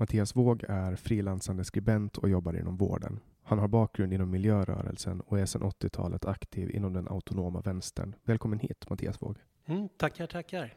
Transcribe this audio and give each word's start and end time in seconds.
Mattias 0.00 0.36
Våg 0.36 0.64
är 0.68 0.96
frilansande 0.96 1.64
skribent 1.64 2.18
och 2.18 2.28
jobbar 2.28 2.56
inom 2.56 2.76
vården. 2.76 3.20
Han 3.42 3.58
har 3.58 3.68
bakgrund 3.68 4.12
inom 4.12 4.30
miljörörelsen 4.30 5.20
och 5.20 5.38
är 5.38 5.46
sedan 5.46 5.62
80-talet 5.62 6.24
aktiv 6.24 6.70
inom 6.70 6.92
den 6.92 7.08
autonoma 7.08 7.60
vänstern. 7.60 8.14
Välkommen 8.24 8.58
hit 8.58 8.90
Mattias 8.90 9.22
Våg. 9.22 9.36
Mm, 9.66 9.88
tackar, 9.96 10.26
tackar. 10.26 10.74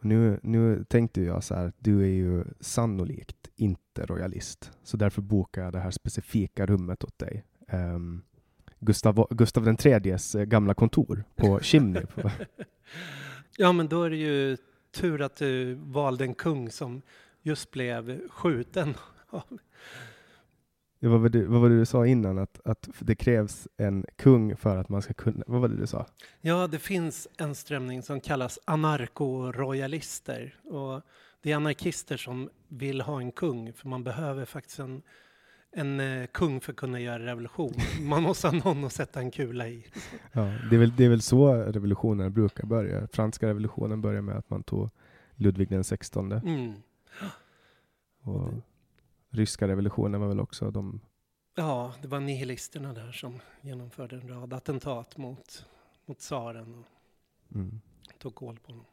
Nu, 0.00 0.40
nu 0.42 0.84
tänkte 0.84 1.20
jag 1.22 1.44
så 1.44 1.54
här, 1.54 1.72
du 1.78 2.02
är 2.02 2.08
ju 2.08 2.44
sannolikt 2.60 3.48
inte 3.56 4.06
royalist, 4.06 4.72
så 4.82 4.96
därför 4.96 5.22
bokar 5.22 5.62
jag 5.62 5.72
det 5.72 5.80
här 5.80 5.90
specifika 5.90 6.66
rummet 6.66 7.04
åt 7.04 7.18
dig. 7.18 7.44
Um, 7.72 8.22
Gustav, 8.80 9.26
Gustav 9.30 9.64
den 9.64 9.76
tredjes 9.76 10.34
eh, 10.34 10.44
gamla 10.44 10.74
kontor 10.74 11.24
på 11.36 11.60
Chimney. 11.62 12.02
ja, 13.56 13.72
men 13.72 13.88
då 13.88 14.02
är 14.02 14.10
det 14.10 14.16
ju 14.16 14.56
tur 14.94 15.22
att 15.22 15.36
du 15.36 15.74
valde 15.74 16.24
en 16.24 16.34
kung 16.34 16.70
som 16.70 17.02
just 17.46 17.70
blev 17.70 18.28
skjuten. 18.28 18.94
Ja, 20.98 21.08
vad, 21.08 21.20
var 21.20 21.28
det, 21.28 21.44
vad 21.44 21.60
var 21.60 21.68
det 21.68 21.78
du 21.78 21.86
sa 21.86 22.06
innan? 22.06 22.38
Att, 22.38 22.60
att 22.64 22.88
det 22.98 23.14
krävs 23.14 23.68
en 23.76 24.04
kung 24.16 24.56
för 24.56 24.76
att 24.76 24.88
man 24.88 25.02
ska 25.02 25.14
kunna... 25.14 25.44
Vad 25.46 25.60
var 25.60 25.68
det 25.68 25.76
du 25.76 25.86
sa? 25.86 26.06
Ja, 26.40 26.66
det 26.66 26.78
finns 26.78 27.28
en 27.38 27.54
strömning 27.54 28.02
som 28.02 28.20
kallas 28.20 28.58
anarko-royalister. 28.64 30.54
Och 30.64 31.02
det 31.42 31.52
är 31.52 31.56
anarkister 31.56 32.16
som 32.16 32.50
vill 32.68 33.00
ha 33.00 33.20
en 33.20 33.32
kung, 33.32 33.72
för 33.72 33.88
man 33.88 34.04
behöver 34.04 34.44
faktiskt 34.44 34.78
en, 34.78 35.02
en 35.72 36.00
eh, 36.00 36.26
kung 36.26 36.60
för 36.60 36.72
att 36.72 36.78
kunna 36.78 37.00
göra 37.00 37.26
revolution. 37.26 37.74
Man 38.00 38.22
måste 38.22 38.48
ha 38.48 38.54
någon 38.64 38.84
att 38.84 38.92
sätta 38.92 39.20
en 39.20 39.30
kula 39.30 39.68
i. 39.68 39.86
Ja, 40.32 40.52
det, 40.70 40.76
är 40.76 40.80
väl, 40.80 40.96
det 40.96 41.04
är 41.04 41.08
väl 41.08 41.22
så 41.22 41.54
revolutionen 41.54 42.32
brukar 42.32 42.66
börja. 42.66 43.08
Franska 43.12 43.48
revolutionen 43.48 44.00
börjar 44.00 44.22
med 44.22 44.36
att 44.36 44.50
man 44.50 44.62
tog 44.62 44.90
Ludvig 45.34 45.68
den 45.68 45.84
sextonde. 45.84 46.42
Mm. 46.44 46.74
Och 48.26 48.52
ryska 49.30 49.68
revolutionen 49.68 50.20
var 50.20 50.28
väl 50.28 50.40
också 50.40 50.70
de... 50.70 51.00
Ja, 51.54 51.94
det 52.02 52.08
var 52.08 52.20
nihilisterna 52.20 52.92
där 52.92 53.12
som 53.12 53.40
genomförde 53.60 54.16
en 54.16 54.28
rad 54.28 54.52
attentat 54.52 55.16
mot, 55.16 55.66
mot 56.06 56.18
tsaren 56.18 56.74
och 56.74 57.54
mm. 57.54 57.80
tog 58.18 58.34
koll 58.34 58.58
på 58.58 58.72
honom. 58.72 58.86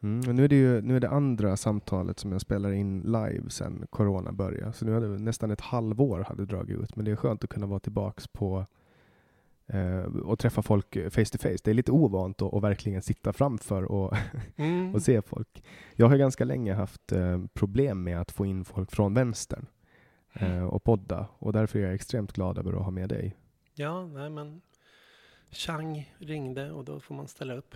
Mm, 0.00 0.28
och 0.28 0.34
nu, 0.34 0.44
är 0.44 0.48
det 0.48 0.56
ju, 0.56 0.82
nu 0.82 0.96
är 0.96 1.00
det 1.00 1.08
andra 1.08 1.56
samtalet 1.56 2.18
som 2.18 2.32
jag 2.32 2.40
spelar 2.40 2.72
in 2.72 3.00
live 3.00 3.50
sen 3.50 3.86
corona 3.90 4.32
började. 4.32 4.72
Så 4.72 4.84
nu 4.84 4.94
hade 4.94 5.08
nästan 5.08 5.50
ett 5.50 5.60
halvår 5.60 6.24
hade 6.28 6.46
dragit 6.46 6.78
ut. 6.78 6.96
Men 6.96 7.04
det 7.04 7.10
är 7.10 7.16
skönt 7.16 7.44
att 7.44 7.50
kunna 7.50 7.66
vara 7.66 7.80
tillbaks 7.80 8.28
på 8.28 8.66
och 10.24 10.38
träffa 10.38 10.62
folk 10.62 10.94
face 11.10 11.24
to 11.24 11.38
face. 11.38 11.56
Det 11.64 11.68
är 11.68 11.74
lite 11.74 11.92
ovant 11.92 12.42
att, 12.42 12.62
verkligen 12.62 13.02
sitta 13.02 13.32
framför 13.32 13.82
och, 13.84 14.16
mm. 14.56 14.94
och 14.94 15.02
se 15.02 15.22
folk. 15.22 15.64
Jag 15.96 16.08
har 16.08 16.16
ganska 16.16 16.44
länge 16.44 16.74
haft 16.74 17.12
eh, 17.12 17.44
problem 17.52 18.04
med 18.04 18.20
att 18.20 18.32
få 18.32 18.46
in 18.46 18.64
folk 18.64 18.90
från 18.90 19.14
vänstern 19.14 19.66
eh, 20.32 20.64
och 20.64 20.84
podda 20.84 21.26
och 21.38 21.52
därför 21.52 21.78
är 21.78 21.82
jag 21.82 21.94
extremt 21.94 22.32
glad 22.32 22.58
över 22.58 22.72
att 22.72 22.84
ha 22.84 22.90
med 22.90 23.08
dig. 23.08 23.36
Ja, 23.74 24.06
nej 24.06 24.30
men 24.30 24.60
Chang 25.50 26.14
ringde 26.18 26.70
och 26.72 26.84
då 26.84 27.00
får 27.00 27.14
man 27.14 27.28
ställa 27.28 27.54
upp. 27.54 27.74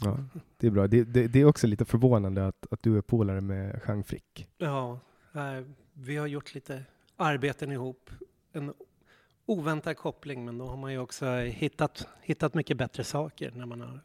Ja, 0.00 0.18
det 0.56 0.66
är 0.66 0.70
bra. 0.70 0.86
Det, 0.86 1.04
det, 1.04 1.28
det 1.28 1.40
är 1.40 1.44
också 1.44 1.66
lite 1.66 1.84
förvånande 1.84 2.46
att, 2.46 2.66
att 2.70 2.82
du 2.82 2.98
är 2.98 3.02
polare 3.02 3.40
med 3.40 3.82
Chang 3.82 4.04
Frick. 4.04 4.48
Ja, 4.58 5.00
vi 5.92 6.16
har 6.16 6.26
gjort 6.26 6.54
lite 6.54 6.84
arbeten 7.16 7.72
ihop. 7.72 8.10
En 8.52 8.74
oväntad 9.46 9.96
koppling, 9.96 10.44
men 10.44 10.58
då 10.58 10.66
har 10.66 10.76
man 10.76 10.92
ju 10.92 10.98
också 10.98 11.26
hittat, 11.36 12.08
hittat 12.22 12.54
mycket 12.54 12.76
bättre 12.76 13.04
saker 13.04 13.52
när 13.54 13.66
man 13.66 13.80
har 13.80 14.00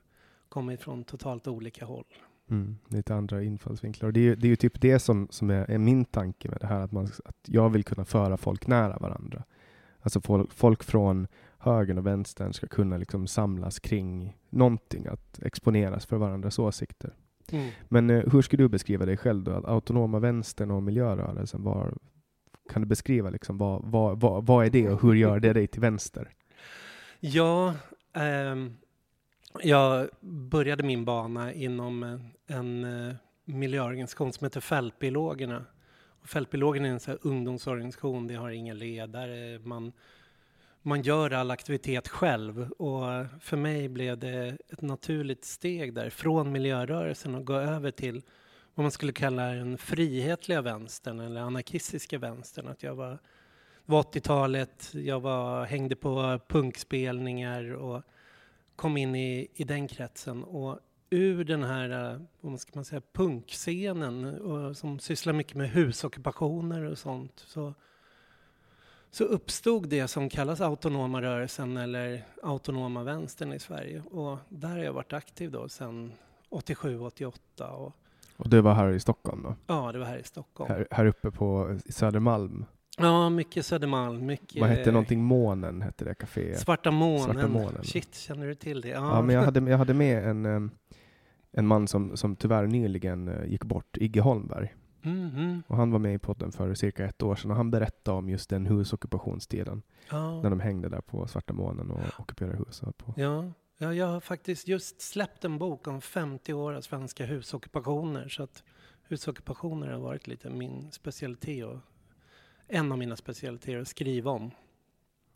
kommit 0.49 0.81
från 0.81 1.03
totalt 1.03 1.47
olika 1.47 1.85
håll. 1.85 2.05
Mm, 2.49 2.77
lite 2.88 3.15
andra 3.15 3.43
infallsvinklar. 3.43 4.07
Och 4.07 4.13
det, 4.13 4.27
är, 4.27 4.35
det 4.35 4.47
är 4.47 4.49
ju 4.49 4.55
typ 4.55 4.81
det 4.81 4.99
som, 4.99 5.27
som 5.31 5.49
är, 5.49 5.71
är, 5.71 5.77
min 5.77 6.05
tanke 6.05 6.49
med 6.49 6.57
det 6.61 6.67
här, 6.67 6.79
att, 6.79 6.91
man, 6.91 7.05
att 7.25 7.38
jag 7.45 7.69
vill 7.69 7.83
kunna 7.83 8.05
föra 8.05 8.38
folk 8.38 8.67
nära 8.67 8.97
varandra. 8.97 9.43
Alltså 10.01 10.21
folk, 10.21 10.53
folk 10.53 10.83
från 10.83 11.27
högern 11.57 11.97
och 11.97 12.05
vänstern 12.05 12.53
ska 12.53 12.67
kunna 12.67 12.97
liksom 12.97 13.27
samlas 13.27 13.79
kring 13.79 14.38
någonting, 14.49 15.07
att 15.07 15.39
exponeras 15.41 16.05
för 16.05 16.17
varandras 16.17 16.59
åsikter. 16.59 17.13
Mm. 17.51 17.69
Men 17.89 18.09
eh, 18.09 18.23
hur 18.31 18.41
skulle 18.41 18.63
du 18.63 18.69
beskriva 18.69 19.05
dig 19.05 19.17
själv 19.17 19.43
då? 19.43 19.51
Att 19.51 19.65
Autonoma 19.65 20.19
vänstern 20.19 20.71
och 20.71 20.83
miljörörelsen, 20.83 21.63
var, 21.63 21.93
kan 22.69 22.81
du 22.81 22.87
beskriva 22.87 23.29
liksom 23.29 23.57
vad, 23.57 23.81
vad, 23.85 24.19
vad, 24.19 24.45
vad 24.45 24.65
är 24.65 24.69
det 24.69 24.89
och 24.89 25.01
hur 25.01 25.13
gör 25.13 25.39
det 25.39 25.53
dig 25.53 25.67
till 25.67 25.81
vänster? 25.81 26.29
Ja, 27.19 27.75
ehm, 28.13 28.77
jag 29.63 30.09
började 30.21 30.83
min 30.83 31.05
bana 31.05 31.53
inom 31.53 32.03
en, 32.03 32.31
en 32.47 32.83
eh, 32.83 33.15
miljöorganisation 33.45 34.33
som 34.33 34.45
heter 34.45 34.61
Fältbiologerna. 34.61 35.65
Fältbiologerna 36.23 36.87
är 36.87 36.91
en 36.91 36.99
så 36.99 37.11
här 37.11 37.19
ungdomsorganisation, 37.21 38.27
det 38.27 38.35
har 38.35 38.49
ingen 38.49 38.77
ledare, 38.77 39.59
man, 39.59 39.91
man 40.81 41.01
gör 41.01 41.31
all 41.31 41.51
aktivitet 41.51 42.07
själv. 42.07 42.71
Och 42.71 43.25
för 43.41 43.57
mig 43.57 43.89
blev 43.89 44.17
det 44.17 44.57
ett 44.69 44.81
naturligt 44.81 45.45
steg 45.45 45.93
där, 45.93 46.09
från 46.09 46.51
miljörörelsen 46.51 47.35
och 47.35 47.45
gå 47.45 47.53
över 47.53 47.91
till 47.91 48.21
vad 48.75 48.83
man 48.83 48.91
skulle 48.91 49.13
kalla 49.13 49.47
den 49.47 49.77
frihetliga 49.77 50.62
vänstern 50.62 51.19
eller 51.19 51.41
anarkistiska 51.41 52.18
vänstern. 52.18 52.68
Att 52.68 52.83
jag 52.83 52.95
var, 52.95 53.09
det 53.12 53.19
var 53.85 54.03
80-talet, 54.03 54.94
jag 54.94 55.19
var, 55.19 55.65
hängde 55.65 55.95
på 55.95 56.39
punkspelningar 56.47 57.73
och 57.73 58.03
kom 58.75 58.97
in 58.97 59.15
i, 59.15 59.47
i 59.53 59.63
den 59.63 59.88
kretsen. 59.88 60.44
Och 60.44 60.79
ur 61.09 61.44
den 61.44 61.63
här, 61.63 62.13
eh, 62.13 62.21
vad 62.41 62.59
ska 62.59 62.71
man 62.75 62.85
säga, 62.85 63.01
punkscenen 63.13 64.41
och, 64.41 64.77
som 64.77 65.00
sysslar 65.00 65.33
mycket 65.33 65.56
med 65.56 65.69
husockupationer 65.69 66.83
och 66.83 66.97
sånt 66.97 67.44
så, 67.47 67.74
så 69.12 69.24
uppstod 69.24 69.89
det 69.89 70.07
som 70.07 70.29
kallas 70.29 70.62
autonoma 70.62 71.21
rörelsen 71.21 71.77
eller 71.77 72.25
autonoma 72.44 73.03
vänstern 73.03 73.53
i 73.53 73.59
Sverige. 73.59 74.01
Och 74.01 74.38
där 74.50 74.69
har 74.69 74.77
jag 74.77 74.94
varit 74.94 75.13
aktiv 75.13 75.51
då 75.51 75.69
sedan 75.69 76.13
87, 76.50 77.00
88 77.00 77.71
och 77.71 77.95
och 78.41 78.49
det 78.49 78.61
var 78.61 78.73
här 78.73 78.89
i 78.89 78.99
Stockholm 78.99 79.43
då? 79.43 79.55
ja, 79.67 79.91
det 79.91 79.99
var 79.99 80.05
här 80.05 80.17
i 80.17 80.23
Stockholm. 80.23 80.71
Här, 80.71 80.88
här 80.91 81.05
uppe 81.05 81.31
på 81.31 81.79
Södermalm? 81.89 82.65
Ja, 82.97 83.29
mycket 83.29 83.65
Södermalm, 83.65 84.25
mycket 84.25 84.61
Vad 84.61 84.69
hette 84.69 84.91
någonting? 84.91 85.23
Månen 85.23 85.81
hette 85.81 86.05
det 86.05 86.13
caféet? 86.13 86.59
Svarta 86.59 86.91
månen. 86.91 87.19
Svarta 87.19 87.47
månen. 87.47 87.83
Shit, 87.83 88.15
känner 88.15 88.47
du 88.47 88.55
till 88.55 88.81
det? 88.81 88.89
Ja, 88.89 89.21
men 89.21 89.35
jag 89.35 89.43
hade, 89.43 89.69
jag 89.69 89.77
hade 89.77 89.93
med 89.93 90.27
en, 90.27 90.45
em, 90.45 90.71
en 91.51 91.67
man 91.67 91.88
som, 91.88 92.17
som 92.17 92.35
tyvärr 92.35 92.67
nyligen 92.67 93.27
eh, 93.27 93.45
gick 93.45 93.63
bort, 93.63 93.97
Igge 93.97 94.21
Holmberg. 94.21 94.75
Mhm. 95.01 95.63
Och 95.67 95.77
han 95.77 95.91
var 95.91 95.99
med 95.99 96.13
i 96.13 96.17
podden 96.17 96.51
för 96.51 96.73
cirka 96.73 97.05
ett 97.05 97.23
år 97.23 97.35
sedan 97.35 97.51
och 97.51 97.57
han 97.57 97.71
berättade 97.71 98.17
om 98.17 98.29
just 98.29 98.49
den 98.49 98.65
husockupationsdelen. 98.65 99.81
Ja. 100.11 100.41
När 100.41 100.49
de 100.49 100.59
hängde 100.59 100.89
där 100.89 101.01
på 101.01 101.27
Svarta 101.27 101.53
månen 101.53 101.91
och 101.91 102.19
ockuperade 102.19 102.57
hus. 102.57 102.81
På. 102.97 103.13
Ja, 103.17 103.45
ja, 103.81 103.93
jag 103.93 104.07
har 104.07 104.19
faktiskt 104.19 104.67
just 104.67 105.01
släppt 105.01 105.45
en 105.45 105.57
bok 105.57 105.87
om 105.87 106.01
50 106.01 106.53
år 106.53 106.73
av 106.73 106.81
svenska 106.81 107.25
husockupationer. 107.25 108.29
Så 108.29 108.43
att 108.43 108.63
husockupationer 109.03 109.91
har 109.91 109.99
varit 109.99 110.27
lite 110.27 110.49
min 110.49 110.91
specialitet 110.91 111.65
och 111.65 111.77
en 112.67 112.91
av 112.91 112.97
mina 112.97 113.15
specialiteter 113.15 113.77
att 113.77 113.87
skriva 113.87 114.31
om. 114.31 114.51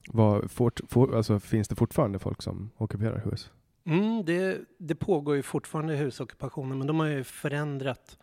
Vad, 0.08 0.52
fort, 0.52 0.82
for, 0.88 1.16
alltså, 1.16 1.40
finns 1.40 1.68
det 1.68 1.76
fortfarande 1.76 2.20
folk 2.20 2.42
som 2.42 2.72
ockuperar 2.78 3.18
hus? 3.32 3.52
Mm, 3.84 4.26
det, 4.26 4.62
det 4.78 4.96
pågår 4.96 5.36
ju 5.36 5.44
fortfarande 5.44 5.96
husockupationer, 5.96 6.76
men 6.76 6.88
de 6.88 7.00
har 7.00 7.08
ju 7.08 7.24
förändrat 7.24 8.18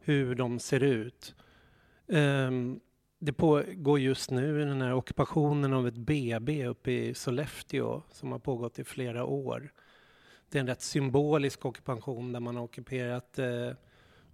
hur 0.00 0.34
de 0.34 0.58
ser 0.58 0.82
ut. 0.82 1.34
Ehm, 2.08 2.80
det 3.18 3.32
pågår 3.32 4.00
just 4.00 4.30
nu 4.30 4.64
den 4.64 4.82
här 4.82 4.94
ockupationen 4.94 5.72
av 5.72 5.88
ett 5.88 5.96
BB 5.96 6.66
uppe 6.66 6.90
i 6.90 7.14
Sollefteå 7.14 8.02
som 8.10 8.32
har 8.32 8.38
pågått 8.38 8.78
i 8.78 8.84
flera 8.84 9.24
år. 9.24 9.72
Det 10.50 10.58
är 10.58 10.60
en 10.60 10.66
rätt 10.66 10.82
symbolisk 10.82 11.64
ockupation 11.64 12.32
där 12.32 12.40
man 12.40 12.56
har 12.56 12.62
ockuperat, 12.64 13.38
eh, 13.38 13.70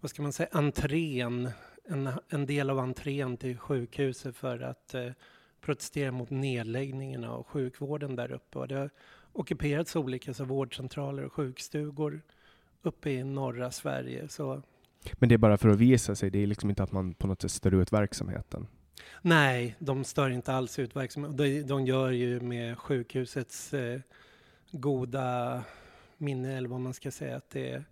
vad 0.00 0.10
ska 0.10 0.22
man 0.22 0.32
säga, 0.32 0.48
entrén, 0.52 1.50
en, 1.84 2.10
en 2.28 2.46
del 2.46 2.70
av 2.70 2.78
entrén 2.78 3.36
till 3.36 3.58
sjukhuset 3.58 4.36
för 4.36 4.60
att 4.60 4.94
eh, 4.94 5.10
protestera 5.60 6.12
mot 6.12 6.31
nedläggningen 6.31 7.25
av 7.25 7.42
sjukvården 7.44 8.16
där 8.16 8.32
uppe. 8.32 8.58
Och 8.58 8.69
det 8.69 8.75
har 8.75 8.90
ockuperats 9.32 9.96
olika 9.96 10.34
så 10.34 10.44
vårdcentraler 10.44 11.25
och 11.25 11.32
sjukstugor 11.32 12.22
uppe 12.82 13.10
i 13.10 13.25
norra 13.25 13.70
Sverige. 13.70 14.28
Så 14.28 14.62
men 15.12 15.28
det 15.28 15.34
är 15.34 15.38
bara 15.38 15.56
för 15.56 15.68
att 15.68 15.78
visa 15.78 16.14
sig, 16.14 16.30
det 16.30 16.42
är 16.42 16.46
liksom 16.46 16.70
inte 16.70 16.82
att 16.82 16.92
man 16.92 17.14
på 17.14 17.26
något 17.26 17.42
sätt 17.42 17.50
stör 17.50 17.74
ut 17.74 17.92
verksamheten. 17.92 18.66
Nej, 19.22 19.76
de 19.78 20.04
stör 20.04 20.30
inte 20.30 20.52
alls 20.52 20.78
ut 20.78 20.96
verksamheten. 20.96 21.36
De, 21.36 21.62
de 21.62 21.86
gör 21.86 22.10
ju 22.10 22.40
med 22.40 22.78
sjukhusets 22.78 23.74
eh, 23.74 24.00
goda 24.70 25.62
minne, 26.18 26.56
eller 26.56 26.68
vad 26.68 26.80
man 26.80 26.94
ska 26.94 27.10
säga, 27.10 27.36
att 27.36 27.50
det, 27.50 27.84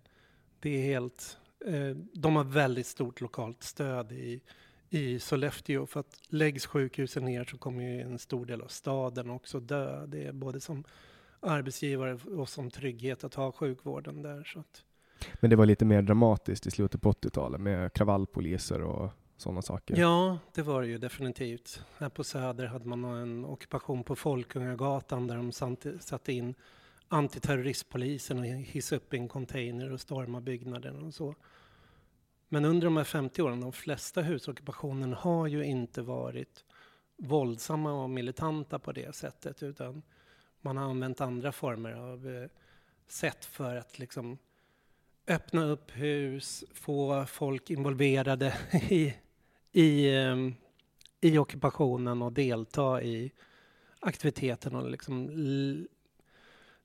det 0.59 0.69
är 0.69 0.83
helt... 0.83 1.37
Eh, 1.65 1.95
de 2.13 2.35
har 2.35 2.43
väldigt 2.43 2.87
stort 2.87 3.21
lokalt 3.21 3.63
stöd 3.63 4.11
i, 4.11 4.41
i 4.89 5.19
Sollefteå, 5.19 5.85
för 5.85 5.99
att 5.99 6.19
läggs 6.27 6.65
sjukhusen 6.65 7.25
ner 7.25 7.43
så 7.43 7.57
kommer 7.57 7.83
ju 7.83 8.01
en 8.01 8.19
stor 8.19 8.45
del 8.45 8.61
av 8.61 8.67
staden 8.67 9.29
också 9.29 9.59
dö. 9.59 10.05
Det 10.05 10.25
är 10.25 10.31
både 10.31 10.59
som 10.59 10.83
arbetsgivare 11.39 12.13
och 12.13 12.49
som 12.49 12.71
trygghet 12.71 13.23
att 13.23 13.33
ha 13.33 13.51
sjukvården 13.51 14.21
där. 14.21 14.43
Så 14.43 14.59
att, 14.59 14.83
men 15.33 15.49
det 15.49 15.55
var 15.55 15.65
lite 15.65 15.85
mer 15.85 16.01
dramatiskt 16.01 16.67
i 16.67 16.71
slutet 16.71 17.01
på 17.01 17.11
80-talet 17.11 17.61
med 17.61 17.93
kravallpoliser 17.93 18.81
och 18.81 19.11
sådana 19.37 19.61
saker. 19.61 19.97
Ja, 19.97 20.37
det 20.53 20.61
var 20.61 20.81
det 20.81 20.87
ju 20.87 20.97
definitivt. 20.97 21.85
Här 21.97 22.09
på 22.09 22.23
Söder 22.23 22.65
hade 22.65 22.85
man 22.85 23.03
en 23.03 23.45
ockupation 23.45 24.03
på 24.03 24.15
Folkungagatan 24.15 25.27
där 25.27 25.35
de 25.35 25.51
satte- 25.99 26.33
in 26.33 26.55
antiterroristpolisen 27.07 28.39
och 28.39 28.45
hissade 28.45 28.97
upp 28.97 29.13
i 29.13 29.17
en 29.17 29.27
container 29.27 29.91
och 29.91 30.01
stormade 30.01 30.43
byggnaden 30.43 31.03
och 31.03 31.13
så. 31.13 31.35
Men 32.49 32.65
under 32.65 32.85
de 32.85 32.97
här 32.97 33.03
50 33.03 33.41
åren, 33.41 33.61
de 33.61 33.73
flesta 33.73 34.21
husockupationen 34.21 35.13
har 35.13 35.47
ju 35.47 35.65
inte 35.65 36.01
varit 36.01 36.65
våldsamma 37.17 38.03
och 38.03 38.09
militanta 38.09 38.79
på 38.79 38.91
det 38.91 39.15
sättet 39.15 39.63
utan 39.63 40.01
man 40.61 40.77
har 40.77 40.85
använt 40.85 41.21
andra 41.21 41.51
former 41.51 41.91
av 41.91 42.27
eh, 42.27 42.49
sätt 43.07 43.45
för 43.45 43.75
att 43.75 43.99
liksom 43.99 44.37
öppna 45.27 45.63
upp 45.63 45.91
hus, 45.91 46.63
få 46.73 47.25
folk 47.25 47.69
involverade 47.69 48.53
i, 48.89 49.13
i, 49.71 50.15
ehm, 50.15 50.53
i 51.21 51.37
ockupationen 51.37 52.21
och 52.21 52.33
delta 52.33 53.03
i 53.03 53.31
aktiviteten. 53.99 54.75
Och 54.75 54.91
liksom, 54.91 55.29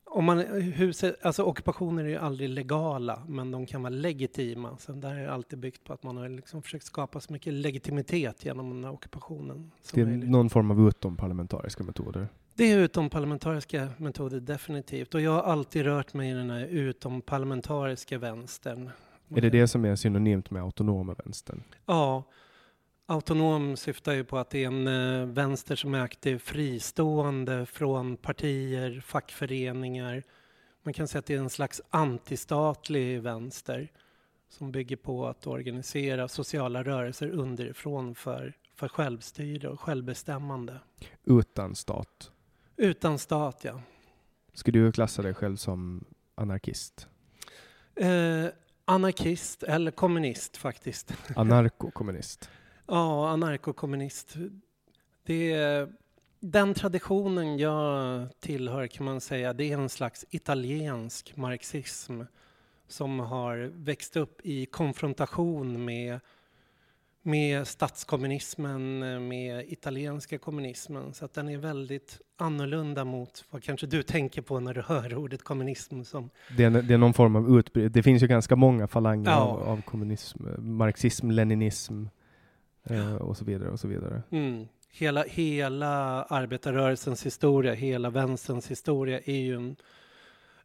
om 0.05 0.25
man, 0.25 0.39
huset, 0.61 1.25
alltså 1.25 1.43
ockupationer 1.43 2.05
är 2.05 2.09
ju 2.09 2.17
aldrig 2.17 2.49
legala, 2.49 3.23
men 3.29 3.51
de 3.51 3.67
kan 3.67 3.83
vara 3.83 3.91
legitima. 3.95 4.77
Så 4.79 4.93
där 4.93 5.15
är 5.15 5.23
det 5.23 5.33
alltid 5.33 5.59
byggt 5.59 5.85
på 5.85 5.93
att 5.93 6.03
man 6.03 6.17
har 6.17 6.29
liksom 6.29 6.63
försökt 6.63 6.85
skapa 6.85 7.21
så 7.21 7.33
mycket 7.33 7.53
legitimitet 7.53 8.45
genom 8.45 8.71
den 8.71 8.85
här 8.85 8.93
ockupationen 8.93 9.71
Det 9.93 10.01
är 10.01 10.07
möjligt. 10.07 10.31
någon 10.31 10.51
form 10.51 10.71
av 10.71 10.89
utomparlamentariska 10.89 11.85
metoder. 11.85 12.29
Det 12.59 12.73
är 12.73 12.79
utomparlamentariska 12.79 13.89
metoder 13.97 14.41
definitivt. 14.41 15.15
Och 15.15 15.21
jag 15.21 15.31
har 15.31 15.43
alltid 15.43 15.85
rört 15.85 16.15
mig 16.15 16.31
i 16.31 16.35
den 16.35 16.51
här 16.51 16.65
utomparlamentariska 16.65 18.19
vänstern. 18.19 18.91
Är 19.29 19.41
det 19.41 19.51
det 19.51 19.69
som 19.69 19.85
är 19.85 19.97
synonymt 19.97 20.51
med 20.51 20.63
autonoma 20.63 21.15
vänstern? 21.25 21.63
Ja. 21.87 22.25
Autonom 23.07 23.77
syftar 23.77 24.13
ju 24.13 24.25
på 24.25 24.39
att 24.39 24.51
det 24.51 24.65
är 24.65 24.67
en 24.67 24.87
eh, 24.87 25.27
vänster 25.27 25.77
som 25.77 25.95
är 25.95 26.01
aktiv 26.01 26.39
fristående 26.39 27.67
från 27.67 28.17
partier, 28.17 29.01
fackföreningar. 29.01 30.23
Man 30.83 30.95
kan 30.95 31.09
säga 31.09 31.19
att 31.19 31.27
det 31.27 31.35
är 31.35 31.39
en 31.39 31.51
slags 31.51 31.81
antistatlig 31.91 33.23
vänster 33.23 33.93
som 34.49 34.73
bygger 34.73 34.97
på 34.97 35.27
att 35.27 35.47
organisera 35.47 36.29
sociala 36.29 36.83
rörelser 36.83 37.31
underifrån 37.31 38.15
för, 38.15 38.57
för 38.75 38.89
självstyre 38.89 39.69
och 39.69 39.81
självbestämmande. 39.81 40.81
Utan 41.25 41.75
stat. 41.75 42.33
Utan 42.81 43.19
stat, 43.19 43.61
ja. 43.65 43.81
Skulle 44.53 44.79
du 44.79 44.93
klassa 44.93 45.23
dig 45.23 45.35
själv 45.35 45.57
som 45.57 46.05
anarkist? 46.35 47.09
Eh, 47.95 48.47
anarkist 48.85 49.63
eller 49.63 49.91
kommunist 49.91 50.57
faktiskt. 50.57 51.15
Anarkokommunist? 51.37 52.51
Ja, 52.87 53.29
anarkokommunist. 53.29 54.37
Det 55.23 55.53
är, 55.53 55.93
den 56.41 56.75
traditionen 56.75 57.59
jag 57.59 58.29
tillhör 58.41 58.87
kan 58.87 59.07
man 59.07 59.21
säga, 59.21 59.53
det 59.53 59.73
är 59.73 59.79
en 59.79 59.89
slags 59.89 60.25
italiensk 60.31 61.37
marxism 61.37 62.23
som 62.89 63.21
har 63.21 63.71
växt 63.75 64.17
upp 64.17 64.41
i 64.45 64.67
konfrontation 64.67 65.85
med, 65.85 66.21
med 67.23 67.67
statskommunismen, 67.67 68.99
med 69.29 69.65
italienska 69.69 70.39
kommunismen. 70.39 71.15
Så 71.15 71.25
att 71.25 71.35
den 71.35 71.49
är 71.49 71.59
väldigt 71.59 72.21
annorlunda 72.37 73.05
mot 73.05 73.45
vad 73.51 73.63
kanske 73.63 73.87
du 73.87 74.03
tänker 74.03 74.43
på 74.43 74.61
när 74.61 74.75
du 74.75 74.83
hör 74.83 75.15
ordet 75.15 75.43
kommunism 75.43 76.03
som 76.03 76.31
Det 76.57 76.65
är, 76.65 76.71
det 76.71 76.95
är 76.95 76.99
någon 76.99 77.15
form 77.15 77.37
av 77.37 77.59
utbred... 77.59 77.93
Det 77.93 78.03
finns 78.03 78.23
ju 78.23 78.27
ganska 78.27 78.57
många 78.57 78.87
falanger 78.87 79.31
Ja. 79.31 79.37
av, 79.37 79.63
av 79.69 79.83
kommunism. 79.83 80.45
Marxism, 80.59 81.31
leninism 81.31 82.05
eh, 82.85 83.15
och 83.15 83.37
så 83.37 83.45
vidare 83.45 83.71
och 83.71 83.81
så 83.81 83.89
vidare. 83.89 84.23
Mm. 84.31 84.67
Hela, 84.91 85.23
hela 85.23 86.23
arbetarrörelsens 86.23 87.27
historia, 87.27 87.75
hela 87.75 88.11
vänsterns 88.11 88.71
historia 88.71 89.21
är 89.25 89.37
ju 89.37 89.57
en, 89.57 89.77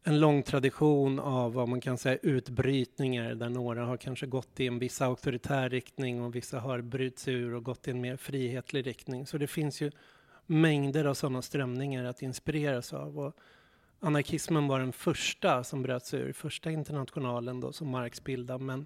en 0.05 0.19
lång 0.19 0.43
tradition 0.43 1.19
av 1.19 1.53
vad 1.53 1.67
man 1.67 1.81
kan 1.81 1.97
säga 1.97 2.17
utbrytningar 2.21 3.35
där 3.35 3.49
några 3.49 3.85
har 3.85 3.97
kanske 3.97 4.25
gått 4.25 4.59
i 4.59 4.67
en 4.67 4.79
viss 4.79 5.01
auktoritär 5.01 5.69
riktning 5.69 6.21
och 6.21 6.35
vissa 6.35 6.59
har 6.59 6.81
brytts 6.81 7.27
ur 7.27 7.53
och 7.53 7.63
gått 7.63 7.87
i 7.87 7.91
en 7.91 8.01
mer 8.01 8.17
frihetlig 8.17 8.87
riktning. 8.87 9.27
Så 9.27 9.37
det 9.37 9.47
finns 9.47 9.81
ju 9.81 9.91
mängder 10.45 11.05
av 11.05 11.13
sådana 11.13 11.41
strömningar 11.41 12.05
att 12.05 12.21
inspireras 12.21 12.93
av. 12.93 13.19
Och 13.19 13.33
anarkismen 13.99 14.67
var 14.67 14.79
den 14.79 14.93
första 14.93 15.63
som 15.63 15.81
bröts 15.81 16.13
ur, 16.13 16.33
första 16.33 16.71
internationalen 16.71 17.59
då 17.59 17.73
som 17.73 17.89
Marx 17.89 18.23
bildade. 18.23 18.63
Men 18.63 18.85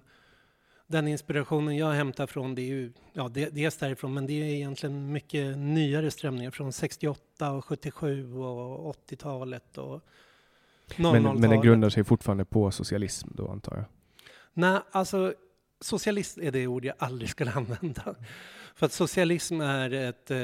den 0.86 1.08
inspirationen 1.08 1.76
jag 1.76 1.92
hämtar 1.92 2.26
från 2.26 2.54
det 2.54 2.62
är 2.62 2.66
ju, 2.66 2.92
ja 3.12 3.28
det, 3.28 3.48
dels 3.48 3.76
därifrån, 3.76 4.14
men 4.14 4.26
det 4.26 4.32
är 4.32 4.44
egentligen 4.44 5.12
mycket 5.12 5.58
nyare 5.58 6.10
strömningar 6.10 6.50
från 6.50 6.72
68 6.72 7.52
och 7.52 7.64
77 7.64 8.34
och 8.34 8.96
80-talet 9.08 9.78
och 9.78 10.00
00-talet. 10.00 10.02
Men, 10.96 11.22
men 11.22 11.50
den 11.50 11.60
grundar 11.60 11.90
sig 11.90 12.04
fortfarande 12.04 12.44
på 12.44 12.70
socialism 12.70 13.28
då 13.34 13.48
antar 13.48 13.76
jag? 13.76 13.84
Nej, 14.54 14.80
alltså 14.90 15.34
socialist 15.80 16.38
är 16.38 16.52
det 16.52 16.66
ord 16.66 16.84
jag 16.84 16.94
aldrig 16.98 17.30
skulle 17.30 17.52
använda. 17.56 18.14
För 18.74 18.86
att 18.86 18.92
socialism 18.92 19.60
är, 19.60 19.90
ett, 19.94 20.30
eh, 20.30 20.36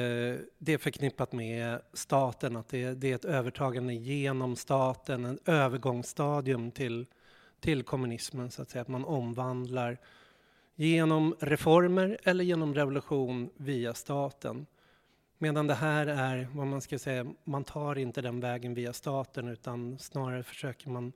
det 0.57 0.73
är 0.73 0.77
förknippat 0.77 1.31
med 1.31 1.81
staten, 1.93 2.55
att 2.55 2.69
det, 2.69 2.93
det 2.93 3.11
är 3.11 3.15
ett 3.15 3.25
övertagande 3.25 3.93
genom 3.93 4.55
staten, 4.55 5.25
en 5.25 5.39
övergångsstadium 5.45 6.71
till, 6.71 7.05
till 7.59 7.83
kommunismen, 7.83 8.51
så 8.51 8.61
att 8.61 8.69
säga. 8.69 8.81
Att 8.81 8.87
man 8.87 9.05
omvandlar 9.05 9.97
genom 10.75 11.35
reformer 11.39 12.17
eller 12.23 12.43
genom 12.43 12.73
revolution 12.73 13.49
via 13.57 13.93
staten. 13.93 14.65
Medan 15.37 15.67
det 15.67 15.73
här 15.73 16.07
är 16.07 16.47
vad 16.53 16.67
man 16.67 16.81
ska 16.81 16.99
säga, 16.99 17.25
man 17.43 17.63
tar 17.63 17.97
inte 17.97 18.21
den 18.21 18.39
vägen 18.39 18.73
via 18.73 18.93
staten 18.93 19.47
utan 19.47 19.99
snarare 19.99 20.43
försöker 20.43 20.89
man 20.89 21.13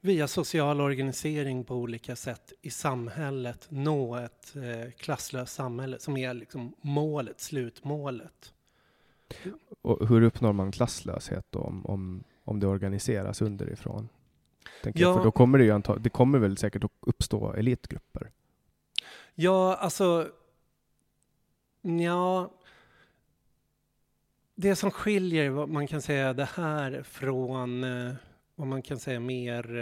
via 0.00 0.28
social 0.28 0.80
organisering 0.80 1.64
på 1.64 1.74
olika 1.74 2.16
sätt 2.16 2.52
i 2.62 2.70
samhället 2.70 3.66
nå 3.68 4.16
ett 4.16 4.56
eh, 4.56 4.90
klasslöst 4.90 5.54
samhälle 5.54 5.98
som 5.98 6.16
är 6.16 6.34
liksom 6.34 6.74
målet, 6.80 7.40
slutmålet. 7.40 8.52
Och 9.82 10.08
hur 10.08 10.22
uppnår 10.22 10.52
man 10.52 10.72
klasslöshet 10.72 11.46
då 11.50 11.58
om, 11.58 11.86
om, 11.86 12.24
om 12.44 12.60
det 12.60 12.66
organiseras 12.66 13.42
underifrån? 13.42 14.08
Tänker 14.82 15.00
jag, 15.00 15.10
Ja. 15.10 15.16
för 15.16 15.24
då 15.24 15.30
kommer 15.30 15.58
det 15.58 15.64
ju 15.64 15.70
anta, 15.70 15.96
det 15.96 16.10
kommer 16.10 16.38
väl 16.38 16.56
säkert 16.56 16.84
att 16.84 16.90
uppstå 17.00 17.52
elitgrupper? 17.52 18.30
Ja, 19.34 19.74
alltså... 19.74 20.28
Ja, 21.82 22.50
det 24.60 24.76
som 24.76 24.90
skiljer, 24.90 25.50
vad 25.50 25.68
man 25.68 25.86
kan 25.86 26.02
säga, 26.02 26.32
det 26.32 26.48
här 26.54 27.02
från 27.02 27.84
eh, 27.84 28.14
vad 28.54 28.66
man 28.66 28.82
kan 28.82 28.98
säga 28.98 29.20
mer 29.20 29.78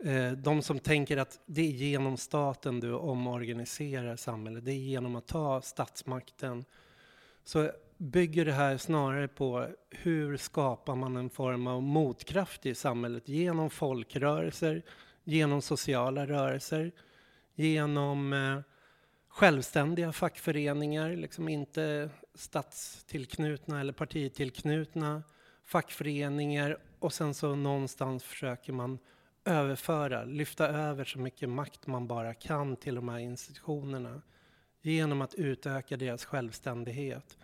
eh, 0.00 0.14
eh, 0.14 0.32
de 0.32 0.62
som 0.62 0.78
tänker 0.78 1.16
att 1.16 1.40
det 1.46 1.60
är 1.60 1.70
genom 1.70 2.16
staten 2.16 2.80
du 2.80 2.92
omorganiserar 2.92 4.16
samhället, 4.16 4.64
det 4.64 4.72
är 4.72 4.74
genom 4.74 5.16
att 5.16 5.26
ta 5.26 5.60
statsmakten. 5.60 6.64
Så 7.44 7.70
bygger 7.96 8.44
det 8.44 8.52
här 8.52 8.76
snarare 8.76 9.28
på 9.28 9.66
hur 9.90 10.36
skapar 10.36 10.94
man 10.94 11.16
en 11.16 11.30
form 11.30 11.66
av 11.66 11.82
motkraft 11.82 12.66
i 12.66 12.74
samhället 12.74 13.28
genom 13.28 13.70
folkrörelser, 13.70 14.82
genom 15.24 15.62
sociala 15.62 16.26
rörelser, 16.26 16.92
genom 17.54 18.34
självständiga 19.28 20.12
fackföreningar, 20.12 21.16
liksom 21.16 21.48
inte 21.48 22.10
statstillknutna 22.38 23.80
eller 23.80 23.92
partitillknutna 23.92 25.22
fackföreningar 25.64 26.78
och 26.98 27.12
sen 27.12 27.34
så 27.34 27.54
någonstans 27.54 28.24
försöker 28.24 28.72
man 28.72 28.98
överföra, 29.44 30.24
lyfta 30.24 30.68
över 30.68 31.04
så 31.04 31.18
mycket 31.18 31.48
makt 31.48 31.86
man 31.86 32.06
bara 32.06 32.34
kan 32.34 32.76
till 32.76 32.94
de 32.94 33.08
här 33.08 33.18
institutionerna 33.18 34.22
genom 34.82 35.20
att 35.20 35.34
utöka 35.34 35.96
deras 35.96 36.24
självständighet. 36.24 37.38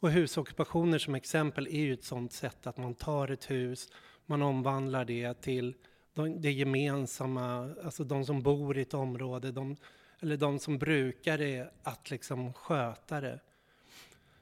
Och 0.00 0.10
husockupationer 0.10 0.98
som 0.98 1.14
exempel 1.14 1.66
är 1.66 1.80
ju 1.80 1.92
ett 1.92 2.04
sådant 2.04 2.32
sätt 2.32 2.66
att 2.66 2.76
man 2.76 2.94
tar 2.94 3.28
ett 3.28 3.50
hus, 3.50 3.88
man 4.26 4.42
omvandlar 4.42 5.04
det 5.04 5.34
till 5.34 5.74
de- 6.14 6.40
det 6.40 6.52
gemensamma, 6.52 7.74
alltså 7.84 8.04
de 8.04 8.24
som 8.24 8.42
bor 8.42 8.78
i 8.78 8.82
ett 8.82 8.94
område, 8.94 9.52
de, 9.52 9.76
eller 10.20 10.36
de 10.36 10.58
som 10.58 10.78
brukar 10.78 11.38
det, 11.38 11.72
att 11.82 12.10
liksom 12.10 12.52
sköta 12.52 13.20
det. 13.20 13.40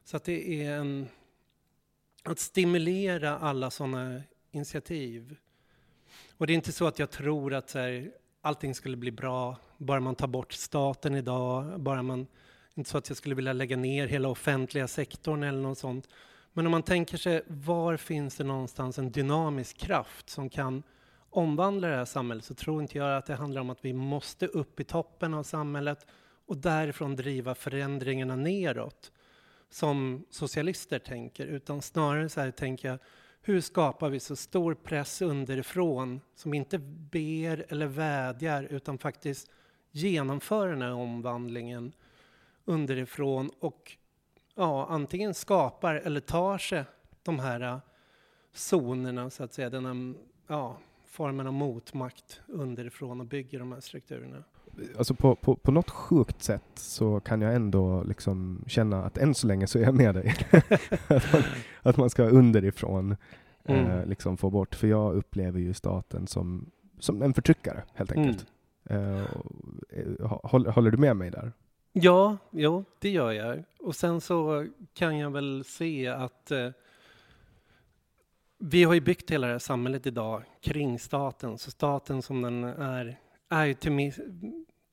Så 0.05 0.17
att 0.17 0.25
det 0.25 0.65
är 0.65 0.73
en, 0.73 1.09
att 2.25 2.39
stimulera 2.39 3.39
alla 3.39 3.71
sådana 3.71 4.23
initiativ. 4.51 5.37
Och 6.37 6.47
det 6.47 6.53
är 6.53 6.55
inte 6.55 6.73
så 6.73 6.87
att 6.87 6.99
jag 6.99 7.11
tror 7.11 7.55
att 7.55 7.71
så 7.71 7.79
här, 7.79 8.13
allting 8.41 8.75
skulle 8.75 8.97
bli 8.97 9.11
bra 9.11 9.57
bara 9.81 10.01
man 10.01 10.15
tar 10.15 10.27
bort 10.27 10.53
staten 10.53 11.15
idag, 11.15 11.81
bara 11.81 12.03
man, 12.03 12.27
inte 12.75 12.91
så 12.91 12.99
att 12.99 13.09
jag 13.09 13.17
skulle 13.17 13.35
vilja 13.35 13.53
lägga 13.53 13.77
ner 13.77 14.07
hela 14.07 14.29
offentliga 14.29 14.89
sektorn 14.89 15.43
eller 15.43 15.61
något 15.61 15.79
sånt. 15.79 16.09
Men 16.53 16.67
om 16.67 16.71
man 16.71 16.83
tänker 16.83 17.17
sig, 17.17 17.43
var 17.47 17.97
finns 17.97 18.37
det 18.37 18.45
någonstans 18.45 18.99
en 18.99 19.13
dynamisk 19.13 19.79
kraft 19.79 20.31
som 20.31 20.51
kan 20.51 20.83
omvandla 21.31 21.89
det 21.89 21.97
här 21.97 22.05
samhället 22.05 22.45
så 22.45 22.55
tror 22.55 22.83
inte 22.83 22.99
jag 22.99 23.17
att 23.17 23.27
det 23.27 23.35
handlar 23.35 23.61
om 23.61 23.71
att 23.71 23.85
vi 23.85 23.93
måste 23.93 24.47
upp 24.47 24.81
i 24.81 24.85
toppen 24.85 25.35
av 25.35 25.43
samhället 25.43 26.07
och 26.47 26.57
därifrån 26.57 27.17
driva 27.17 27.55
förändringarna 27.55 28.37
neråt 28.37 29.13
som 29.71 30.25
socialister 30.31 30.99
tänker, 30.99 31.47
utan 31.47 31.83
snarare 31.83 32.29
så 32.29 32.41
här 32.41 32.51
tänker 32.51 32.89
jag, 32.89 32.99
hur 33.43 33.61
skapar 33.61 34.11
vi 34.11 34.21
så 34.21 34.37
stor 34.37 34.75
press 34.75 35.23
underifrån 35.23 36.21
som 36.35 36.55
inte 36.55 36.79
ber 36.79 37.67
eller 37.69 37.87
vädjar 37.87 38.63
utan 38.63 38.99
faktiskt 38.99 39.51
genomför 39.91 40.69
den 40.69 40.83
här 40.83 40.93
omvandlingen 40.93 41.93
underifrån 42.65 43.51
och 43.61 43.97
ja, 44.55 44.87
antingen 44.87 45.35
skapar 45.35 45.95
eller 45.95 46.21
tar 46.21 46.59
sig 46.59 46.85
de 47.23 47.39
här 47.39 47.81
zonerna, 48.53 49.31
så 49.31 49.45
att 49.45 49.53
säga, 49.53 49.71
den 49.71 49.87
här 49.87 50.15
ja, 50.47 50.79
formen 51.07 51.47
av 51.47 51.53
motmakt 51.53 52.41
underifrån 52.47 53.21
och 53.21 53.27
bygger 53.27 53.59
de 53.59 53.73
här 53.73 53.81
strukturerna. 53.81 54.45
Alltså 54.99 55.15
på, 55.15 55.35
på, 55.35 55.57
på 55.57 55.71
något 55.71 55.91
sjukt 55.91 56.43
sätt 56.43 56.63
så 56.75 57.21
kan 57.21 57.41
jag 57.41 57.55
ändå 57.55 58.03
liksom 58.03 58.65
känna 58.67 59.05
att 59.05 59.19
än 59.19 59.35
så 59.35 59.47
länge 59.47 59.67
så 59.67 59.79
är 59.79 59.83
jag 59.83 59.95
med 59.95 60.15
dig. 60.15 60.35
att, 61.09 61.33
man, 61.33 61.43
att 61.83 61.97
man 61.97 62.11
ska 62.11 62.23
underifrån 62.25 63.13
eh, 63.13 63.17
Mm. 63.87 64.09
liksom 64.09 64.37
få 64.37 64.51
bort, 64.51 64.75
för 64.75 64.87
jag 64.87 65.15
upplever 65.15 65.61
ju 65.61 65.75
staten 65.75 66.27
som, 66.27 66.71
som 66.99 67.23
en 67.23 67.35
förtryckare 67.35 67.83
helt 67.95 68.13
enkelt. 68.13 68.47
Mm. 68.89 69.17
Eh, 69.17 69.25
och, 69.25 69.47
eh, 69.91 70.41
håller, 70.43 70.71
håller 70.71 70.91
du 70.91 70.97
med 70.99 71.17
mig 71.17 71.31
där? 71.31 71.53
Ja, 71.93 72.37
jo, 72.51 72.85
det 72.99 73.11
gör 73.11 73.33
jag. 73.33 73.65
Och 73.81 73.97
sen 73.97 74.21
så 74.21 74.67
kan 74.95 75.19
jag 75.19 75.31
väl 75.31 75.65
se 75.65 76.09
att 76.09 76.51
eh, 76.51 76.69
vi 78.59 78.85
har 78.85 78.95
ju 78.95 79.01
byggt 79.01 79.31
hela 79.31 79.47
det 79.47 79.53
här 79.53 79.59
samhället 79.59 80.07
idag 80.07 80.43
kring 80.61 80.99
staten. 80.99 81.59
Så 81.59 81.71
staten 81.71 82.23
som 82.23 82.43
den 82.43 82.65
är, 82.65 83.19
är 83.51 83.65
ju 83.65 83.75
till, 83.75 84.13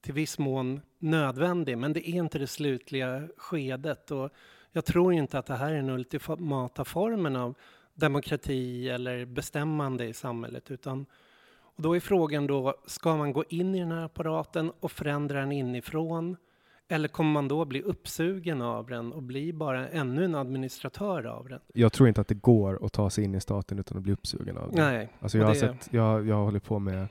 till 0.01 0.13
viss 0.13 0.39
mån 0.39 0.81
nödvändig, 0.99 1.77
men 1.77 1.93
det 1.93 2.09
är 2.09 2.15
inte 2.15 2.39
det 2.39 2.47
slutliga 2.47 3.27
skedet. 3.37 4.11
Och 4.11 4.29
jag 4.71 4.85
tror 4.85 5.13
inte 5.13 5.39
att 5.39 5.45
det 5.45 5.55
här 5.55 5.71
är 5.71 5.75
den 5.75 5.89
ultimata 5.89 6.85
formen 6.85 7.35
av 7.35 7.55
demokrati 7.93 8.89
eller 8.89 9.25
bestämmande 9.25 10.05
i 10.05 10.13
samhället, 10.13 10.71
utan 10.71 11.05
och 11.77 11.83
då 11.83 11.95
är 11.95 11.99
frågan 11.99 12.47
då, 12.47 12.75
ska 12.85 13.15
man 13.17 13.33
gå 13.33 13.43
in 13.49 13.75
i 13.75 13.79
den 13.79 13.91
här 13.91 14.05
apparaten 14.05 14.71
och 14.79 14.91
förändra 14.91 15.39
den 15.39 15.51
inifrån? 15.51 16.37
Eller 16.87 17.07
kommer 17.07 17.31
man 17.31 17.47
då 17.47 17.65
bli 17.65 17.81
uppsugen 17.81 18.61
av 18.61 18.87
den 18.87 19.13
och 19.13 19.23
bli 19.23 19.53
bara 19.53 19.87
ännu 19.89 20.25
en 20.25 20.35
administratör 20.35 21.25
av 21.25 21.47
den? 21.49 21.59
Jag 21.73 21.93
tror 21.93 22.07
inte 22.07 22.21
att 22.21 22.27
det 22.27 22.35
går 22.41 22.85
att 22.85 22.93
ta 22.93 23.09
sig 23.09 23.23
in 23.23 23.35
i 23.35 23.41
staten 23.41 23.79
utan 23.79 23.97
att 23.97 24.03
bli 24.03 24.13
uppsugen 24.13 24.57
av 24.57 24.71
det. 24.71 24.81
Nej. 24.81 25.13
Alltså 25.19 25.37
jag, 25.37 25.45
har 25.45 25.53
det- 25.53 25.59
sett, 25.59 25.89
jag, 25.91 26.27
jag 26.27 26.35
har 26.35 26.43
hållit 26.43 26.63
på 26.63 26.79
med 26.79 27.07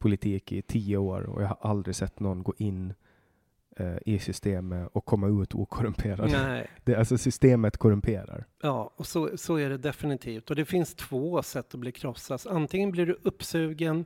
politik 0.00 0.52
i 0.52 0.62
tio 0.62 0.96
år 0.96 1.22
och 1.22 1.42
jag 1.42 1.48
har 1.48 1.58
aldrig 1.60 1.96
sett 1.96 2.20
någon 2.20 2.42
gå 2.42 2.54
in 2.56 2.94
eh, 3.76 3.96
i 4.06 4.18
systemet 4.18 4.88
och 4.92 5.04
komma 5.04 5.42
ut 5.42 5.54
okorrumperad. 5.54 6.30
Nej. 6.30 6.70
Det, 6.84 6.94
alltså 6.94 7.18
systemet 7.18 7.76
korrumperar. 7.76 8.44
Ja, 8.62 8.92
och 8.96 9.06
så, 9.06 9.36
så 9.36 9.56
är 9.56 9.70
det 9.70 9.78
definitivt. 9.78 10.50
Och 10.50 10.56
det 10.56 10.64
finns 10.64 10.94
två 10.94 11.42
sätt 11.42 11.74
att 11.74 11.80
bli 11.80 11.92
krossad. 11.92 12.40
Antingen 12.48 12.90
blir 12.90 13.06
du 13.06 13.18
uppsugen 13.22 14.04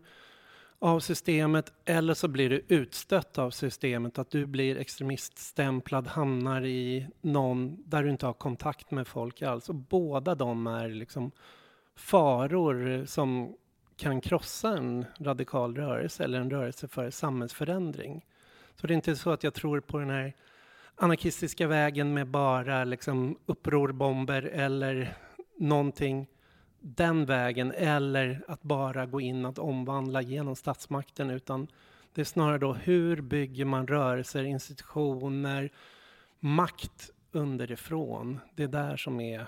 av 0.78 1.00
systemet 1.00 1.72
eller 1.84 2.14
så 2.14 2.28
blir 2.28 2.50
du 2.50 2.64
utstött 2.68 3.38
av 3.38 3.50
systemet. 3.50 4.18
Att 4.18 4.30
du 4.30 4.46
blir 4.46 4.78
extremiststämplad, 4.78 6.06
hamnar 6.06 6.64
i 6.64 7.08
någon 7.20 7.82
där 7.86 8.02
du 8.02 8.10
inte 8.10 8.26
har 8.26 8.32
kontakt 8.32 8.90
med 8.90 9.06
folk 9.06 9.42
alls. 9.42 9.68
Och 9.68 9.74
båda 9.74 10.34
de 10.34 10.66
är 10.66 10.88
liksom 10.88 11.30
faror 11.96 13.04
som 13.06 13.56
kan 14.04 14.20
krossa 14.20 14.76
en 14.76 15.06
radikal 15.18 15.76
rörelse 15.76 16.24
eller 16.24 16.40
en 16.40 16.50
rörelse 16.50 16.88
för 16.88 17.10
samhällsförändring. 17.10 18.26
Så 18.74 18.86
det 18.86 18.92
är 18.92 18.96
inte 18.96 19.16
så 19.16 19.30
att 19.30 19.44
jag 19.44 19.54
tror 19.54 19.80
på 19.80 19.98
den 19.98 20.10
här 20.10 20.32
anarkistiska 20.96 21.66
vägen 21.66 22.14
med 22.14 22.26
bara 22.26 22.84
liksom 22.84 23.38
upprorbomber 23.46 24.42
eller 24.42 25.16
någonting. 25.56 26.26
den 26.80 27.26
vägen 27.26 27.72
eller 27.72 28.44
att 28.48 28.62
bara 28.62 29.06
gå 29.06 29.20
in 29.20 29.44
och 29.44 29.58
omvandla 29.58 30.22
genom 30.22 30.56
statsmakten 30.56 31.30
utan 31.30 31.66
det 32.14 32.20
är 32.20 32.24
snarare 32.24 32.58
då 32.58 32.72
hur 32.72 33.20
bygger 33.20 33.64
man 33.64 33.86
rörelser, 33.86 34.44
institutioner, 34.44 35.70
makt 36.40 37.10
underifrån. 37.32 38.40
Det 38.54 38.62
är 38.62 38.68
där 38.68 38.96
som 38.96 39.20
är, 39.20 39.46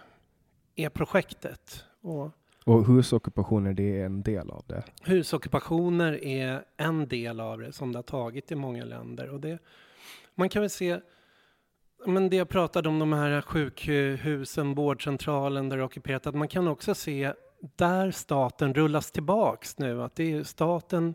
är 0.77 0.89
projektet. 0.89 1.85
Och 2.01 2.31
och 2.67 2.87
husockupationer, 2.87 3.73
det 3.73 4.01
är 4.01 4.07
en 4.07 4.23
del 4.23 4.51
av 4.51 4.65
det. 4.67 4.83
husockupationer 5.03 6.25
är 6.25 6.65
en 6.77 7.09
del 7.09 7.41
av 7.41 7.59
det 7.59 7.73
som 7.73 7.93
det 7.93 7.99
har 7.99 8.03
tagit 8.03 8.53
i 8.53 8.55
många 8.55 8.85
länder. 8.85 9.29
Och 9.29 9.41
det, 9.41 9.59
man 10.35 10.49
kan 10.49 10.63
väl 10.63 10.71
se, 10.71 11.01
men 12.07 12.31
det 12.31 12.37
jag 12.37 12.49
pratade 12.49 12.89
om, 12.89 12.99
de 12.99 13.13
här 13.13 13.41
sjukhusen, 13.41 14.75
vårdcentralen 14.75 15.69
där 15.69 15.77
det 15.77 15.83
är 15.83 15.85
ockuperat, 15.85 16.27
att 16.27 16.35
man 16.35 16.49
kan 16.49 16.69
också 16.69 16.95
se 16.95 17.33
där 17.77 18.11
staten 18.11 18.75
rullas 18.75 19.11
tillbaks 19.11 19.79
nu, 19.79 20.03
att 20.03 20.17
det 20.17 20.33
är 20.33 20.45
staten, 20.45 21.15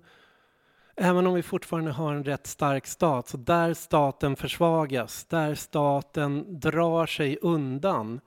även 0.96 1.28
om 1.28 1.34
vi 1.34 1.44
fortfarande 1.44 1.92
har 1.92 2.14
en 2.14 2.24
rätt 2.24 2.48
stark 2.48 2.88
stat, 2.88 3.28
så 3.28 3.38
där 3.38 3.74
staten 3.74 4.36
försvagas, 4.36 5.26
där 5.26 5.56
staten 5.56 6.60
drar 6.60 7.06
sig 7.06 7.38
undan, 7.42 8.22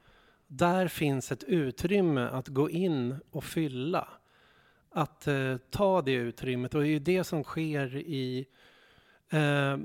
där 0.46 0.88
finns 0.88 1.32
ett 1.32 1.44
utrymme 1.44 2.20
att 2.20 2.48
gå 2.48 2.70
in 2.70 3.16
och 3.30 3.44
fylla. 3.44 4.08
Att 4.90 5.26
eh, 5.26 5.56
ta 5.70 6.02
det 6.02 6.12
utrymmet 6.12 6.74
och 6.74 6.80
det 6.80 6.88
är 6.88 6.90
ju 6.90 6.98
det 6.98 7.24
som 7.24 7.44
sker 7.44 7.96
i 7.96 8.46
eh, 9.30 9.76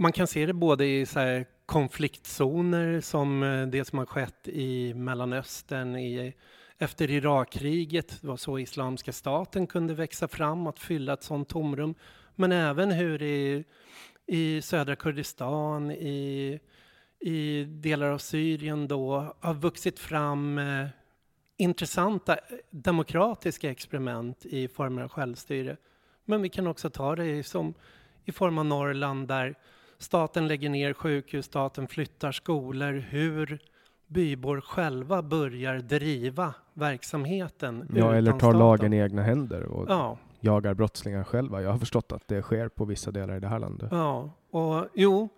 man 0.00 0.12
kan 0.12 0.26
se 0.26 0.46
det 0.46 0.52
både 0.52 0.86
i 0.86 1.06
så 1.06 1.20
här, 1.20 1.46
konfliktzoner 1.66 3.00
som 3.00 3.42
eh, 3.42 3.66
det 3.66 3.84
som 3.84 3.98
har 3.98 4.06
skett 4.06 4.48
i 4.48 4.94
Mellanöstern 4.94 5.96
i, 5.96 6.34
efter 6.78 7.10
Irakkriget. 7.10 8.18
Det 8.20 8.26
var 8.26 8.36
så 8.36 8.58
Islamiska 8.58 9.12
staten 9.12 9.66
kunde 9.66 9.94
växa 9.94 10.28
fram, 10.28 10.66
att 10.66 10.78
fylla 10.78 11.12
ett 11.12 11.22
sådant 11.22 11.48
tomrum. 11.48 11.94
Men 12.34 12.52
även 12.52 12.90
hur 12.90 13.22
i, 13.22 13.64
i 14.26 14.62
södra 14.62 14.96
Kurdistan, 14.96 15.90
i, 15.90 16.60
i 17.20 17.64
delar 17.64 18.06
av 18.10 18.18
Syrien 18.18 18.88
då 18.88 19.34
har 19.40 19.54
vuxit 19.54 19.98
fram 19.98 20.58
eh, 20.58 20.86
intressanta 21.56 22.32
eh, 22.34 22.38
demokratiska 22.70 23.70
experiment 23.70 24.46
i 24.46 24.68
former 24.68 25.02
av 25.02 25.08
självstyre. 25.08 25.76
Men 26.24 26.42
vi 26.42 26.48
kan 26.48 26.66
också 26.66 26.90
ta 26.90 27.16
det 27.16 27.46
som 27.46 27.74
i 28.24 28.32
form 28.32 28.58
av 28.58 28.64
Norrland 28.66 29.28
där 29.28 29.54
staten 29.98 30.48
lägger 30.48 30.70
ner 30.70 30.92
sjukhus, 30.92 31.44
staten 31.46 31.88
flyttar 31.88 32.32
skolor, 32.32 32.92
hur 32.92 33.58
bybor 34.06 34.60
själva 34.60 35.22
börjar 35.22 35.78
driva 35.78 36.54
verksamheten 36.74 37.88
Ja, 37.96 38.14
eller 38.14 38.30
tar 38.32 38.38
staten. 38.38 38.58
lagen 38.58 38.92
i 38.92 38.96
egna 38.98 39.22
händer 39.22 39.62
och 39.62 39.86
Ja, 39.90 40.18
jagar 40.40 40.74
brottslingar 40.74 41.24
själva. 41.24 41.62
Jag 41.62 41.70
har 41.70 41.78
förstått 41.78 42.12
att 42.12 42.28
det 42.28 42.42
sker 42.42 42.68
på 42.68 42.84
vissa 42.84 43.10
delar 43.10 43.36
i 43.36 43.40
det 43.40 43.48
här 43.48 43.58
landet. 43.58 43.88
ja, 43.92 44.30
och 44.50 44.86
jo. 44.94 45.28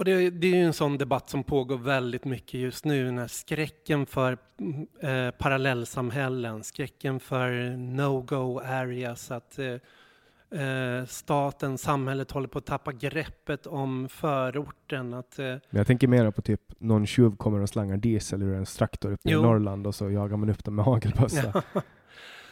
Och 0.00 0.04
det, 0.04 0.30
det 0.30 0.46
är 0.46 0.56
ju 0.56 0.64
en 0.64 0.72
sån 0.72 0.98
debatt 0.98 1.30
som 1.30 1.44
pågår 1.44 1.78
väldigt 1.78 2.24
mycket 2.24 2.60
just 2.60 2.84
nu, 2.84 3.04
den 3.04 3.18
här 3.18 3.26
skräcken 3.26 4.06
för 4.06 4.38
eh, 5.00 5.30
parallellsamhällen, 5.30 6.64
skräcken 6.64 7.20
för 7.20 7.76
no-go 7.76 8.60
areas, 8.60 9.30
att 9.30 9.58
eh, 9.58 10.60
eh, 10.60 11.04
staten, 11.06 11.78
samhället 11.78 12.30
håller 12.30 12.48
på 12.48 12.58
att 12.58 12.66
tappa 12.66 12.92
greppet 12.92 13.66
om 13.66 14.08
förorten, 14.08 15.14
att 15.14 15.38
eh, 15.38 15.44
Men 15.44 15.60
jag 15.70 15.86
tänker 15.86 16.08
mer 16.08 16.30
på 16.30 16.42
typ 16.42 16.60
någon 16.78 17.06
tjuv 17.06 17.36
kommer 17.36 17.60
och 17.60 17.68
slangar 17.68 17.96
diesel 17.96 18.42
ur 18.42 18.54
en 18.54 18.64
traktor 18.64 19.12
uppe 19.12 19.30
i. 19.30 19.32
Norrland 19.32 19.86
och 19.86 19.94
så 19.94 20.10
jagar 20.10 20.36
man 20.36 20.50
upp 20.50 20.64
dem 20.64 20.74
med 20.74 20.84
hagelbössa. 20.84 21.62
Ja. 21.74 21.82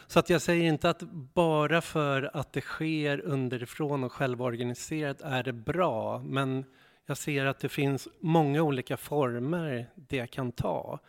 Så 0.07 0.19
att 0.19 0.29
jag 0.29 0.41
säger 0.41 0.63
inte 0.63 0.89
att 0.89 1.01
bara 1.33 1.81
för 1.81 2.29
att 2.33 2.53
det 2.53 2.61
sker 2.61 3.21
underifrån 3.25 4.03
och 4.03 4.11
självorganiserat 4.11 5.21
är 5.21 5.43
det 5.43 5.53
bra, 5.53 6.19
men 6.19 6.65
jag 7.09 7.17
ser 7.17 7.45
att 7.45 7.59
det 7.59 7.69
finns 7.69 8.07
många 8.19 8.61
olika 8.61 8.97
former 8.97 9.89
det 9.95 10.27
kan 10.27 10.51
ta. 10.51 10.99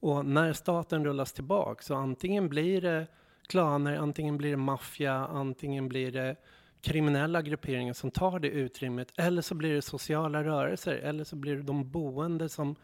Och 0.00 0.26
när 0.26 0.52
staten 0.52 1.04
rullas 1.04 1.32
tillbaka 1.32 1.82
så 1.82 1.94
antingen 1.94 2.48
blir 2.48 2.80
det 2.80 3.06
klaner, 3.46 3.96
antingen 3.96 4.36
blir 4.36 4.50
det 4.50 4.56
maffia, 4.56 5.14
antingen 5.14 5.88
blir 5.88 6.12
det 6.12 6.36
kriminella 6.80 7.42
grupperingar 7.42 7.92
som 7.92 8.10
tar 8.10 8.38
det 8.38 8.48
utrymmet, 8.48 9.12
eller 9.16 9.42
så 9.42 9.54
blir 9.54 9.74
det 9.74 9.82
sociala 9.82 10.44
rörelser, 10.44 10.94
eller 10.94 11.24
så 11.24 11.36
blir 11.36 11.56
det 11.56 11.62
de 11.62 11.90
boende 11.90 12.48
som 12.48 12.76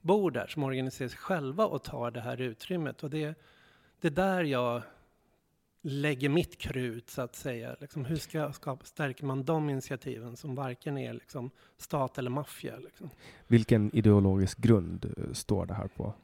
bor 0.00 0.30
där, 0.30 0.46
som 0.46 0.62
organiserar 0.62 1.08
sig 1.08 1.18
själva 1.18 1.66
och 1.66 1.82
tar 1.82 2.10
det 2.10 2.20
här 2.20 2.40
utrymmet. 2.40 3.02
Och 3.02 3.10
det, 3.10 3.34
det 4.00 4.08
är 4.08 4.12
där 4.12 4.44
jag 4.44 4.82
lägger 5.86 6.28
mitt 6.28 6.58
krut, 6.58 7.10
så 7.10 7.22
att 7.22 7.36
säga. 7.36 7.76
Liksom, 7.80 8.04
hur 8.04 8.16
ska 8.16 8.52
skapa, 8.52 8.84
stärker 8.84 9.24
man 9.24 9.44
de 9.44 9.70
initiativen 9.70 10.36
som 10.36 10.54
varken 10.54 10.98
är 10.98 11.12
liksom, 11.12 11.50
stat 11.76 12.18
eller 12.18 12.30
maffia? 12.30 12.76
Liksom? 12.76 13.10
Vilken 13.46 13.96
ideologisk 13.96 14.58
grund 14.58 15.04
eh, 15.04 15.32
står 15.32 15.66
det 15.66 15.74
här 15.74 15.88
på? 15.88 16.14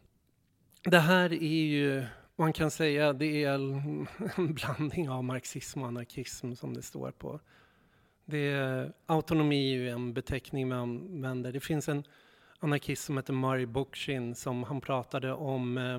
Det 0.82 0.98
här 0.98 1.32
är 1.32 1.64
ju, 1.64 2.04
man 2.36 2.52
kan 2.52 2.70
säga, 2.70 3.12
det 3.12 3.44
är 3.44 3.54
en 3.54 4.06
blandning 4.54 5.10
av 5.10 5.24
marxism 5.24 5.82
och 5.82 5.88
anarkism 5.88 6.54
som 6.54 6.74
det 6.74 6.82
står 6.82 7.10
på. 7.10 7.40
Det 8.24 8.52
är, 8.52 8.92
autonomi 9.06 9.74
är 9.74 9.78
ju 9.78 9.88
en 9.88 10.12
beteckning 10.12 10.68
man 10.68 10.78
använder. 10.78 11.52
Det 11.52 11.60
finns 11.60 11.88
en 11.88 12.04
anarkist 12.58 13.04
som 13.04 13.16
heter 13.16 13.32
Murray 13.32 13.66
Bookchin 13.66 14.34
som 14.34 14.62
han 14.62 14.80
pratade 14.80 15.32
om 15.32 15.78
eh, 15.78 15.98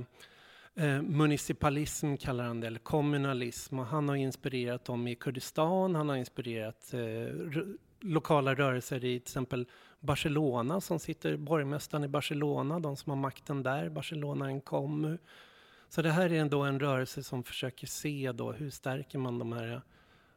eh, 0.75 1.01
municipalism 1.01 2.17
kallar 2.17 2.43
han 2.43 2.59
det, 2.59 2.67
eller 2.67 2.79
kommunalism. 2.79 3.79
Och 3.79 3.85
han 3.85 4.09
har 4.09 4.15
inspirerat 4.15 4.85
dem 4.85 5.07
i 5.07 5.15
Kurdistan, 5.15 5.95
han 5.95 6.09
har 6.09 6.15
inspirerat 6.15 6.93
eh, 6.93 7.61
lokala 8.01 8.55
rörelser 8.55 8.97
i 8.97 8.99
till 8.99 9.15
exempel 9.15 9.67
Barcelona 9.99 10.81
som 10.81 10.99
sitter, 10.99 11.37
borgmästaren 11.37 12.03
i 12.03 12.07
Barcelona, 12.07 12.79
de 12.79 12.95
som 12.95 13.09
har 13.09 13.17
makten 13.17 13.63
där, 13.63 13.89
Barcelona 13.89 14.45
en 14.45 14.61
kommu. 14.61 15.17
Så 15.89 16.01
det 16.01 16.11
här 16.11 16.33
är 16.33 16.39
ändå 16.39 16.61
en 16.61 16.79
rörelse 16.79 17.23
som 17.23 17.43
försöker 17.43 17.87
se 17.87 18.31
då 18.31 18.51
hur 18.51 18.69
stärker 18.69 19.17
man 19.17 19.39
de 19.39 19.51
här 19.51 19.81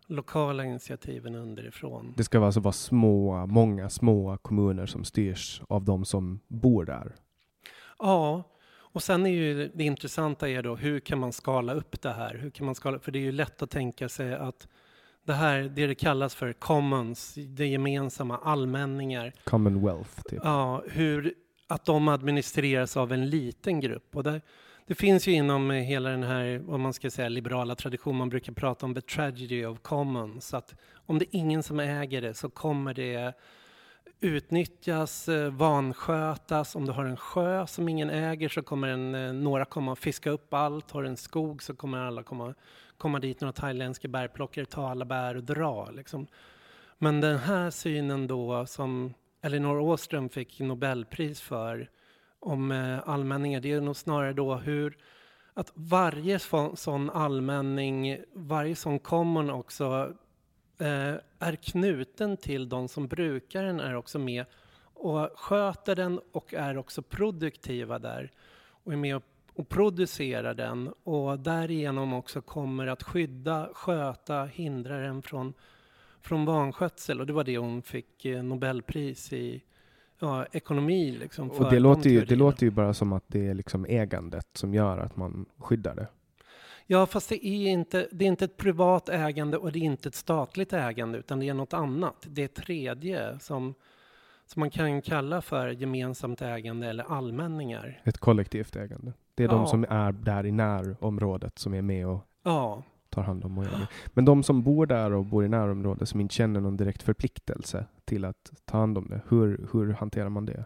lokala 0.07 0.65
initiativen 0.65 1.35
underifrån. 1.35 2.15
Det 2.17 2.25
ska 2.25 2.45
alltså 2.45 2.61
vara 2.61 2.73
små, 2.73 3.47
många 3.47 3.91
små 3.91 4.37
kommuner 4.37 4.87
som 4.87 5.05
styrs 5.05 5.63
av 5.69 5.85
de 5.85 6.05
som 6.05 6.41
bor 6.49 6.85
där. 6.85 7.15
Ja, 7.99 8.43
och 8.95 9.03
sen 9.03 9.27
är 9.27 9.31
ju 9.31 9.69
det 9.75 9.85
intressanta 9.85 10.49
är 10.49 10.63
då 10.63 10.77
hur 10.77 11.01
kan 11.01 11.19
man 11.19 11.33
skala 11.33 11.75
upp 11.75 12.03
det 12.03 12.13
här? 12.13 12.35
Hur 12.35 12.51
kan 12.51 12.67
man 12.67 12.75
skala, 12.75 12.99
för 12.99 13.13
det 13.13 13.19
är 13.19 13.21
ju 13.21 13.33
lätt 13.33 13.63
att 13.63 13.71
tänka 13.71 14.09
sig 14.09 14.35
att 14.35 14.69
det 15.25 15.33
här, 15.33 15.63
det 15.63 15.87
det 15.87 15.95
kallas 15.95 16.35
för 16.35 16.53
commons, 16.53 17.35
det 17.35 17.67
gemensamma, 17.67 18.39
allmänningar, 18.39 19.33
Commonwealth, 19.45 20.23
typ. 20.29 20.41
ja, 20.45 20.83
hur, 20.89 21.35
att 21.67 21.85
de 21.85 22.09
administreras 22.09 22.97
av 22.97 23.13
en 23.13 23.31
liten 23.31 23.81
grupp. 23.81 24.17
Och 24.17 24.23
det, 24.23 24.41
det 24.87 24.95
finns 24.95 25.29
ju 25.29 25.33
inom 25.33 25.71
hela 25.71 26.11
den 26.11 26.23
här, 26.23 26.59
vad 26.59 26.81
man 26.81 26.93
ska 26.93 27.11
säga, 27.11 27.29
liberala 27.29 27.75
traditionen, 27.75 28.19
man 28.19 28.29
brukar 28.29 28.53
prata 28.53 28.87
om 28.87 28.95
the 28.95 29.01
tragedy 29.01 29.65
of 29.65 29.79
commons, 29.83 30.55
att 30.55 30.75
om 31.07 31.19
det 31.19 31.25
är 31.25 31.39
ingen 31.39 31.63
som 31.63 31.81
äger 31.81 32.23
det 32.23 32.35
så 32.35 32.49
kommer 32.49 32.95
det 32.95 33.35
utnyttjas, 34.25 35.29
eh, 35.29 35.51
vanskötas. 35.51 36.77
Om 36.77 36.87
du 36.87 36.93
har 36.93 37.05
en 37.05 37.17
sjö 37.17 37.67
som 37.67 37.89
ingen 37.89 38.11
äger 38.11 38.49
så 38.49 38.63
kommer 38.63 38.89
en, 38.89 39.15
eh, 39.15 39.33
några 39.33 39.65
komma 39.65 39.93
och 39.93 39.99
fiska 39.99 40.31
upp 40.31 40.55
allt. 40.55 40.91
Har 40.91 41.03
du 41.03 41.09
en 41.09 41.17
skog 41.17 41.63
så 41.63 41.75
kommer 41.75 41.99
alla 41.99 42.23
komma, 42.23 42.55
komma 42.99 43.19
dit, 43.19 43.41
några 43.41 43.53
thailändska 43.53 44.09
bärplockare, 44.09 44.67
ta 44.67 44.91
alla 44.91 45.05
bär 45.05 45.37
och 45.37 45.45
dra. 45.45 45.91
Liksom. 45.91 46.27
Men 46.99 47.21
den 47.21 47.39
här 47.39 47.71
synen 47.71 48.27
då 48.27 48.67
som 48.67 49.15
Elinor 49.43 49.81
Åström 49.81 50.29
fick 50.29 50.61
Nobelpris 50.61 51.41
för 51.41 51.91
om 52.41 52.73
eh, 52.73 53.09
allmänningar, 53.09 53.61
det 53.61 53.73
är 53.73 53.81
nog 53.81 53.97
snarare 53.97 54.33
då 54.33 54.55
hur 54.55 54.97
att 55.55 55.73
varje 55.75 56.39
sån- 56.39 57.11
allmänning, 57.11 58.19
varje 58.35 58.77
sån 58.77 58.99
common 58.99 59.51
också 59.51 60.13
är 60.79 61.57
knuten 61.57 62.37
till 62.37 62.69
de 62.69 62.89
som 62.89 63.07
brukar 63.07 63.63
den, 63.63 63.81
är 63.81 63.95
också 63.95 64.19
med 64.19 64.45
och 64.95 65.31
sköter 65.35 65.97
den 65.97 66.21
och 66.33 66.55
är 66.55 66.79
också 66.79 67.03
produktiva 67.03 67.99
där 67.99 68.31
och 68.85 68.93
är 68.93 68.97
med 68.97 69.21
och, 69.55 69.69
producerar 69.69 70.55
den 70.55 70.93
och 71.05 71.39
därigenom 71.39 72.13
också 72.13 72.41
kommer 72.41 72.87
att 72.87 73.03
skydda, 73.03 73.69
sköta, 73.75 74.45
hindra 74.45 74.99
den 74.99 75.23
från, 75.23 75.55
från 76.21 76.45
vanskötsel. 76.45 77.21
Och 77.21 77.27
det 77.27 77.33
var 77.33 77.45
det 77.45 77.59
hon 77.59 77.83
fick 77.83 78.25
eh, 78.25 78.43
Nobelpris 78.43 79.33
i 79.33 79.63
ja, 80.19 80.47
ekonomi. 80.53 81.17
Liksom, 81.21 81.51
Och 81.51 81.65
det 81.65 81.71
de 81.71 81.81
låter, 81.81 82.11
ju, 82.11 82.25
det 82.25 82.37
låter 82.37 82.67
ju 82.67 82.71
bara 82.71 82.95
som 82.95 83.13
att 83.13 83.25
det 83.27 83.49
är 83.49 83.55
liksom 83.55 83.85
ägandet 83.89 84.47
som 84.53 84.75
gör 84.75 84.99
att 84.99 85.17
man 85.17 85.47
skyddar 85.59 85.95
det. 85.95 86.07
Ja, 86.87 87.07
fast 87.07 87.29
det 87.29 87.47
är, 87.47 87.71
inte, 87.71 88.09
det 88.13 88.25
är 88.25 88.29
inte 88.29 88.45
ett 88.45 88.57
privat 88.57 89.09
ägande 89.09 89.57
och 89.57 89.73
det 89.73 89.79
är 89.79 89.83
inte 89.83 90.09
ett 90.09 90.15
statligt 90.15 90.73
ägande, 90.73 91.19
utan 91.19 91.41
det 91.41 91.49
är 91.49 91.55
något 91.55 91.75
annat. 91.75 92.27
Det 92.31 92.43
är 92.45 92.49
tredje 92.49 93.39
som, 93.41 93.75
som 94.47 94.61
man 94.61 94.71
kan 94.71 95.03
kalla 95.03 95.43
för 95.43 95.69
gemensamt 95.69 96.43
ägande 96.43 96.87
eller 96.87 97.05
allmänningar. 97.05 98.01
Ett 98.05 98.19
kollektivt 98.19 98.77
ägande. 98.77 99.13
Det 99.35 99.45
är 99.45 99.49
de 99.49 99.61
Ja. 99.61 99.67
som 99.67 99.85
är 99.89 100.13
där 100.13 100.47
i 100.47 100.53
närområdet 100.53 101.59
som 101.59 101.75
är 101.75 101.83
med 101.83 102.07
och 102.07 102.21
Ja, 102.43 102.83
tar 103.11 103.23
hand 103.23 103.45
om 103.45 103.59
och 103.59 103.65
gör 103.65 103.71
det. 103.71 103.89
Men 104.07 104.25
de 104.25 104.43
som 104.43 104.63
bor 104.63 104.87
där 104.87 105.13
och 105.13 105.25
bor 105.25 105.45
i 105.45 105.49
närområdet 105.49 106.09
som 106.09 106.21
inte 106.21 106.35
känner 106.35 106.61
någon 106.61 106.77
direkt 106.77 107.03
förpliktelse 107.03 107.87
till 108.05 108.25
att 108.25 108.53
ta 108.65 108.79
hand 108.79 108.99
om 108.99 109.09
det, 109.09 109.21
hur, 109.29 109.69
hur 109.73 109.93
hanterar 109.93 110.29
man 110.29 110.47
det? 110.47 110.65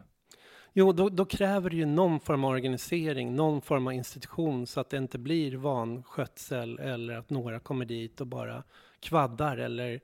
Jo, 0.73 0.93
då, 0.93 1.09
då 1.09 1.25
kräver 1.25 1.71
det 1.71 1.77
ju 1.77 1.87
någon 1.87 2.21
form 2.21 2.45
av 2.45 2.51
organisering, 2.51 3.37
någon 3.37 3.63
form 3.63 3.87
av 3.87 3.93
institution 3.93 4.67
så 4.67 4.81
att 4.81 4.91
det 4.91 4.97
inte 4.97 5.19
blir 5.19 5.57
vanskötsel 5.57 6.79
eller 6.79 7.15
att 7.15 7.31
några 7.31 7.61
kommer 7.61 7.85
dit 7.85 8.21
och 8.21 8.27
bara 8.27 8.63
kvaddar 9.01 9.57
eller, 9.57 10.01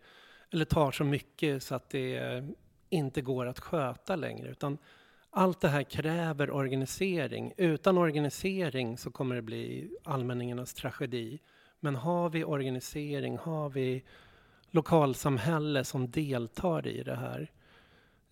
eller 0.50 0.64
tar 0.64 0.90
så 0.90 1.04
mycket 1.04 1.62
så 1.62 1.74
att 1.74 1.90
det 1.90 2.44
inte 2.90 3.20
går 3.20 3.46
att 3.46 3.60
sköta 3.60 4.16
längre. 4.16 4.48
Utan 4.48 4.78
allt 5.30 5.60
det 5.60 5.68
här 5.68 5.82
kräver 5.82 6.50
organisering. 6.50 7.52
Utan 7.56 7.98
organisering 7.98 8.98
så 8.98 9.10
kommer 9.10 9.36
det 9.36 9.42
bli 9.42 9.90
allmänningarnas 10.04 10.74
tragedi. 10.74 11.38
Men 11.80 11.96
har 11.96 12.30
vi 12.30 12.44
organisering, 12.44 13.38
har 13.38 13.68
vi 13.70 14.04
lokalsamhälle 14.70 15.84
som 15.84 16.10
deltar 16.10 16.86
i 16.86 17.02
det 17.02 17.16
här. 17.16 17.50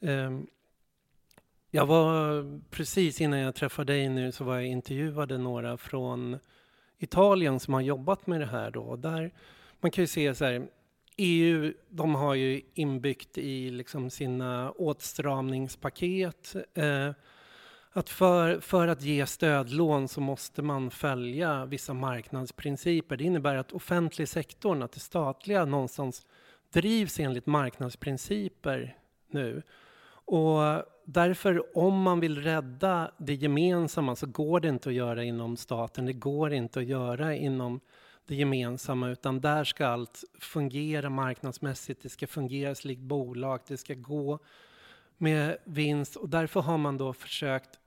Ehm, 0.01 0.47
jag 1.74 1.87
var 1.87 2.44
precis 2.70 3.20
innan 3.20 3.38
jag 3.38 3.54
träffade 3.54 3.92
dig 3.92 4.08
nu 4.08 4.32
så 4.32 4.44
var 4.44 4.54
jag 4.54 4.66
intervjuade 4.66 5.38
några 5.38 5.76
från 5.76 6.38
Italien 6.98 7.61
som 7.61 7.74
har 7.74 7.80
jobbat 7.80 8.26
med 8.26 8.40
det 8.40 8.46
här 8.46 8.70
då. 8.70 8.96
Där 8.96 9.30
man 9.80 9.90
kan 9.90 10.02
ju 10.02 10.08
se 10.08 10.35
så 10.35 10.44
här, 10.44 10.66
EU, 11.16 11.72
de 11.88 12.14
har 12.14 12.35
ju 12.35 12.61
inbyggt 12.74 13.38
i 13.38 13.70
liksom 13.70 14.11
sina 14.11 14.70
åtstramningspaket 14.70 16.56
eh, 16.74 17.11
att 17.92 18.11
för, 18.11 18.61
för 18.61 18.88
att 18.88 19.02
ge 19.02 19.26
stödlån 19.26 20.08
så 20.08 20.20
måste 20.20 20.62
man 20.62 20.90
följa 20.90 21.64
vissa 21.64 21.94
marknadsprinciper. 21.94 23.16
Det 23.16 23.24
innebär 23.24 23.56
att 23.56 23.72
offentlig 23.72 24.28
sektorn, 24.28 24.82
att 24.82 24.92
det 24.92 25.00
statliga 25.00 25.64
någonstans 25.64 26.26
drivs 26.72 27.20
enligt 27.20 27.46
marknadsprinciper 27.46 28.96
nu. 29.30 29.62
Och 30.24 30.91
därför, 31.05 31.79
om 31.79 32.03
man 32.03 32.21
vill 32.21 32.43
rädda 32.43 33.11
det 33.19 33.35
gemensamma 33.35 34.17
så 34.17 34.27
går 34.27 34.61
det 34.61 34.69
inte 34.69 34.88
att 34.88 34.95
göra 34.95 35.25
inom 35.25 35.57
staten. 35.57 36.07
Det 36.07 36.12
går 36.12 36.53
inte 36.53 36.79
att 36.79 36.87
göra 36.87 37.37
inom 37.37 37.81
det 38.27 38.35
gemensamma, 38.35 39.09
utan 39.09 39.41
där 39.41 39.65
ska 39.65 39.87
allt 39.87 40.25
fungera 40.38 41.11
marknadsmässigt. 41.11 42.03
Det 42.03 42.09
ska 42.09 42.27
fungera 42.27 42.75
likt 42.85 43.01
bolag. 43.01 43.61
Det 43.67 43.77
ska 43.77 43.95
gå 43.95 44.38
med 45.17 45.57
vinst 45.65 46.17
och 46.17 46.29
därför 46.29 46.61
har 46.61 46.79
man 46.79 46.99
då 46.99 47.12
försökt 47.12 47.79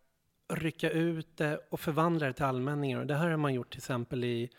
rycka 0.54 0.90
ut 0.90 1.38
det 1.38 1.60
och 1.70 1.80
förvandla 1.80 2.28
det 2.28 2.34
till 2.34 2.46
allmänningar. 2.46 3.00
Och 3.00 3.08
det 3.08 3.16
här 3.16 3.30
har 3.30 3.38
man 3.38 3.54
gjort 3.54 3.72
till 3.72 3.80
exempel 3.80 4.24
i 4.24 4.50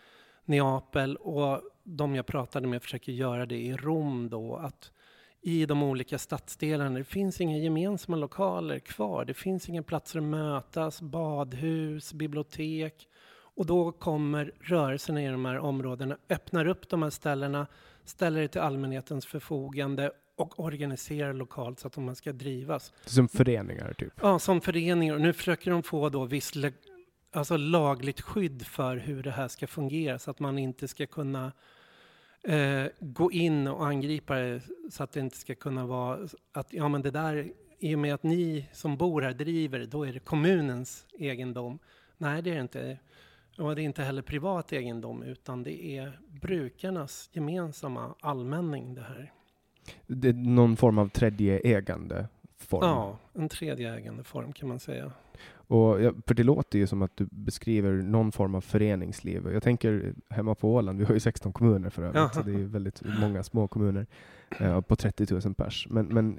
Neapel 0.44 1.16
och 1.16 1.62
de 1.84 2.14
jag 2.14 2.26
pratade 2.26 2.66
med 2.66 2.82
försöker 2.82 3.12
göra 3.12 3.46
det 3.46 3.58
i 3.58 3.76
Rom 3.76 4.28
då. 4.28 4.56
Att 4.56 4.92
i 5.42 5.66
de 5.66 5.82
olika 5.82 6.18
stadsdelarna, 6.18 6.98
det 6.98 7.04
finns 7.04 7.40
inga 7.40 7.58
gemensamma 7.58 8.16
lokaler 8.16 8.78
kvar. 8.78 9.24
Det 9.24 9.34
finns 9.34 9.68
inga 9.68 9.82
platser 9.82 10.18
att 10.18 10.24
mötas, 10.24 11.02
badhus, 11.02 12.12
bibliotek. 12.12 13.08
Och 13.56 13.66
då 13.66 13.92
kommer 13.92 14.52
rörelserna 14.60 15.22
i 15.22 15.26
de 15.26 15.44
här 15.44 15.58
områdena, 15.58 16.18
öppnar 16.28 16.66
upp 16.66 16.88
de 16.88 17.02
här 17.02 17.10
ställena, 17.10 17.66
ställer 18.04 18.40
det 18.40 18.48
till 18.48 18.60
allmänhetens 18.60 19.26
förfogande 19.26 20.10
och 20.36 20.60
organiserar 20.60 21.32
lokalt 21.32 21.80
så 21.80 21.86
att 21.86 21.92
de 21.92 22.08
här 22.08 22.14
ska 22.14 22.32
drivas. 22.32 22.92
Som 23.04 23.28
föreningar, 23.28 23.94
typ. 23.98 24.12
Ja, 24.22 24.38
som 24.38 24.60
föreningar. 24.60 25.14
Och 25.14 25.20
nu 25.20 25.32
försöker 25.32 25.70
de 25.70 25.82
få 25.82 26.08
då 26.08 26.24
viss 26.24 26.52
alltså 27.32 27.56
lagligt 27.56 28.20
skydd 28.20 28.66
för 28.66 28.96
hur 28.96 29.22
det 29.22 29.30
här 29.30 29.48
ska 29.48 29.66
fungera 29.66 30.18
så 30.18 30.30
att 30.30 30.40
man 30.40 30.58
inte 30.58 30.88
ska 30.88 31.06
kunna 31.06 31.52
eh, 32.46 32.86
gå 33.00 33.32
in 33.32 33.66
och 33.66 33.86
angripa 33.86 34.34
det 34.34 34.60
så 34.90 35.02
att 35.02 35.12
det 35.12 35.20
inte 35.20 35.36
ska 35.36 35.54
kunna 35.54 35.86
vara 35.86 36.28
att 36.52 36.72
ja, 36.72 36.88
men 36.88 37.02
det 37.02 37.10
där 37.10 37.52
i 37.78 37.94
och 37.94 37.98
med 37.98 38.14
att 38.14 38.22
ni 38.22 38.68
som 38.72 38.96
bor 38.96 39.22
här 39.22 39.32
driver 39.32 39.86
då 39.86 40.06
är 40.06 40.12
det 40.12 40.18
kommunens 40.18 41.06
egendom. 41.18 41.78
Nej, 42.18 42.42
det 42.42 42.50
är 42.50 42.54
det 42.54 42.60
inte. 42.60 42.98
Och 43.58 43.76
det 43.76 43.82
är 43.82 43.84
inte 43.84 44.02
heller 44.02 44.22
privat 44.22 44.72
egendom 44.72 45.22
utan 45.22 45.62
det 45.62 45.84
är 45.84 46.20
brukarnas 46.28 47.30
gemensamma 47.32 48.14
allmänning 48.20 48.94
det 48.94 49.02
här. 49.02 49.32
Det 50.06 50.28
är 50.28 50.32
någon 50.32 50.76
form 50.76 50.98
av 50.98 51.08
tredje 51.08 51.58
ägande 51.58 52.28
form. 52.56 52.84
Ja, 52.84 53.18
en 53.32 53.48
tredje 53.48 53.94
ägandeform 53.94 54.52
kan 54.52 54.68
man 54.68 54.80
säga. 54.80 55.12
Och, 55.68 56.02
ja, 56.02 56.12
för 56.26 56.34
det 56.34 56.42
låter 56.42 56.78
ju 56.78 56.86
som 56.86 57.02
att 57.02 57.16
du 57.16 57.28
beskriver 57.30 57.92
någon 57.92 58.32
form 58.32 58.54
av 58.54 58.60
föreningsliv. 58.60 59.48
Jag 59.52 59.62
tänker 59.62 60.14
hemma 60.28 60.54
på 60.54 60.74
Åland, 60.74 60.98
vi 60.98 61.04
har 61.04 61.14
ju 61.14 61.20
16 61.20 61.52
kommuner 61.52 61.90
för 61.90 62.02
övrigt, 62.02 62.16
Jaha. 62.16 62.28
så 62.28 62.42
det 62.42 62.52
är 62.52 62.64
väldigt 62.64 63.02
många 63.20 63.42
små 63.42 63.68
kommuner 63.68 64.06
eh, 64.60 64.80
på 64.80 64.96
30 64.96 65.34
000 65.44 65.54
pers. 65.54 65.86
Men, 65.90 66.06
men 66.06 66.38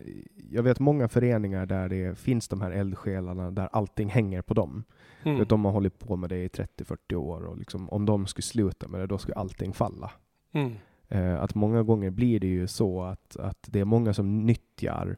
jag 0.52 0.64
vet 0.64 0.80
många 0.80 1.08
föreningar 1.08 1.66
där 1.66 1.90
det 1.90 2.20
finns 2.20 2.48
de 2.48 2.62
här 2.62 2.72
eldsjälarna, 2.72 3.52
där 3.52 3.70
allting 3.72 4.10
hänger 4.10 4.42
på 4.42 4.54
dem. 4.54 4.84
Mm. 5.24 5.46
De 5.48 5.66
har 5.66 5.72
hållit 5.72 6.00
på 6.00 6.16
med 6.16 6.30
det 6.30 6.44
i 6.44 6.48
30-40 6.48 7.16
år 7.16 7.46
och 7.46 7.58
liksom, 7.58 7.90
om 7.90 8.06
de 8.06 8.28
skulle 8.28 8.44
sluta 8.44 8.88
med 8.88 9.00
det, 9.00 9.08
då 9.08 9.18
skulle 9.18 9.36
allting 9.36 9.74
falla. 9.74 10.12
Mm. 10.52 10.74
Eh, 11.08 11.44
att 11.44 11.56
många 11.56 11.84
gånger 11.84 12.10
blir 12.10 12.40
det 12.40 12.48
ju 12.48 12.68
så 12.68 13.04
att, 13.04 13.38
att 13.38 13.68
det 13.68 13.80
är 13.80 13.86
många 13.86 14.14
som 14.14 14.46
nyttjar 14.46 15.18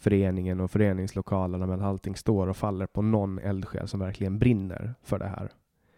föreningen 0.00 0.60
och 0.60 0.70
föreningslokalerna, 0.70 1.66
men 1.66 1.80
allting 1.82 2.16
står 2.16 2.46
och 2.46 2.56
faller 2.56 2.86
på 2.86 3.02
någon 3.02 3.38
eldsjäl 3.38 3.88
som 3.88 4.00
verkligen 4.00 4.38
brinner 4.38 4.94
för 5.02 5.18
det 5.18 5.26
här. 5.26 5.50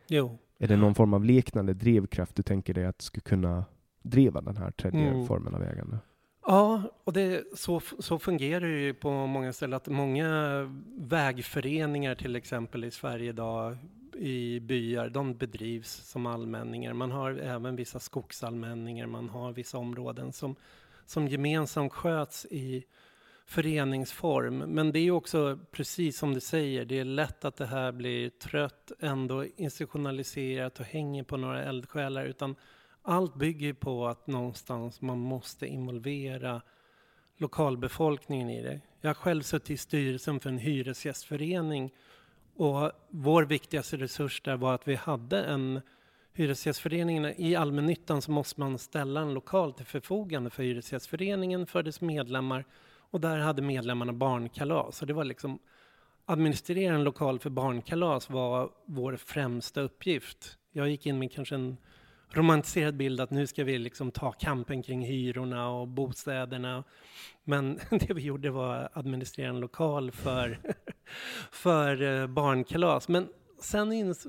Jo. 0.09 0.39
Är 0.59 0.69
det 0.69 0.77
någon 0.77 0.95
form 0.95 1.15
av 1.15 1.25
liknande 1.25 1.75
drivkraft 1.75 2.37
du 2.37 2.43
tänker 2.43 2.75
dig 2.75 2.87
att 2.87 3.03
skulle 3.03 3.23
kunna 3.23 3.65
driva 4.03 4.41
den 4.41 4.57
här 4.57 4.71
tredje 4.71 5.09
Mm. 5.09 5.27
formen 5.27 5.55
av 5.55 5.63
ägande? 5.63 5.99
Ja, 6.47 6.83
och 7.05 7.13
det, 7.13 7.45
så, 7.59 7.81
så 7.99 8.19
fungerar 8.19 8.61
det 8.67 8.81
ju 8.81 8.95
på 8.95 9.27
många 9.27 9.53
ställen. 9.53 9.77
Att 9.77 9.89
många 9.89 10.63
vägföreningar 10.99 12.15
till 12.15 12.37
exempel 12.37 12.85
i 12.85 12.91
Sverige 12.91 13.29
idag 13.29 13.77
i 14.17 14.61
byar, 14.61 15.09
de 15.09 15.37
bedrivs 15.37 15.91
som 15.91 16.27
allmänningar. 16.27 16.93
Man 16.93 17.11
har 17.11 17.33
även 17.33 17.77
vissa 17.77 17.99
skogsallmänningar, 18.01 19.07
man 19.07 19.29
har 19.29 19.53
vissa 19.53 19.79
områden 19.79 20.33
som, 20.33 20.57
som 21.07 21.29
gemensamt 21.29 21.93
sköts 21.93 22.47
i 22.51 22.85
föreningsform. 23.47 24.59
Men 24.59 24.93
det 24.93 24.99
är 24.99 25.11
också 25.11 25.59
precis 25.71 26.19
som 26.19 26.35
du 26.35 26.41
säger, 26.41 26.85
det 26.85 26.99
är 26.99 27.05
lätt 27.05 27.45
att 27.45 27.57
det 27.57 27.67
här 27.67 27.93
blir 27.93 28.31
trött, 28.31 28.93
ändå 29.01 29.45
institutionaliserat 29.45 30.81
och 30.81 30.87
hänger 30.87 31.23
på 31.23 31.37
några 31.37 31.65
eldsjälar. 31.65 32.25
Utan 32.25 32.55
allt 33.03 33.35
bygger 33.35 33.73
på 33.73 34.07
att 34.07 34.27
någonstans 34.27 35.01
man 35.01 35.19
måste 35.19 35.67
involvera 35.67 36.63
lokalbefolkningen 37.37 38.51
i 38.51 38.63
det. 38.63 38.81
Jag 39.01 39.09
har 39.09 39.15
själv 39.15 39.43
suttit 39.43 39.71
i 39.71 39.77
styrelsen 39.77 40.41
för 40.41 40.51
en 40.51 40.59
hyresgästförening 40.59 41.91
och 42.57 42.93
vår 43.09 43.43
viktigaste 43.43 43.97
resurs 43.97 44.41
där 44.41 44.57
var 44.57 44.75
att 44.75 44.89
vi 44.89 44.95
hade 44.95 45.43
en 45.43 45.81
Hyresgästföreningen, 46.35 47.41
i 47.41 47.55
allmännyttan 47.57 48.23
så 48.23 48.31
måste 48.31 48.61
man 48.61 48.79
ställa 48.79 49.21
en 49.21 49.35
lokal 49.35 49.73
till 49.73 49.87
förfogande 49.87 50.51
för 50.51 50.63
Hyresgästföreningen, 50.63 51.67
för 51.67 51.83
dess 51.83 52.01
medlemmar 52.01 52.65
och 53.13 53.21
där 53.21 53.39
hade 53.39 53.63
medlemmarna 53.63 54.13
barnkalas. 54.13 55.01
Och 55.01 55.07
det 55.07 55.13
var 55.13 55.25
liksom 55.25 55.59
administrera 56.25 56.95
en 56.95 57.05
lokal 57.05 57.39
för 57.39 57.51
barnkalas 57.51 58.31
var 58.31 58.71
vår 58.87 59.17
främsta 59.17 59.81
uppgift. 59.81 60.59
Jag 60.73 60.89
gick 60.89 61.07
in 61.07 61.19
med 61.19 61.33
kanske 61.33 61.55
en 61.55 61.77
romantiserad 62.29 62.97
bild 62.97 63.21
att 63.21 63.31
nu 63.31 63.47
ska 63.47 63.65
vi 63.65 63.79
liksom 63.79 64.11
ta 64.11 64.33
kampen 64.33 64.83
kring 64.83 65.03
hyrorna 65.03 65.69
och 65.69 65.89
bostäderna. 65.89 66.85
Men 67.45 67.79
det 67.91 68.15
vi 68.15 68.23
gjorde 68.23 68.51
var 68.51 68.75
att 68.75 68.97
administrera 68.97 69.49
en 69.49 69.61
lokal 69.61 70.13
för, 70.13 70.59
för 71.51 72.03
eh, 72.03 72.27
barnkalas. 72.27 73.09
Men 73.09 73.29
sen 73.61 73.93
ins, 73.93 74.27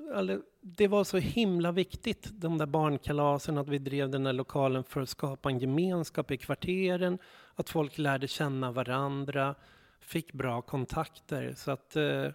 det 0.61 0.87
var 0.87 1.03
så 1.03 1.17
himla 1.17 1.71
viktigt, 1.71 2.29
de 2.31 2.57
där 2.57 2.65
barnkalasen, 2.65 3.57
att 3.57 3.67
vi 3.67 3.79
drev 3.79 4.09
den 4.09 4.23
där 4.23 4.33
lokalen 4.33 4.83
för 4.83 5.01
att 5.01 5.09
skapa 5.09 5.49
en 5.49 5.59
gemenskap 5.59 6.31
i 6.31 6.37
kvarteren, 6.37 7.17
att 7.55 7.69
folk 7.69 7.97
lärde 7.97 8.27
känna 8.27 8.71
varandra, 8.71 9.55
fick 9.99 10.33
bra 10.33 10.61
kontakter. 10.61 11.53
Så 11.57 11.71
att 11.71 11.95
eh, 11.95 12.29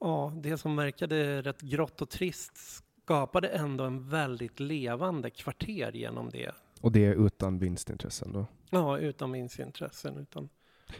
ja, 0.00 0.32
det 0.36 0.58
som 0.58 0.76
verkade 0.76 1.42
rätt 1.42 1.60
grått 1.60 2.02
och 2.02 2.08
trist 2.08 2.84
skapade 3.04 3.48
ändå 3.48 3.84
en 3.84 4.08
väldigt 4.08 4.60
levande 4.60 5.30
kvarter 5.30 5.92
genom 5.92 6.30
det. 6.30 6.54
Och 6.80 6.92
det 6.92 7.04
är 7.04 7.26
utan 7.26 7.58
vinstintressen 7.58 8.32
då? 8.32 8.46
Ja, 8.70 8.98
utan 8.98 9.32
vinstintressen. 9.32 10.16
Utan... 10.16 10.48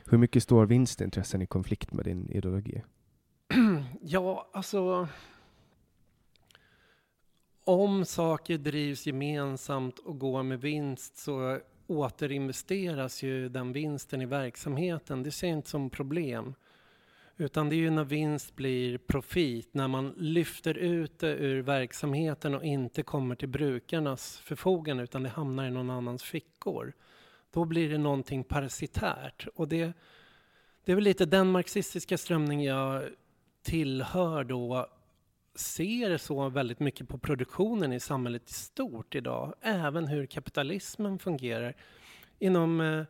Hur 0.05 0.19
mycket 0.19 0.43
står 0.43 0.67
vinstintressen 0.67 1.43
i 1.43 1.47
konflikt 1.47 1.93
med 1.93 2.05
din 2.05 2.31
ideologi? 2.31 2.83
Ja, 4.03 4.49
alltså... 4.53 5.09
Om 7.65 8.05
saker 8.05 8.59
drivs 8.59 9.07
gemensamt 9.07 9.99
och 9.99 10.19
går 10.19 10.43
med 10.43 10.61
vinst 10.61 11.17
så 11.17 11.61
återinvesteras 11.89 13.23
ju 13.23 13.49
den 13.49 13.73
vinsten 13.73 14.23
i 14.23 14.27
verksamheten. 14.27 15.23
Det 15.23 15.31
ser 15.31 15.49
jag 15.49 15.57
inte 15.57 15.71
som 15.71 15.91
problem. 15.91 16.55
Utan 17.37 17.69
det 17.69 17.75
är 17.75 17.79
ju 17.79 17.91
när 17.91 18.05
vinst 18.05 18.57
blir 18.57 18.99
profit, 18.99 19.75
när 19.75 19.89
man 19.89 20.15
lyfter 20.17 20.75
ut 20.75 21.19
det 21.19 21.35
ur 21.35 21.63
verksamheten 21.63 22.55
och 22.55 22.65
inte 22.65 23.03
kommer 23.03 23.35
till 23.35 23.49
brukarnas 23.49 24.39
förfogande 24.39 25.03
utan 25.03 25.23
det 25.23 25.29
hamnar 25.29 25.67
i 25.67 25.71
någon 25.71 25.91
annans 25.91 26.23
fickor. 26.23 26.93
Då 27.51 27.65
blir 27.65 27.91
det 27.91 27.99
någonting 27.99 28.45
parasitärt. 28.45 29.47
Och 29.55 29.69
det, 29.69 29.93
det 30.85 30.93
är 30.93 30.97
väl 30.97 31.05
lite 31.05 31.27
den 31.27 31.51
marxistiska 31.51 32.19
strömning 32.19 32.65
jag 32.65 33.09
tillhör 33.63 34.45
då 34.45 34.89
ser 35.59 36.17
så 36.17 36.49
väldigt 36.49 36.81
mycket 36.81 37.09
på 37.09 37.19
produktionen 37.19 37.93
i 37.93 38.01
samhället 38.01 38.51
i 38.51 38.53
stort 38.53 39.15
idag. 39.15 39.55
Även 39.61 40.07
hur 40.07 40.27
kapitalismen 40.27 41.19
fungerar. 41.19 41.75
Inom 42.39 42.81
eh, 42.81 43.05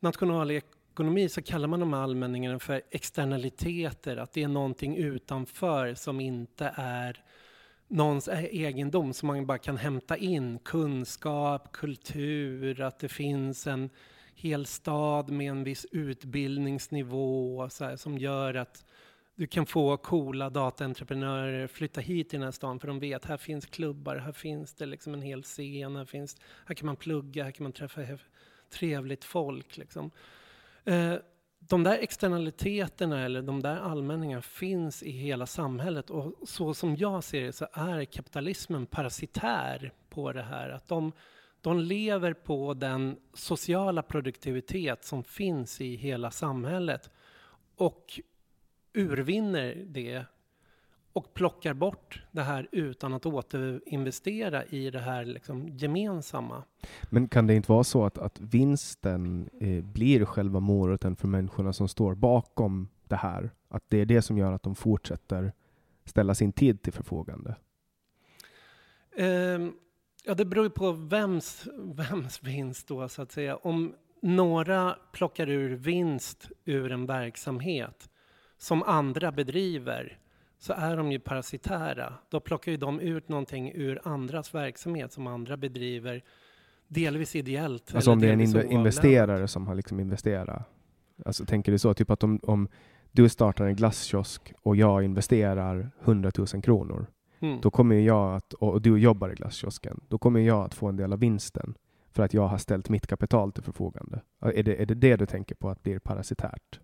nationalekonomi 0.00 1.28
så 1.28 1.42
kallar 1.42 1.68
man 1.68 1.80
de 1.80 1.92
här 1.92 2.00
allmänningarna 2.00 2.58
för 2.58 2.82
externaliteter. 2.90 4.16
Att 4.16 4.32
det 4.32 4.42
är 4.42 4.48
någonting 4.48 4.96
utanför 4.96 5.94
som 5.94 6.20
inte 6.20 6.72
är 6.76 7.24
någons 7.88 8.28
e-, 8.28 8.48
egendom 8.52 9.12
som 9.12 9.26
man 9.26 9.46
bara 9.46 9.58
kan 9.58 9.76
hämta 9.76 10.16
in. 10.16 10.58
Kunskap, 10.58 11.72
kultur, 11.72 12.80
att 12.80 12.98
det 12.98 13.08
finns 13.08 13.66
en 13.66 13.90
hel 14.34 14.66
stad 14.66 15.30
med 15.30 15.50
en 15.50 15.64
viss 15.64 15.86
utbildningsnivå 15.92 17.68
så 17.70 17.84
här, 17.84 17.96
som 17.96 18.18
gör 18.18 18.54
att 18.54 18.84
du 19.36 19.46
kan 19.46 19.66
få 19.66 19.96
coola 19.96 20.50
dataentreprenörer 20.50 21.66
flytta 21.66 22.00
hit 22.00 22.28
till 22.28 22.38
den 22.38 22.46
här 22.46 22.52
stan 22.52 22.80
för 22.80 22.88
de 22.88 22.98
vet 22.98 23.24
här 23.24 23.36
finns 23.36 23.66
klubbar, 23.66 24.16
här 24.16 24.32
finns 24.32 24.74
det 24.74 24.86
liksom 24.86 25.14
en 25.14 25.22
hel 25.22 25.42
scen, 25.42 25.96
här, 25.96 26.04
finns, 26.04 26.36
här 26.66 26.74
kan 26.74 26.86
man 26.86 26.96
plugga, 26.96 27.44
här 27.44 27.50
kan 27.50 27.62
man 27.62 27.72
träffa 27.72 28.00
trevligt 28.70 29.24
folk. 29.24 29.76
Liksom. 29.76 30.10
Eh, 30.84 31.14
de 31.58 31.82
där 31.82 31.98
externaliteterna 31.98 33.24
eller 33.24 33.42
de 33.42 33.62
där 33.62 33.76
allmänningarna 33.76 34.42
finns 34.42 35.02
i 35.02 35.10
hela 35.10 35.46
samhället 35.46 36.10
och 36.10 36.48
så 36.48 36.74
som 36.74 36.96
jag 36.96 37.24
ser 37.24 37.42
det 37.42 37.52
så 37.52 37.66
är 37.72 38.04
kapitalismen 38.04 38.86
parasitär 38.86 39.92
på 40.08 40.32
det 40.32 40.42
här. 40.42 40.70
Att 40.70 40.88
de, 40.88 41.12
de 41.60 41.78
lever 41.78 42.32
på 42.32 42.74
den 42.74 43.16
sociala 43.34 44.02
produktivitet 44.02 45.04
som 45.04 45.24
finns 45.24 45.80
i 45.80 45.94
hela 45.96 46.30
samhället 46.30 47.10
och 47.76 48.20
urvinner 48.94 49.84
det 49.86 50.24
och 51.12 51.34
plockar 51.34 51.74
bort 51.74 52.22
det 52.32 52.42
här 52.42 52.68
utan 52.72 53.14
att 53.14 53.26
återinvestera 53.26 54.64
i 54.64 54.90
det 54.90 54.98
här 54.98 55.24
liksom 55.24 55.68
gemensamma. 55.68 56.64
Men 57.10 57.28
kan 57.28 57.46
det 57.46 57.54
inte 57.54 57.72
vara 57.72 57.84
så 57.84 58.04
att, 58.04 58.18
att 58.18 58.40
vinsten 58.40 59.50
eh, 59.60 59.84
blir 59.84 60.24
själva 60.24 60.60
moroten 60.60 61.16
för 61.16 61.28
människorna 61.28 61.72
som 61.72 61.88
står 61.88 62.14
bakom 62.14 62.88
det 63.08 63.16
här? 63.16 63.50
Att 63.68 63.84
det 63.88 63.98
är 63.98 64.06
det 64.06 64.22
som 64.22 64.38
gör 64.38 64.52
att 64.52 64.62
de 64.62 64.74
fortsätter 64.74 65.52
ställa 66.04 66.34
sin 66.34 66.52
tid 66.52 66.82
till 66.82 66.92
förfogande? 66.92 67.56
Eh, 69.16 69.26
ja, 70.24 70.34
det 70.36 70.44
beror 70.44 70.64
ju 70.64 70.70
på 70.70 70.92
vems, 70.92 71.68
vems 71.78 72.42
vinst 72.42 72.88
då, 72.88 73.08
så 73.08 73.22
att 73.22 73.32
säga. 73.32 73.56
Om 73.56 73.94
några 74.22 74.96
plockar 75.12 75.48
ur 75.48 75.76
vinst 75.76 76.50
ur 76.64 76.92
en 76.92 77.06
verksamhet 77.06 78.08
som 78.58 78.82
andra 78.82 79.32
bedriver 79.32 80.18
så 80.58 80.72
är 80.72 80.96
de 80.96 81.12
ju 81.12 81.18
parasitära. 81.18 82.14
Då 82.28 82.40
plockar 82.40 82.72
ju 82.72 82.78
de 82.78 83.00
ut 83.00 83.28
någonting 83.28 83.72
ur 83.74 84.00
andras 84.04 84.54
verksamhet 84.54 85.12
som 85.12 85.26
andra 85.26 85.56
bedriver 85.56 86.22
delvis 86.88 87.36
ideellt. 87.36 87.94
Alltså 87.94 88.12
om 88.12 88.20
det 88.20 88.28
är 88.28 88.32
en 88.32 88.40
inv 88.40 88.72
investerare 88.72 89.48
som 89.48 89.66
har 89.66 89.74
liksom 89.74 90.00
investerat. 90.00 90.68
Alltså 91.24 91.44
tänker 91.44 91.72
du 91.72 91.78
så, 91.78 91.94
typ 91.94 92.10
att 92.10 92.22
om, 92.22 92.40
om 92.42 92.68
du 93.12 93.28
startar 93.28 93.66
en 93.66 93.76
glasskiosk 93.76 94.52
och 94.62 94.76
jag 94.76 95.04
investerar 95.04 95.90
100 96.04 96.30
000 96.38 96.46
kronor, 96.46 97.06
mm. 97.40 97.60
då 97.60 97.70
kommer 97.70 97.96
jag 97.96 98.34
att, 98.34 98.52
och 98.52 98.82
du 98.82 98.98
jobbar 98.98 99.30
i 99.32 99.34
glasskiosken, 99.34 100.00
då 100.08 100.18
kommer 100.18 100.40
jag 100.40 100.64
att 100.64 100.74
få 100.74 100.86
en 100.86 100.96
del 100.96 101.12
av 101.12 101.18
vinsten 101.18 101.74
för 102.12 102.22
att 102.22 102.34
jag 102.34 102.48
har 102.48 102.58
ställt 102.58 102.88
mitt 102.88 103.06
kapital 103.06 103.52
till 103.52 103.62
förfogande. 103.62 104.20
Är 104.40 104.62
det 104.62 104.82
är 104.82 104.86
det, 104.86 104.94
det 104.94 105.16
du 105.16 105.26
tänker 105.26 105.54
på 105.54 105.68
att 105.68 105.82
blir 105.82 105.98
parasitärt? 105.98 106.80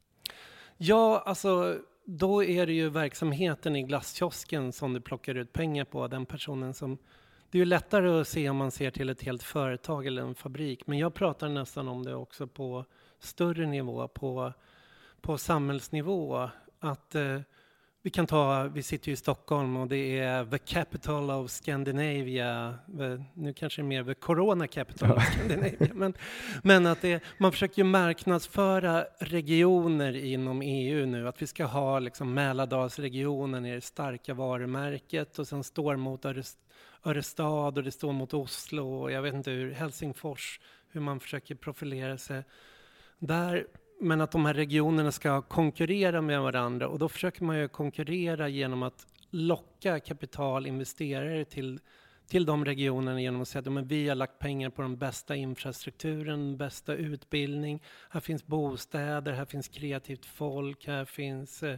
Ja, 0.82 1.22
alltså 1.26 1.78
då 2.04 2.44
är 2.44 2.66
det 2.66 2.72
ju 2.72 2.88
verksamheten 2.88 3.76
i 3.76 3.82
glasskiosken 3.82 4.72
som 4.72 4.92
du 4.92 5.00
plockar 5.00 5.34
ut 5.34 5.52
pengar 5.52 5.84
på. 5.84 6.08
Den 6.08 6.26
personen 6.26 6.74
som... 6.74 6.98
Det 7.50 7.58
är 7.58 7.60
ju 7.60 7.64
lättare 7.64 8.20
att 8.20 8.28
se 8.28 8.50
om 8.50 8.56
man 8.56 8.70
ser 8.70 8.90
till 8.90 9.08
ett 9.08 9.22
helt 9.22 9.42
företag 9.42 10.06
eller 10.06 10.22
en 10.22 10.34
fabrik. 10.34 10.86
Men 10.86 10.98
jag 10.98 11.14
pratar 11.14 11.48
nästan 11.48 11.88
om 11.88 12.02
det 12.02 12.14
också 12.14 12.46
på 12.46 12.84
större 13.18 13.66
nivå, 13.66 14.08
på, 14.08 14.52
på 15.20 15.38
samhällsnivå. 15.38 16.48
Att 16.78 17.14
eh, 17.14 17.40
vi 18.02 18.10
kan 18.10 18.26
ta, 18.26 18.62
vi 18.62 18.82
sitter 18.82 19.08
ju 19.08 19.12
i 19.12 19.16
Stockholm 19.16 19.76
och 19.76 19.88
det 19.88 20.18
är 20.18 20.44
the 20.44 20.58
capital 20.58 21.30
of 21.30 21.50
Scandinavia. 21.50 22.78
Nu 23.34 23.52
kanske 23.56 23.82
det 23.82 23.84
är 23.84 23.88
mer 23.88 24.04
the 24.04 24.14
corona 24.14 24.66
capital 24.66 25.12
of 25.12 25.24
Scandinavia. 25.24 25.94
Men, 25.94 26.14
men 26.62 26.86
att 26.86 27.02
det, 27.02 27.22
man 27.38 27.52
försöker 27.52 27.78
ju 27.78 27.84
marknadsföra 27.84 29.04
regioner 29.18 30.16
inom 30.16 30.62
EU 30.62 31.06
nu. 31.06 31.28
Att 31.28 31.42
vi 31.42 31.46
ska 31.46 31.64
ha 31.64 31.98
liksom 31.98 32.34
Mälardalsregionen 32.34 33.66
i 33.66 33.74
det 33.74 33.80
starka 33.80 34.34
varumärket 34.34 35.38
och 35.38 35.48
sen 35.48 35.64
står 35.64 35.96
mot 35.96 36.24
Örestad 37.04 37.78
och 37.78 37.84
det 37.84 37.92
står 37.92 38.12
mot 38.12 38.34
Oslo 38.34 39.02
och 39.02 39.12
jag 39.12 39.22
vet 39.22 39.34
inte 39.34 39.50
hur, 39.50 39.72
Helsingfors, 39.72 40.60
hur 40.88 41.00
man 41.00 41.20
försöker 41.20 41.54
profilera 41.54 42.18
sig. 42.18 42.42
Där 43.18 43.66
men 44.00 44.20
att 44.20 44.30
de 44.30 44.44
här 44.44 44.54
regionerna 44.54 45.12
ska 45.12 45.42
konkurrera 45.42 46.20
med 46.20 46.40
varandra. 46.40 46.88
Och 46.88 46.98
då 46.98 47.08
försöker 47.08 47.44
man 47.44 47.58
ju 47.58 47.68
konkurrera 47.68 48.48
genom 48.48 48.82
att 48.82 49.06
locka 49.30 50.00
kapitalinvesterare 50.00 51.44
till, 51.44 51.80
till 52.26 52.46
de 52.46 52.64
regionerna 52.64 53.20
genom 53.20 53.42
att 53.42 53.48
säga 53.48 53.80
att 53.80 53.86
vi 53.86 54.08
har 54.08 54.14
lagt 54.14 54.38
pengar 54.38 54.70
på 54.70 54.82
den 54.82 54.96
bästa 54.96 55.36
infrastrukturen, 55.36 56.56
bästa 56.56 56.94
utbildning, 56.94 57.82
här 58.10 58.20
finns 58.20 58.46
bostäder, 58.46 59.32
här 59.32 59.44
finns 59.44 59.68
kreativt 59.68 60.26
folk, 60.26 60.86
här 60.86 61.04
finns 61.04 61.62
eh, 61.62 61.76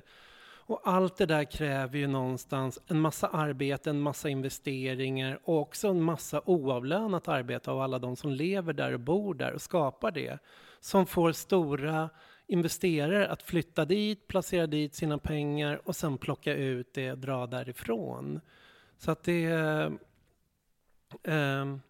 och 0.66 0.80
allt 0.84 1.16
det 1.16 1.26
där 1.26 1.44
kräver 1.44 1.98
ju 1.98 2.06
någonstans 2.06 2.78
en 2.86 3.00
massa 3.00 3.28
arbete, 3.28 3.90
en 3.90 4.00
massa 4.00 4.28
investeringar 4.28 5.38
och 5.44 5.60
också 5.60 5.88
en 5.88 6.02
massa 6.02 6.42
oavlönat 6.44 7.28
arbete 7.28 7.70
av 7.70 7.80
alla 7.80 7.98
de 7.98 8.16
som 8.16 8.30
lever 8.30 8.72
där 8.72 8.92
och 8.92 9.00
bor 9.00 9.34
där 9.34 9.52
och 9.52 9.62
skapar 9.62 10.10
det 10.10 10.38
som 10.82 11.06
får 11.06 11.32
stora 11.32 12.10
investerare 12.46 13.28
att 13.28 13.42
flytta 13.42 13.84
dit, 13.84 14.28
placera 14.28 14.66
dit 14.66 14.94
sina 14.94 15.18
pengar 15.18 15.80
och 15.84 15.96
sen 15.96 16.18
plocka 16.18 16.54
ut 16.54 16.94
det 16.94 17.12
och 17.12 17.18
dra 17.18 17.46
därifrån. 17.46 18.40
Så 18.98 19.10
att 19.10 19.24
det... 19.24 19.44
Eh, 19.44 19.90
ehm, 21.24 21.80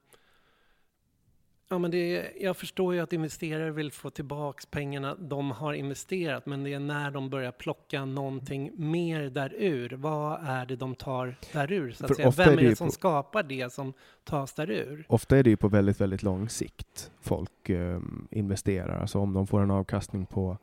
Ja, 1.72 1.78
men 1.78 1.90
det 1.90 2.32
jag 2.40 2.56
förstår 2.56 2.94
ju 2.94 3.00
att 3.00 3.12
investerare 3.12 3.70
vill 3.70 3.92
få 3.92 4.10
tillbaka 4.10 4.60
pengarna 4.70 5.14
de 5.14 5.50
har 5.50 5.72
investerat, 5.72 6.46
men 6.46 6.64
det 6.64 6.72
är 6.72 6.80
när 6.80 7.10
de 7.10 7.30
börjar 7.30 7.52
plocka 7.52 8.04
någonting 8.04 8.70
mer 8.76 9.30
därur. 9.30 9.96
Vad 9.96 10.40
är 10.44 10.66
det 10.66 10.76
de 10.76 10.94
tar 10.94 11.36
därur? 11.52 11.92
Så 11.92 12.06
att 12.06 12.16
säga? 12.16 12.30
Vem 12.30 12.48
är 12.48 12.56
det, 12.56 12.68
det 12.68 12.76
som 12.76 12.86
på, 12.86 12.92
skapar 12.92 13.42
det 13.42 13.72
som 13.72 13.92
tas 14.24 14.54
därur? 14.54 15.04
Ofta 15.08 15.38
är 15.38 15.42
det 15.42 15.50
ju 15.50 15.56
på 15.56 15.68
väldigt, 15.68 16.00
väldigt 16.00 16.22
lång 16.22 16.48
sikt 16.48 17.10
folk 17.20 17.68
eh, 17.68 18.00
investerar. 18.30 19.00
Alltså 19.00 19.18
om 19.18 19.32
de 19.32 19.46
får 19.46 19.60
en 19.60 19.70
avkastning 19.70 20.26
på 20.26 20.58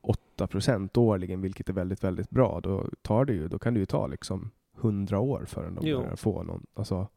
8 0.00 0.46
procent 0.46 0.96
årligen, 0.96 1.40
vilket 1.40 1.68
är 1.68 1.72
väldigt, 1.72 2.04
väldigt 2.04 2.30
bra, 2.30 2.60
då 2.62 2.88
tar 3.02 3.24
det 3.24 3.32
ju, 3.32 3.48
då 3.48 3.58
kan 3.58 3.74
det 3.74 3.80
ju 3.80 3.86
ta 3.86 4.06
liksom 4.06 4.50
100 4.80 5.20
år 5.20 5.44
förrän 5.46 5.74
de 5.74 5.80
börjar 5.80 6.16
få 6.16 6.42
någon. 6.42 6.66
Alltså, 6.74 7.08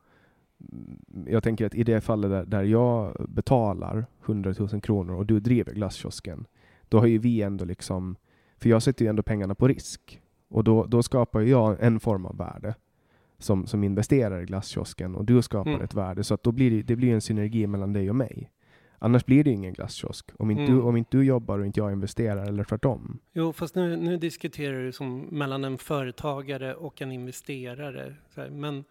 jag 1.28 1.44
tänker 1.44 1.66
att 1.66 1.76
i 1.76 1.84
det 1.84 2.02
fallet 2.02 2.32
där, 2.32 2.46
där 2.46 2.64
jag 2.64 3.26
betalar 3.30 4.06
100 4.26 4.54
000 4.60 4.82
kronor 4.82 5.16
och 5.16 5.26
du 5.26 5.40
driver 5.40 5.74
glasskiosken, 5.74 6.46
då 6.90 7.00
har 7.00 7.06
ju 7.06 7.18
vi 7.18 7.42
ändå 7.42 7.66
liksom, 7.66 8.16
för 8.58 8.70
jag 8.70 8.84
sätter 8.84 9.06
ju 9.06 9.10
ändå 9.10 9.24
pengarna 9.24 9.56
på 9.56 9.68
risk. 9.68 10.22
Och 10.48 10.64
då, 10.64 10.86
då 10.86 11.04
skapar 11.04 11.42
jag 11.42 11.84
en 11.84 12.00
form 12.00 12.26
av 12.26 12.38
värde 12.38 12.76
som, 13.38 13.68
som 13.68 13.84
investerar 13.84 14.42
i 14.42 14.46
glasskiosken 14.46 15.16
och 15.16 15.26
du 15.26 15.42
skapar 15.42 15.72
mm. 15.72 15.84
ett 15.84 15.94
värde. 15.94 16.24
Så 16.24 16.34
att 16.34 16.44
då 16.44 16.52
blir 16.52 16.72
det, 16.72 16.82
det 16.82 16.96
blir 16.96 17.14
en 17.14 17.22
synergi 17.22 17.68
mellan 17.68 17.94
dig 17.94 18.10
och 18.10 18.16
mig. 18.16 18.50
Annars 19.00 19.26
blir 19.26 19.44
det 19.44 19.50
ingen 19.50 19.74
glasskiosk. 19.74 20.32
Om 20.38 20.52
inte, 20.52 20.64
mm. 20.64 20.76
du, 20.76 20.82
om 20.82 20.98
inte 20.98 21.18
du 21.18 21.24
jobbar 21.24 21.60
och 21.60 21.66
inte 21.66 21.80
jag 21.80 21.92
investerar, 21.92 22.46
eller 22.46 22.64
tvärtom. 22.64 23.20
Jo, 23.34 23.54
fast 23.54 23.76
nu, 23.76 23.96
nu 23.96 24.18
diskuterar 24.18 24.84
du 24.84 24.92
som 24.92 25.20
mellan 25.22 25.64
en 25.64 25.78
företagare 25.78 26.74
och 26.76 27.02
en 27.02 27.12
investerare. 27.12 28.16
Men 28.52 28.84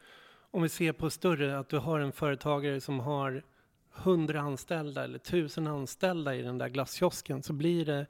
om 0.52 0.62
vi 0.62 0.68
ser 0.68 0.92
på 0.92 1.10
större, 1.10 1.58
att 1.58 1.68
du 1.68 1.78
har 1.78 2.00
en 2.00 2.12
företagare 2.12 2.80
som 2.80 3.00
har 3.00 3.42
hundra 3.90 4.40
anställda 4.40 5.04
eller 5.04 5.18
tusen 5.18 5.66
anställda 5.66 6.34
i 6.34 6.42
den 6.42 6.58
där 6.58 6.68
glasskiosken 6.68 7.42
så 7.42 7.52
blir 7.52 7.86
det, 7.86 8.06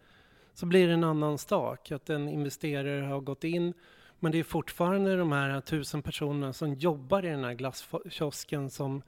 så 0.55 0.67
blir 0.67 0.87
det 0.87 0.93
en 0.95 1.05
annan 1.05 1.39
sak. 1.39 1.91
Att 1.91 2.11
en 2.11 2.29
investerare 2.29 3.05
har 3.05 3.21
gått 3.21 3.45
in 3.45 3.75
men 4.23 4.33
det 4.33 4.39
är 4.39 4.45
fortfarande 4.45 5.17
de 5.17 5.33
här 5.33 5.61
tusen 5.61 6.03
personerna 6.03 6.53
som 6.53 6.75
jobbar 6.75 7.25
i 7.25 7.29
den 7.29 7.45
här 7.45 7.55
glasskiosken 7.55 8.71
som, 8.71 9.03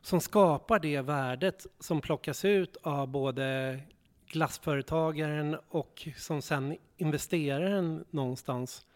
som 0.00 0.20
skapar 0.20 0.78
det 0.78 1.00
värdet 1.00 1.66
som 1.80 2.00
plockas 2.00 2.44
ut 2.44 2.76
av 2.82 3.08
både 3.08 3.80
glassföretagaren 4.26 5.56
och 5.68 6.08
som 6.16 6.42
sen 6.42 6.76
investeraren 6.96 8.04
någonstans 8.10 8.86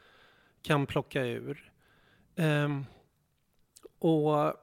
kan 0.62 0.86
plocka 0.86 1.24
ur. 1.24 1.72
Um, 2.36 2.86
och 4.00 4.54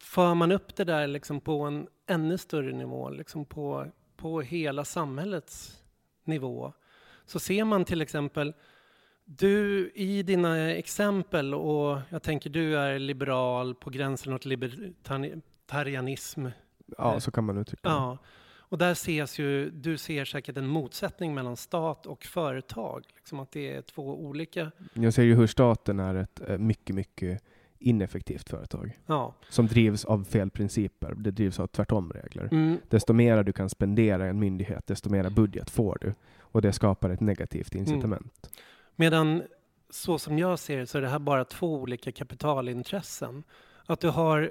för 0.00 0.34
man 0.34 0.52
upp 0.52 0.76
det 0.76 0.84
där 0.84 1.06
liksom 1.06 1.40
på 1.40 1.60
en 1.60 1.88
ännu 2.06 2.38
större 2.38 2.72
nivå, 2.72 3.10
liksom 3.10 3.44
på, 3.44 3.86
på 4.16 4.40
hela 4.40 4.84
samhällets 4.84 5.82
nivå, 6.24 6.72
så 7.26 7.38
ser 7.38 7.64
man 7.64 7.84
till 7.84 8.02
exempel 8.02 8.54
du 9.26 9.90
i 9.94 10.22
dina 10.22 10.70
exempel, 10.70 11.54
och 11.54 11.98
jag 12.08 12.22
tänker 12.22 12.50
du 12.50 12.78
är 12.78 12.98
liberal 12.98 13.74
på 13.74 13.90
gränsen 13.90 14.32
åt 14.32 14.44
libertarianism. 14.44 16.46
Ja, 16.98 17.20
så 17.20 17.30
kan 17.30 17.44
man 17.44 17.58
uttrycka 17.58 17.88
det. 17.88 17.94
Ja. 17.94 18.18
Och 18.68 18.78
där 18.78 18.92
ses 18.92 19.38
ju, 19.38 19.70
du 19.70 19.98
ser 19.98 20.24
säkert 20.24 20.56
en 20.56 20.66
motsättning 20.66 21.34
mellan 21.34 21.56
stat 21.56 22.06
och 22.06 22.24
företag. 22.24 23.04
Liksom 23.14 23.40
att 23.40 23.52
det 23.52 23.74
är 23.74 23.82
två 23.82 24.24
olika... 24.24 24.72
Jag 24.92 25.14
ser 25.14 25.22
ju 25.22 25.34
hur 25.34 25.46
staten 25.46 26.00
är 26.00 26.14
ett 26.14 26.40
eh, 26.48 26.58
mycket, 26.58 26.94
mycket 26.94 27.42
ineffektivt 27.78 28.48
företag. 28.48 28.98
Ja. 29.06 29.34
Som 29.48 29.66
drivs 29.66 30.04
av 30.04 30.24
fel 30.24 30.50
principer. 30.50 31.14
Det 31.16 31.30
drivs 31.30 31.60
av 31.60 31.66
tvärtom-regler. 31.66 32.48
Mm. 32.52 32.78
Desto 32.88 33.12
mer 33.12 33.42
du 33.42 33.52
kan 33.52 33.70
spendera 33.70 34.26
i 34.26 34.28
en 34.28 34.38
myndighet, 34.38 34.86
desto 34.86 35.10
mera 35.10 35.30
budget 35.30 35.70
får 35.70 35.98
du. 36.00 36.14
Och 36.38 36.62
det 36.62 36.72
skapar 36.72 37.10
ett 37.10 37.20
negativt 37.20 37.74
incitament. 37.74 38.50
Medan 38.96 39.42
så 39.90 40.18
som 40.18 40.38
jag 40.38 40.58
ser 40.58 40.78
det 40.78 40.86
så 40.86 40.98
är 40.98 41.02
det 41.02 41.08
här 41.08 41.18
bara 41.18 41.44
två 41.44 41.74
olika 41.74 42.12
kapitalintressen. 42.12 43.44
Att 43.86 44.00
du 44.00 44.08
har 44.08 44.50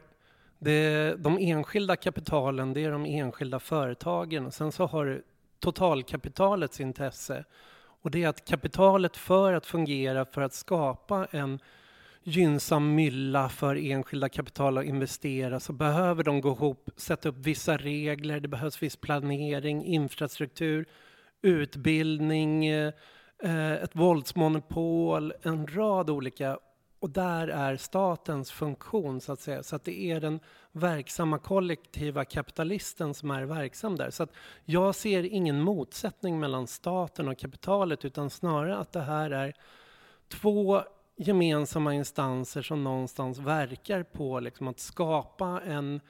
det, 0.59 1.15
de 1.15 1.37
enskilda 1.41 1.95
kapitalen, 1.95 2.73
det 2.73 2.83
är 2.83 2.91
de 2.91 3.05
enskilda 3.05 3.59
företagen. 3.59 4.45
Och 4.45 4.53
sen 4.53 4.71
så 4.71 4.85
har 4.85 5.05
du 5.05 5.23
totalkapitalets 5.59 6.79
intresse. 6.79 7.45
Och 8.01 8.11
det 8.11 8.23
är 8.23 8.27
att 8.27 8.45
kapitalet 8.45 9.17
för 9.17 9.53
att 9.53 9.65
fungera, 9.65 10.25
för 10.25 10.41
att 10.41 10.53
skapa 10.53 11.27
en 11.31 11.59
gynnsam 12.27 12.95
mylla 12.95 13.49
för 13.49 13.75
enskilda 13.75 14.29
kapital 14.29 14.77
att 14.77 14.85
investera 14.85 15.59
så 15.59 15.73
behöver 15.73 16.23
de 16.23 16.41
gå 16.41 16.51
ihop, 16.51 16.89
sätta 16.95 17.29
upp 17.29 17.37
vissa 17.37 17.77
regler, 17.77 18.39
det 18.39 18.47
behövs 18.47 18.83
viss 18.83 18.95
planering, 18.95 19.85
infrastruktur, 19.85 20.85
utbildning, 21.41 22.65
eh, 22.65 22.93
ett 23.83 23.95
våldsmonopol, 23.95 25.33
en 25.41 25.67
rad 25.67 26.09
olika 26.09 26.57
och 26.99 27.09
där 27.09 27.47
är 27.47 27.75
statens 27.75 28.51
funktion 28.51 29.21
så 29.21 29.31
att 29.31 29.39
säga. 29.39 29.63
Så 29.63 29.75
att 29.75 29.83
det 29.83 30.11
är 30.11 30.19
den 30.19 30.39
verksamma 30.71 31.37
kollektiva 31.37 32.25
kapitalisten 32.25 33.13
som 33.13 33.31
är 33.31 33.43
verksam 33.43 33.95
där. 33.95 34.09
Så 34.09 34.23
att 34.23 34.33
jag 34.63 34.95
ser 34.95 35.23
ingen 35.23 35.61
motsättning 35.61 36.39
mellan 36.39 36.67
staten 36.67 37.27
och 37.27 37.37
kapitalet 37.37 38.05
utan 38.05 38.29
snarare 38.29 38.77
att 38.77 38.91
det 38.91 39.01
här 39.01 39.31
är 39.31 39.53
två 40.27 40.83
gemensamma 41.17 41.93
instanser 41.93 42.61
som 42.61 42.83
någonstans 42.83 43.39
verkar 43.39 44.03
på 44.03 44.39
liksom 44.39 44.67
att 44.67 44.79
skapa 44.79 45.61
en 45.67 46.01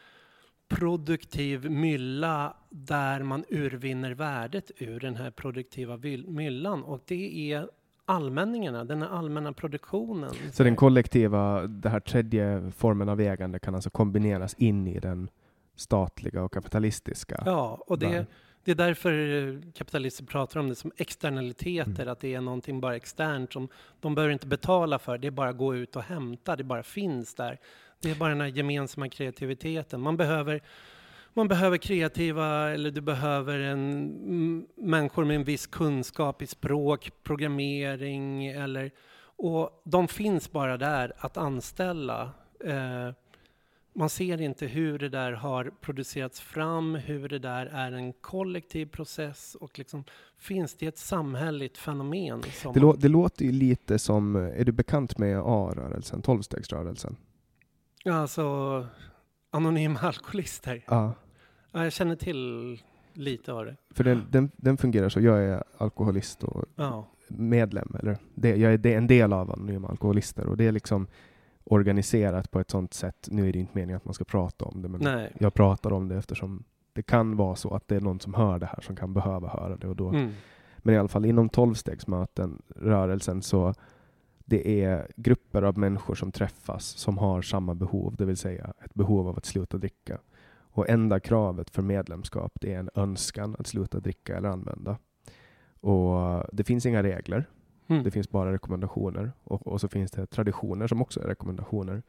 produktiv 0.67 1.71
mylla 1.71 2.57
där 2.69 3.23
man 3.23 3.45
urvinner 3.49 4.11
värdet 4.11 4.71
ur 4.77 4.99
den 4.99 5.15
här 5.15 5.31
produktiva 5.31 5.97
myllan. 6.27 6.83
Och 6.83 7.01
det 7.05 7.51
är 7.53 7.69
allmänningarna, 8.05 8.83
den 8.83 9.01
här 9.01 9.09
allmänna 9.09 9.53
produktionen. 9.53 10.33
Så 10.51 10.63
den 10.63 10.75
kollektiva, 10.75 11.61
den 11.67 11.91
här 11.91 11.99
tredje 11.99 12.71
formen 12.77 13.09
av 13.09 13.21
ägande 13.21 13.59
kan 13.59 13.75
alltså 13.75 13.89
kombineras 13.89 14.53
in 14.53 14.87
i 14.87 14.99
den 14.99 15.29
statliga 15.75 16.43
och 16.43 16.53
kapitalistiska? 16.53 17.43
Ja, 17.45 17.83
och 17.87 17.99
det, 17.99 18.25
det 18.65 18.71
är 18.71 18.75
därför 18.75 19.61
kapitalister 19.73 20.23
pratar 20.23 20.59
om 20.59 20.69
det 20.69 20.75
som 20.75 20.91
externaliteter, 20.97 22.01
mm. 22.01 22.11
att 22.11 22.19
det 22.19 22.33
är 22.33 22.41
någonting 22.41 22.81
bara 22.81 22.95
externt 22.95 23.53
som 23.53 23.67
de 23.99 24.15
behöver 24.15 24.33
inte 24.33 24.47
betala 24.47 24.99
för, 24.99 25.17
det 25.17 25.27
är 25.27 25.31
bara 25.31 25.49
att 25.49 25.57
gå 25.57 25.75
ut 25.75 25.95
och 25.95 26.03
hämta, 26.03 26.55
det 26.55 26.63
bara 26.63 26.83
finns 26.83 27.35
där. 27.35 27.59
Det 28.01 28.11
är 28.11 28.15
bara 28.15 28.29
den 28.29 28.41
här 28.41 28.47
gemensamma 28.47 29.09
kreativiteten. 29.09 30.01
Man 30.01 30.17
behöver 30.17 30.61
man 31.33 31.47
behöver 31.47 31.77
kreativa 31.77 32.69
eller 32.69 32.91
du 32.91 33.01
behöver 33.01 33.59
en, 33.59 34.67
människor 34.75 35.25
med 35.25 35.35
en 35.35 35.43
viss 35.43 35.67
kunskap 35.67 36.41
i 36.41 36.47
språk, 36.47 37.11
programmering 37.23 38.47
eller 38.47 38.91
och 39.37 39.81
de 39.83 40.07
finns 40.07 40.51
bara 40.51 40.77
där 40.77 41.13
att 41.17 41.37
anställa. 41.37 42.29
Eh, 42.65 43.09
man 43.95 44.09
ser 44.09 44.41
inte 44.41 44.65
hur 44.67 44.99
det 44.99 45.09
där 45.09 45.31
har 45.31 45.71
producerats 45.81 46.41
fram, 46.41 46.95
hur 46.95 47.29
det 47.29 47.39
där 47.39 47.65
är 47.65 47.91
en 47.91 48.13
kollektiv 48.13 48.85
process 48.85 49.55
och 49.55 49.79
liksom 49.79 50.03
finns 50.37 50.75
det 50.75 50.87
ett 50.87 50.97
samhälleligt 50.97 51.77
fenomen? 51.77 52.43
det, 52.73 52.79
lå 52.79 52.93
det 52.93 53.07
låter 53.07 53.45
ju 53.45 53.51
lite 53.51 53.99
som, 53.99 54.35
är 54.35 54.65
du 54.65 54.71
bekant 54.71 55.17
med 55.17 55.39
A-rörelsen, 55.45 56.21
tolvstegsrörelsen? 56.21 57.15
Ja, 58.03 58.13
alltså 58.13 58.87
anonyma 59.51 59.99
alkoholister. 60.01 60.83
Ja. 60.87 61.13
Ja, 61.71 61.83
jag 61.83 61.93
känner 61.93 62.15
till 62.15 62.81
lite 63.13 63.53
av 63.53 63.65
det. 63.65 63.75
För 63.89 64.03
den, 64.03 64.23
den, 64.29 64.51
den 64.57 64.77
fungerar 64.77 65.09
så, 65.09 65.21
jag 65.21 65.43
är 65.43 65.63
alkoholist 65.77 66.43
och 66.43 66.65
ja. 66.75 67.07
medlem, 67.27 67.95
eller 67.99 68.17
det, 68.35 68.55
jag 68.55 68.73
är 68.73 68.97
en 68.97 69.07
del 69.07 69.33
av 69.33 69.51
Anonyma 69.51 69.87
Alkoholister 69.87 70.47
och 70.47 70.57
det 70.57 70.63
är 70.63 70.71
liksom 70.71 71.07
organiserat 71.65 72.51
på 72.51 72.59
ett 72.59 72.71
sånt 72.71 72.93
sätt, 72.93 73.27
nu 73.31 73.49
är 73.49 73.53
det 73.53 73.59
inte 73.59 73.71
meningen 73.75 73.97
att 73.97 74.05
man 74.05 74.13
ska 74.13 74.23
prata 74.23 74.65
om 74.65 74.81
det, 74.81 74.87
men 74.87 75.01
Nej. 75.01 75.31
jag 75.39 75.53
pratar 75.53 75.93
om 75.93 76.07
det 76.07 76.15
eftersom 76.15 76.63
det 76.93 77.03
kan 77.03 77.37
vara 77.37 77.55
så 77.55 77.73
att 77.73 77.87
det 77.87 77.95
är 77.95 78.01
någon 78.01 78.19
som 78.19 78.33
hör 78.33 78.59
det 78.59 78.65
här 78.65 78.81
som 78.81 78.95
kan 78.95 79.13
behöva 79.13 79.47
höra 79.47 79.77
det. 79.77 79.87
Och 79.87 79.95
då, 79.95 80.09
mm. 80.09 80.31
Men 80.77 80.95
i 80.95 80.97
alla 80.97 81.07
fall 81.07 81.25
inom 81.25 81.49
tolvstegsmöten, 81.49 82.61
rörelsen, 82.75 83.41
så 83.41 83.73
det 84.45 84.83
är 84.83 85.07
grupper 85.15 85.61
av 85.61 85.77
människor 85.77 86.15
som 86.15 86.31
träffas 86.31 86.85
som 86.85 87.17
har 87.17 87.41
samma 87.41 87.75
behov, 87.75 88.15
det 88.15 88.25
vill 88.25 88.37
säga 88.37 88.73
ett 88.85 88.93
behov 88.93 89.27
av 89.27 89.37
att 89.37 89.45
sluta 89.45 89.77
dricka. 89.77 90.17
Och 90.75 90.89
enda 90.89 91.19
kravet 91.19 91.69
för 91.69 91.81
medlemskap 91.81 92.63
är 92.63 92.79
en 92.79 92.89
önskan 92.95 93.55
att 93.59 93.67
sluta 93.67 93.99
dricka 93.99 94.37
eller 94.37 94.49
använda. 94.49 94.97
Och 95.79 96.43
Det 96.51 96.63
finns 96.63 96.85
inga 96.85 97.03
regler. 97.03 97.45
Mm. 97.87 98.03
Det 98.03 98.11
finns 98.11 98.29
bara 98.29 98.53
rekommendationer. 98.53 99.31
Och, 99.43 99.67
och, 99.67 99.81
så 99.81 99.87
finns 99.87 100.11
det 100.11 100.25
traditioner 100.25 100.87
som 100.87 101.01
också 101.01 101.19
är 101.19 101.27
rekommendationer. 101.27 102.03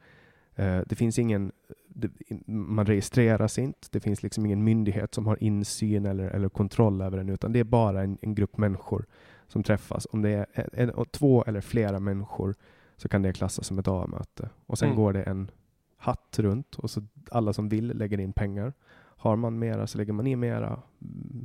Eh, 0.55 0.79
det 0.85 0.95
finns 0.95 1.19
ingen, 1.19 1.51
det, 1.87 2.11
man 2.47 2.85
registreras 2.85 3.57
inte. 3.57 3.87
Det 3.91 3.99
finns 3.99 4.23
liksom 4.23 4.45
ingen 4.45 4.63
myndighet 4.63 5.13
som 5.13 5.27
har 5.27 5.43
insyn 5.43 6.05
eller, 6.05 6.29
eller 6.29 6.49
kontroll 6.49 7.01
över 7.01 7.17
den, 7.17 7.29
utan 7.29 7.53
det 7.53 7.59
är 7.59 7.63
bara 7.63 8.03
en, 8.03 8.17
en 8.21 8.35
grupp 8.35 8.57
människor 8.57 9.05
som 9.47 9.63
träffas. 9.63 10.07
Om 10.11 10.21
det 10.21 10.29
är 10.29 10.45
en, 10.53 10.89
en, 10.89 11.05
två 11.11 11.43
eller 11.47 11.61
flera 11.61 11.99
människor 11.99 12.55
så 12.95 13.09
kan 13.09 13.21
det 13.21 13.33
klassas 13.33 13.67
som 13.67 13.79
ett 13.79 13.87
A-möte. 13.87 14.49
Och 14.65 14.77
sen 14.77 14.87
mm. 14.87 14.97
går 14.97 15.13
det 15.13 15.23
en 15.23 15.51
hatt 15.97 16.39
runt 16.39 16.75
och 16.75 16.89
så 16.89 17.01
alla 17.31 17.53
som 17.53 17.69
vill 17.69 17.87
lägger 17.87 18.19
in 18.19 18.33
pengar. 18.33 18.73
Har 19.19 19.35
man 19.35 19.59
mera 19.59 19.87
så 19.87 19.97
lägger 19.97 20.13
man 20.13 20.27
i 20.27 20.35
mera. 20.35 20.79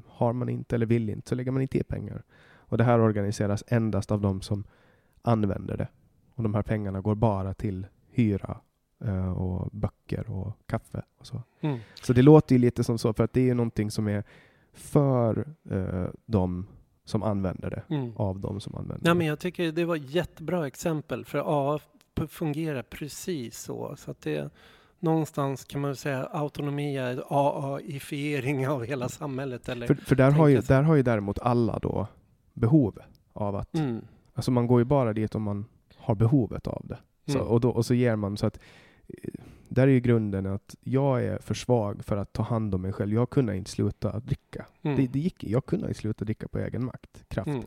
Har 0.07 0.33
man 0.33 0.49
inte 0.49 0.75
eller 0.75 0.87
vill 0.87 1.11
inte 1.11 1.29
så 1.29 1.35
lägger 1.35 1.51
man 1.51 1.63
inte 1.63 1.79
i 1.79 1.83
pengar. 1.83 2.23
Och 2.73 2.79
det 2.79 2.85
här 2.85 3.01
organiseras 3.01 3.65
endast 3.67 4.11
av 4.11 4.21
de 4.21 4.41
som 4.41 4.65
använder 5.23 5.77
det. 5.77 5.89
Och 6.35 6.43
de 6.43 6.55
här 6.55 6.63
pengarna 6.63 7.01
går 7.01 7.15
bara 7.15 7.55
till 7.55 7.87
hyra 8.11 8.61
uh, 9.05 9.33
och 9.33 9.71
böcker 9.73 10.31
och 10.31 10.59
kaffe 10.67 11.03
och 11.19 11.27
så. 11.27 11.43
Mm. 11.61 11.79
Så 12.03 12.13
det 12.13 12.23
låter 12.23 12.55
ju 12.55 12.59
lite 12.59 12.85
som 12.85 12.99
så, 12.99 13.13
för 13.13 13.25
att 13.25 13.33
det 13.33 13.51
är 13.51 13.55
någonting 13.55 13.91
som 13.91 14.09
är 14.09 14.25
för 14.73 15.55
uh, 15.73 16.07
de 16.27 16.67
som 17.05 17.23
använder 17.23 17.71
det, 17.71 17.95
mm. 17.95 18.17
av 18.17 18.41
de 18.41 18.61
som 18.61 18.75
använder 18.75 19.09
ja, 19.09 19.15
det. 19.15 19.19
Men 19.19 19.27
jag 19.27 19.39
tycker 19.39 19.73
det 19.73 19.85
var 19.85 19.97
ett 19.97 20.11
jättebra 20.11 20.67
exempel, 20.67 21.25
för 21.25 21.43
A 21.47 21.81
fungerar 22.29 22.83
precis 22.83 23.59
så. 23.59 23.95
så 23.97 24.11
att 24.11 24.21
det, 24.21 24.51
någonstans 24.99 25.65
kan 25.65 25.81
man 25.81 25.97
säga 25.97 26.25
autonomi 26.25 26.97
är 26.97 27.25
AA-ifiering 27.29 28.69
av 28.69 28.85
hela 28.85 29.09
samhället. 29.09 29.69
Eller 29.69 29.87
för, 29.87 29.95
för 29.95 30.17
där, 30.17 30.31
har 30.31 30.49
ju, 30.49 30.61
där 30.61 30.83
har 30.83 30.95
ju 30.95 31.03
däremot 31.03 31.39
alla 31.39 31.79
då 31.79 32.09
behov 32.55 32.99
av 33.33 33.57
att... 33.57 33.75
Mm. 33.75 34.05
Alltså 34.35 34.51
man 34.51 34.67
går 34.67 34.81
ju 34.81 34.85
bara 34.85 35.13
dit 35.13 35.35
om 35.35 35.43
man 35.43 35.65
har 35.97 36.15
behovet 36.15 36.67
av 36.67 36.83
det. 36.85 36.99
Så, 37.27 37.39
mm. 37.39 37.51
och, 37.51 37.61
då, 37.61 37.71
och 37.71 37.87
så 37.87 37.95
ger 37.95 38.17
man 38.17 38.37
så 38.37 38.47
att 38.47 38.59
där 39.69 39.83
är 39.89 39.93
ju 39.93 40.01
grunden 40.01 40.47
att 40.47 40.77
jag 40.81 41.25
är 41.25 41.39
för 41.39 41.55
svag 41.55 42.05
för 42.05 42.17
att 42.17 42.33
ta 42.33 42.43
hand 42.43 42.75
om 42.75 42.83
mig 42.83 42.93
själv. 42.93 43.13
Jag 43.13 43.31
kunde 43.31 43.57
inte 43.57 43.71
sluta 43.71 44.21
dricka. 44.21 44.67
Mm. 44.83 44.97
Det, 44.97 45.07
det 45.07 45.19
gick, 45.19 45.45
jag 45.45 45.67
kunde 45.67 45.89
inte 45.89 46.01
sluta 46.01 46.25
dricka 46.25 46.49
på 46.49 46.59
egen 46.59 46.85
makt, 46.85 47.29
kraft. 47.29 47.49
Mm. 47.49 47.65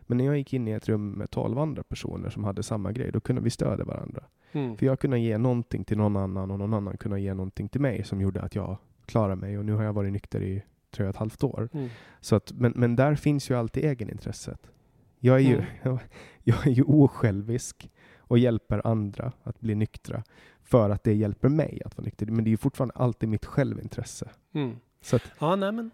Men 0.00 0.18
när 0.18 0.24
jag 0.24 0.38
gick 0.38 0.52
in 0.52 0.68
i 0.68 0.70
ett 0.70 0.88
rum 0.88 1.10
med 1.10 1.30
tolv 1.30 1.58
andra 1.58 1.82
personer 1.82 2.30
som 2.30 2.44
hade 2.44 2.62
samma 2.62 2.92
grej, 2.92 3.12
då 3.12 3.20
kunde 3.20 3.42
vi 3.42 3.50
stödja 3.50 3.84
varandra. 3.84 4.24
Mm. 4.52 4.76
För 4.76 4.86
jag 4.86 5.00
kunde 5.00 5.18
ge 5.18 5.38
någonting 5.38 5.84
till 5.84 5.98
någon 5.98 6.16
annan 6.16 6.50
och 6.50 6.58
någon 6.58 6.74
annan 6.74 6.96
kunde 6.96 7.20
ge 7.20 7.34
någonting 7.34 7.68
till 7.68 7.80
mig 7.80 8.04
som 8.04 8.20
gjorde 8.20 8.40
att 8.40 8.54
jag 8.54 8.76
klarade 9.06 9.36
mig. 9.36 9.58
Och 9.58 9.64
nu 9.64 9.72
har 9.72 9.84
jag 9.84 9.92
varit 9.92 10.12
nykter 10.12 10.42
i 10.42 10.62
tre 10.98 11.06
och 11.06 11.10
ett 11.10 11.16
halvt 11.16 11.44
år. 11.44 11.68
Mm. 11.72 11.88
Så 12.20 12.36
att, 12.36 12.52
men, 12.52 12.72
men 12.76 12.96
där 12.96 13.14
finns 13.14 13.50
ju 13.50 13.54
alltid 13.54 13.84
egenintresset. 13.84 14.70
Jag 15.18 15.36
är, 15.36 15.40
ju, 15.40 15.54
Mm. 15.54 15.66
jag, 15.82 15.98
jag 16.44 16.66
är 16.66 16.70
ju 16.70 16.82
osjälvisk 16.82 17.90
och 18.18 18.38
hjälper 18.38 18.86
andra 18.86 19.32
att 19.42 19.60
bli 19.60 19.74
nyktra 19.74 20.22
för 20.62 20.90
att 20.90 21.04
det 21.04 21.14
hjälper 21.14 21.48
mig 21.48 21.82
att 21.84 21.96
vara 21.96 22.04
nykter. 22.04 22.26
Men 22.26 22.44
det 22.44 22.48
är 22.48 22.52
ju 22.52 22.56
fortfarande 22.56 22.94
alltid 22.94 23.28
mitt 23.28 23.46
självintresse. 23.46 24.30
Mm. 24.54 24.76
Så 25.00 25.16
att, 25.16 25.22
Ja, 25.38 25.56
nej 25.56 25.72
men. 25.72 25.90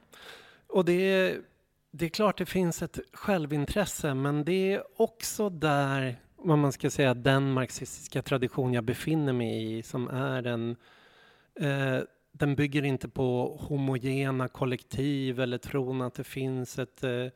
Och 0.67 0.85
det 0.85 1.37
det 1.97 2.05
är 2.05 2.09
klart 2.09 2.39
det 2.39 2.47
finns 2.47 2.83
ett 2.83 2.99
självintresse, 3.13 4.15
men 4.15 4.45
det 4.45 4.73
är 4.73 4.83
också 4.97 5.51
där, 5.51 6.17
vad 6.37 6.59
man 6.59 6.73
ska 6.73 6.91
säga, 6.91 7.15
den 7.15 7.53
marxistiska 7.53 8.23
tradition 8.23 8.73
jag 8.75 8.85
befinner 8.85 9.33
mig 9.33 9.79
i, 9.79 9.83
som 9.83 10.09
är 10.09 10.47
en 10.47 10.77
eh, 11.61 12.01
den 12.37 12.55
bygger 12.55 12.85
inte 12.85 13.09
på 13.09 13.57
homogena 13.61 14.49
kollektiv 14.49 15.41
eller 15.41 15.59
tron 15.59 16.03
att 16.03 16.15
det 16.15 16.25
finns 16.25 16.79
ett, 16.79 17.05
eh, 17.05 17.27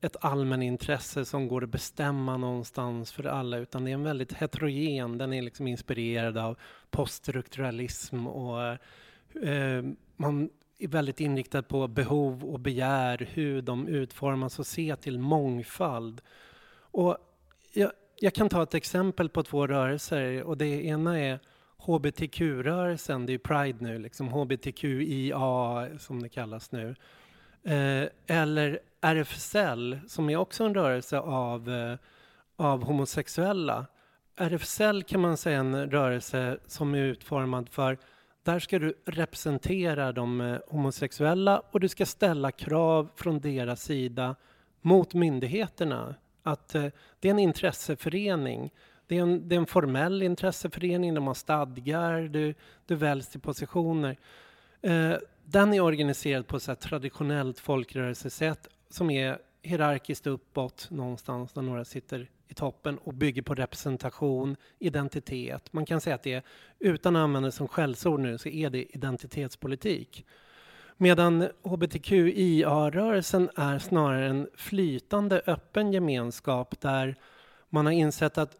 ett 0.00 0.16
allmänintresse 0.20 1.24
som 1.24 1.48
går 1.48 1.64
att 1.64 1.70
bestämma 1.70 2.36
någonstans 2.36 3.12
för 3.12 3.24
alla, 3.26 3.58
utan 3.58 3.84
det 3.84 3.90
är 3.90 3.94
en 3.94 4.02
väldigt 4.02 4.32
heterogen, 4.32 5.18
den 5.18 5.32
är 5.32 5.42
liksom 5.42 5.66
inspirerad 5.66 6.38
av 6.38 6.58
poststrukturalism 6.90 8.26
och 8.26 8.62
eh, 9.42 9.84
man 10.16 10.50
är 10.78 10.88
väldigt 10.88 11.20
inriktad 11.20 11.62
på 11.62 11.88
behov 11.88 12.44
och 12.44 12.60
begär, 12.60 13.28
hur 13.32 13.62
de 13.62 13.88
utformas 13.88 14.58
och 14.58 14.66
se 14.66 14.96
till 14.96 15.18
mångfald. 15.18 16.20
Och 16.72 17.16
jag, 17.72 17.92
jag 18.20 18.34
kan 18.34 18.48
ta 18.48 18.62
ett 18.62 18.74
exempel 18.74 19.28
på 19.28 19.42
två 19.42 19.66
rörelser 19.66 20.42
och 20.42 20.56
det 20.56 20.84
ena 20.84 21.18
är 21.18 21.40
hbtq-rörelsen, 21.86 23.26
det 23.26 23.32
är 23.32 23.38
Pride 23.38 23.78
nu, 23.80 23.98
liksom 23.98 24.28
hbtqia 24.28 25.98
som 25.98 26.22
det 26.22 26.28
kallas 26.28 26.72
nu. 26.72 26.94
Eh, 27.62 28.08
eller 28.26 28.80
RFSL 29.00 30.00
som 30.06 30.30
är 30.30 30.36
också 30.36 30.64
en 30.64 30.74
rörelse 30.74 31.18
av, 31.18 31.70
eh, 31.70 31.96
av 32.56 32.84
homosexuella. 32.84 33.86
RFSL 34.36 35.02
kan 35.02 35.20
man 35.20 35.36
säga 35.36 35.56
är 35.56 35.60
en 35.60 35.90
rörelse 35.90 36.58
som 36.66 36.94
är 36.94 36.98
utformad 36.98 37.68
för 37.68 37.98
där 38.42 38.58
ska 38.58 38.78
du 38.78 38.94
representera 39.04 40.12
de 40.12 40.40
eh, 40.40 40.58
homosexuella 40.68 41.62
och 41.70 41.80
du 41.80 41.88
ska 41.88 42.06
ställa 42.06 42.50
krav 42.50 43.10
från 43.16 43.40
deras 43.40 43.82
sida 43.82 44.36
mot 44.80 45.14
myndigheterna. 45.14 46.14
Att 46.42 46.74
eh, 46.74 46.86
det 47.20 47.28
är 47.28 47.30
en 47.30 47.38
intresseförening. 47.38 48.70
Det 49.10 49.18
är 49.18 49.22
en, 49.22 49.48
det 49.48 49.54
är 49.54 49.58
en 49.58 49.66
formell 49.66 50.22
intresseförening, 50.22 51.14
de 51.14 51.26
har 51.26 51.34
stadgar, 51.34 52.20
du, 52.20 52.54
du 52.86 52.94
väljs 52.94 53.28
till 53.28 53.40
positioner. 53.40 54.16
Eh, 54.82 55.14
den 55.44 55.74
är 55.74 55.80
organiserad 55.80 56.46
på 56.46 56.56
ett 56.56 56.80
traditionellt 56.80 57.58
folkrörelsesätt 57.58 58.68
som 58.90 59.10
är 59.10 59.38
hierarkiskt 59.62 60.26
uppåt 60.26 60.86
någonstans 60.90 61.52
där 61.52 61.62
några 61.62 61.84
sitter 61.84 62.30
i 62.48 62.54
toppen 62.54 62.98
och 62.98 63.14
bygger 63.14 63.42
på 63.42 63.54
representation, 63.54 64.56
identitet. 64.78 65.72
Man 65.72 65.86
kan 65.86 66.00
säga 66.00 66.14
att 66.14 66.22
det 66.22 66.32
är, 66.32 66.42
utan 66.78 67.16
att 67.16 67.20
använda 67.20 67.46
det 67.46 67.52
som 67.52 67.68
skällsord 67.68 68.20
nu, 68.20 68.38
så 68.38 68.48
är 68.48 68.70
det 68.70 68.96
identitetspolitik. 68.96 70.26
Medan 70.96 71.48
hbtqia-rörelsen 71.62 73.50
är 73.56 73.78
snarare 73.78 74.26
en 74.26 74.48
flytande 74.54 75.42
öppen 75.46 75.92
gemenskap 75.92 76.80
där 76.80 77.16
man 77.68 77.86
har 77.86 77.92
insett 77.92 78.38
att 78.38 78.56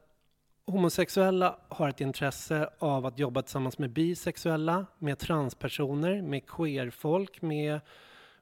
homosexuella 0.66 1.56
har 1.68 1.88
ett 1.88 2.00
intresse 2.00 2.70
av 2.78 3.06
att 3.06 3.18
jobba 3.18 3.42
tillsammans 3.42 3.78
med 3.78 3.90
bisexuella, 3.90 4.86
med 4.98 5.18
transpersoner, 5.18 6.22
med 6.22 6.46
queerfolk, 6.46 7.42
med, 7.42 7.80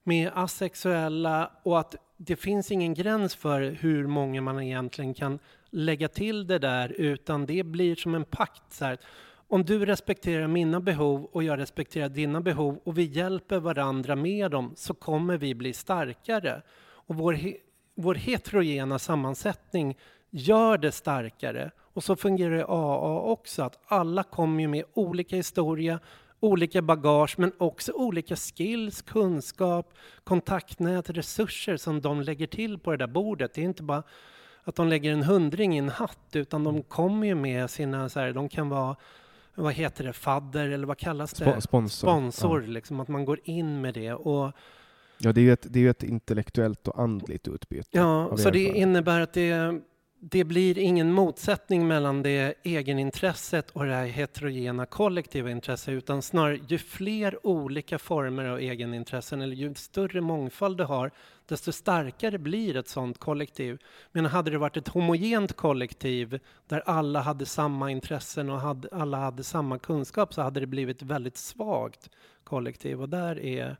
med 0.03 0.31
asexuella 0.35 1.51
och 1.63 1.79
att 1.81 1.95
det 2.17 2.37
finns 2.37 2.71
ingen 2.71 2.95
gräns 2.95 3.35
för 3.35 3.61
hur 3.61 4.07
många 4.07 4.41
man 4.41 4.63
egentligen 4.63 5.15
kan 5.15 5.39
lägga 5.71 6.09
till 6.09 6.47
det 6.47 6.59
där 6.59 6.89
utan 6.89 7.47
det 7.47 7.63
blir 7.63 7.97
som 7.97 8.15
en 8.15 8.25
pakt. 8.25 8.73
Så 8.73 8.85
här. 8.85 8.99
Om 9.49 9.65
du 9.65 9.87
respekterar 9.87 10.47
mina 10.47 10.81
behov 10.81 11.25
och 11.25 11.43
jag 11.43 11.59
respekterar 11.59 12.09
dina 12.09 12.41
behov 12.41 12.81
och 12.85 12.99
vi 12.99 13.03
hjälper 13.03 13.59
varandra 13.59 14.17
med 14.17 14.51
dem 14.51 14.73
så 14.77 14.95
kommer 14.95 15.37
vi 15.37 15.55
bli 15.55 15.73
starkare. 15.73 16.63
Och 16.81 17.15
vår, 17.15 17.39
vår 17.95 18.15
heterogena 18.15 18.99
sammansättning 18.99 19.97
gör 20.31 20.79
det 20.79 20.93
starkare. 20.93 21.71
Och 21.99 22.05
så 22.05 22.17
fungerar 22.17 22.57
det 22.57 22.65
AA 22.65 23.21
också, 23.21 23.63
att 23.63 23.79
alla 23.87 24.23
kommer 24.23 24.61
ju 24.61 24.69
med 24.69 24.85
olika 24.95 25.37
historia, 25.37 26.01
olika 26.41 26.83
bagage 26.83 27.35
men 27.39 27.53
också 27.59 27.93
olika 27.93 28.37
skills, 28.37 29.03
kunskap, 29.03 29.95
kontaktnät, 30.25 31.11
resurser 31.11 31.77
som 31.77 32.01
de 32.01 32.21
lägger 32.21 32.47
till 32.47 32.79
på 32.79 32.91
det 32.91 32.97
där 32.97 33.07
bordet. 33.07 33.55
Det 33.55 33.61
är 33.61 33.65
inte 33.65 33.83
bara 33.83 34.03
att 34.65 34.75
de 34.75 34.89
lägger 34.89 35.13
en 35.13 35.23
hundring 35.23 35.75
i 35.75 35.79
en 35.79 35.89
hatt 35.89 36.29
utan 36.33 36.65
de 36.65 36.83
kommer 36.83 37.27
ju 37.27 37.35
med 37.35 37.71
sina, 37.71 38.09
så 38.09 38.21
här, 38.21 38.33
de 38.33 38.49
kan 38.49 38.69
vara 38.69 38.97
vad 39.55 39.73
heter 39.73 40.05
det, 40.05 40.13
fadder 40.13 40.69
eller 40.71 40.87
vad 40.87 40.99
kallas 40.99 41.33
det? 41.33 41.61
Sponsor. 41.61 42.09
Sponsor, 42.09 42.63
ja. 42.63 42.71
liksom, 42.71 43.01
att 43.01 43.09
man 43.09 43.25
går 43.25 43.41
in 43.45 43.81
med 43.81 43.95
det. 43.95 44.13
Och, 44.13 44.53
ja, 45.19 45.33
det 45.33 45.41
är 45.41 45.43
ju 45.43 45.53
ett, 45.53 45.67
det 45.71 45.87
är 45.87 45.91
ett 45.91 46.03
intellektuellt 46.03 46.89
och 46.89 47.01
andligt 47.01 47.49
utbyte. 47.49 47.89
Ja, 47.91 48.37
så 48.37 48.51
det 48.51 48.65
innebär 48.65 49.21
att 49.21 49.33
det 49.33 49.81
det 50.21 50.45
blir 50.45 50.79
ingen 50.79 51.13
motsättning 51.13 51.87
mellan 51.87 52.23
det 52.23 52.55
egenintresset 52.63 53.71
och 53.71 53.85
det 53.85 53.95
här 53.95 54.07
heterogena 54.07 54.87
kollektiva 54.87 55.51
intresset 55.51 55.89
utan 55.93 56.23
snarare 56.23 56.61
ju 56.69 56.79
fler 56.79 57.47
olika 57.47 57.99
former 57.99 58.45
av 58.45 58.59
egenintressen 58.59 59.43
eller 59.43 59.57
ju 59.57 59.75
större 59.75 60.21
mångfald 60.21 60.79
du 60.79 60.85
har 60.85 61.11
desto 61.47 61.73
starkare 61.73 62.39
blir 62.39 62.77
ett 62.77 62.89
sådant 62.89 63.19
kollektiv. 63.19 63.79
Men 64.13 64.27
hade 64.27 64.51
det 64.51 64.59
varit 64.59 64.77
ett 64.77 64.89
homogent 64.89 65.53
kollektiv 65.53 66.41
där 66.67 66.83
alla 66.87 67.21
hade 67.21 67.47
samma 67.47 67.91
intressen 67.91 68.51
och 68.51 68.61
hade, 68.61 68.89
alla 68.93 69.17
hade 69.17 69.45
samma 69.45 69.79
kunskap 69.79 70.35
så 70.35 70.43
hade 70.43 70.61
det 70.61 70.67
blivit 70.67 71.03
ett 71.03 71.09
väldigt 71.09 71.37
svagt 71.37 72.11
kollektiv 72.45 73.03
och 73.03 73.09
där 73.09 73.39
är 73.39 73.77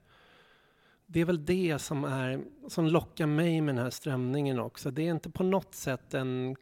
det 1.11 1.21
är 1.21 1.25
väl 1.25 1.45
det 1.45 1.79
som, 1.79 2.05
är, 2.05 2.45
som 2.69 2.87
lockar 2.87 3.27
mig 3.27 3.61
med 3.61 3.75
den 3.75 3.85
här 3.85 3.91
strömningen 3.91 4.59
också. 4.59 4.91
Det 4.91 5.03
är 5.03 5.11
inte 5.11 5.31
på 5.31 5.43
något 5.43 5.75
sätt 5.75 6.15
en 6.15 6.57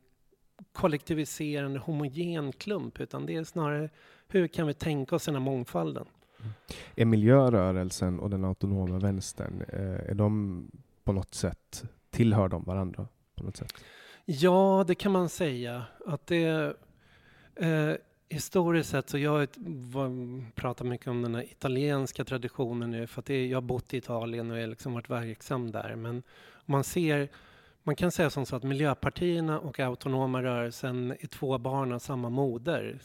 kollektiviserande 0.73 1.79
homogen 1.79 2.53
klump 2.53 3.01
utan 3.01 3.27
det 3.27 3.37
är 3.37 3.45
snarare 3.45 3.91
hur 4.29 4.47
kan 4.47 4.67
vi 4.67 4.75
tänka 4.75 5.17
oss 5.17 5.25
den 5.25 5.35
här 5.35 5.43
mångfalden? 5.43 6.07
Mm. 6.41 6.53
Är 6.97 7.05
miljörörelsen 7.05 8.21
och 8.21 8.31
den 8.31 8.45
autonoma 8.45 8.99
vänstern, 8.99 9.65
eh, 9.69 10.11
är 10.11 10.15
de 10.15 10.71
på 11.05 11.13
något 11.13 11.35
sätt, 11.35 11.85
tillhör 12.11 12.49
de 12.49 12.65
varandra 12.65 13.09
på 13.35 13.45
något 13.45 13.57
sätt? 13.57 13.73
Ja, 14.25 14.85
det 14.87 14.95
kan 14.95 15.13
man 15.13 15.29
säga. 15.29 15.85
Att 16.07 16.27
det, 16.27 16.77
eh, 17.55 17.93
historiskt 18.29 18.91
sett 18.91 19.09
så 19.09 19.19
jag 19.19 19.49
pratar 20.55 20.85
mycket 20.85 21.07
om 21.07 21.23
den 21.23 21.35
här 21.35 21.43
italienska 21.43 22.25
traditionen 22.25 22.91
nu 22.91 23.07
för 23.07 23.21
att 23.21 23.27
det, 23.27 23.47
jag 23.47 23.57
har 23.57 23.63
bott 23.63 23.95
i 23.95 23.97
Italien 23.97 24.51
och 24.51 24.69
liksom 24.69 24.95
varit 24.95 25.11
verksam 25.11 25.71
där. 25.71 25.97
Men 25.97 26.23
man 26.65 26.85
ser, 26.85 27.29
man 27.83 27.97
kan 27.97 28.11
säga 28.11 28.31
som 28.31 28.47
så 28.47 28.57
att 28.57 28.63
miljöpartierna 28.63 29.61
och 29.61 29.81
autonoma 29.81 30.43
rörelsen 30.43 31.11
är 31.21 31.27
två 31.27 31.59
barn 31.59 31.93
av 31.93 31.99
samma 31.99 32.31
moder. 32.31 32.99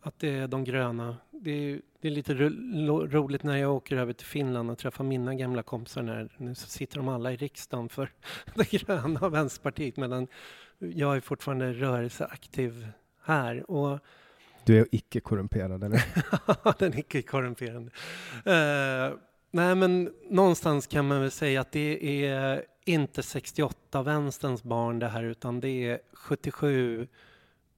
Att 0.00 0.18
det 0.18 0.28
är 0.28 0.48
de 0.48 0.64
gröna. 0.64 1.16
Det 1.30 1.50
är, 1.50 1.80
det 2.00 2.08
är 2.08 2.12
lite 2.12 2.34
ro, 2.34 3.06
roligt 3.06 3.42
när 3.42 3.56
jag 3.56 3.74
åker 3.74 3.96
över 3.96 4.12
till 4.12 4.26
Finland 4.26 4.70
och 4.70 4.78
träffar 4.78 5.04
mina 5.04 5.34
gamla 5.34 5.62
kompisar. 5.62 6.02
När, 6.02 6.32
nu 6.36 6.54
så 6.54 6.66
sitter 6.66 6.96
de 6.96 7.08
alla 7.08 7.32
i 7.32 7.36
riksdagen 7.36 7.88
för 7.88 8.12
det 8.54 8.70
gröna 8.70 9.20
och 9.20 9.34
Vänsterpartiet 9.34 9.96
medan 9.96 10.26
jag 10.78 11.16
är 11.16 11.20
fortfarande 11.20 11.72
rörelseaktiv 11.72 12.88
här. 13.22 13.70
Och 13.70 13.98
du 14.68 14.78
är 14.78 14.86
icke 14.90 15.20
korrumperad, 15.20 15.84
eller? 15.84 16.04
Den 16.78 16.98
icke 16.98 17.22
korrumperande. 17.22 17.90
Uh, 18.46 19.18
nej, 19.50 19.74
men 19.74 20.12
någonstans 20.30 20.86
kan 20.86 21.08
man 21.08 21.20
väl 21.20 21.30
säga 21.30 21.60
att 21.60 21.72
det 21.72 22.24
är 22.24 22.64
inte 22.84 23.20
68-vänsterns 23.20 24.62
barn 24.62 24.98
det 24.98 25.08
här, 25.08 25.24
utan 25.24 25.60
det 25.60 25.68
är 25.68 26.00
77 26.12 27.08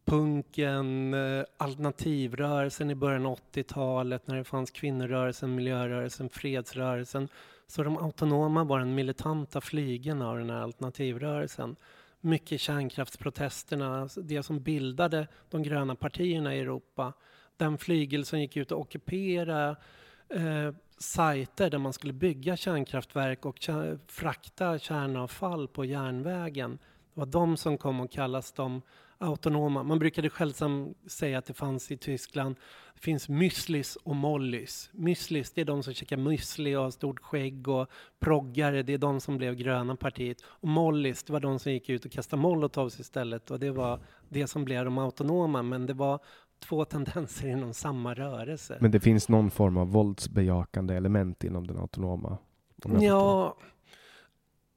punken, 0.04 1.14
eh, 1.14 1.44
alternativrörelsen 1.56 2.90
i 2.90 2.94
början 2.94 3.26
av 3.26 3.38
80-talet 3.52 4.26
när 4.26 4.36
det 4.36 4.44
fanns 4.44 4.70
kvinnorörelsen, 4.70 5.54
miljörörelsen, 5.54 6.28
fredsrörelsen. 6.28 7.28
Så 7.66 7.82
de 7.82 7.96
autonoma 7.98 8.64
var 8.64 8.78
den 8.78 8.94
militanta 8.94 9.60
flygen 9.60 10.22
av 10.22 10.38
den 10.38 10.50
här 10.50 10.60
alternativrörelsen 10.60 11.76
mycket 12.20 12.60
kärnkraftsprotesterna, 12.60 14.00
alltså 14.00 14.20
det 14.20 14.42
som 14.42 14.62
bildade 14.62 15.28
de 15.50 15.62
gröna 15.62 15.94
partierna 15.94 16.54
i 16.54 16.60
Europa. 16.60 17.12
Den 17.56 17.78
flygel 17.78 18.24
som 18.24 18.40
gick 18.40 18.56
ut 18.56 18.72
och 18.72 18.80
ockuperade 18.80 19.76
eh, 20.28 20.74
sajter 20.98 21.70
där 21.70 21.78
man 21.78 21.92
skulle 21.92 22.12
bygga 22.12 22.56
kärnkraftverk 22.56 23.44
och 23.44 23.56
kär, 23.58 23.98
frakta 24.06 24.78
kärnavfall 24.78 25.68
på 25.68 25.84
järnvägen. 25.84 26.78
Det 27.14 27.20
var 27.20 27.26
de 27.26 27.56
som 27.56 27.78
kom 27.78 28.00
att 28.00 28.12
kallas 28.12 28.52
de 28.52 28.82
autonoma. 29.20 29.82
Man 29.82 29.98
brukade 29.98 30.30
själv 30.30 30.52
säga 31.06 31.38
att 31.38 31.46
det 31.46 31.54
fanns 31.54 31.90
i 31.90 31.96
Tyskland, 31.96 32.56
det 32.94 33.00
finns 33.00 33.28
müslis 33.28 33.96
och 34.04 34.16
mollis. 34.16 34.90
Müslis, 34.92 35.52
det 35.54 35.60
är 35.60 35.64
de 35.64 35.82
som 35.82 35.94
käkar 35.94 36.16
müsli 36.16 36.76
och 36.76 36.82
har 36.82 36.90
stort 36.90 37.20
skägg 37.20 37.68
och 37.68 37.88
proggare, 38.18 38.82
det 38.82 38.92
är 38.92 38.98
de 38.98 39.20
som 39.20 39.36
blev 39.36 39.54
gröna 39.54 39.96
partiet. 39.96 40.38
Och 40.44 40.68
mollis, 40.68 41.22
det 41.22 41.32
var 41.32 41.40
de 41.40 41.58
som 41.58 41.72
gick 41.72 41.88
ut 41.88 42.04
och 42.04 42.10
kastade 42.10 42.42
molotovs 42.42 43.00
istället 43.00 43.50
och 43.50 43.60
det 43.60 43.70
var 43.70 44.00
det 44.28 44.46
som 44.46 44.64
blev 44.64 44.84
de 44.84 44.98
autonoma, 44.98 45.62
men 45.62 45.86
det 45.86 45.94
var 45.94 46.20
två 46.58 46.84
tendenser 46.94 47.48
inom 47.48 47.74
samma 47.74 48.14
rörelse. 48.14 48.78
Men 48.80 48.90
det 48.90 49.00
finns 49.00 49.28
någon 49.28 49.50
form 49.50 49.76
av 49.76 49.88
våldsbejakande 49.88 50.94
element 50.94 51.44
inom 51.44 51.66
den 51.66 51.78
autonoma? 51.78 52.38
Ja, 53.00 53.56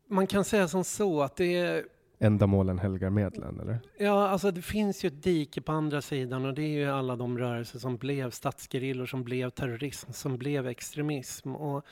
man 0.10 0.28
kan 0.28 0.46
säga 0.46 0.68
som 0.68 0.84
så 0.84 1.22
att 1.22 1.36
det 1.36 1.56
är 1.56 1.84
Ändamålen 2.24 2.80
helgar 2.80 3.10
medlen, 3.10 3.60
eller? 3.60 3.80
Ja, 3.98 4.28
alltså 4.28 4.52
det 4.52 4.62
finns 4.62 5.06
ju 5.06 5.08
ett 5.08 5.24
dike 5.24 5.62
på 5.62 5.72
andra 5.72 6.02
sidan 6.02 6.46
och 6.46 6.54
det 6.54 6.62
är 6.62 6.68
ju 6.80 6.86
alla 6.86 7.16
de 7.16 7.38
rörelser 7.38 7.80
som 7.80 7.98
blev 7.98 8.32
statsgerillor, 8.32 9.06
som 9.06 9.24
blev 9.24 9.50
terrorism, 9.50 10.12
som 10.12 10.38
blev 10.38 10.68
extremism. 10.68 11.56
Och 11.56 11.86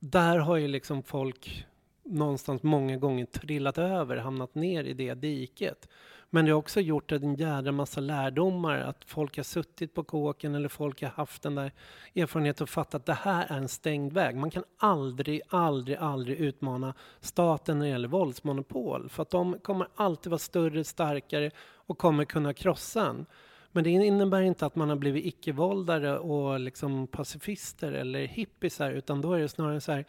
där 0.00 0.38
har 0.38 0.56
ju 0.56 0.68
liksom 0.68 1.02
folk 1.02 1.66
någonstans 2.08 2.62
många 2.62 2.96
gånger 2.96 3.24
trillat 3.24 3.78
över, 3.78 4.16
hamnat 4.16 4.54
ner 4.54 4.84
i 4.84 4.94
det 4.94 5.14
diket. 5.14 5.88
Men 6.30 6.44
det 6.44 6.50
har 6.50 6.58
också 6.58 6.80
gjort 6.80 7.12
en 7.12 7.34
jädra 7.34 7.72
massa 7.72 8.00
lärdomar, 8.00 8.78
att 8.78 9.04
folk 9.06 9.36
har 9.36 9.44
suttit 9.44 9.94
på 9.94 10.04
kåken 10.04 10.54
eller 10.54 10.68
folk 10.68 11.02
har 11.02 11.08
haft 11.08 11.42
den 11.42 11.54
där 11.54 11.72
erfarenheten 12.14 12.64
och 12.64 12.68
fattat 12.68 12.94
att 12.94 13.06
det 13.06 13.12
här 13.12 13.46
är 13.48 13.56
en 13.56 13.68
stängd 13.68 14.12
väg. 14.12 14.36
Man 14.36 14.50
kan 14.50 14.64
aldrig, 14.78 15.40
aldrig, 15.48 15.96
aldrig 15.96 16.38
utmana 16.38 16.94
staten 17.20 17.78
när 17.78 17.86
det 17.86 17.90
gäller 17.90 18.08
våldsmonopol, 18.08 19.08
för 19.08 19.22
att 19.22 19.30
de 19.30 19.58
kommer 19.58 19.88
alltid 19.94 20.30
vara 20.30 20.38
större, 20.38 20.84
starkare 20.84 21.50
och 21.74 21.98
kommer 21.98 22.24
kunna 22.24 22.54
krossa 22.54 23.06
en. 23.06 23.26
Men 23.72 23.84
det 23.84 23.90
innebär 23.90 24.42
inte 24.42 24.66
att 24.66 24.76
man 24.76 24.88
har 24.88 24.96
blivit 24.96 25.26
icke-våldare 25.26 26.18
och 26.18 26.60
liksom 26.60 27.06
pacifister 27.06 27.92
eller 27.92 28.26
hippisar, 28.26 28.92
utan 28.92 29.20
då 29.20 29.32
är 29.32 29.40
det 29.40 29.48
snarare 29.48 29.80
så 29.80 29.92
här, 29.92 30.04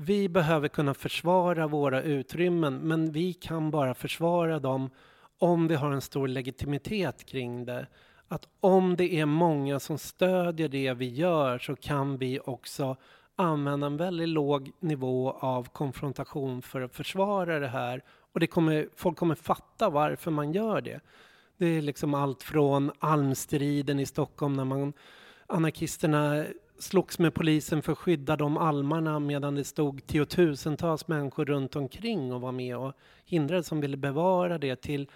vi 0.00 0.28
behöver 0.28 0.68
kunna 0.68 0.94
försvara 0.94 1.66
våra 1.66 2.02
utrymmen, 2.02 2.78
men 2.78 3.12
vi 3.12 3.32
kan 3.32 3.70
bara 3.70 3.94
försvara 3.94 4.58
dem 4.58 4.90
om 5.38 5.68
vi 5.68 5.74
har 5.74 5.90
en 5.92 6.00
stor 6.00 6.28
legitimitet 6.28 7.26
kring 7.26 7.64
det. 7.64 7.86
Att 8.28 8.48
om 8.60 8.96
det 8.96 9.14
är 9.14 9.26
många 9.26 9.80
som 9.80 9.98
stödjer 9.98 10.68
det 10.68 10.94
vi 10.94 11.08
gör 11.08 11.58
så 11.58 11.76
kan 11.76 12.18
vi 12.18 12.40
också 12.44 12.96
använda 13.36 13.86
en 13.86 13.96
väldigt 13.96 14.28
låg 14.28 14.70
nivå 14.80 15.30
av 15.30 15.68
konfrontation 15.68 16.62
för 16.62 16.80
att 16.80 16.94
försvara 16.94 17.58
det 17.58 17.68
här. 17.68 18.02
Och 18.32 18.40
det 18.40 18.46
kommer, 18.46 18.88
folk 18.96 19.18
kommer 19.18 19.34
fatta 19.34 19.90
varför 19.90 20.30
man 20.30 20.52
gör 20.52 20.80
det. 20.80 21.00
Det 21.56 21.66
är 21.66 21.82
liksom 21.82 22.14
allt 22.14 22.42
från 22.42 22.90
almstriden 22.98 24.00
i 24.00 24.06
Stockholm 24.06 24.56
när 24.56 24.64
man 24.64 24.92
anarkisterna 25.46 26.44
slogs 26.78 27.18
med 27.18 27.34
polisen 27.34 27.82
för 27.82 27.92
att 27.92 27.98
skydda 27.98 28.36
de 28.36 28.56
almarna 28.56 29.18
medan 29.18 29.54
det 29.54 29.64
stod 29.64 30.06
tiotusentals 30.06 31.08
människor 31.08 31.44
runt 31.44 31.76
omkring 31.76 32.32
och 32.32 32.40
var 32.40 32.52
med 32.52 32.76
och 32.76 32.92
hindrade 33.24 33.62
som 33.62 33.80
ville 33.80 33.96
bevara 33.96 34.58
det 34.58 34.76
till 34.76 35.10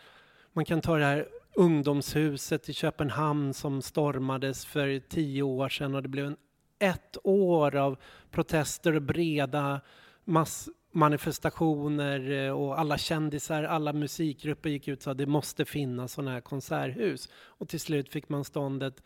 man 0.53 0.65
kan 0.65 0.81
ta 0.81 0.97
det 0.97 1.05
här 1.05 1.29
ungdomshuset 1.55 2.69
i 2.69 2.73
Köpenhamn 2.73 3.55
som 3.55 3.83
stormades 3.83 4.67
för 4.67 5.09
tio 5.09 5.43
år 5.43 5.69
sedan 5.69 5.95
och 5.95 6.03
det 6.03 6.09
blev 6.09 6.27
en, 6.27 6.37
ett 6.79 7.17
år 7.25 7.77
av 7.77 7.97
protester 8.31 8.97
och 8.97 9.03
breda 9.03 9.81
massmanifestationer 10.25 12.31
eh, 12.31 12.51
och 12.51 12.81
alla 12.81 12.99
kändisar, 12.99 13.65
alla 13.65 13.93
musikgrupper 13.93 14.71
gick 14.71 14.89
ut 14.89 14.99
och 14.99 15.03
sa 15.03 15.11
att 15.11 15.19
det 15.19 15.27
måste 15.27 15.65
finnas 15.65 16.13
sådana 16.13 16.31
här 16.31 16.41
konserthus. 16.41 17.29
Och 17.35 17.69
till 17.69 17.81
slut 17.81 18.09
fick 18.09 18.29
man 18.29 18.45
stånd 18.45 18.83
ett 18.83 19.03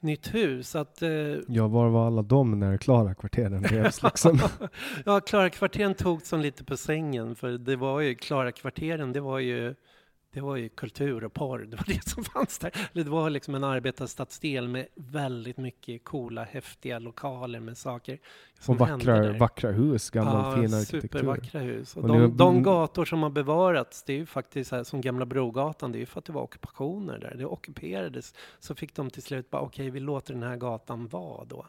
nytt 0.00 0.34
hus. 0.34 0.76
Att, 0.76 1.02
eh... 1.02 1.10
Ja, 1.48 1.68
var 1.68 1.88
var 1.88 2.06
alla 2.06 2.22
de 2.22 2.60
när 2.60 2.76
Klara-kvarteren 2.76 3.64
revs 3.64 4.02
liksom? 4.02 4.40
ja, 5.04 5.20
Klara-kvarteren 5.20 5.94
tog 5.94 6.22
som 6.22 6.40
lite 6.40 6.64
på 6.64 6.76
sängen, 6.76 7.36
för 7.36 7.50
det 7.50 7.76
var 7.76 8.00
ju, 8.00 8.14
Klara-kvarteren, 8.14 9.12
det 9.12 9.20
var 9.20 9.38
ju 9.38 9.74
det 10.32 10.40
var 10.40 10.56
ju 10.56 10.68
kultur 10.68 11.24
och 11.24 11.32
porr, 11.32 11.58
det 11.58 11.76
var 11.76 11.84
det 11.86 12.08
som 12.08 12.24
fanns 12.24 12.58
där. 12.58 12.72
Det 12.92 13.04
var 13.04 13.30
liksom 13.30 13.54
en 13.54 13.64
arbetarstadsdel 13.64 14.68
med 14.68 14.86
väldigt 14.94 15.56
mycket 15.56 16.04
coola, 16.04 16.44
häftiga 16.44 16.98
lokaler 16.98 17.60
med 17.60 17.78
saker 17.78 18.18
som 18.60 18.74
Och 18.74 18.78
vackra, 18.78 19.32
vackra 19.32 19.70
hus, 19.70 20.10
gammal 20.10 20.34
ja, 20.34 20.62
fin 20.62 20.74
arkitektur. 20.74 21.00
supervackra 21.00 21.60
hus. 21.60 21.96
Och, 21.96 22.02
och 22.02 22.08
de, 22.08 22.36
de, 22.36 22.62
gator 22.62 23.04
som 23.04 23.22
har 23.22 23.30
bevarats, 23.30 24.02
det 24.02 24.12
är 24.12 24.16
ju 24.16 24.26
faktiskt 24.26 24.70
här, 24.70 24.84
som 24.84 25.00
Gamla 25.00 25.26
Brogatan, 25.26 25.92
det 25.92 25.98
är 25.98 26.00
ju 26.00 26.06
för 26.06 26.18
att 26.18 26.24
det 26.24 26.32
var 26.32 26.42
ockupationer 26.42 27.18
där. 27.18 27.34
Det 27.38 27.44
ockuperades, 27.44 28.34
så 28.58 28.74
fick 28.74 28.94
de 28.94 29.10
till 29.10 29.22
slut 29.22 29.50
bara, 29.50 29.62
okej, 29.62 29.84
okay, 29.84 29.90
vi 29.90 30.00
låter 30.00 30.34
den 30.34 30.42
här 30.42 30.56
gatan 30.56 31.08
vara 31.08 31.44
då. 31.44 31.66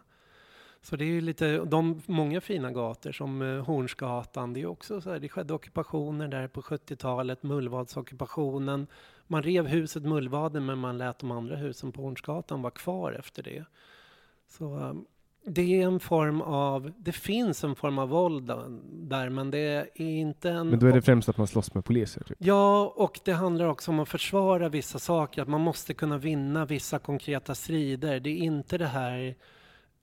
Så 0.82 0.96
det 0.96 1.06
är 1.06 1.22
lite, 1.22 1.58
de 1.58 2.02
många 2.06 2.42
fina 2.42 2.72
gator 2.72 3.12
som 3.12 3.42
eh, 3.42 3.66
Hornsgatan, 3.66 4.54
det 4.54 4.62
är 4.62 4.66
också 4.66 5.02
så 5.02 5.12
här, 5.12 5.20
det 5.20 5.30
skedde 5.30 5.54
ockupationer 5.54 6.28
där 6.28 6.48
på 6.48 6.62
70-talet, 6.62 7.44
Mullvadsockupationen. 7.44 8.88
Man 9.28 9.44
rev 9.44 9.68
huset 9.68 10.04
Mullvaden 10.04 10.66
men 10.66 10.78
man 10.78 10.98
lät 10.98 11.20
de 11.20 11.32
andra 11.32 11.56
husen 11.56 11.92
på 11.92 12.02
Hornsgatan 12.02 12.62
vara 12.62 12.72
kvar 12.72 13.12
efter 13.20 13.44
det. 13.44 13.66
Så 14.48 14.78
eh, 14.78 14.94
det 15.46 15.82
är 15.82 15.88
en 15.88 16.00
form 16.00 16.42
av, 16.42 16.92
det 16.98 17.12
finns 17.12 17.64
en 17.64 17.76
form 17.76 18.00
av 18.00 18.10
våld 18.10 18.52
där 18.88 19.30
men 19.30 19.52
det 19.52 19.60
är 19.96 20.02
inte 20.02 20.50
en... 20.50 20.70
Men 20.70 20.80
då 20.80 20.88
är 20.88 20.94
det 20.94 21.02
främst 21.02 21.30
att 21.30 21.38
man 21.38 21.48
slåss 21.48 21.74
med 21.74 21.86
poliser? 21.86 22.24
Typ. 22.24 22.38
Ja, 22.40 22.94
och 22.96 23.20
det 23.24 23.34
handlar 23.34 23.66
också 23.66 23.92
om 23.92 24.00
att 24.00 24.10
försvara 24.10 24.70
vissa 24.70 25.00
saker, 25.00 25.42
att 25.42 25.48
man 25.48 25.62
måste 25.62 25.94
kunna 25.94 26.18
vinna 26.18 26.66
vissa 26.66 27.00
konkreta 27.00 27.56
strider. 27.56 28.20
Det 28.20 28.30
är 28.30 28.38
inte 28.38 28.78
det 28.78 28.86
här 28.86 29.36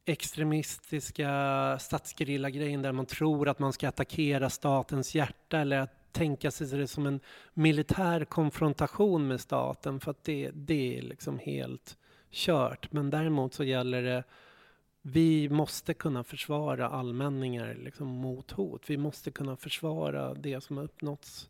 extremistiska 0.07 1.79
statsgerillagrejen 1.81 2.83
där 2.83 2.93
man 2.93 3.07
tror 3.07 3.49
att 3.49 3.59
man 3.59 3.73
ska 3.73 3.89
attackera 3.89 4.51
statens 4.51 5.15
hjärta 5.15 5.59
eller 5.59 5.79
att 5.79 6.13
tänka 6.13 6.51
sig 6.51 6.67
det 6.67 6.87
som 6.87 7.07
en 7.07 7.21
militär 7.55 8.25
konfrontation 8.25 9.29
med 9.29 9.41
staten 9.41 10.01
för 10.01 10.11
att 10.11 10.25
det, 10.25 10.51
det 10.55 10.99
är 10.99 11.03
liksom 11.03 11.39
helt 11.39 11.97
kört. 12.31 12.93
Men 12.93 13.11
däremot 13.11 13.55
så 13.55 13.65
gäller 13.65 14.03
det 14.03 14.25
vi 15.03 15.49
måste 15.49 15.95
kunna 15.95 16.25
försvara 16.25 16.89
allmänningar 16.89 17.75
liksom 17.75 18.09
mot 18.09 18.51
hot. 18.51 18.91
Vi 18.91 18.97
måste 18.97 19.31
kunna 19.31 19.57
försvara 19.57 20.35
det 20.35 20.61
som 20.61 20.77
har 20.77 20.85
uppnåtts. 20.85 21.49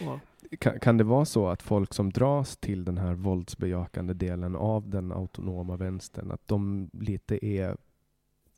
Ja. 0.00 0.20
Kan, 0.58 0.80
kan, 0.80 0.96
det 0.96 1.04
vara 1.04 1.24
så 1.24 1.48
att 1.48 1.62
folk 1.62 1.94
som 1.94 2.10
dras 2.10 2.56
till 2.56 2.84
den 2.84 2.98
här 2.98 3.14
våldsbejakande 3.14 4.14
delen 4.14 4.56
av 4.56 4.90
den 4.90 5.12
autonoma 5.12 5.76
vänstern, 5.76 6.30
att 6.30 6.48
de 6.48 6.90
lite 6.92 7.46
är 7.46 7.76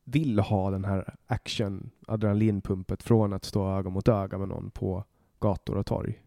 vill 0.05 0.39
ha 0.39 0.71
den 0.71 0.85
här 0.85 1.15
action, 1.27 1.91
adrenalinpumpet 2.07 3.03
från 3.03 3.33
att 3.33 3.45
stå 3.45 3.79
öga 3.79 3.91
mot 3.91 4.09
öga 4.09 4.39
med 4.39 4.49
någon 4.49 4.71
på 4.71 5.05
gator 5.41 5.77
och 5.77 5.87
torg. 5.87 6.23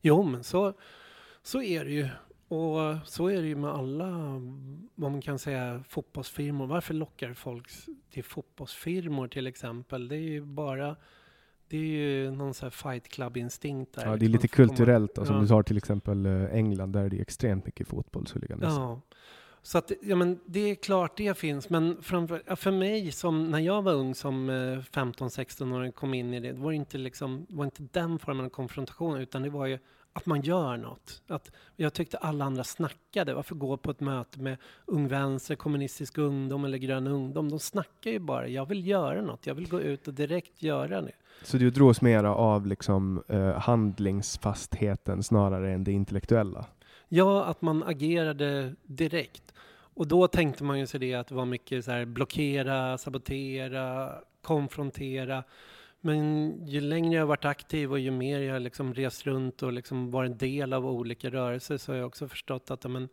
Jo, 0.00 0.22
men 0.22 0.44
så, 0.44 0.72
så 1.42 1.62
är 1.62 1.84
det 1.84 1.90
ju. 1.90 2.08
Och 2.48 2.96
så 3.04 3.28
är 3.28 3.42
det 3.42 3.48
ju 3.48 3.56
med 3.56 3.70
alla, 3.70 4.10
vad 4.94 5.10
man 5.10 5.20
kan 5.20 5.38
säga, 5.38 5.84
fotbollsfirmor. 5.88 6.66
Varför 6.66 6.94
lockar 6.94 7.34
folk 7.34 7.68
till 8.10 8.24
fotbollsfirmor 8.24 9.28
till 9.28 9.46
exempel? 9.46 10.08
Det 10.08 10.16
är 10.16 10.30
ju 10.30 10.44
bara 10.44 10.96
det 11.68 11.76
är 11.76 11.80
ju 11.80 12.30
någon 12.30 12.54
sån 12.54 12.66
här 12.66 12.70
fight 12.70 13.08
club-instinkt 13.08 13.94
där. 13.94 14.06
Ja, 14.06 14.16
det 14.16 14.26
är 14.26 14.28
lite 14.28 14.48
kulturellt. 14.48 15.18
Alltså, 15.18 15.34
ja. 15.34 15.38
Om 15.38 15.44
du 15.44 15.48
tar 15.48 15.62
till 15.62 15.76
exempel 15.76 16.26
eh, 16.26 16.54
England, 16.54 16.92
där 16.92 17.04
är 17.04 17.08
det 17.08 17.20
extremt 17.20 17.66
mycket 17.66 17.88
fotbollshuliganism. 17.88 18.80
Ja, 18.80 19.00
så 19.62 19.78
att, 19.78 19.92
ja, 20.02 20.16
men 20.16 20.40
det 20.46 20.60
är 20.60 20.74
klart 20.74 21.16
det 21.16 21.38
finns, 21.38 21.70
men 21.70 22.02
framför, 22.02 22.56
för 22.56 22.70
mig 22.70 23.12
som 23.12 23.50
när 23.50 23.58
jag 23.58 23.82
var 23.82 23.92
ung 23.92 24.14
som 24.14 24.50
eh, 24.50 24.54
15-16 24.54 25.74
år 25.76 25.90
kom 25.90 26.14
in 26.14 26.34
i 26.34 26.40
det, 26.40 26.52
det 26.52 26.60
var 26.60 26.72
inte, 26.72 26.98
liksom, 26.98 27.46
var 27.48 27.64
inte 27.64 27.82
den 27.92 28.18
formen 28.18 28.44
av 28.44 28.50
konfrontation, 28.50 29.20
utan 29.20 29.42
det 29.42 29.50
var 29.50 29.66
ju 29.66 29.78
att 30.12 30.26
man 30.26 30.42
gör 30.42 30.76
något. 30.76 31.22
Att 31.28 31.50
jag 31.76 31.92
tyckte 31.94 32.18
alla 32.18 32.44
andra 32.44 32.64
snackade. 32.64 33.34
Varför 33.34 33.54
gå 33.54 33.76
på 33.76 33.90
ett 33.90 34.00
möte 34.00 34.40
med 34.40 34.56
Ung 34.86 35.08
Vänster, 35.08 35.54
Kommunistisk 35.56 36.18
Ungdom 36.18 36.64
eller 36.64 36.78
Grön 36.78 37.06
Ungdom? 37.06 37.48
De 37.48 37.58
snackar 37.58 38.10
ju 38.10 38.18
bara. 38.18 38.48
Jag 38.48 38.66
vill 38.66 38.86
göra 38.86 39.22
något. 39.22 39.46
Jag 39.46 39.54
vill 39.54 39.68
gå 39.68 39.80
ut 39.80 40.08
och 40.08 40.14
direkt 40.14 40.62
göra 40.62 41.02
det. 41.02 41.12
Så 41.42 41.56
du 41.56 41.70
dros 41.70 42.00
mera 42.02 42.34
av 42.34 42.66
liksom, 42.66 43.22
eh, 43.28 43.58
handlingsfastheten 43.58 45.22
snarare 45.22 45.72
än 45.72 45.84
det 45.84 45.92
intellektuella? 45.92 46.66
Ja, 47.12 47.44
att 47.44 47.62
man 47.62 47.82
agerade 47.82 48.74
direkt. 48.82 49.54
Och 49.94 50.08
då 50.08 50.28
tänkte 50.28 50.64
man 50.64 50.78
ju 50.78 50.86
sig 50.86 51.00
det 51.00 51.14
att 51.14 51.26
det 51.26 51.34
var 51.34 51.44
mycket 51.44 51.84
så 51.84 51.90
här 51.90 52.04
blockera, 52.04 52.98
sabotera, 52.98 54.14
konfrontera. 54.42 55.44
Men 56.00 56.52
ju 56.66 56.80
längre 56.80 57.14
jag 57.14 57.26
varit 57.26 57.44
aktiv 57.44 57.92
och 57.92 57.98
ju 57.98 58.10
mer 58.10 58.40
jag 58.40 58.62
liksom 58.62 58.94
rest 58.94 59.26
runt 59.26 59.62
och 59.62 59.72
liksom 59.72 60.10
varit 60.10 60.30
en 60.30 60.38
del 60.38 60.72
av 60.72 60.86
olika 60.86 61.30
rörelser 61.30 61.76
så 61.76 61.92
har 61.92 61.96
jag 61.96 62.06
också 62.06 62.28
förstått 62.28 62.70
att 62.70 62.84
men, 62.84 63.08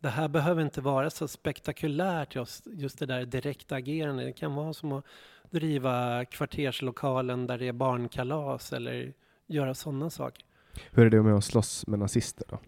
det 0.00 0.08
här 0.08 0.28
behöver 0.28 0.62
inte 0.62 0.80
vara 0.80 1.10
så 1.10 1.28
spektakulärt 1.28 2.34
just, 2.34 2.66
just 2.66 2.98
det 2.98 3.06
där 3.06 3.24
direkta 3.24 3.74
agerandet. 3.74 4.26
Det 4.26 4.32
kan 4.32 4.54
vara 4.54 4.72
som 4.72 4.92
att 4.92 5.04
driva 5.50 6.24
kvarterslokalen 6.24 7.46
där 7.46 7.58
det 7.58 7.68
är 7.68 7.72
barnkalas 7.72 8.72
eller 8.72 9.12
göra 9.46 9.74
sådana 9.74 10.10
saker. 10.10 10.44
Hur 10.90 11.06
är 11.06 11.10
det 11.10 11.22
med 11.22 11.34
att 11.34 11.44
slåss 11.44 11.86
med 11.86 11.98
nazister 11.98 12.46
då? 12.48 12.58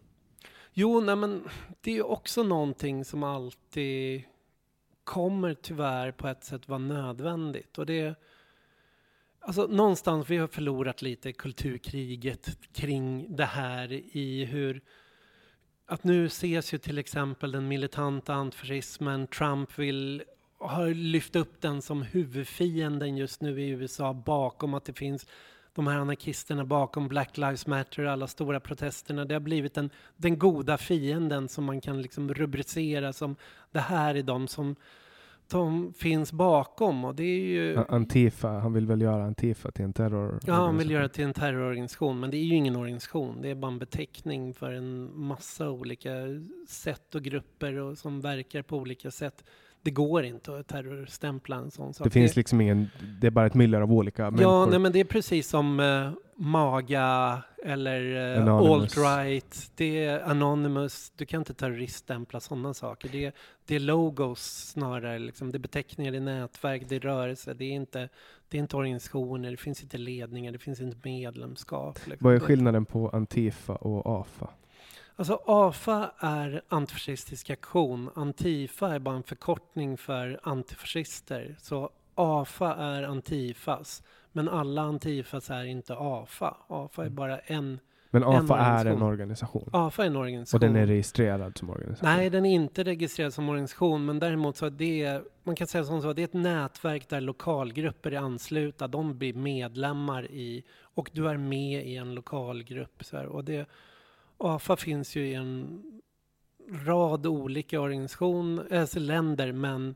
Jo, 0.77 1.01
nej 1.01 1.17
men 1.17 1.49
det 1.81 1.97
är 1.99 2.07
också 2.07 2.43
någonting 2.43 3.05
som 3.05 3.23
alltid 3.23 4.23
kommer 5.05 5.55
tyvärr 5.55 6.13
på 6.13 6.29
ett 6.29 6.45
sätt 6.45 6.69
vara 6.69 6.79
nödvändigt. 6.79 7.79
Och 7.79 7.87
det 7.87 8.15
Alltså 9.47 9.67
någonstans, 9.67 10.31
vi 10.31 10.37
har 10.37 10.49
förlorat 10.49 11.03
lite 11.03 11.33
kulturkriget 11.33 12.59
kring 12.73 13.37
det 13.37 13.45
här 13.45 13.93
i 13.93 14.45
hur 14.45 14.81
att 15.87 16.05
nu 16.05 16.27
ses 16.27 16.75
ju 16.75 16.79
till 16.79 16.99
exempel 16.99 17.53
den 17.53 17.69
militanta 17.69 18.35
antifascismen, 18.35 19.27
Trump 19.27 19.79
vill 19.79 20.23
har 20.59 20.89
lyft 20.89 21.37
upp 21.37 21.61
den 21.61 21.83
som 21.83 22.03
huvudfienden 22.03 23.17
just 23.17 23.41
nu 23.41 23.63
i 23.63 23.69
USA 23.69 24.13
bakom 24.13 24.75
att 24.75 24.85
det 24.85 24.93
finns 24.93 25.27
de 25.75 25.87
här 25.87 25.99
anarkisterna 25.99 26.65
bakom 26.65 27.09
Black 27.09 27.37
Lives 27.37 27.67
Matter 27.67 28.05
och 28.05 28.13
alla 28.13 28.27
stora 28.27 28.61
protesterna. 28.61 29.25
Det 29.25 29.35
har 29.35 29.41
blivit 29.41 29.75
den, 29.75 29.91
den 30.17 30.39
goda 30.39 30.79
fienden 30.79 31.49
som 31.49 31.65
man 31.65 31.81
kan 31.81 32.03
liksom 32.03 32.35
rubricera 32.35 33.13
som 33.13 33.37
det 33.73 33.81
här 33.81 34.15
är 34.15 34.23
de 34.23 34.49
som 34.49 34.77
de 35.51 35.93
finns 35.93 36.33
bakom 36.33 37.05
och 37.05 37.15
det 37.15 37.25
är 37.25 37.45
ju... 37.45 37.85
Antifa, 37.89 38.49
han 38.49 38.73
vill 38.73 38.87
väl 38.87 39.01
göra 39.01 39.25
Antifa 39.25 39.71
till 39.71 39.85
en 39.85 39.93
terror? 39.93 40.41
Ja, 40.47 40.55
han 40.55 40.79
vill 40.79 40.91
göra 40.91 41.09
till 41.09 41.25
en 41.25 41.33
terrororganisation, 41.33 42.21
men 42.21 42.31
det 42.31 42.37
är 42.37 42.45
ju 42.45 42.55
ingen 42.55 42.77
organisation. 42.77 43.43
Det 43.43 43.51
är 43.51 43.55
bara 43.55 43.73
en 43.73 43.79
beteckning 43.79 44.55
för 44.55 44.73
en 44.73 45.19
massa 45.19 45.71
olika 45.71 46.11
sätt 46.69 47.15
och 47.15 47.23
grupper 47.23 47.75
och 47.75 47.99
som 47.99 48.21
verkar 48.21 48.63
på 48.63 48.77
olika 48.77 49.11
sätt 49.11 49.45
det 49.85 49.91
går 49.91 50.25
inte 50.25 50.59
att 50.59 50.67
terrorstämpla 50.67 51.57
en 51.57 51.71
sån 51.71 51.95
sak. 51.95 52.05
Det 52.05 52.11
finns 52.11 52.37
liksom 52.37 52.61
ingen, 52.61 52.91
det 53.21 53.27
är 53.27 53.31
bara 53.31 53.47
ett 53.47 53.55
myller 53.55 53.81
av 53.81 53.93
olika 53.93 54.23
ja, 54.23 54.31
människor. 54.31 54.53
Ja, 54.53 54.67
nej, 54.67 54.79
men 54.79 54.93
det 54.93 55.01
är 55.01 55.05
precis 55.05 55.49
som 55.49 55.81
uh, 55.81 56.11
MAGA 56.37 57.43
eller 57.65 58.01
uh, 58.39 58.49
alt-right. 58.49 59.71
Det 59.75 60.05
är 60.05 60.21
Anonymous. 60.21 61.13
Du 61.17 61.27
kan 61.27 61.41
inte 61.41 61.55
terroriststämpla 61.55 62.41
sådana 62.41 62.75
saker. 62.75 63.09
Det 63.13 63.25
är, 63.25 63.33
det 63.67 63.75
är 63.75 63.81
logos 63.81 64.69
snarare, 64.71 65.19
liksom. 65.19 65.51
det 65.51 65.57
är 65.57 65.61
beteckningar, 65.61 66.13
det 66.13 66.19
är 66.19 66.21
nätverk, 66.21 66.83
det 66.89 66.97
är 66.97 67.01
rörelse. 67.01 67.55
Det 67.55 67.65
är, 67.65 67.73
inte, 67.73 68.09
det 68.49 68.59
är 68.59 68.61
inte 68.63 68.77
organisationer, 68.77 69.51
det 69.51 69.57
finns 69.57 69.83
inte 69.83 69.99
ledningar, 69.99 70.53
det 70.53 70.59
finns 70.59 70.81
inte 70.81 70.97
medlemskap. 71.09 71.99
Liksom. 72.07 72.25
Vad 72.25 72.35
är 72.35 72.41
skillnaden 72.41 72.85
på 72.85 73.09
Antifa 73.09 73.75
och 73.75 74.21
AFA? 74.21 74.51
Alltså 75.17 75.41
AFA 75.47 76.11
är 76.19 76.63
antifascistisk 76.69 77.51
aktion. 77.51 78.11
Antifa 78.15 78.95
är 78.95 78.99
bara 78.99 79.17
en 79.17 79.23
förkortning 79.23 79.97
för 79.97 80.41
antifascister. 80.43 81.57
Så 81.59 81.91
AFA 82.15 82.75
är 82.75 83.03
Antifas. 83.03 84.03
Men 84.33 84.49
alla 84.49 84.83
Antifas 84.83 85.51
är 85.51 85.65
inte 85.65 85.95
AFA. 85.99 86.57
AFA 86.69 87.03
är 87.03 87.07
mm. 87.07 87.17
bara 87.17 87.39
en 87.39 87.81
Men 88.11 88.25
AFA 88.25 88.59
en 88.59 88.87
är 88.87 88.93
en 88.93 89.03
organisation? 89.03 89.71
AFA 89.73 90.03
är 90.03 90.07
en 90.07 90.17
organisation. 90.17 90.57
Och 90.57 90.61
den 90.61 90.77
är 90.77 90.87
registrerad 90.87 91.59
som 91.59 91.71
organisation? 91.71 92.09
Nej, 92.09 92.31
den 92.31 92.47
är 92.47 92.55
inte 92.55 92.85
registrerad 92.85 93.35
som 93.35 93.49
organisation. 93.49 94.05
Men 94.05 94.19
däremot 94.19 94.57
så 94.57 94.67
är 94.67 94.71
det, 94.71 95.23
man 95.43 95.57
kan 95.57 95.67
säga 95.67 95.85
som 95.85 96.03
så, 96.03 96.13
det 96.13 96.23
är 96.23 96.25
ett 96.25 96.33
nätverk 96.33 97.09
där 97.09 97.21
lokalgrupper 97.21 98.13
är 98.13 98.19
anslutna. 98.19 98.89
De 98.89 99.19
blir 99.19 99.35
medlemmar 99.35 100.27
i, 100.31 100.65
och 100.95 101.11
du 101.13 101.29
är 101.29 101.37
med 101.37 101.87
i 101.87 101.97
en 101.97 102.15
lokalgrupp. 102.15 103.05
Så 103.05 103.17
här, 103.17 103.27
och 103.27 103.45
det 103.45 103.67
AFA 104.39 104.77
finns 104.77 105.17
ju 105.17 105.27
i 105.27 105.35
en 105.35 105.83
rad 106.71 107.27
olika 107.27 107.81
organisationer, 107.81 108.67
eh, 108.71 108.81
alltså 108.81 108.99
länder, 108.99 109.53
men 109.53 109.95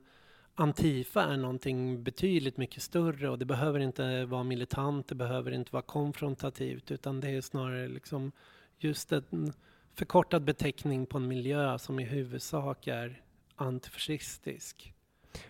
Antifa 0.55 1.25
är 1.25 1.37
någonting 1.37 2.03
betydligt 2.03 2.57
mycket 2.57 2.83
större 2.83 3.29
och 3.29 3.39
det 3.39 3.45
behöver 3.45 3.81
inte 3.81 4.25
vara 4.25 4.45
militant, 4.45 5.09
det 5.09 5.15
behöver 5.15 5.53
inte 5.53 5.73
vara 5.73 5.83
konfrontativt, 5.83 6.91
utan 6.91 7.21
det 7.21 7.31
är 7.31 7.41
snarare 7.41 7.89
liksom 7.89 8.33
just 8.79 9.13
en 9.13 9.53
förkortad 9.95 10.45
beteckning 10.45 11.07
på 11.07 11.19
en 11.19 11.29
miljö 11.29 11.79
som 11.79 12.01
i 12.01 12.05
huvudsak 12.05 12.87
är 12.87 13.23
antifascistisk. 13.57 14.95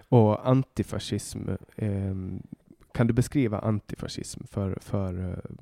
Och 0.09 0.49
antifascism, 0.49 1.49
eh, 1.77 2.15
kan 2.93 3.07
du 3.07 3.13
beskriva 3.13 3.59
antifascism 3.59 4.45
för, 4.47 4.79
för 4.81 5.31
eh, 5.31 5.57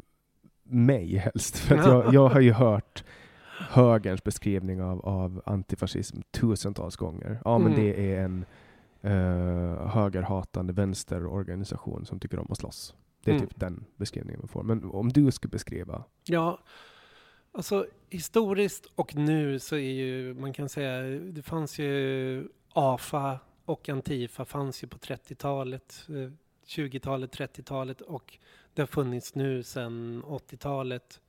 mig 0.68 1.16
helst? 1.16 1.56
För 1.58 1.76
jag, 1.76 2.14
jag 2.14 2.28
har 2.28 2.40
ju 2.40 2.52
hört 2.52 3.04
högerns 3.58 4.24
beskrivning 4.24 4.82
av, 4.82 5.06
av 5.06 5.42
antifascism 5.46 6.20
tusentals 6.30 6.96
gånger. 6.96 7.40
Ja, 7.44 7.58
men 7.58 7.72
mm. 7.72 7.84
det 7.84 8.14
är 8.14 8.24
en 8.24 8.44
uh, 9.04 9.86
högerhatande 9.86 10.72
vänsterorganisation 10.72 12.06
som 12.06 12.20
tycker 12.20 12.38
om 12.38 12.46
att 12.50 12.58
slåss. 12.58 12.94
Det 13.24 13.30
är 13.30 13.34
mm. 13.34 13.48
typ 13.48 13.60
den 13.60 13.84
beskrivningen 13.96 14.40
man 14.40 14.48
får. 14.48 14.62
Men 14.62 14.84
om 14.84 15.08
du 15.08 15.30
skulle 15.30 15.50
beskriva? 15.50 16.04
Ja, 16.24 16.58
alltså 17.52 17.86
historiskt 18.10 18.86
och 18.94 19.16
nu 19.16 19.58
så 19.58 19.76
är 19.76 19.92
ju, 19.92 20.34
man 20.34 20.52
kan 20.52 20.68
säga, 20.68 21.20
det 21.20 21.42
fanns 21.42 21.78
ju 21.78 22.48
AFA 22.72 23.38
och 23.64 23.88
Antifa 23.88 24.44
fanns 24.44 24.84
ju 24.84 24.88
på 24.88 24.98
30-talet, 24.98 26.06
20-talet, 26.66 27.38
30-talet 27.38 28.00
och 28.00 28.38
det 28.74 28.82
har 28.82 28.86
funnits 28.86 29.34
nu 29.34 29.62
sedan 29.62 30.22
80-talet, 30.26 31.20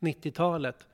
90-talet 0.00 0.86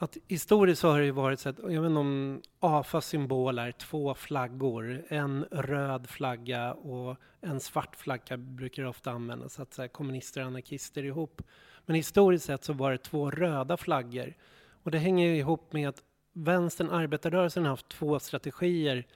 att 0.00 0.16
historiskt 0.28 0.80
så 0.80 0.90
har 0.90 0.98
det 0.98 1.04
ju 1.04 1.10
varit 1.10 1.40
så 1.40 1.48
att, 1.48 1.58
jag 1.58 1.82
vet 1.82 1.88
inte 1.88 2.00
om 2.00 2.42
AFAs 2.60 3.06
symbol 3.06 3.58
är 3.58 3.72
två 3.72 4.14
flaggor, 4.14 5.04
en 5.08 5.44
röd 5.50 6.08
flagga 6.08 6.72
och 6.72 7.16
en 7.40 7.60
svart 7.60 7.96
flagga 7.96 8.36
brukar 8.36 8.84
ofta 8.84 9.10
användas, 9.10 9.60
att 9.60 9.74
så 9.74 9.82
här, 9.82 9.88
kommunister 9.88 10.40
och 10.40 10.46
anarkister 10.46 11.04
ihop. 11.04 11.42
Men 11.86 11.96
historiskt 11.96 12.44
sett 12.44 12.64
så 12.64 12.72
var 12.72 12.92
det 12.92 12.98
två 12.98 13.30
röda 13.30 13.76
flaggor. 13.76 14.34
Och 14.82 14.90
det 14.90 14.98
hänger 14.98 15.34
ihop 15.34 15.72
med 15.72 15.88
att 15.88 16.02
vänstern, 16.32 16.90
arbetarrörelsen, 16.90 17.62
har 17.62 17.70
haft 17.70 17.88
två 17.88 18.18
strategier 18.18 19.06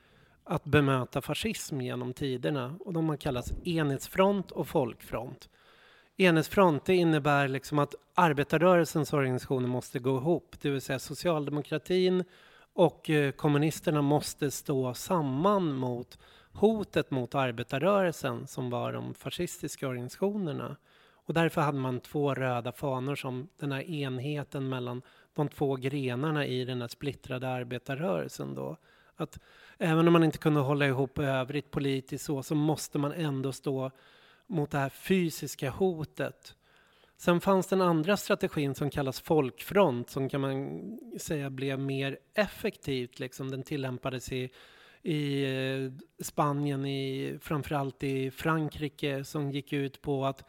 att 0.45 0.65
bemöta 0.65 1.21
fascism 1.21 1.81
genom 1.81 2.13
tiderna. 2.13 2.77
Och 2.81 2.93
de 2.93 3.09
har 3.09 3.17
kallats 3.17 3.53
enhetsfront 3.65 4.51
och 4.51 4.69
folkfront. 4.69 5.49
Enhetsfront 6.17 6.85
det 6.85 6.95
innebär 6.95 7.49
liksom 7.49 7.79
att 7.79 7.95
arbetarrörelsens 8.15 9.13
organisationer 9.13 9.69
måste 9.69 9.99
gå 9.99 10.17
ihop, 10.17 10.57
det 10.61 10.71
vill 10.71 10.81
säga 10.81 10.99
socialdemokratin 10.99 12.25
och 12.73 13.11
eh, 13.11 13.33
kommunisterna 13.33 14.03
måste 14.03 14.51
stå 14.51 14.95
samman 14.95 15.75
mot 15.75 16.19
hotet 16.53 17.11
mot 17.11 17.35
arbetarrörelsen 17.35 18.47
som 18.47 18.71
var 18.71 18.93
de 18.93 19.15
fascistiska 19.15 19.89
organisationerna. 19.89 20.77
Och 21.25 21.35
därför 21.35 21.61
hade 21.61 21.79
man 21.79 22.01
två 22.01 22.35
röda 22.35 22.73
fanor 22.73 23.15
som 23.15 23.49
den 23.57 23.73
här 23.73 23.91
enheten 23.91 24.69
mellan 24.69 25.03
de 25.35 25.49
två 25.49 25.77
grenarna 25.77 26.47
i 26.47 26.65
den 26.65 26.81
här 26.81 26.89
splittrade 26.89 27.49
arbetarrörelsen. 27.49 28.55
Då. 28.55 28.77
Att 29.17 29.39
även 29.79 30.07
om 30.07 30.13
man 30.13 30.25
inte 30.25 30.39
kunde 30.39 30.61
hålla 30.61 30.87
ihop 30.87 31.19
övrigt 31.19 31.71
politiskt 31.71 32.25
så, 32.25 32.43
så 32.43 32.55
måste 32.55 32.99
man 32.99 33.13
ändå 33.13 33.53
stå 33.53 33.91
mot 34.47 34.71
det 34.71 34.79
här 34.79 34.89
fysiska 34.89 35.71
hotet. 35.71 36.57
Sen 37.17 37.41
fanns 37.41 37.67
den 37.67 37.81
andra 37.81 38.17
strategin 38.17 38.75
som 38.75 38.91
kallas 38.91 39.21
folkfront 39.21 40.11
som 40.11 40.29
kan 40.29 40.41
man 40.41 40.81
säga 41.19 41.51
blev 41.51 41.79
mer 41.79 42.19
effektivt. 42.35 43.19
Liksom. 43.19 43.51
Den 43.51 43.63
tillämpades 43.63 44.33
i, 44.33 44.51
i 45.03 45.45
eh, 45.45 45.93
Spanien, 46.25 46.87
i, 46.87 47.39
framförallt 47.41 48.03
i 48.03 48.31
Frankrike 48.31 49.25
som 49.25 49.51
gick 49.51 49.73
ut 49.73 50.03
på 50.03 50.27
att 50.27 50.45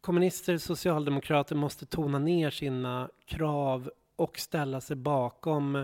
kommunister 0.00 0.54
och 0.54 0.62
socialdemokrater 0.62 1.56
måste 1.56 1.86
tona 1.86 2.18
ner 2.18 2.50
sina 2.50 3.10
krav 3.26 3.90
och 4.16 4.38
ställa 4.38 4.80
sig 4.80 4.96
bakom 4.96 5.76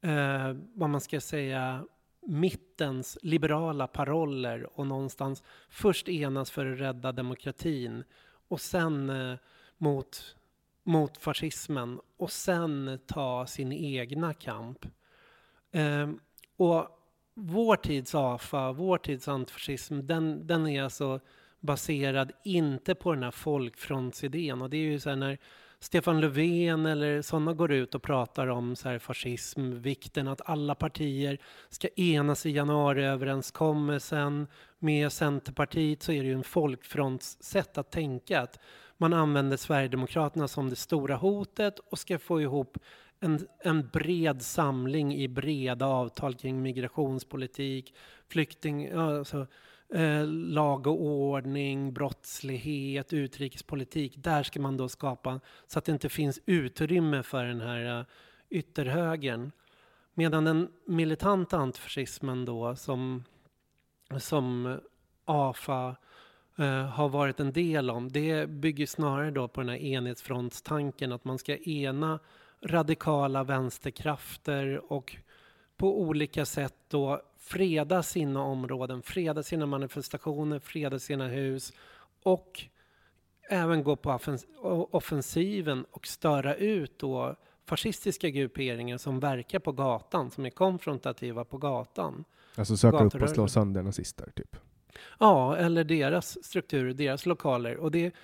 eh, 0.00 0.56
vad 0.74 0.90
man 0.90 1.00
ska 1.00 1.20
säga 1.20 1.84
mittens 2.26 3.18
liberala 3.22 3.86
paroller 3.86 4.78
och 4.78 4.86
någonstans 4.86 5.42
först 5.68 6.08
enas 6.08 6.50
för 6.50 6.72
att 6.72 6.80
rädda 6.80 7.12
demokratin 7.12 8.04
och 8.48 8.60
sen 8.60 9.10
eh, 9.10 9.38
mot, 9.78 10.36
mot 10.82 11.18
fascismen 11.18 12.00
och 12.16 12.30
sen 12.30 12.98
ta 13.06 13.46
sin 13.46 13.72
egna 13.72 14.34
kamp. 14.34 14.86
Eh, 15.72 16.10
och 16.56 16.88
vår 17.34 17.76
tids 17.76 18.14
AFA, 18.14 18.72
vår 18.72 18.98
tids 18.98 19.28
antifascism, 19.28 20.00
den, 20.02 20.46
den 20.46 20.66
är 20.66 20.82
alltså 20.82 21.20
baserad 21.60 22.32
inte 22.44 22.94
på 22.94 23.14
den 23.14 23.22
här 23.22 23.30
folkfrontsidén. 23.30 24.62
Och 24.62 24.70
det 24.70 24.76
är 24.76 24.90
ju 24.90 25.00
så 25.00 25.08
här 25.08 25.16
när 25.16 25.38
Stefan 25.84 26.20
Löfven 26.20 26.86
eller 26.86 27.22
sådana 27.22 27.52
går 27.52 27.72
ut 27.72 27.94
och 27.94 28.02
pratar 28.02 28.46
om 28.46 28.76
så 28.76 28.88
här 28.88 28.98
fascism, 28.98 29.72
vikten 29.72 30.28
att 30.28 30.40
alla 30.44 30.74
partier 30.74 31.38
ska 31.68 31.88
enas 31.88 32.46
i 32.46 32.50
januariöverenskommelsen. 32.50 34.46
Med 34.78 35.12
Centerpartiet 35.12 36.02
så 36.02 36.12
är 36.12 36.22
det 36.22 36.28
ju 36.28 36.34
en 36.34 36.44
folkfrontssätt 36.44 37.78
att 37.78 37.90
tänka. 37.90 38.40
Att 38.40 38.58
man 38.96 39.12
använder 39.12 39.56
Sverigedemokraterna 39.56 40.48
som 40.48 40.70
det 40.70 40.76
stora 40.76 41.16
hotet 41.16 41.78
och 41.78 41.98
ska 41.98 42.18
få 42.18 42.40
ihop 42.40 42.78
en, 43.20 43.46
en 43.64 43.88
bred 43.88 44.42
samling 44.42 45.14
i 45.14 45.28
breda 45.28 45.86
avtal 45.86 46.34
kring 46.34 46.62
migrationspolitik, 46.62 47.94
flykting, 48.28 48.90
alltså, 48.90 49.46
eh, 49.94 50.26
lag 50.26 50.86
och 50.86 51.02
ordning, 51.02 51.92
brottslighet, 51.92 53.12
utrikespolitik. 53.12 54.14
Där 54.16 54.42
ska 54.42 54.60
man 54.60 54.76
då 54.76 54.88
skapa 54.88 55.40
så 55.66 55.78
att 55.78 55.84
det 55.84 55.92
inte 55.92 56.08
finns 56.08 56.40
utrymme 56.46 57.22
för 57.22 57.44
den 57.44 57.60
här 57.60 57.98
eh, 57.98 58.04
ytterhögern. 58.50 59.52
Medan 60.14 60.44
den 60.44 60.68
militanta 60.86 61.58
antifascismen 61.58 62.44
då 62.44 62.76
som, 62.76 63.24
som 64.18 64.78
AFA 65.24 65.96
eh, 66.58 66.86
har 66.86 67.08
varit 67.08 67.40
en 67.40 67.52
del 67.52 67.90
om, 67.90 68.12
det 68.12 68.48
bygger 68.48 68.86
snarare 68.86 69.30
då 69.30 69.48
på 69.48 69.60
den 69.60 69.68
här 69.68 69.76
enhetsfrontstanken 69.76 71.12
att 71.12 71.24
man 71.24 71.38
ska 71.38 71.56
ena 71.56 72.18
radikala 72.62 73.44
vänsterkrafter 73.44 74.92
och 74.92 75.16
på 75.76 76.00
olika 76.00 76.46
sätt 76.46 76.74
då 76.88 77.22
freda 77.38 78.02
sina 78.02 78.42
områden, 78.42 79.02
freda 79.02 79.42
sina 79.42 79.66
manifestationer, 79.66 80.58
freda 80.58 80.98
sina 80.98 81.28
hus 81.28 81.72
och 82.22 82.64
även 83.50 83.82
gå 83.82 83.96
på 83.96 84.10
offens 84.10 84.46
offensiven 84.90 85.84
och 85.90 86.06
störa 86.06 86.54
ut 86.54 86.98
då 86.98 87.36
fascistiska 87.66 88.30
grupperingar 88.30 88.98
som 88.98 89.20
verkar 89.20 89.58
på 89.58 89.72
gatan, 89.72 90.30
som 90.30 90.46
är 90.46 90.50
konfrontativa 90.50 91.44
på 91.44 91.58
gatan. 91.58 92.24
Alltså 92.56 92.76
söka 92.76 93.04
upp 93.04 93.14
och 93.14 93.30
slå 93.30 93.48
sönder 93.48 93.82
nazister, 93.82 94.32
typ. 94.36 94.56
Ja, 95.18 95.56
eller 95.56 95.84
deras 95.84 96.44
strukturer, 96.44 96.92
deras 96.92 97.26
lokaler. 97.26 97.76
Och 97.76 97.90
det, 97.90 98.14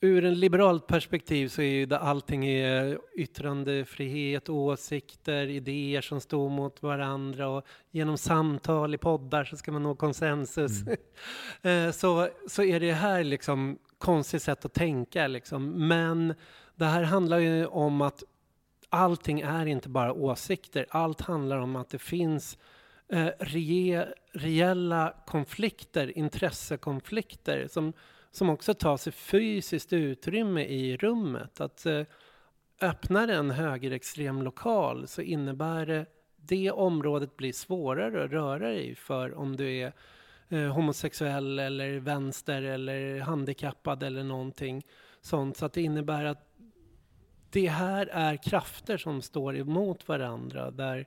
ur 0.00 0.24
en 0.24 0.34
liberalt 0.34 0.86
perspektiv 0.86 1.48
så 1.48 1.62
är 1.62 1.72
ju 1.72 1.86
det 1.86 1.98
allting 1.98 2.46
är 2.46 2.98
yttrandefrihet, 3.16 4.48
åsikter, 4.48 5.46
idéer 5.46 6.00
som 6.00 6.20
står 6.20 6.50
mot 6.50 6.82
varandra 6.82 7.48
och 7.48 7.66
genom 7.90 8.18
samtal 8.18 8.94
i 8.94 8.98
poddar 8.98 9.44
så 9.44 9.56
ska 9.56 9.72
man 9.72 9.82
nå 9.82 9.94
konsensus. 9.94 10.72
Eh, 11.62 11.90
så, 11.90 12.28
så 12.48 12.62
är 12.62 12.80
det 12.80 12.92
här 12.92 13.24
liksom 13.24 13.78
konstigt 13.98 14.42
sätt 14.42 14.64
att 14.64 14.74
tänka 14.74 15.26
liksom. 15.26 15.88
Men 15.88 16.34
det 16.74 16.84
här 16.84 17.02
handlar 17.02 17.38
ju 17.38 17.66
om 17.66 18.00
att 18.00 18.24
allting 18.88 19.40
är 19.40 19.66
inte 19.66 19.88
bara 19.88 20.12
åsikter. 20.12 20.86
Allt 20.90 21.20
handlar 21.20 21.58
om 21.58 21.76
att 21.76 21.90
det 21.90 21.98
finns 21.98 22.58
eh, 23.12 23.28
re, 23.38 24.06
reella 24.32 25.14
konflikter, 25.26 26.18
intressekonflikter 26.18 27.68
som, 27.70 27.92
som 28.30 28.50
också 28.50 28.74
tar 28.74 28.96
sig 28.96 29.12
fysiskt 29.12 29.92
utrymme 29.92 30.64
i 30.64 30.96
rummet. 30.96 31.60
Att 31.60 31.86
eh, 31.86 32.02
öppnar 32.80 33.28
en 33.28 33.50
högerextrem 33.50 34.42
lokal 34.42 35.08
så 35.08 35.22
innebär 35.22 35.86
det 35.86 36.06
det 36.48 36.70
området 36.70 37.36
blir 37.36 37.52
svårare 37.52 38.24
att 38.24 38.30
röra 38.30 38.58
dig 38.58 38.90
i 38.90 38.94
för 38.94 39.34
om 39.34 39.56
du 39.56 39.76
är 39.76 39.92
eh, 40.48 40.72
homosexuell 40.72 41.58
eller 41.58 41.98
vänster 41.98 42.62
eller 42.62 43.20
handikappad 43.20 44.02
eller 44.02 44.22
någonting 44.22 44.86
sånt. 45.20 45.56
Så 45.56 45.66
att 45.66 45.72
det 45.72 45.82
innebär 45.82 46.24
att 46.24 46.48
det 47.50 47.66
här 47.66 48.06
är 48.06 48.36
krafter 48.36 48.96
som 48.96 49.22
står 49.22 49.56
emot 49.56 50.08
varandra. 50.08 50.70
Där, 50.70 51.06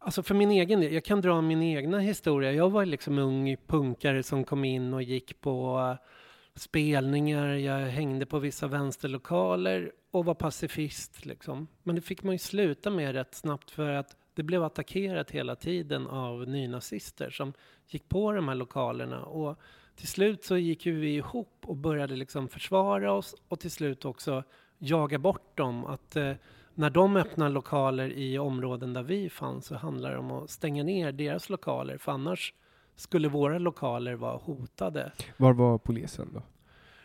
alltså 0.00 0.22
för 0.22 0.34
min 0.34 0.50
egen 0.50 0.80
del, 0.80 0.92
jag 0.92 1.04
kan 1.04 1.20
dra 1.20 1.40
min 1.40 1.62
egna 1.62 1.98
historia. 1.98 2.52
Jag 2.52 2.70
var 2.70 2.84
liksom 2.84 3.18
ung 3.18 3.56
punkare 3.66 4.22
som 4.22 4.44
kom 4.44 4.64
in 4.64 4.94
och 4.94 5.02
gick 5.02 5.40
på 5.40 5.78
eh, 5.78 6.06
spelningar. 6.54 7.48
Jag 7.48 7.78
hängde 7.78 8.26
på 8.26 8.38
vissa 8.38 8.66
vänsterlokaler 8.66 9.92
och 10.10 10.24
var 10.24 10.34
pacifist. 10.34 11.26
Liksom. 11.26 11.68
Men 11.82 11.94
det 11.94 12.00
fick 12.00 12.22
man 12.22 12.34
ju 12.34 12.38
sluta 12.38 12.90
med 12.90 13.14
rätt 13.14 13.34
snabbt 13.34 13.70
för 13.70 13.90
att 13.90 14.16
det 14.34 14.42
blev 14.42 14.64
attackerat 14.64 15.30
hela 15.30 15.56
tiden 15.56 16.06
av 16.06 16.48
nynazister 16.48 17.30
som 17.30 17.52
gick 17.88 18.08
på 18.08 18.32
de 18.32 18.48
här 18.48 18.54
lokalerna. 18.54 19.24
Och 19.24 19.58
till 19.96 20.08
slut 20.08 20.44
så 20.44 20.56
gick 20.56 20.86
ju 20.86 21.00
vi 21.00 21.14
ihop 21.14 21.64
och 21.66 21.76
började 21.76 22.16
liksom 22.16 22.48
försvara 22.48 23.12
oss 23.12 23.34
och 23.48 23.60
till 23.60 23.70
slut 23.70 24.04
också 24.04 24.42
jaga 24.78 25.18
bort 25.18 25.56
dem. 25.56 25.84
Att 25.84 26.16
eh, 26.16 26.32
när 26.80 26.90
de 26.90 27.16
öppnar 27.16 27.48
lokaler 27.48 28.12
i 28.12 28.38
områden 28.38 28.92
där 28.92 29.02
vi 29.02 29.30
fanns 29.30 29.66
så 29.66 29.74
handlar 29.74 30.10
det 30.10 30.18
om 30.18 30.30
att 30.30 30.50
stänga 30.50 30.82
ner 30.82 31.12
deras 31.12 31.50
lokaler 31.50 31.98
för 31.98 32.12
annars 32.12 32.54
skulle 32.96 33.28
våra 33.28 33.58
lokaler 33.58 34.14
vara 34.14 34.36
hotade. 34.36 35.12
Var 35.36 35.52
var 35.52 35.78
polisen 35.78 36.30
då? 36.34 36.42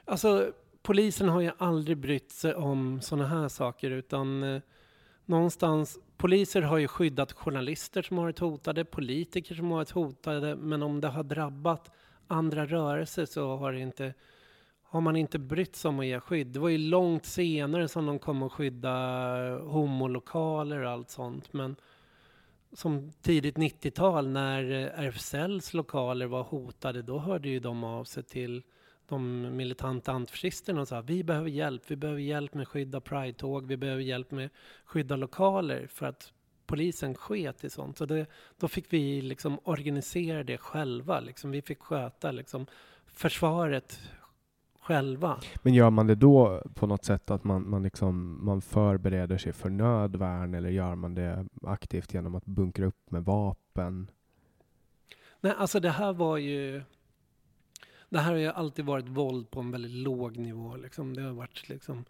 Alltså, 0.05 0.51
polisen 0.81 1.29
har 1.29 1.41
ju 1.41 1.51
aldrig 1.57 1.97
brytt 1.97 2.31
sig 2.31 2.55
om 2.55 3.01
sådana 3.01 3.27
här 3.27 3.47
saker 3.47 3.91
utan 3.91 4.43
eh, 4.43 4.61
någonstans, 5.25 5.99
poliser 6.17 6.61
har 6.61 6.77
ju 6.77 6.87
skyddat 6.87 7.31
journalister 7.31 8.01
som 8.01 8.17
har 8.17 8.23
varit 8.23 8.39
hotade, 8.39 8.85
politiker 8.85 9.55
som 9.55 9.71
har 9.71 9.77
varit 9.77 9.91
hotade, 9.91 10.55
men 10.55 10.83
om 10.83 11.01
det 11.01 11.07
har 11.07 11.23
drabbat 11.23 11.91
andra 12.27 12.65
rörelser 12.65 13.25
så 13.25 13.57
har 13.57 13.73
det 13.73 13.79
inte 13.79 14.13
har 14.87 15.01
man 15.01 15.15
inte 15.15 15.39
brytt 15.39 15.75
sig 15.75 15.89
om 15.89 15.99
att 15.99 16.05
ge 16.05 16.19
skydd. 16.19 16.47
Det 16.47 16.59
var 16.59 16.69
ju 16.69 16.77
långt 16.77 17.25
senare 17.25 17.87
som 17.87 18.05
de 18.05 18.19
kom 18.19 18.43
att 18.43 18.51
skydda 18.51 18.91
eh, 19.47 19.59
homolokaler 19.59 20.79
och 20.79 20.91
allt 20.91 21.09
sånt. 21.09 21.53
Men 21.53 21.75
som 22.73 23.11
tidigt 23.21 23.55
90-tal 23.55 24.27
när 24.27 24.71
eh, 24.71 24.99
RFSLs 24.99 25.73
lokaler 25.73 26.25
var 26.25 26.43
hotade, 26.43 27.01
då 27.01 27.19
hörde 27.19 27.49
ju 27.49 27.59
de 27.59 27.83
av 27.83 28.03
sig 28.03 28.23
till 28.23 28.63
de 29.07 29.41
militanta 29.57 30.11
antifascisterna 30.11 30.81
och 30.81 30.87
sa 30.87 31.01
vi 31.01 31.23
behöver 31.23 31.49
hjälp, 31.49 31.83
vi 31.87 31.95
behöver 31.95 32.21
hjälp 32.21 32.53
med 32.53 32.67
skydda 32.67 33.01
Pride-tåg, 33.01 33.67
vi 33.67 33.77
behöver 33.77 34.01
hjälp 34.01 34.31
med 34.31 34.49
skydda 34.85 35.15
lokaler 35.15 35.87
för 35.87 36.05
att 36.05 36.33
polisen 36.65 37.15
sket 37.15 37.63
i 37.63 37.69
sånt. 37.69 37.97
Så 37.97 38.05
det, 38.05 38.25
då 38.57 38.67
fick 38.67 38.93
vi 38.93 39.21
liksom 39.21 39.59
organisera 39.63 40.43
det 40.43 40.57
själva, 40.57 41.19
liksom. 41.19 41.51
vi 41.51 41.61
fick 41.61 41.79
sköta 41.79 42.31
liksom, 42.31 42.67
försvaret 43.07 43.99
själva. 44.85 45.39
Men 45.63 45.73
gör 45.73 45.89
man 45.89 46.07
det 46.07 46.15
då 46.15 46.61
på 46.73 46.87
något 46.87 47.05
sätt 47.05 47.31
att 47.31 47.43
man, 47.43 47.69
man, 47.69 47.83
liksom, 47.83 48.45
man 48.45 48.61
förbereder 48.61 49.37
sig 49.37 49.53
för 49.53 49.69
nödvärn 49.69 50.53
eller 50.53 50.69
gör 50.69 50.95
man 50.95 51.15
det 51.15 51.45
aktivt 51.61 52.13
genom 52.13 52.35
att 52.35 52.45
bunkra 52.45 52.85
upp 52.85 53.11
med 53.11 53.25
vapen? 53.25 54.11
Nej, 55.41 55.53
alltså 55.57 55.79
det 55.79 55.89
här 55.89 56.13
var 56.13 56.37
ju... 56.37 56.83
Det 58.09 58.19
här 58.19 58.31
har 58.31 58.37
ju 58.37 58.47
alltid 58.47 58.85
varit 58.85 59.07
våld 59.07 59.51
på 59.51 59.59
en 59.59 59.71
väldigt 59.71 59.91
låg 59.91 60.37
nivå. 60.37 60.75
Liksom. 60.75 61.13
Det 61.13 61.21
har 61.21 61.31
varit 61.31 61.69
liksom 61.69 62.05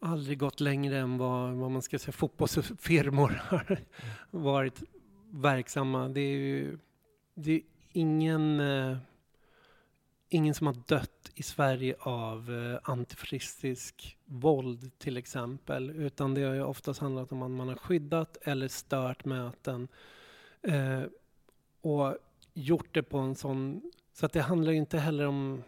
aldrig 0.00 0.38
gått 0.38 0.60
längre 0.60 0.98
än 0.98 1.18
vad, 1.18 1.52
vad 1.52 1.70
man 1.70 1.82
ska 1.82 1.98
säga 1.98 2.12
fotbollsfirmor 2.12 3.28
har 3.48 3.78
varit 4.30 4.82
verksamma. 5.30 6.08
Det 6.08 6.20
är 6.20 6.36
ju 6.36 6.78
det 7.34 7.52
är 7.52 7.60
ingen, 7.92 8.60
eh, 8.60 8.96
ingen 10.34 10.54
som 10.54 10.66
har 10.66 10.76
dött 10.86 11.30
i 11.34 11.42
Sverige 11.42 11.94
av 12.00 12.50
eh, 12.50 12.90
antifascistisk 12.90 14.18
våld 14.24 14.98
till 14.98 15.16
exempel. 15.16 15.90
Utan 15.90 16.34
det 16.34 16.42
har 16.42 16.54
ju 16.54 16.62
oftast 16.62 17.00
handlat 17.00 17.32
om 17.32 17.42
att 17.42 17.50
man 17.50 17.68
har 17.68 17.76
skyddat 17.76 18.36
eller 18.42 18.68
stört 18.68 19.24
möten. 19.24 19.88
Eh, 20.62 21.02
och 21.80 22.16
gjort 22.54 22.94
det 22.94 23.02
på 23.02 23.18
en 23.18 23.34
sån... 23.34 23.82
Så 24.12 24.26
att 24.26 24.32
det 24.32 24.40
handlar 24.40 24.72
ju 24.72 24.78
inte 24.78 24.98
heller 24.98 25.26
om... 25.26 25.62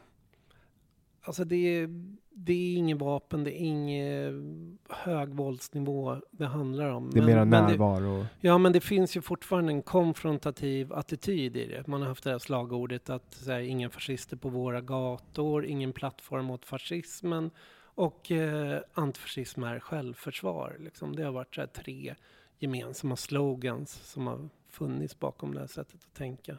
Alltså 1.26 1.44
det 1.44 1.56
är, 1.78 1.88
det 2.30 2.52
är 2.52 2.76
inget 2.76 2.98
vapen, 2.98 3.44
det 3.44 3.50
är 3.62 3.64
ingen 3.66 4.78
hög 4.88 5.28
våldsnivå 5.28 6.16
det 6.30 6.46
handlar 6.46 6.88
om. 6.90 7.10
Det 7.10 7.18
är 7.18 7.22
Men- 7.22 7.26
mera 7.34 7.44
men 7.44 7.62
det- 7.64 7.68
närvaro? 7.70 8.26
Ja, 8.40 8.58
men 8.58 8.72
det 8.72 8.80
finns 8.80 9.16
ju 9.16 9.20
fortfarande 9.20 9.72
en 9.72 9.82
konfrontativ 9.82 10.92
attityd 10.92 11.56
i 11.56 11.66
det. 11.66 11.86
Man 11.86 12.00
har 12.00 12.08
haft 12.08 12.24
det 12.24 12.30
här 12.30 12.38
slagordet 12.38 13.10
att 13.10 13.42
här, 13.46 13.60
inga 13.60 13.90
fascister 13.90 14.36
på 14.36 14.48
våra 14.48 14.80
gator, 14.80 15.66
ingen 15.66 15.92
plattform 15.92 16.44
mot 16.44 16.64
fascismen 16.64 17.50
och 17.96 18.30
eh, 18.30 18.80
antifascism 18.94 19.62
är 19.62 19.80
självförsvar. 19.80 20.76
Liksom. 20.80 21.16
Det 21.16 21.22
har 21.24 21.32
varit 21.32 21.56
här, 21.56 21.66
tre 21.66 22.14
gemensamma 22.58 23.16
slogans 23.16 23.90
som 23.92 24.26
har 24.26 24.48
funnits 24.74 25.18
bakom 25.18 25.54
det 25.54 25.60
här 25.60 25.66
sättet 25.66 26.04
att 26.04 26.14
tänka. 26.14 26.58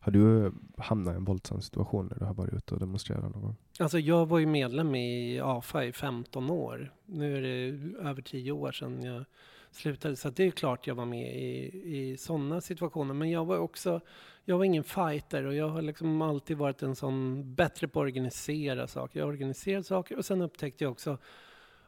Har 0.00 0.12
du 0.12 0.52
hamnat 0.76 1.14
i 1.14 1.16
en 1.16 1.24
våldsam 1.24 1.62
situation 1.62 2.06
när 2.06 2.18
du 2.18 2.24
har 2.24 2.34
varit 2.34 2.54
ute 2.54 2.74
och 2.74 2.80
demonstrerat 2.80 3.22
någon 3.22 3.42
gång? 3.42 3.56
Alltså 3.78 3.98
jag 3.98 4.26
var 4.26 4.38
ju 4.38 4.46
medlem 4.46 4.94
i 4.94 5.40
AFA 5.40 5.84
i 5.84 5.92
15 5.92 6.50
år. 6.50 6.92
Nu 7.06 7.36
är 7.36 7.42
det 7.42 7.78
över 8.08 8.22
10 8.22 8.52
år 8.52 8.72
sedan 8.72 9.02
jag 9.02 9.24
slutade. 9.70 10.16
Så 10.16 10.30
det 10.30 10.44
är 10.44 10.50
klart 10.50 10.86
jag 10.86 10.94
var 10.94 11.04
med 11.04 11.36
i, 11.36 11.82
i 11.96 12.16
sådana 12.16 12.60
situationer. 12.60 13.14
Men 13.14 13.30
jag 13.30 13.44
var 13.44 13.58
också, 13.58 14.00
jag 14.44 14.58
var 14.58 14.64
ingen 14.64 14.84
fighter 14.84 15.44
och 15.44 15.54
jag 15.54 15.68
har 15.68 15.82
liksom 15.82 16.22
alltid 16.22 16.56
varit 16.56 16.82
en 16.82 16.96
sån 16.96 17.54
bättre 17.54 17.88
på 17.88 18.00
att 18.00 18.04
organisera 18.04 18.86
saker. 18.86 19.20
Jag 19.20 19.26
har 19.26 19.32
organiserat 19.32 19.86
saker 19.86 20.16
och 20.16 20.24
sen 20.24 20.42
upptäckte 20.42 20.84
jag 20.84 20.92
också 20.92 21.18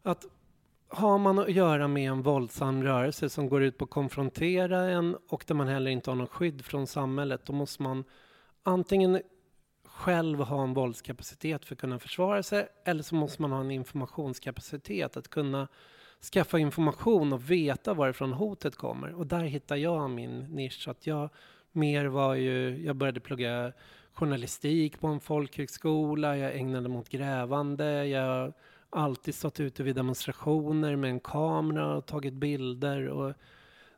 att 0.02 0.26
har 0.89 1.18
man 1.18 1.39
att 1.39 1.53
göra 1.53 1.89
med 1.89 2.11
en 2.11 2.22
våldsam 2.22 2.82
rörelse 2.82 3.28
som 3.28 3.49
går 3.49 3.62
ut 3.62 3.78
på 3.78 3.84
att 3.84 3.91
konfrontera 3.91 4.80
en 4.80 5.16
och 5.28 5.45
där 5.47 5.55
man 5.55 5.68
heller 5.68 5.91
inte 5.91 6.11
har 6.11 6.16
något 6.16 6.30
skydd 6.30 6.64
från 6.64 6.86
samhället, 6.86 7.41
då 7.45 7.53
måste 7.53 7.82
man 7.82 8.05
antingen 8.62 9.22
själv 9.84 10.41
ha 10.41 10.62
en 10.62 10.74
våldskapacitet 10.74 11.64
för 11.64 11.74
att 11.74 11.80
kunna 11.80 11.99
försvara 11.99 12.43
sig 12.43 12.68
eller 12.84 13.03
så 13.03 13.14
måste 13.14 13.43
man 13.43 13.53
ha 13.53 13.61
en 13.61 13.70
informationskapacitet 13.70 15.16
att 15.16 15.28
kunna 15.28 15.68
skaffa 16.32 16.59
information 16.59 17.32
och 17.32 17.51
veta 17.51 17.95
varifrån 17.95 18.32
hotet 18.32 18.76
kommer. 18.76 19.14
Och 19.14 19.26
där 19.26 19.45
hittar 19.45 19.76
jag 19.76 20.11
min 20.11 20.39
nisch. 20.39 20.82
Så 20.82 20.91
att 20.91 21.07
jag 21.07 21.30
mer 21.72 22.07
var 22.07 22.34
ju, 22.34 22.84
jag 22.84 22.97
började 22.97 23.20
plugga 23.20 23.72
journalistik 24.12 25.01
på 25.01 25.07
en 25.07 25.20
folkhögskola, 25.20 26.36
jag 26.36 26.57
ägnade 26.57 26.89
mig 26.89 26.99
åt 26.99 27.09
grävande, 27.09 28.07
jag 28.07 28.53
alltid 28.91 29.34
stått 29.34 29.61
ute 29.61 29.82
vid 29.82 29.97
demonstrationer 29.97 30.97
med 30.97 31.11
en 31.11 31.20
kamera 31.20 31.97
och 31.97 32.07
tagit 32.07 32.34
bilder. 32.34 33.09
Och 33.09 33.34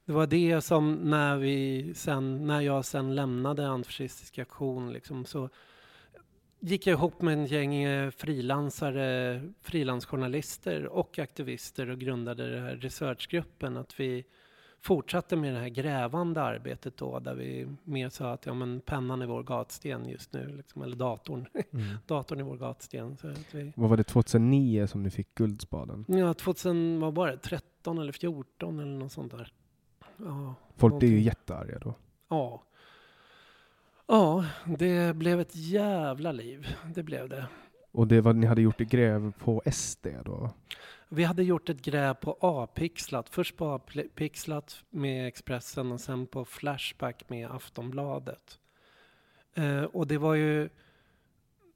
det 0.04 0.12
var 0.12 0.26
det 0.26 0.60
som 0.60 0.94
när, 0.94 1.36
vi 1.36 1.92
sen, 1.94 2.46
när 2.46 2.60
jag 2.60 2.84
sen 2.84 3.14
lämnade 3.14 3.68
Antifascistisk 3.68 4.38
aktion 4.38 4.92
liksom, 4.92 5.24
så 5.24 5.48
gick 6.60 6.86
jag 6.86 6.94
ihop 6.94 7.22
med 7.22 7.34
en 7.34 7.46
gäng 7.46 7.74
eh, 7.74 8.10
frilansare, 8.10 9.42
frilansjournalister 9.60 10.86
och 10.86 11.18
aktivister 11.18 11.90
och 11.90 11.98
grundade 11.98 12.54
den 12.54 12.62
här 12.62 12.76
researchgruppen. 12.76 13.76
Att 13.76 14.00
vi 14.00 14.24
fortsatte 14.82 15.36
med 15.36 15.54
det 15.54 15.60
här 15.60 15.68
grävande 15.68 16.42
arbetet 16.42 16.96
då, 16.96 17.18
där 17.18 17.34
vi 17.34 17.68
mer 17.84 18.08
sa 18.08 18.32
att 18.32 18.46
ja, 18.46 18.54
men 18.54 18.80
pennan 18.80 19.22
är 19.22 19.26
vår 19.26 19.42
gatsten 19.42 20.08
just 20.08 20.32
nu, 20.32 20.46
liksom, 20.56 20.82
eller 20.82 20.96
datorn. 20.96 21.46
Mm. 21.72 21.86
datorn 22.06 22.40
är 22.40 22.44
vår 22.44 22.56
gatsten. 22.56 23.16
Så 23.16 23.28
att 23.28 23.54
vi, 23.54 23.72
Vad 23.76 23.90
var 23.90 23.96
det, 23.96 24.02
2009 24.04 24.86
som 24.86 25.02
ni 25.02 25.10
fick 25.10 25.34
Guldspaden? 25.34 26.04
ja, 26.08 26.34
2000, 26.34 27.00
vad 27.00 27.14
var 27.14 27.26
det, 27.28 27.36
13 27.36 27.98
eller 27.98 28.12
14 28.12 28.78
eller 28.80 28.98
något 28.98 29.12
sånt 29.12 29.32
där. 29.32 29.52
Ja, 30.16 30.54
Folk 30.76 30.92
är 30.94 31.06
ju 31.06 31.10
Någonting. 31.12 31.22
jättearga 31.24 31.78
då. 31.78 31.94
ja. 32.28 32.62
Ja, 34.06 34.44
det 34.78 35.16
blev 35.16 35.40
ett 35.40 35.56
jävla 35.56 36.32
liv. 36.32 36.66
Det 36.94 37.02
blev 37.02 37.28
det. 37.28 37.46
Och 37.92 38.06
det 38.06 38.20
var 38.20 38.32
ni 38.32 38.46
hade 38.46 38.62
gjort 38.62 38.80
i 38.80 38.84
gräv 38.84 39.32
på 39.38 39.62
SD 39.72 40.06
då? 40.24 40.50
Vi 41.12 41.24
hade 41.24 41.42
gjort 41.42 41.68
ett 41.68 41.82
gräv 41.82 42.14
på 42.14 42.36
A-pixlat. 42.40 43.28
Först 43.28 43.56
på 43.56 43.66
A-pixlat 43.66 44.84
med 44.90 45.28
Expressen 45.28 45.92
och 45.92 46.00
sen 46.00 46.26
på 46.26 46.44
Flashback 46.44 47.28
med 47.28 47.50
Aftonbladet. 47.50 48.58
Eh, 49.54 49.82
och 49.82 50.06
det 50.06 50.18
var 50.18 50.34
ju 50.34 50.68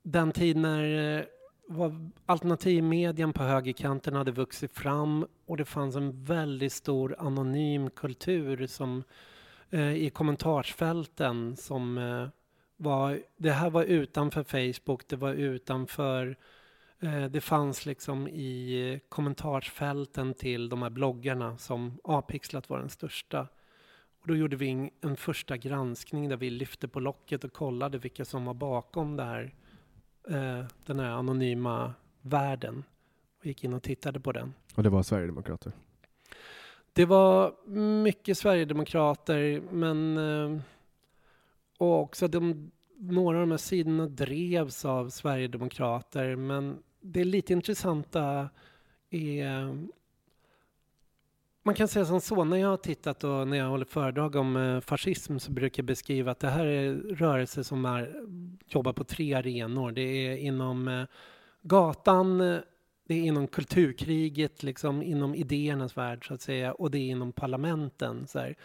den 0.02 0.32
tid 0.32 0.56
när 0.56 1.18
eh, 1.18 1.24
var 1.68 2.10
alternativmedien 2.26 3.32
på 3.32 3.42
högerkanten 3.42 4.14
hade 4.14 4.32
vuxit 4.32 4.72
fram 4.72 5.26
och 5.46 5.56
det 5.56 5.64
fanns 5.64 5.96
en 5.96 6.24
väldigt 6.24 6.72
stor 6.72 7.16
anonym 7.18 7.90
kultur 7.90 8.66
som 8.66 9.02
eh, 9.70 9.94
i 9.94 10.10
kommentarsfälten 10.10 11.56
som 11.56 11.98
eh, 11.98 12.28
var, 12.76 13.20
det 13.36 13.50
här 13.50 13.70
var 13.70 13.84
utanför 13.84 14.42
Facebook, 14.42 15.08
det 15.08 15.16
var 15.16 15.32
utanför 15.32 16.26
Eh, 16.26 16.36
det 17.30 17.40
fanns 17.40 17.86
liksom 17.86 18.28
i 18.28 18.80
eh, 18.92 18.98
kommentarsfälten 19.08 20.34
till 20.34 20.68
de 20.68 20.82
här 20.82 20.90
bloggarna 20.90 21.58
som 21.58 21.98
Apixlat 22.04 22.68
var 22.68 22.78
den 22.78 22.88
största. 22.88 23.48
Och 24.20 24.26
då 24.28 24.36
gjorde 24.36 24.56
vi 24.56 24.68
en, 24.68 24.90
en 25.00 25.16
första 25.16 25.56
granskning 25.56 26.28
där 26.28 26.36
vi 26.36 26.50
lyfte 26.50 26.88
på 26.88 27.00
locket 27.00 27.44
och 27.44 27.52
kollade 27.52 27.98
vilka 27.98 28.24
som 28.24 28.44
var 28.44 28.54
bakom 28.54 29.16
det 29.16 29.24
här, 29.24 29.54
eh, 30.28 30.64
den 30.86 30.98
här 30.98 31.10
anonyma 31.10 31.94
världen. 32.20 32.84
Och 33.38 33.46
gick 33.46 33.64
in 33.64 33.74
och 33.74 33.82
tittade 33.82 34.20
på 34.20 34.32
den. 34.32 34.54
Och 34.74 34.82
det 34.82 34.90
var 34.90 35.02
Sverigedemokrater? 35.02 35.72
Det 36.92 37.04
var 37.04 37.54
mycket 38.02 38.38
Sverigedemokrater, 38.38 39.62
men 39.70 40.18
eh, 40.18 40.60
och 41.78 42.00
också 42.00 42.28
de, 42.28 42.70
några 42.96 43.36
av 43.36 43.40
de 43.40 43.50
här 43.50 43.58
sidorna 43.58 44.06
drevs 44.06 44.84
av 44.84 45.08
Sverigedemokrater. 45.08 46.36
Men 46.36 46.82
det 47.04 47.24
lite 47.24 47.52
intressanta 47.52 48.48
är... 49.10 49.78
Man 51.62 51.74
kan 51.74 51.88
säga 51.88 52.04
som 52.04 52.20
så, 52.20 52.44
när 52.44 52.56
jag 52.56 52.68
har 52.68 52.76
tittat 52.76 53.24
och 53.24 53.48
när 53.48 53.56
jag 53.56 53.68
håller 53.68 53.84
föredrag 53.84 54.36
om 54.36 54.56
eh, 54.56 54.80
fascism 54.80 55.38
så 55.38 55.52
brukar 55.52 55.82
jag 55.82 55.86
beskriva 55.86 56.30
att 56.30 56.40
det 56.40 56.48
här 56.48 56.66
är 56.66 56.94
rörelser 56.94 57.62
som 57.62 57.84
är, 57.84 58.14
jobbar 58.66 58.92
på 58.92 59.04
tre 59.04 59.34
arenor. 59.34 59.92
Det 59.92 60.00
är 60.00 60.36
inom 60.36 60.88
eh, 60.88 61.04
gatan, 61.62 62.38
det 63.06 63.14
är 63.14 63.22
inom 63.22 63.46
kulturkriget, 63.46 64.62
liksom 64.62 65.02
inom 65.02 65.34
idéernas 65.34 65.96
värld 65.96 66.28
så 66.28 66.34
att 66.34 66.42
säga, 66.42 66.72
och 66.72 66.90
det 66.90 66.98
är 66.98 67.10
inom 67.10 67.32
parlamenten. 67.32 68.26
Så 68.26 68.38
här. 68.38 68.56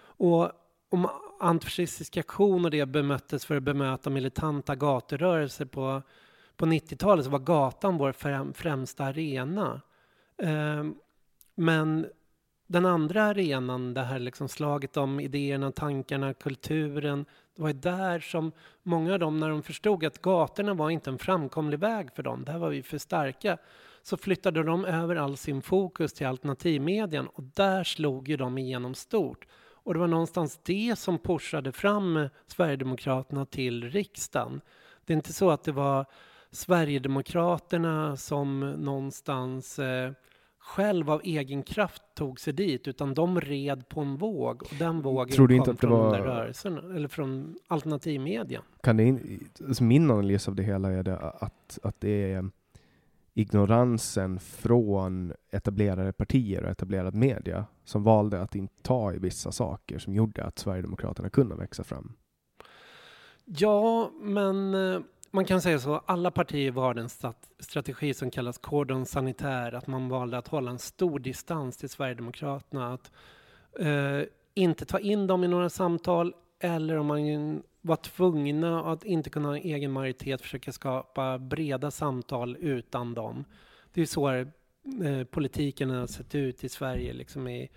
Och 0.00 0.52
om 0.88 1.08
antifascistisk 1.40 2.16
aktion 2.16 2.64
och 2.64 2.70
det 2.70 2.86
bemöttes 2.86 3.46
för 3.46 3.56
att 3.56 3.62
bemöta 3.62 4.10
militanta 4.10 4.74
gaturörelser 4.74 5.64
på, 5.64 6.02
på 6.58 6.66
90-talet 6.66 7.24
så 7.24 7.30
var 7.30 7.38
gatan 7.38 7.98
vår 7.98 8.12
främ, 8.12 8.52
främsta 8.52 9.04
arena. 9.04 9.80
Eh, 10.42 10.84
men 11.54 12.06
den 12.66 12.86
andra 12.86 13.22
arenan, 13.22 13.94
det 13.94 14.02
här 14.02 14.18
liksom 14.18 14.48
slaget 14.48 14.96
om 14.96 15.20
idéerna, 15.20 15.72
tankarna, 15.72 16.34
kulturen, 16.34 17.24
det 17.56 17.62
var 17.62 17.68
ju 17.68 17.74
där 17.74 18.20
som 18.20 18.52
många 18.82 19.12
av 19.12 19.18
dem, 19.18 19.40
när 19.40 19.50
de 19.50 19.62
förstod 19.62 20.04
att 20.04 20.22
gatorna 20.22 20.74
var 20.74 20.90
inte 20.90 21.10
en 21.10 21.18
framkomlig 21.18 21.78
väg 21.78 22.08
för 22.14 22.22
dem, 22.22 22.44
där 22.44 22.58
var 22.58 22.68
vi 22.68 22.82
för 22.82 22.98
starka, 22.98 23.58
så 24.02 24.16
flyttade 24.16 24.62
de 24.62 24.84
över 24.84 25.16
all 25.16 25.36
sin 25.36 25.62
fokus 25.62 26.12
till 26.12 26.26
alternativmedien 26.26 27.26
och 27.26 27.42
där 27.42 27.84
slog 27.84 28.28
ju 28.28 28.36
de 28.36 28.58
igenom 28.58 28.94
stort. 28.94 29.46
Och 29.88 29.94
det 29.94 30.00
var 30.00 30.06
någonstans 30.06 30.60
det 30.62 30.98
som 30.98 31.18
pushade 31.18 31.72
fram 31.72 32.28
Sverigedemokraterna 32.46 33.46
till 33.46 33.90
riksdagen. 33.90 34.60
Det 35.04 35.12
är 35.12 35.16
inte 35.16 35.32
så 35.32 35.50
att 35.50 35.64
det 35.64 35.72
var 35.72 36.06
Sverigedemokraterna 36.50 38.16
som 38.16 38.60
någonstans 38.60 39.78
eh, 39.78 40.12
själv 40.58 41.10
av 41.10 41.20
egen 41.24 41.62
kraft 41.62 42.02
tog 42.14 42.40
sig 42.40 42.52
dit, 42.52 42.88
utan 42.88 43.14
de 43.14 43.40
red 43.40 43.88
på 43.88 44.00
en 44.00 44.16
våg. 44.16 44.62
Och 44.62 44.72
den 44.78 45.02
vågen 45.02 45.36
Tror 45.36 45.48
du 45.48 45.54
kom 45.54 45.60
inte 45.60 45.70
att 45.70 45.76
det 45.80 45.86
från 45.86 45.90
var- 46.00 46.18
rörelsen, 46.18 46.78
eller 46.96 47.08
från 47.08 47.56
alternativmedia. 47.66 48.62
Kan 48.82 48.96
det 48.96 49.04
in, 49.04 49.48
alltså 49.66 49.84
min 49.84 50.10
analys 50.10 50.48
av 50.48 50.54
det 50.54 50.62
hela 50.62 50.92
är 50.92 51.02
det 51.02 51.18
att, 51.18 51.78
att 51.82 52.00
det 52.00 52.32
är 52.32 52.50
ignoransen 53.34 54.40
från 54.40 55.32
etablerade 55.50 56.12
partier 56.12 56.64
och 56.64 56.70
etablerad 56.70 57.14
media 57.14 57.66
som 57.84 58.02
valde 58.02 58.42
att 58.42 58.54
inte 58.54 58.82
ta 58.82 59.12
i 59.14 59.18
vissa 59.18 59.52
saker 59.52 59.98
som 59.98 60.14
gjorde 60.14 60.44
att 60.44 60.58
Sverigedemokraterna 60.58 61.30
kunde 61.30 61.54
växa 61.54 61.84
fram. 61.84 62.12
Ja, 63.44 64.10
men 64.20 64.74
eh, 64.74 65.00
man 65.30 65.44
kan 65.44 65.62
säga 65.62 65.78
så. 65.78 66.02
Alla 66.06 66.30
partier 66.30 66.70
valde 66.70 67.00
en 67.02 67.32
strategi 67.58 68.14
som 68.14 68.30
kallas 68.30 68.58
cordon 68.58 69.06
sanitär. 69.06 69.72
Att 69.72 69.86
man 69.86 70.08
valde 70.08 70.38
att 70.38 70.48
hålla 70.48 70.70
en 70.70 70.78
stor 70.78 71.18
distans 71.18 71.76
till 71.76 71.88
Sverigedemokraterna. 71.88 72.92
Att 72.92 73.12
eh, 73.78 74.22
inte 74.54 74.84
ta 74.84 74.98
in 74.98 75.26
dem 75.26 75.44
i 75.44 75.48
några 75.48 75.68
samtal 75.68 76.34
eller 76.60 76.96
om 76.96 77.06
man 77.06 77.62
var 77.80 77.96
tvungna 77.96 78.92
att 78.92 79.04
inte 79.04 79.30
kunna 79.30 79.48
ha 79.48 79.56
en 79.56 79.62
egen 79.62 79.92
majoritet 79.92 80.40
försöka 80.40 80.72
skapa 80.72 81.38
breda 81.38 81.90
samtal 81.90 82.56
utan 82.60 83.14
dem. 83.14 83.44
Det 83.92 84.02
är 84.02 84.06
så 84.06 84.30
eh, 84.30 84.46
politiken 85.30 85.90
har 85.90 86.06
sett 86.06 86.34
ut 86.34 86.64
i 86.64 86.68
Sverige 86.68 87.12
liksom 87.12 87.48
i, 87.48 87.70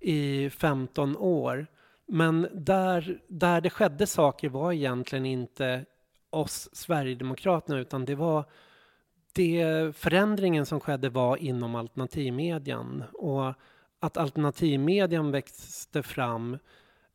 i 0.00 0.50
15 0.50 1.16
år. 1.16 1.66
Men 2.06 2.48
där, 2.52 3.20
där 3.28 3.60
det 3.60 3.70
skedde 3.70 4.06
saker 4.06 4.48
var 4.48 4.72
egentligen 4.72 5.26
inte 5.26 5.84
oss 6.34 6.68
Sverigedemokraterna 6.72 7.78
utan 7.78 8.04
det 8.04 8.14
var 8.14 8.44
det 9.32 9.96
förändringen 9.96 10.66
som 10.66 10.80
skedde 10.80 11.08
var 11.08 11.36
inom 11.36 11.74
alternativmedien 11.74 13.04
och 13.12 13.52
att 14.00 14.16
alternativmedien 14.16 15.30
växte 15.30 16.02
fram 16.02 16.58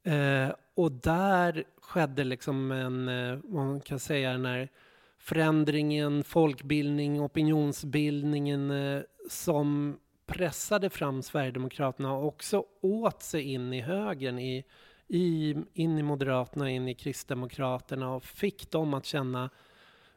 eh, 0.03 0.49
och 0.75 0.91
där 0.91 1.63
skedde 1.81 2.23
liksom 2.23 2.71
en, 2.71 3.07
eh, 3.07 3.39
vad 3.43 3.65
man 3.65 3.81
kan 3.81 3.99
säga, 3.99 4.31
den 4.31 4.45
här 4.45 4.69
förändringen, 5.17 6.23
folkbildning, 6.23 7.21
opinionsbildningen 7.21 8.71
eh, 8.71 9.01
som 9.29 9.99
pressade 10.25 10.89
fram 10.89 11.23
Sverigedemokraterna 11.23 12.13
och 12.13 12.27
också 12.27 12.63
åt 12.81 13.21
sig 13.21 13.41
in 13.41 13.73
i 13.73 13.81
högern, 13.81 14.39
i, 14.39 14.65
i, 15.09 15.55
in 15.73 15.97
i 15.97 16.03
Moderaterna, 16.03 16.69
in 16.69 16.87
i 16.87 16.95
Kristdemokraterna 16.95 18.13
och 18.13 18.23
fick 18.23 18.71
dem 18.71 18.93
att 18.93 19.05
känna, 19.05 19.49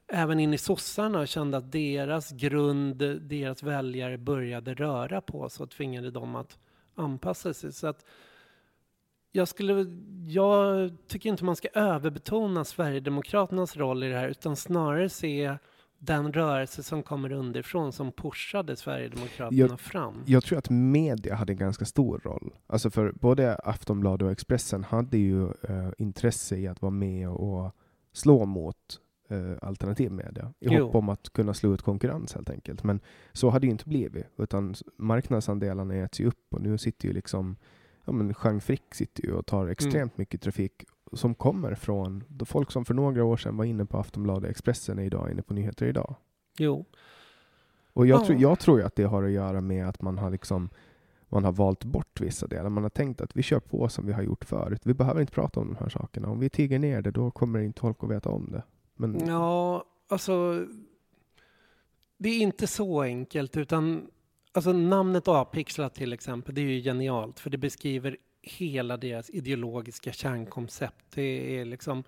även 0.06 0.40
in 0.40 0.54
i 0.54 0.58
sossarna, 0.58 1.20
och 1.20 1.28
kände 1.28 1.56
att 1.56 1.72
deras 1.72 2.30
grund, 2.30 2.96
deras 3.20 3.62
väljare 3.62 4.18
började 4.18 4.74
röra 4.74 5.20
på 5.20 5.48
sig 5.48 5.64
och 5.64 5.70
tvingade 5.70 6.10
dem 6.10 6.36
att 6.36 6.58
anpassa 6.94 7.54
sig. 7.54 7.72
Så 7.72 7.86
att 7.86 8.04
jag, 9.32 9.48
skulle, 9.48 9.86
jag 10.28 10.90
tycker 11.06 11.28
inte 11.28 11.44
man 11.44 11.56
ska 11.56 11.68
överbetona 11.74 12.64
Sverigedemokraternas 12.64 13.76
roll 13.76 14.04
i 14.04 14.08
det 14.08 14.18
här 14.18 14.28
utan 14.28 14.56
snarare 14.56 15.08
se 15.08 15.56
den 16.04 16.32
rörelse 16.32 16.82
som 16.82 17.02
kommer 17.02 17.32
underifrån 17.32 17.92
som 17.92 18.12
pushade 18.12 18.76
Sverigedemokraterna 18.76 19.58
Jag- 19.58 19.80
fram. 19.80 20.14
Jag 20.26 20.44
tror 20.44 20.58
att 20.58 20.70
media 20.70 21.34
hade 21.34 21.52
en 21.52 21.56
ganska 21.58 21.84
stor 21.84 22.18
roll. 22.24 22.54
Alltså 22.66 22.90
för 22.90 23.12
både 23.12 23.54
Aftonbladet 23.56 24.26
och 24.26 24.32
Expressen 24.32 24.84
hade 24.84 25.18
ju 25.18 25.44
eh, 25.44 25.90
intresse 25.98 26.56
i 26.56 26.66
att 26.68 26.82
vara 26.82 26.90
med 26.90 27.28
och 27.28 27.72
slå 28.12 28.44
mot 28.46 28.76
eh, 29.28 29.52
alternativmedia 29.62 30.52
i 30.60 30.68
Jo. 30.70 30.84
hopp 30.84 30.94
om 30.94 31.08
att 31.08 31.32
kunna 31.32 31.54
slå 31.54 31.74
ut 31.74 31.82
konkurrens 31.82 32.34
helt 32.34 32.50
enkelt. 32.50 32.84
Men 32.84 33.00
så 33.32 33.50
hade 33.50 33.60
det 33.60 33.66
ju 33.66 33.72
inte 33.72 33.88
blivit, 33.88 34.26
utan 34.38 34.74
marknadsandelarna 34.96 35.94
äts 35.94 36.20
ju 36.20 36.26
upp 36.26 36.46
och 36.54 36.60
nu 36.62 36.78
sitter 36.78 37.08
ju 37.08 37.14
liksom 37.14 37.56
Ja, 38.04 38.12
men 38.12 38.34
Jean 38.44 38.60
Frick 38.60 38.94
sitter 38.94 39.24
ju 39.26 39.32
och 39.32 39.46
tar 39.46 39.66
extremt 39.68 40.18
mycket 40.18 40.40
trafik 40.42 40.84
som 41.12 41.34
kommer 41.34 41.74
från 41.74 42.24
de 42.28 42.44
folk 42.46 42.70
som 42.70 42.84
för 42.84 42.94
några 42.94 43.24
år 43.24 43.36
sedan 43.36 43.56
var 43.56 43.64
inne 43.64 43.84
på 43.86 43.98
Aftonbladet 43.98 44.50
Expressen 44.50 44.98
är 44.98 45.02
idag 45.02 45.30
inne 45.30 45.42
på 45.42 45.54
Nyheter 45.54 45.86
idag. 45.86 46.14
Jo, 46.58 46.84
Och 47.92 48.06
jag, 48.06 48.20
Ja. 48.20 48.24
tror, 48.26 48.38
jag 48.40 48.58
tror 48.58 48.78
ju 48.78 48.86
att 48.86 48.96
det 48.96 49.04
har 49.04 49.22
att 49.22 49.30
göra 49.30 49.60
med 49.60 49.88
att 49.88 50.02
man 50.02 50.18
har 50.18 50.30
liksom 50.30 50.68
man 51.28 51.44
har 51.44 51.52
valt 51.52 51.84
bort 51.84 52.20
vissa 52.20 52.46
delar. 52.46 52.68
Man 52.70 52.82
har 52.82 52.90
tänkt 52.90 53.20
att 53.20 53.36
vi 53.36 53.42
kör 53.42 53.60
på 53.60 53.88
som 53.88 54.06
vi 54.06 54.12
har 54.12 54.22
gjort 54.22 54.44
förut. 54.44 54.80
Vi 54.84 54.94
behöver 54.94 55.20
inte 55.20 55.32
prata 55.32 55.60
om 55.60 55.66
de 55.68 55.76
här 55.76 55.88
sakerna. 55.88 56.28
Om 56.28 56.40
vi 56.40 56.48
tiger 56.48 56.78
ner 56.78 57.02
det, 57.02 57.10
då 57.10 57.30
kommer 57.30 57.60
inte 57.60 57.80
folk 57.80 58.04
att 58.04 58.10
veta 58.10 58.28
om 58.30 58.50
det. 58.52 58.62
Men 58.94 59.26
ja, 59.26 59.84
alltså 60.08 60.66
det 62.18 62.28
är 62.28 62.38
inte 62.42 62.66
så 62.66 63.02
enkelt 63.02 63.56
utan 63.56 64.06
alltså 64.52 64.72
namnet 64.72 65.28
Apixlat 65.28 65.94
till 65.94 66.12
exempel, 66.12 66.54
det 66.54 66.60
är 66.60 66.64
ju 66.66 66.82
genialt 66.82 67.40
för 67.40 67.50
det 67.50 67.58
beskriver 67.58 68.16
hela 68.42 68.96
deras 68.96 69.30
ideologiska 69.30 70.12
kärnkoncept. 70.12 71.04
Det 71.14 71.58
är 71.58 71.64
liksom 71.64 72.04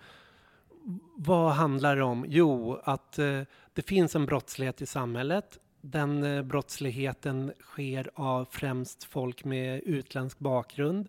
vad 1.16 1.52
handlar 1.52 1.96
det 1.96 2.02
om? 2.02 2.24
Jo, 2.28 2.80
att 2.84 3.18
eh, 3.18 3.40
det 3.72 3.82
finns 3.82 4.16
en 4.16 4.26
brottslighet 4.26 4.82
i 4.82 4.86
samhället. 4.86 5.58
Den 5.80 6.24
eh, 6.24 6.42
brottsligheten 6.42 7.52
sker 7.60 8.10
av 8.14 8.48
främst 8.50 9.04
folk 9.04 9.44
med 9.44 9.82
utländsk 9.82 10.38
bakgrund. 10.38 11.08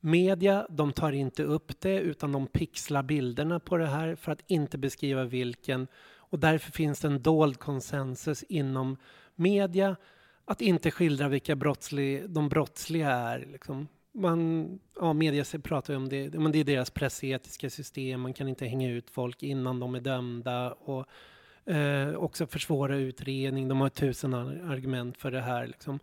Media, 0.00 0.66
de 0.70 0.92
tar 0.92 1.12
inte 1.12 1.42
upp 1.42 1.80
det 1.80 1.98
utan 1.98 2.32
de 2.32 2.46
pixlar 2.46 3.02
bilderna 3.02 3.60
på 3.60 3.76
det 3.76 3.86
här 3.86 4.14
för 4.14 4.32
att 4.32 4.42
inte 4.46 4.78
beskriva 4.78 5.24
vilken. 5.24 5.86
Och 6.16 6.38
därför 6.38 6.72
finns 6.72 7.00
det 7.00 7.08
en 7.08 7.22
dold 7.22 7.58
konsensus 7.58 8.42
inom 8.42 8.96
media 9.34 9.96
att 10.44 10.60
inte 10.60 10.90
skildra 10.90 11.28
vilka 11.28 11.56
brottslig, 11.56 12.30
de 12.30 12.48
brottsliga 12.48 13.10
är. 13.10 13.46
Liksom 13.52 13.88
man, 14.12 14.78
ja, 15.00 15.12
media 15.12 15.44
pratar 15.62 15.92
ju 15.92 15.96
om 15.96 16.08
det, 16.08 16.34
men 16.34 16.52
det 16.52 16.58
är 16.58 16.64
deras 16.64 16.90
pressetiska 16.90 17.70
system, 17.70 18.20
man 18.20 18.32
kan 18.32 18.48
inte 18.48 18.66
hänga 18.66 18.90
ut 18.90 19.10
folk 19.10 19.42
innan 19.42 19.80
de 19.80 19.94
är 19.94 20.00
dömda 20.00 20.72
och 20.72 21.06
eh, 21.72 22.14
också 22.14 22.46
försvåra 22.46 22.96
utredning, 22.96 23.68
de 23.68 23.80
har 23.80 23.88
tusen 23.88 24.34
argument 24.34 25.18
för 25.18 25.30
det 25.30 25.40
här. 25.40 25.66
Liksom. 25.66 25.98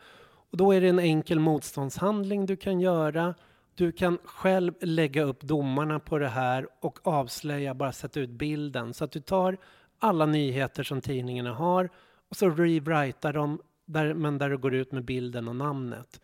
Och 0.52 0.58
då 0.58 0.72
är 0.72 0.82
det 0.82 0.88
en 0.88 1.00
enkel 1.00 1.40
motståndshandling 1.40 2.46
du 2.46 2.56
kan 2.56 2.80
göra. 2.80 3.36
Du 3.76 3.92
kan 3.92 4.18
själv 4.24 4.74
lägga 4.82 5.24
upp 5.24 5.42
domarna 5.42 6.00
på 6.00 6.18
det 6.18 6.28
här 6.28 6.68
och 6.80 7.08
avslöja, 7.08 7.74
bara 7.74 7.92
sätta 7.92 8.20
ut 8.20 8.30
bilden. 8.30 8.94
Så 8.94 9.04
att 9.04 9.12
du 9.12 9.20
tar 9.20 9.58
alla 10.00 10.26
nyheter 10.26 10.84
som 10.84 11.02
tidningarna 11.02 11.54
har 11.54 11.90
och 12.30 12.36
så 12.36 12.50
rewritar 12.50 13.34
dem, 13.34 13.62
där, 13.86 14.14
men 14.14 14.38
där 14.38 14.50
du 14.50 14.58
går 14.58 14.74
ut 14.74 14.92
med 14.92 15.06
bilden 15.06 15.48
och 15.48 15.56
namnet 15.56 16.22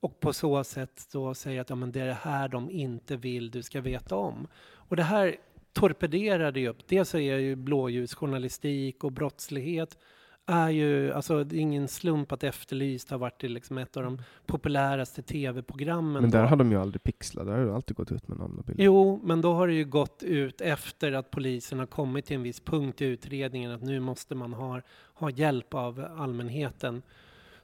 och 0.00 0.20
på 0.20 0.32
så 0.32 0.64
sätt 0.64 1.08
då 1.12 1.34
säga 1.34 1.60
att 1.60 1.70
ja, 1.70 1.76
men 1.76 1.92
det 1.92 2.00
är 2.00 2.06
det 2.06 2.18
här 2.22 2.48
de 2.48 2.70
inte 2.70 3.16
vill 3.16 3.50
du 3.50 3.62
ska 3.62 3.80
veta 3.80 4.16
om. 4.16 4.46
Och 4.74 4.96
det 4.96 5.02
här 5.02 5.36
torpederade 5.72 6.60
ju 6.60 6.68
upp, 6.68 6.88
dels 6.88 7.14
är 7.14 7.18
ju 7.18 7.56
blåljusjournalistik 7.56 9.04
och 9.04 9.12
brottslighet 9.12 9.98
är 10.46 10.70
ju, 10.70 11.12
alltså 11.12 11.44
det 11.44 11.56
är 11.56 11.60
ingen 11.60 11.88
slump 11.88 12.32
att 12.32 12.44
Efterlyst 12.44 13.10
har 13.10 13.18
varit 13.18 13.42
liksom 13.42 13.78
ett 13.78 13.96
av 13.96 14.02
de 14.02 14.22
populäraste 14.46 15.22
tv-programmen. 15.22 16.22
Men 16.22 16.30
där 16.30 16.44
har 16.44 16.56
de 16.56 16.72
ju 16.72 16.80
aldrig 16.80 17.02
pixlat, 17.02 17.46
där 17.46 17.52
har 17.52 17.66
det 17.66 17.74
alltid 17.74 17.96
gått 17.96 18.12
ut 18.12 18.28
med 18.28 18.38
namn 18.38 18.58
och 18.58 18.64
bild. 18.64 18.80
Jo, 18.80 19.20
men 19.24 19.40
då 19.40 19.52
har 19.52 19.66
det 19.66 19.74
ju 19.74 19.84
gått 19.84 20.22
ut 20.22 20.60
efter 20.60 21.12
att 21.12 21.30
polisen 21.30 21.78
har 21.78 21.86
kommit 21.86 22.26
till 22.26 22.36
en 22.36 22.42
viss 22.42 22.60
punkt 22.60 23.02
i 23.02 23.04
utredningen 23.04 23.70
att 23.70 23.82
nu 23.82 24.00
måste 24.00 24.34
man 24.34 24.52
ha, 24.52 24.80
ha 25.14 25.30
hjälp 25.30 25.74
av 25.74 26.06
allmänheten. 26.16 27.02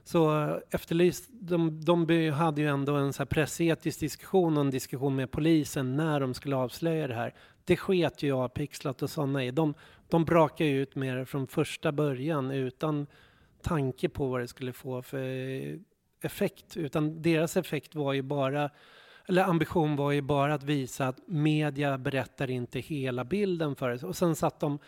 Så 0.03 0.41
eh, 0.41 0.57
Efterlyst, 0.71 1.29
de, 1.31 1.81
de 1.85 2.29
hade 2.31 2.61
ju 2.61 2.67
ändå 2.67 2.95
en 2.95 3.13
så 3.13 3.25
pressetisk 3.25 3.99
diskussion 3.99 4.57
och 4.57 4.61
en 4.61 4.71
diskussion 4.71 5.15
med 5.15 5.31
polisen 5.31 5.95
när 5.95 6.19
de 6.19 6.33
skulle 6.33 6.55
avslöja 6.55 7.07
det 7.07 7.15
här. 7.15 7.33
Det 7.65 7.77
sket 7.77 8.23
ju 8.23 8.27
jag, 8.27 8.53
Pixlat 8.53 9.01
och 9.01 9.09
sådana 9.09 9.43
i. 9.43 9.51
De, 9.51 9.73
de 10.09 10.25
brakade 10.25 10.69
ut 10.69 10.95
med 10.95 11.17
det 11.17 11.25
från 11.25 11.47
första 11.47 11.91
början 11.91 12.51
utan 12.51 13.07
tanke 13.61 14.09
på 14.09 14.27
vad 14.27 14.41
det 14.41 14.47
skulle 14.47 14.73
få 14.73 15.01
för 15.01 15.79
effekt. 16.21 16.77
Utan 16.77 17.21
deras 17.21 17.57
effekt 17.57 17.95
var 17.95 18.13
ju 18.13 18.21
bara, 18.21 18.69
eller 19.27 19.43
ambition 19.43 19.95
var 19.95 20.11
ju 20.11 20.21
bara 20.21 20.53
att 20.53 20.63
visa 20.63 21.07
att 21.07 21.27
media 21.27 21.97
berättar 21.97 22.49
inte 22.49 22.79
hela 22.79 23.23
bilden 23.23 23.75
för 23.75 23.89
oss. 23.89 24.03
Och 24.03 24.15
sen 24.15 24.35
satt 24.35 24.59
de 24.59 24.79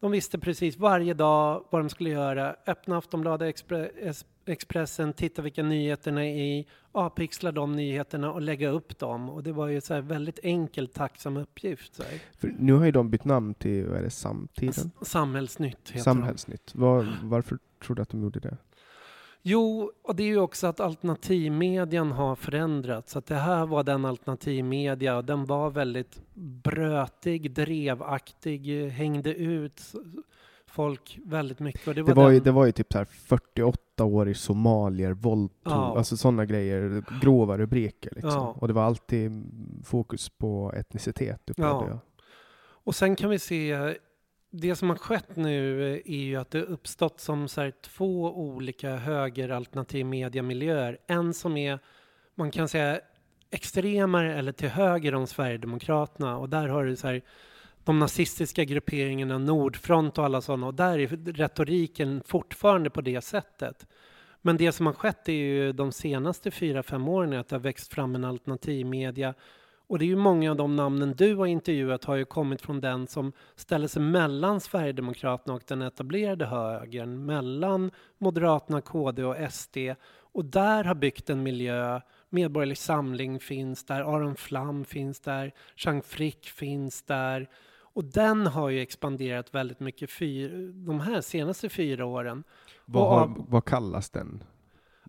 de 0.00 0.10
visste 0.10 0.38
precis 0.38 0.76
varje 0.76 1.14
dag 1.14 1.64
vad 1.70 1.80
de 1.80 1.88
skulle 1.88 2.10
göra. 2.10 2.56
Öppna 2.66 2.98
Aftonbladet, 2.98 3.48
Expressen, 4.46 5.12
titta 5.12 5.42
vilka 5.42 5.62
nyheterna 5.62 6.24
är 6.24 6.36
i, 6.36 6.66
avpixla 6.92 7.52
de 7.52 7.72
nyheterna 7.72 8.32
och 8.32 8.42
lägga 8.42 8.68
upp 8.68 8.98
dem. 8.98 9.30
Och 9.30 9.42
det 9.42 9.52
var 9.52 9.66
ju 9.66 9.80
så 9.80 9.94
här 9.94 10.00
väldigt 10.00 10.38
enkel, 10.42 10.88
tacksam 10.88 11.36
uppgift. 11.36 12.00
nu 12.40 12.72
har 12.72 12.84
ju 12.84 12.92
de 12.92 13.10
bytt 13.10 13.24
namn 13.24 13.54
till, 13.54 13.86
vad 13.86 13.98
är 13.98 14.02
det, 14.02 14.10
Samtiden? 14.10 14.90
Samhällsnytt 15.02 15.90
heter 15.90 16.02
Samhällsnytt. 16.02 16.74
Var, 16.74 17.18
varför 17.22 17.58
tror 17.82 17.96
du 17.96 18.02
att 18.02 18.08
de 18.08 18.22
gjorde 18.22 18.40
det? 18.40 18.56
Jo, 19.42 19.92
och 20.02 20.16
det 20.16 20.22
är 20.22 20.26
ju 20.26 20.38
också 20.38 20.66
att 20.66 20.80
alternativmedian 20.80 22.12
har 22.12 22.36
förändrats. 22.36 23.16
Att 23.16 23.26
det 23.26 23.34
här 23.34 23.66
var 23.66 23.82
den 23.82 24.04
alternativmedia 24.04 25.16
och 25.16 25.24
den 25.24 25.44
var 25.44 25.70
väldigt 25.70 26.22
brötig, 26.34 27.50
drevaktig, 27.52 28.90
hängde 28.90 29.34
ut 29.34 29.82
folk 30.70 31.18
väldigt 31.24 31.60
mycket. 31.60 31.88
Och 31.88 31.94
det, 31.94 32.02
var 32.02 32.08
det, 32.08 32.14
var 32.14 32.30
ju, 32.30 32.40
det 32.40 32.50
var 32.50 32.66
ju 32.66 32.72
typ 32.72 32.92
så 32.92 32.98
här 32.98 33.04
48 33.04 34.04
år 34.04 34.28
i 34.28 34.34
somalier, 34.34 35.12
våldtog, 35.12 35.72
ja. 35.72 35.96
alltså 35.96 36.16
sådana 36.16 36.44
grejer, 36.44 37.04
grova 37.20 37.58
rubriker 37.58 38.10
liksom. 38.14 38.30
Ja. 38.30 38.56
Och 38.58 38.68
det 38.68 38.74
var 38.74 38.82
alltid 38.82 39.30
fokus 39.84 40.28
på 40.28 40.72
etnicitet, 40.76 41.50
upplevde 41.50 41.74
ja. 41.74 41.88
jag. 41.88 41.98
Och 42.84 42.94
sen 42.94 43.16
kan 43.16 43.30
vi 43.30 43.38
se 43.38 43.94
det 44.50 44.76
som 44.76 44.90
har 44.90 44.96
skett 44.96 45.36
nu 45.36 45.92
är 46.04 46.24
ju 46.24 46.36
att 46.36 46.50
det 46.50 46.62
uppstått 46.62 47.20
som 47.20 47.48
så 47.48 47.60
här, 47.60 47.72
två 47.82 48.38
olika 48.38 48.96
högeralternativ 48.96 50.06
mediamiljöer. 50.06 50.98
En 51.06 51.34
som 51.34 51.56
är, 51.56 51.78
man 52.34 52.50
kan 52.50 52.68
säga, 52.68 53.00
extremare 53.50 54.34
eller 54.34 54.52
till 54.52 54.68
höger 54.68 55.14
om 55.14 55.26
Sverigedemokraterna 55.26 56.38
och 56.38 56.48
där 56.48 56.68
har 56.68 56.84
du 56.84 56.96
så 56.96 57.06
här, 57.06 57.22
de 57.90 57.98
nazistiska 57.98 58.64
grupperingarna, 58.64 59.38
Nordfront 59.38 60.18
och 60.18 60.24
alla 60.24 60.40
sådana 60.40 60.66
och 60.66 60.74
där 60.74 60.98
är 60.98 61.32
retoriken 61.32 62.22
fortfarande 62.26 62.90
på 62.90 63.00
det 63.00 63.20
sättet. 63.20 63.86
Men 64.42 64.56
det 64.56 64.72
som 64.72 64.86
har 64.86 64.92
skett 64.92 65.28
är 65.28 65.32
ju 65.32 65.72
de 65.72 65.92
senaste 65.92 66.50
fyra, 66.50 66.82
fem 66.82 67.08
åren 67.08 67.32
att 67.32 67.48
det 67.48 67.56
har 67.56 67.60
växt 67.60 67.94
fram 67.94 68.14
en 68.14 68.24
alternativmedia 68.24 69.34
och 69.86 69.98
det 69.98 70.04
är 70.04 70.06
ju 70.06 70.16
många 70.16 70.50
av 70.50 70.56
de 70.56 70.76
namnen 70.76 71.14
du 71.16 71.34
har 71.34 71.46
intervjuat 71.46 72.04
har 72.04 72.16
ju 72.16 72.24
kommit 72.24 72.62
från 72.62 72.80
den 72.80 73.06
som 73.06 73.32
ställer 73.56 73.88
sig 73.88 74.02
mellan 74.02 74.60
Sverigedemokraterna 74.60 75.54
och 75.54 75.62
den 75.66 75.82
etablerade 75.82 76.46
högern, 76.46 77.26
mellan 77.26 77.90
Moderaterna, 78.18 78.80
KD 78.80 79.24
och 79.24 79.52
SD. 79.52 79.76
Och 80.32 80.44
där 80.44 80.84
har 80.84 80.94
byggt 80.94 81.30
en 81.30 81.42
miljö. 81.42 82.00
Medborgerlig 82.28 82.78
Samling 82.78 83.40
finns 83.40 83.84
där, 83.84 84.00
Aron 84.00 84.36
Flam 84.36 84.84
finns 84.84 85.20
där, 85.20 85.52
Jean 85.76 86.02
Frick 86.02 86.46
finns 86.46 87.02
där. 87.02 87.48
Och 87.92 88.04
den 88.04 88.46
har 88.46 88.68
ju 88.68 88.80
expanderat 88.80 89.54
väldigt 89.54 89.80
mycket 89.80 90.10
fyr, 90.10 90.72
de 90.86 91.00
här 91.00 91.20
senaste 91.20 91.68
fyra 91.68 92.06
åren. 92.06 92.44
Vad, 92.84 93.08
har, 93.08 93.44
vad 93.48 93.64
kallas 93.64 94.10
den? 94.10 94.44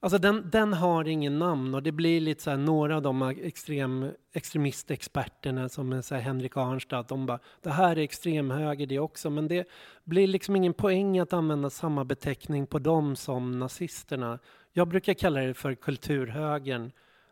Alltså 0.04 0.18
den, 0.18 0.50
den 0.52 0.74
har 0.74 1.08
ingen 1.08 1.40
namn 1.40 1.76
och 1.76 1.84
det 1.84 1.92
blir 1.92 2.22
lite 2.22 2.44
så 2.44 2.50
här, 2.50 2.58
några 2.58 2.96
av 2.96 3.02
de 3.02 3.22
extrem, 3.22 4.12
extremistexperterna 4.34 5.70
som 5.70 5.94
är 5.94 6.02
så 6.02 6.16
här 6.16 6.22
Henrik 6.22 6.58
Arnstad, 6.58 7.04
de 7.08 7.26
bara 7.26 7.40
det 7.62 7.70
här 7.70 7.96
är 7.96 8.02
extremhöger 8.02 8.86
det 8.86 9.00
också, 9.00 9.30
men 9.30 9.48
det 9.48 9.68
blir 10.04 10.28
liksom 10.28 10.56
ingen 10.56 10.74
poäng 10.74 11.20
att 11.20 11.34
använda 11.34 11.70
samma 11.70 12.06
beteckning 12.06 12.68
på 12.68 12.80
dem 12.80 13.16
som 13.16 13.60
nazisterna. 13.60 14.40
Jag 14.74 14.88
brukar 14.88 15.14
kalla 15.14 15.42
det 15.42 15.54
för 15.54 15.76
kulturhögern. 15.76 16.92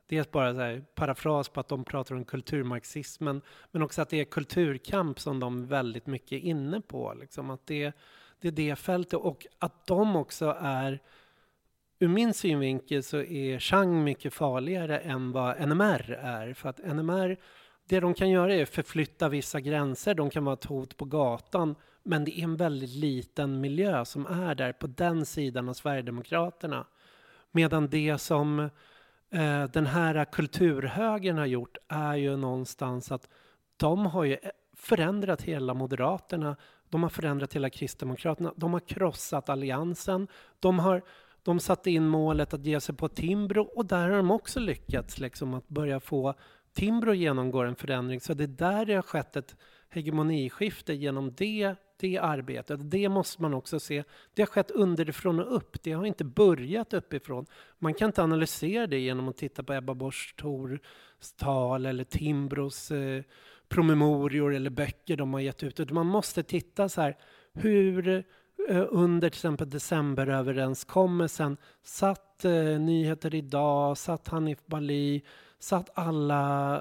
Dels 0.10 0.32
bara 0.32 0.54
så 0.54 0.60
här, 0.60 0.86
parafras 0.96 1.50
på 1.50 1.60
att 1.60 1.68
de 1.68 1.84
pratar 1.84 2.16
om 2.16 2.26
kulturmarxismen, 2.26 3.42
men 3.72 3.82
också 3.82 4.02
att 4.02 4.10
det 4.10 4.20
är 4.20 4.26
kulturkamp 4.26 5.20
som 5.20 5.40
de 5.40 5.68
väldigt 5.68 6.08
mycket 6.08 6.32
är 6.32 6.40
inne 6.40 6.82
på. 6.82 7.14
Liksom 7.20 7.50
att 7.50 7.68
det, 7.68 7.92
det 8.42 8.48
är 8.48 8.52
det 8.52 8.76
fältet 8.76 9.20
och 9.20 9.48
att 9.60 9.88
de 9.88 10.16
också 10.16 10.58
är 10.60 11.00
ur 12.00 12.08
min 12.08 12.34
synvinkel 12.34 13.04
så 13.04 13.18
är 13.18 13.60
Chang 13.60 14.04
mycket 14.04 14.34
farligare 14.34 14.98
än 14.98 15.32
vad 15.32 15.70
NMR 15.70 16.12
är. 16.12 16.54
För 16.54 16.70
att 16.70 16.78
NMR, 16.78 17.38
det 17.86 18.00
de 18.00 18.14
kan 18.14 18.30
göra 18.30 18.56
är 18.56 18.64
att 18.64 18.70
förflytta 18.70 19.30
vissa 19.30 19.60
gränser. 19.60 20.14
De 20.14 20.30
kan 20.30 20.46
vara 20.46 20.54
ett 20.54 20.66
hot 20.66 20.98
på 20.98 21.06
gatan. 21.06 21.76
Men 22.04 22.26
det 22.26 22.40
är 22.40 22.44
en 22.44 22.56
väldigt 22.56 22.96
liten 22.96 23.62
miljö 23.62 24.06
som 24.06 24.26
är 24.26 24.56
där 24.56 24.74
på 24.74 24.88
den 24.88 25.26
sidan 25.26 25.70
av 25.70 25.74
Sverigedemokraterna. 25.74 26.86
Medan 27.52 27.90
det 27.90 28.18
som 28.18 28.70
Eh, 29.32 29.64
den 29.64 29.86
här 29.86 30.26
kulturhögern 30.26 31.38
har 31.38 31.46
gjort 31.46 31.78
är 31.88 32.16
ju 32.16 32.38
någonstans 32.38 33.12
att 33.12 33.30
de 33.78 34.06
har 34.06 34.24
ju 34.24 34.34
eh, 34.34 34.50
förändrat 34.74 35.42
hela 35.42 35.74
Moderaterna. 35.74 36.56
De 36.90 37.04
har 37.04 37.10
förändrat 37.10 37.56
hela 37.56 37.70
Kristdemokraterna. 37.70 38.54
De 38.56 38.74
har 38.74 38.80
krossat 38.80 39.50
alliansen. 39.50 40.28
De 40.60 40.80
har 40.80 41.02
de 41.44 41.60
satte 41.60 41.92
in 41.92 42.08
målet 42.08 42.54
att 42.54 42.66
ge 42.66 42.80
sig 42.80 42.96
på 42.96 43.08
Timbro 43.08 43.64
och 43.64 43.86
där 43.86 44.10
har 44.10 44.18
de 44.18 44.32
också 44.32 44.60
lyckats 44.60 45.20
liksom 45.20 45.54
att 45.54 45.68
börja 45.68 46.00
få 46.00 46.34
Timbro 46.74 47.14
genomgår 47.14 47.66
en 47.66 47.76
förändring. 47.76 48.20
Så 48.20 48.34
det 48.34 48.44
är 48.44 48.48
där 48.48 48.86
det 48.86 48.94
har 48.94 49.02
skett 49.02 49.36
ett 49.36 49.56
hegemoniskifte 49.90 50.94
genom 50.94 51.34
det, 51.34 51.76
det 52.00 52.18
arbetet. 52.18 52.92
Det 52.92 53.10
måste 53.10 53.42
man 53.42 53.54
också 53.54 53.80
se. 53.80 54.04
Det 54.34 54.42
har 54.42 54.48
skett 54.48 54.72
underifrån 54.72 55.40
och 55.40 55.56
upp. 55.56 55.84
Det 55.84 55.92
har 55.92 56.06
inte 56.06 56.24
börjat 56.24 56.94
uppifrån. 56.94 57.46
Man 57.80 57.94
kan 57.94 58.06
inte 58.10 58.24
analysera 58.24 58.88
det 58.88 59.00
genom 59.00 59.28
att 59.28 59.38
titta 59.38 59.64
på 59.64 59.74
Ebba 59.74 59.94
Busch 59.94 60.36
Thors 60.38 60.80
tal 61.38 61.86
eller 61.86 62.04
Timbros 62.04 62.92
eh, 62.92 63.24
promemorior 63.70 64.56
eller 64.56 64.70
böcker 64.70 65.18
de 65.18 65.34
har 65.34 65.40
gett 65.40 65.64
ut. 65.64 65.92
Man 65.92 66.06
måste 66.06 66.44
titta 66.44 66.90
så 66.90 67.02
här, 67.02 67.18
hur 67.54 68.08
eh, 68.70 68.86
under 68.90 69.30
till 69.30 69.38
exempel 69.38 69.70
decemberöverenskommelsen 69.70 71.58
satt 71.84 72.46
eh, 72.46 72.80
Nyheter 72.80 73.36
Idag, 73.36 73.98
satt 73.98 74.28
Hanif 74.28 74.66
Bali, 74.66 75.24
satt 75.60 75.90
alla 75.94 76.76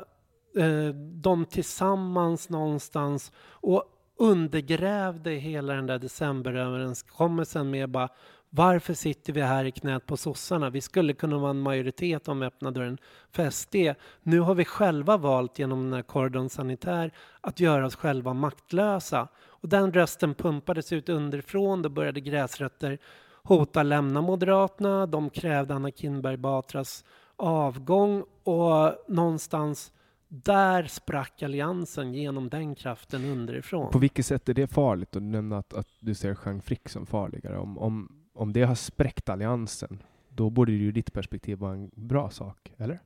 eh, 0.57 0.89
de 0.95 1.45
tillsammans 1.45 2.49
någonstans 2.49 3.33
och 3.39 3.98
undergrävde 4.19 5.31
hela 5.31 5.75
den 5.75 5.87
där 5.87 5.99
decemberöverenskommelsen 5.99 7.71
med 7.71 7.91
bara 7.91 8.09
varför 8.51 8.95
sitter 8.95 9.33
vi 9.33 9.41
här 9.41 9.65
i 9.65 9.71
knät 9.71 10.07
på 10.07 10.17
sossarna? 10.17 10.71
Vi 10.71 10.81
skulle 10.81 11.13
kunna 11.13 11.39
vara 11.39 11.51
en 11.51 11.61
majoritet 11.61 12.29
om 12.29 12.41
vi 12.41 12.47
öppnade 12.47 12.81
dörren 12.81 12.99
för 13.33 13.51
SD. 13.51 13.77
Nu 14.23 14.41
har 14.41 14.55
vi 14.55 14.65
själva 14.65 15.17
valt 15.17 15.59
genom 15.59 15.85
den 15.85 15.93
här 15.93 16.03
Cordon 16.03 16.49
Sanitär 16.49 17.13
att 17.41 17.61
göra 17.61 17.87
oss 17.87 17.97
själva 17.97 18.35
maktlösa. 18.35 19.29
Och 19.39 19.69
den 19.69 19.93
rösten 19.93 20.35
pumpades 20.35 20.93
ut 20.93 21.09
underifrån. 21.09 21.83
Då 21.83 21.89
började 21.89 22.21
gräsrötter 22.21 22.99
hota 23.43 23.83
lämna 23.83 24.21
Moderaterna. 24.21 25.07
De 25.07 25.31
krävde 25.31 25.75
Anna 25.75 25.91
Kinberg 25.91 26.37
Batras 26.37 27.05
avgång 27.37 28.25
och 28.45 29.05
någonstans 29.09 29.93
där 30.29 30.85
sprack 30.85 31.43
alliansen 31.43 32.15
genom 32.15 32.49
den 32.49 32.75
kraften 32.75 33.25
underifrån. 33.25 33.93
På 33.93 33.99
vilket 33.99 34.27
sätt 34.27 34.49
är 34.49 34.55
det 34.55 34.67
farligt? 34.67 35.17
Och 35.17 35.23
du 35.23 35.29
nämnde 35.29 35.59
att, 35.59 35.75
att 35.75 35.89
du 36.01 36.15
ser 36.15 36.39
Jean 36.45 36.63
Frick 36.63 36.89
som 36.89 37.07
farligare. 37.07 37.59
Om, 37.59 37.79
om, 37.79 38.13
om 38.35 38.53
det 38.53 38.63
har 38.63 38.75
spräckt 38.75 39.29
alliansen, 39.29 40.03
då 40.29 40.51
borde 40.51 40.73
det 40.73 40.79
ju 40.79 40.93
ditt 40.93 41.13
perspektiv 41.13 41.59
vara 41.59 41.73
en 41.73 41.91
bra 41.95 42.31
sak, 42.31 42.73
eller? 42.77 43.01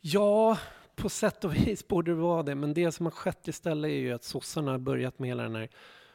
Ja, 0.00 0.58
på 0.96 1.08
sätt 1.08 1.44
och 1.44 1.56
vis 1.56 1.88
borde 1.88 2.10
det 2.10 2.14
vara 2.14 2.42
det. 2.42 2.54
Men 2.54 2.74
det 2.74 2.92
som 2.92 3.06
har 3.06 3.10
skett 3.10 3.48
istället 3.48 3.88
är 3.88 3.94
ju 3.94 4.12
att 4.12 4.24
sossarna 4.24 4.70
har 4.70 4.78
börjat 4.78 5.18
med 5.18 5.28
hela 5.28 5.42
den 5.42 5.54
här 5.54 5.68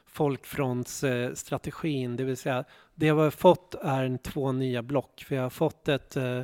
folkfrontsstrategin. 0.06 2.16
Det 2.16 2.24
vill 2.24 2.36
säga, 2.36 2.64
det 2.94 3.12
vi 3.12 3.20
har 3.20 3.30
fått 3.30 3.74
är 3.74 4.16
två 4.16 4.52
nya 4.52 4.82
block. 4.82 5.26
Vi 5.28 5.36
har 5.36 5.50
fått 5.50 5.88
ett, 5.88 6.16
eh, 6.16 6.42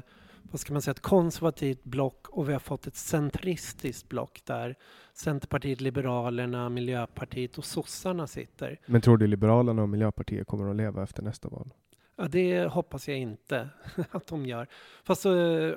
vad 0.51 0.61
ska 0.61 0.72
man 0.72 0.82
säga, 0.82 0.92
ett 0.92 1.01
konservativt 1.01 1.84
block 1.84 2.28
och 2.28 2.48
vi 2.48 2.53
har 2.53 2.61
fått 2.61 2.86
ett 2.86 2.96
centristiskt 2.96 4.09
block 4.09 4.40
där 4.44 4.76
Centerpartiet, 5.12 5.80
Liberalerna, 5.80 6.68
Miljöpartiet 6.68 7.59
och 7.59 7.64
sossarna 7.64 8.26
sitter. 8.26 8.80
Men 8.86 9.01
tror 9.01 9.16
du 9.16 9.26
Liberalerna 9.26 9.82
och 9.82 9.88
Miljöpartiet 9.88 10.46
kommer 10.46 10.70
att 10.70 10.76
leva 10.76 11.03
efter 11.03 11.22
nästa 11.22 11.48
val? 11.48 11.74
Ja, 12.16 12.28
det 12.28 12.64
hoppas 12.64 13.09
jag 13.09 13.18
inte 13.18 13.68
att 14.11 14.26
de 14.26 14.46
gör. 14.46 14.66
Fast 15.05 15.22
så, 15.22 15.28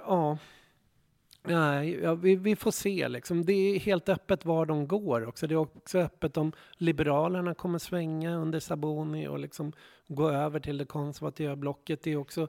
ja. 0.05 0.37
Nej, 1.45 1.99
ja, 2.03 2.15
vi, 2.15 2.35
vi, 2.35 2.55
får 2.55 2.71
se 2.71 3.07
liksom. 3.07 3.45
Det 3.45 3.53
är 3.53 3.79
helt 3.79 4.09
öppet 4.09 4.45
var 4.45 4.65
de 4.65 4.87
går 4.87 5.27
också. 5.27 5.47
Det 5.47 5.53
är 5.53 5.57
också 5.57 5.99
öppet 5.99 6.37
om 6.37 6.51
Liberalerna 6.73 7.53
kommer 7.53 7.79
svänga 7.79 8.35
under 8.35 8.59
Saboni 8.59 9.27
och 9.27 9.39
liksom 9.39 9.73
gå 10.07 10.29
över 10.29 10.59
till 10.59 10.77
det 10.77 10.85
konservativa 10.85 11.55
blocket. 11.55 12.03
Det 12.03 12.11
är 12.11 12.17
också 12.17 12.47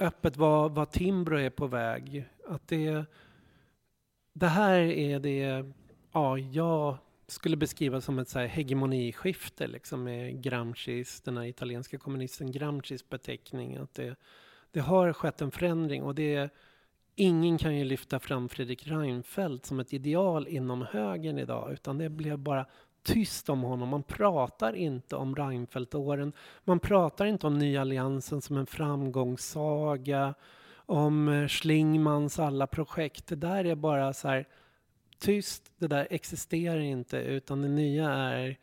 öppet 0.00 0.36
vad, 0.36 0.74
vad 0.74 0.90
Timbro 0.90 1.38
är 1.38 1.50
på 1.50 1.66
väg. 1.66 2.24
Att 2.48 2.68
det, 2.68 3.04
det 4.32 4.46
här 4.46 4.80
är 4.80 5.18
det 5.18 5.64
ja, 6.12 6.38
jag 6.38 6.96
skulle 7.26 7.56
beskriva 7.56 8.00
som 8.00 8.18
ett 8.18 8.28
så 8.28 8.38
här 8.38 8.46
hegemoniskifte 8.46 9.66
liksom 9.66 10.04
med 10.04 10.42
Gramscis, 10.42 11.20
den 11.20 11.36
här 11.36 11.44
italienska 11.44 11.98
kommunisten 11.98 12.52
Gramscis 12.52 13.08
beteckning. 13.08 13.76
Att 13.76 13.94
det, 13.94 14.16
det 14.70 14.80
har 14.80 15.12
skett 15.12 15.40
en 15.40 15.50
förändring 15.50 16.02
och 16.02 16.14
det 16.14 16.50
Ingen 17.14 17.58
kan 17.58 17.76
ju 17.76 17.84
lyfta 17.84 18.18
fram 18.18 18.48
Fredrik 18.48 18.86
Reinfeldt 18.86 19.66
som 19.66 19.80
ett 19.80 19.92
ideal 19.92 20.48
inom 20.48 20.82
högern 20.82 21.38
idag, 21.38 21.72
utan 21.72 21.98
det 21.98 22.08
blev 22.08 22.38
bara 22.38 22.66
tyst 23.02 23.48
om 23.48 23.62
honom. 23.62 23.88
Man 23.88 24.02
pratar 24.02 24.72
inte 24.72 25.16
om 25.16 25.36
Reinfeldt-åren. 25.36 26.32
Man 26.64 26.80
pratar 26.80 27.26
inte 27.26 27.46
om 27.46 27.58
Nya 27.58 27.80
Alliansen 27.80 28.42
som 28.42 28.56
en 28.56 28.66
framgångssaga, 28.66 30.34
om 30.74 31.28
eh, 31.28 31.48
Schlingmans 31.48 32.38
alla 32.38 32.66
projekt. 32.66 33.26
Det 33.26 33.36
där 33.36 33.64
är 33.64 33.74
bara 33.74 34.12
så 34.12 34.28
här 34.28 34.46
tyst, 35.18 35.72
det 35.78 35.86
där 35.86 36.06
existerar 36.10 36.80
inte, 36.80 37.16
utan 37.16 37.62
det 37.62 37.68
nya 37.68 38.10
är 38.10 38.56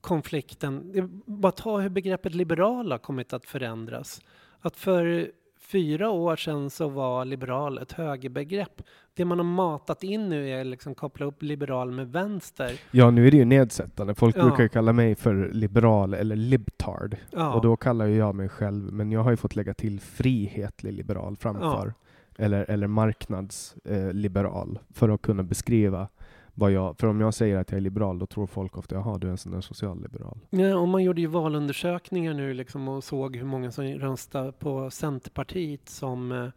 konflikten. 0.00 0.92
Bara 1.26 1.52
ta 1.52 1.78
hur 1.78 1.88
begreppet 1.88 2.34
liberal 2.34 2.92
har 2.92 2.98
kommit 2.98 3.32
att 3.32 3.46
förändras. 3.46 4.20
Att 4.60 4.76
för 4.76 5.32
fyra 5.72 6.10
år 6.10 6.36
sedan 6.36 6.70
så 6.70 6.88
var 6.88 7.24
liberal 7.24 7.78
ett 7.78 7.92
högerbegrepp. 7.92 8.82
Det 9.14 9.24
man 9.24 9.38
har 9.38 9.44
matat 9.44 10.02
in 10.02 10.28
nu 10.28 10.48
är 10.48 10.64
liksom 10.64 10.94
koppla 10.94 11.26
upp 11.26 11.42
liberal 11.42 11.90
med 11.90 12.12
vänster. 12.12 12.80
Ja, 12.90 13.10
nu 13.10 13.26
är 13.26 13.30
det 13.30 13.36
ju 13.36 13.44
nedsättande. 13.44 14.14
Folk 14.14 14.36
ja. 14.36 14.44
brukar 14.44 14.68
kalla 14.68 14.92
mig 14.92 15.14
för 15.14 15.50
liberal 15.52 16.14
eller 16.14 16.36
libtard. 16.36 17.16
Ja. 17.30 17.54
Och 17.54 17.62
då 17.62 17.76
kallar 17.76 18.06
jag 18.06 18.34
mig 18.34 18.48
själv, 18.48 18.92
men 18.92 19.12
jag 19.12 19.20
har 19.20 19.30
ju 19.30 19.36
fått 19.36 19.56
lägga 19.56 19.74
till 19.74 20.00
frihetlig 20.00 20.92
liberal 20.92 21.36
framför. 21.36 21.86
Ja 21.86 21.92
eller, 22.38 22.70
eller 22.70 22.86
marknadsliberal 22.86 24.76
eh, 24.76 24.94
för 24.94 25.08
att 25.08 25.22
kunna 25.22 25.42
beskriva 25.42 26.08
vad 26.54 26.72
jag, 26.72 26.98
för 26.98 27.06
om 27.06 27.20
jag 27.20 27.34
säger 27.34 27.56
att 27.56 27.70
jag 27.70 27.76
är 27.76 27.80
liberal, 27.80 28.18
då 28.18 28.26
tror 28.26 28.46
folk 28.46 28.78
ofta, 28.78 28.94
jaha, 28.94 29.18
du 29.18 29.26
är 29.26 29.30
en 29.30 29.38
sån 29.38 29.52
där 29.52 29.60
socialliberal. 29.60 30.38
Ja, 30.50 30.76
och 30.76 30.88
man 30.88 31.02
gjorde 31.02 31.20
ju 31.20 31.26
valundersökningar 31.26 32.34
nu 32.34 32.54
liksom 32.54 32.88
och 32.88 33.04
såg 33.04 33.36
hur 33.36 33.44
många 33.44 33.70
som 33.70 33.84
röstade 33.84 34.52
på 34.52 34.90
Centerpartiet 34.90 35.88
som, 35.88 36.32
eh, 36.32 36.48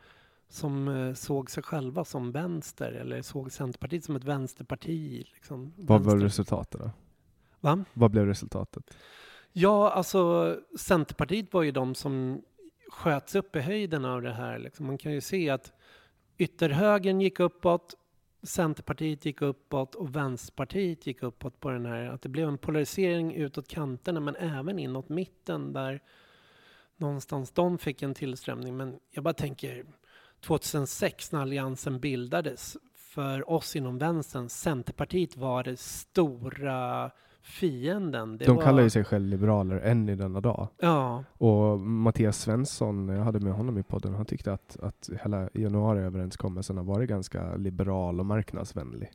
som 0.50 0.88
eh, 0.88 1.14
såg 1.14 1.52
sig 1.52 1.64
själva 1.64 2.06
som 2.06 2.32
vänster, 2.32 2.92
eller 2.92 3.22
såg 3.22 3.52
Centerpartiet 3.52 4.04
som 4.04 4.16
ett 4.16 4.24
vänsterparti. 4.24 5.26
Liksom. 5.34 5.74
Vad 5.78 6.02
var 6.02 6.18
resultatet 6.18 6.82
då? 6.82 6.92
Va? 7.60 7.86
Vad 7.94 8.12
blev 8.12 8.26
resultatet? 8.26 8.84
Ja, 9.52 9.92
alltså 9.92 10.56
Centerpartiet 10.80 11.54
var 11.54 11.64
ju 11.64 11.72
de 11.72 11.96
som 11.96 12.42
sköts 12.90 13.36
upp 13.36 13.56
i 13.56 13.60
höjden 13.60 14.06
av 14.06 14.22
det 14.22 14.34
här. 14.34 14.60
Liksom. 14.60 14.86
Man 14.86 14.98
kan 14.98 15.12
ju 15.12 15.22
se 15.22 15.50
att 15.50 15.74
ytterhögern 16.38 17.22
gick 17.22 17.40
uppåt, 17.40 17.96
Centerpartiet 18.46 19.26
gick 19.26 19.42
uppåt 19.42 19.96
och 19.96 20.16
Vänsterpartiet 20.16 21.08
gick 21.08 21.24
uppåt 21.24 21.60
på 21.60 21.70
den 21.70 21.86
här. 21.86 22.06
Att 22.06 22.22
det 22.22 22.30
blev 22.30 22.48
en 22.48 22.58
polarisering 22.58 23.36
utåt 23.36 23.68
kanterna 23.68 24.20
men 24.20 24.36
även 24.36 24.80
inåt 24.80 25.10
mitten 25.10 25.74
där 25.74 26.02
någonstans 26.98 27.52
de 27.52 27.78
fick 27.78 28.02
en 28.02 28.14
tillströmning. 28.14 28.78
Men 28.78 29.00
jag 29.12 29.24
bara 29.24 29.34
tänker 29.34 29.86
2006 30.42 31.32
när 31.32 31.42
Alliansen 31.42 32.00
bildades 32.00 32.78
för 32.96 33.50
oss 33.50 33.76
inom 33.76 33.98
vänstern, 33.98 34.50
Centerpartiet 34.50 35.38
var 35.38 35.64
det 35.64 35.80
stora 35.80 37.12
fienden. 37.46 38.38
De 38.38 38.56
var... 38.56 38.64
kallar 38.64 38.84
ju 38.84 38.90
sig 38.90 39.04
själva 39.04 39.28
liberaler 39.28 39.76
än 39.76 40.10
i 40.10 40.16
denna 40.16 40.42
dag. 40.42 40.68
Ja. 40.80 41.24
Och 41.38 41.80
Mattias 41.80 42.42
Svensson, 42.42 43.10
jag 43.10 43.24
hade 43.24 43.40
med 43.40 43.54
honom 43.54 43.78
i 43.78 43.84
podden, 43.84 44.14
han 44.14 44.26
tyckte 44.26 44.54
att, 44.54 44.78
att 44.82 45.10
hela 45.24 45.50
januariöverenskommelsen 45.54 46.78
har 46.78 46.84
varit 46.84 47.10
ganska 47.10 47.56
liberal 47.56 48.20
och 48.20 48.26
marknadsvänlig. 48.26 49.12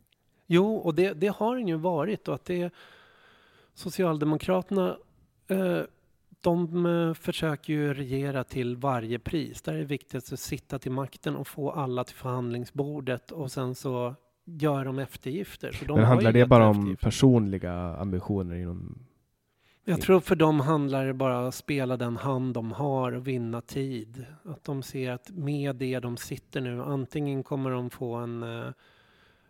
Jo, 0.46 0.74
och 0.74 0.94
det, 0.94 1.12
det 1.12 1.28
har 1.28 1.56
den 1.56 1.68
ju 1.68 1.76
varit 1.76 2.28
och 2.28 2.34
att 2.34 2.44
det 2.44 2.72
Socialdemokraterna 3.74 4.96
eh, 5.48 5.80
de 6.40 6.86
eh, 6.86 7.14
försöker 7.14 7.72
ju 7.72 7.94
regera 7.94 8.44
till 8.44 8.76
varje 8.76 9.18
pris. 9.18 9.62
Där 9.62 9.74
är 9.74 9.78
det 9.78 9.84
viktigt 9.84 10.32
att 10.32 10.40
sitta 10.40 10.78
till 10.78 10.92
makten 10.92 11.36
och 11.36 11.46
få 11.46 11.70
alla 11.70 12.04
till 12.04 12.16
förhandlingsbordet 12.16 13.30
och 13.30 13.52
sen 13.52 13.74
så 13.74 14.14
gör 14.58 14.84
de 14.84 14.98
eftergifter. 14.98 15.72
För 15.72 15.86
de 15.86 15.96
Men 15.98 16.06
handlar 16.06 16.32
det 16.32 16.46
bara 16.46 16.68
om 16.68 16.96
personliga 17.00 17.72
ambitioner 17.74 18.56
inom 18.56 18.98
jag 19.84 20.00
tror 20.00 20.20
för 20.20 20.36
dem 20.36 20.60
handlar 20.60 21.06
det 21.06 21.14
bara 21.14 21.38
om 21.38 21.48
att 21.48 21.54
spela 21.54 21.96
den 21.96 22.16
hand 22.16 22.54
de 22.54 22.72
har 22.72 23.12
och 23.12 23.28
vinna 23.28 23.60
tid. 23.60 24.26
Att 24.44 24.64
de 24.64 24.82
ser 24.82 25.10
att 25.10 25.30
med 25.30 25.76
det 25.76 25.98
de 25.98 26.16
sitter 26.16 26.60
nu, 26.60 26.82
antingen 26.82 27.42
kommer 27.42 27.70
de 27.70 27.90
få 27.90 28.14
en 28.14 28.42
eh, 28.42 28.68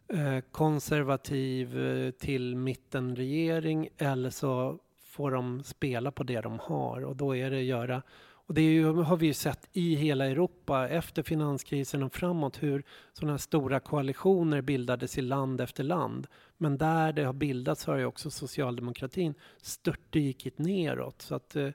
eh 0.08 0.40
konservativ 0.52 1.78
eh, 1.78 2.10
till 2.10 2.56
mittenregering 2.56 3.88
eller 3.98 4.30
så 4.30 4.78
får 5.04 5.30
de 5.30 5.62
spela 5.62 6.10
på 6.10 6.22
det 6.22 6.40
de 6.40 6.58
har 6.58 7.04
och 7.04 7.16
då 7.16 7.36
är 7.36 7.50
det 7.50 7.62
göra 7.62 8.02
och 8.50 8.54
det 8.54 8.62
ju, 8.62 8.92
har 8.92 9.16
vi 9.16 9.26
ju 9.26 9.34
sett 9.34 9.68
i 9.72 9.94
hela 9.94 10.26
Europa 10.26 10.88
efter 10.88 11.22
finanskrisen 11.22 12.02
och 12.02 12.14
framåt 12.14 12.62
hur 12.62 12.84
sådana 13.12 13.32
här 13.32 13.38
stora 13.38 13.80
koalitioner 13.80 14.62
bildades 14.62 15.18
i 15.18 15.22
land 15.22 15.60
efter 15.60 15.84
land. 15.84 16.26
Men 16.56 16.78
där 16.78 17.12
det 17.12 17.24
har 17.24 17.32
bildats 17.32 17.84
har 17.84 17.96
ju 17.96 18.04
också 18.04 18.30
socialdemokratin 18.30 19.34
störtdykit 19.62 20.58
neråt. 20.58 21.22
Så 21.22 21.34
att, 21.34 21.56
eh, 21.56 21.68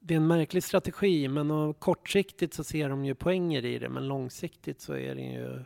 det 0.00 0.14
är 0.14 0.16
en 0.16 0.26
märklig 0.26 0.62
strategi, 0.62 1.28
men 1.28 1.74
kortsiktigt 1.74 2.54
så 2.54 2.64
ser 2.64 2.88
de 2.88 3.04
ju 3.04 3.14
poänger 3.14 3.64
i 3.64 3.78
det, 3.78 3.88
men 3.88 4.08
långsiktigt 4.08 4.80
så 4.80 4.92
är 4.92 5.14
det 5.14 5.22
ju 5.22 5.64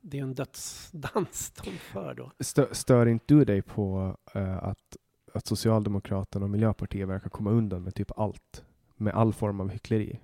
det 0.00 0.18
är 0.18 0.22
en 0.22 0.34
dödsdans 0.34 1.52
de 1.64 1.70
för 1.70 2.14
då. 2.14 2.32
Stör, 2.40 2.68
stör 2.72 3.06
inte 3.06 3.34
du 3.34 3.44
dig 3.44 3.62
på 3.62 4.16
uh, 4.36 4.64
att, 4.64 4.96
att 5.34 5.46
Socialdemokraterna 5.46 6.44
och 6.44 6.50
Miljöpartiet 6.50 7.08
verkar 7.08 7.30
komma 7.30 7.50
undan 7.50 7.82
med 7.82 7.94
typ 7.94 8.18
allt? 8.18 8.64
Med 9.00 9.14
all 9.14 9.32
form 9.32 9.60
av 9.60 9.70
hyckleri 9.70 10.20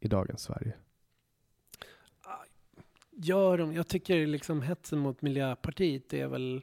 i 0.00 0.08
dagens 0.08 0.42
Sverige? 0.42 0.72
Ah, 2.22 2.44
gör 3.10 3.58
de? 3.58 3.72
Jag 3.72 3.88
tycker 3.88 4.26
liksom 4.26 4.62
hetsen 4.62 4.98
mot 4.98 5.22
Miljöpartiet 5.22 6.12
är 6.12 6.26
väl 6.26 6.62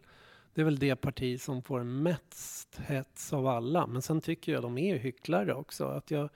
Det 0.53 0.61
är 0.61 0.65
väl 0.65 0.80
det 0.80 0.95
parti 0.95 1.41
som 1.41 1.61
får 1.61 1.84
mest 1.84 2.80
hets 2.86 3.34
av 3.34 3.48
alla. 3.48 3.88
Men 3.88 4.02
sen 4.02 4.22
tycker 4.22 4.52
jag 4.52 4.61
de 4.61 4.77
är 4.77 4.98
hycklare 4.98 5.53
också. 5.53 5.86
Att 5.86 6.11
jag, 6.11 6.30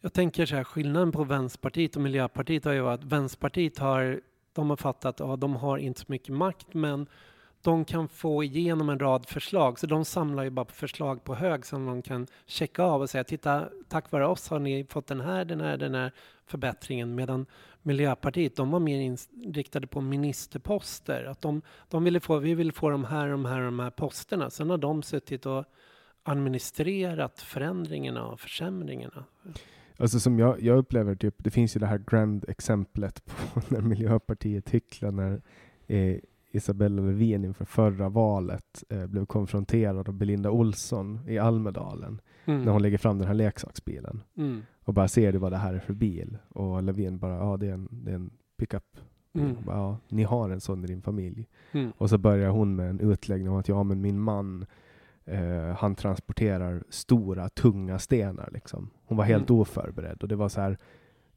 jag 0.00 0.12
tänker 0.12 0.46
så 0.46 0.56
här, 0.56 0.64
skillnaden 0.64 1.12
på 1.12 1.24
Vänsterpartiet 1.24 1.96
och 1.96 2.02
Miljöpartiet 2.02 2.64
har 2.64 2.72
ju 2.72 2.80
varit 2.80 3.00
att 3.00 3.12
Vänsterpartiet 3.12 3.78
har, 3.78 4.20
de 4.52 4.70
har 4.70 4.76
fattat 4.76 5.20
att 5.20 5.28
ja, 5.28 5.36
de 5.36 5.56
har 5.56 5.78
inte 5.78 6.00
så 6.00 6.06
mycket 6.08 6.34
makt 6.34 6.74
men 6.74 7.06
de 7.64 7.84
kan 7.84 8.08
få 8.08 8.44
igenom 8.44 8.88
en 8.88 8.98
rad 8.98 9.26
förslag. 9.26 9.78
Så 9.78 9.86
de 9.86 10.04
samlar 10.04 10.44
ju 10.44 10.50
bara 10.50 10.66
förslag 10.66 11.24
på 11.24 11.34
hög 11.34 11.66
som 11.66 11.86
de 11.86 12.02
kan 12.02 12.26
checka 12.46 12.82
av 12.82 13.02
och 13.02 13.10
säga 13.10 13.24
titta, 13.24 13.68
tack 13.88 14.10
vare 14.10 14.26
oss 14.26 14.48
har 14.48 14.58
ni 14.58 14.86
fått 14.88 15.06
den 15.06 15.20
här, 15.20 15.44
den 15.44 15.60
här, 15.60 15.76
den 15.76 15.94
här 15.94 16.12
förbättringen. 16.46 17.14
Medan 17.14 17.46
Miljöpartiet, 17.82 18.56
de 18.56 18.70
var 18.70 18.80
mer 18.80 19.00
inriktade 19.00 19.86
på 19.86 20.00
ministerposter. 20.00 21.24
Att 21.24 21.40
de, 21.40 21.62
de 21.88 22.04
ville 22.04 22.20
få, 22.20 22.38
vi 22.38 22.54
vill 22.54 22.72
få 22.72 22.90
de 22.90 23.04
här, 23.04 23.28
de 23.28 23.44
här, 23.44 23.60
de 23.60 23.80
här 23.80 23.90
posterna. 23.90 24.50
Sen 24.50 24.70
har 24.70 24.78
de 24.78 25.02
suttit 25.02 25.46
och 25.46 25.64
administrerat 26.22 27.40
förändringarna 27.40 28.26
och 28.26 28.40
försämringarna. 28.40 29.24
Alltså 29.96 30.20
som 30.20 30.38
jag, 30.38 30.62
jag 30.62 30.78
upplever, 30.78 31.14
typ, 31.14 31.34
det 31.38 31.50
finns 31.50 31.76
ju 31.76 31.80
det 31.80 31.86
här 31.86 32.02
grand-exemplet 32.06 33.24
på 33.54 33.60
när 33.68 33.80
Miljöpartiet 33.80 34.70
hycklar 34.70 35.10
när 35.10 35.42
eh, 35.86 36.16
Isabella 36.54 37.02
Lövin 37.02 37.44
inför 37.44 37.64
förra 37.64 38.08
valet 38.08 38.84
eh, 38.88 39.06
blev 39.06 39.26
konfronterad 39.26 40.08
av 40.08 40.14
Belinda 40.14 40.50
Olsson 40.50 41.20
i 41.28 41.38
Almedalen 41.38 42.20
Mm. 42.46 42.62
när 42.62 42.72
hon 42.72 42.82
lägger 42.82 42.98
fram 42.98 43.18
den 43.18 43.26
här 43.26 43.34
leksaksbilen 43.34 44.20
Mm. 44.36 44.62
och 44.84 44.94
bara 44.94 45.08
ser 45.08 45.32
du 45.32 45.38
vad 45.38 45.52
det 45.52 45.56
här 45.56 45.74
är 45.74 45.78
för 45.78 45.94
bil? 45.94 46.38
Och 46.48 46.82
Lövin 46.82 47.18
bara, 47.18 47.34
ja 47.36 47.56
det 47.56 47.66
är 47.68 47.72
en, 47.72 47.88
det 47.90 48.10
är 48.10 48.14
en 48.14 48.30
pickup. 48.56 48.96
Mm. 49.34 49.56
Bara, 49.66 49.76
Ja, 49.76 49.98
ni 50.08 50.22
har 50.22 50.50
en 50.50 50.60
sån 50.60 50.84
i 50.84 50.86
din 50.86 51.02
familj. 51.02 51.48
Mm. 51.72 51.92
Och 51.98 52.10
så 52.10 52.18
börjar 52.18 52.50
hon 52.50 52.76
med 52.76 52.90
en 52.90 53.00
utläggning 53.00 53.50
om 53.50 53.56
att 53.56 53.68
ja, 53.68 53.82
men 53.82 54.00
min 54.00 54.20
man 54.20 54.66
eh, 55.24 55.76
han 55.76 55.94
transporterar 55.94 56.84
stora, 56.88 57.48
tunga 57.48 57.98
stenar. 57.98 58.48
Liksom. 58.52 58.90
Hon 59.06 59.18
var 59.18 59.24
helt 59.24 59.50
Mm. 59.50 59.60
oförberedd 59.60 60.22
och 60.22 60.28
det 60.28 60.36
var 60.36 60.48
så 60.48 60.60
här, 60.60 60.78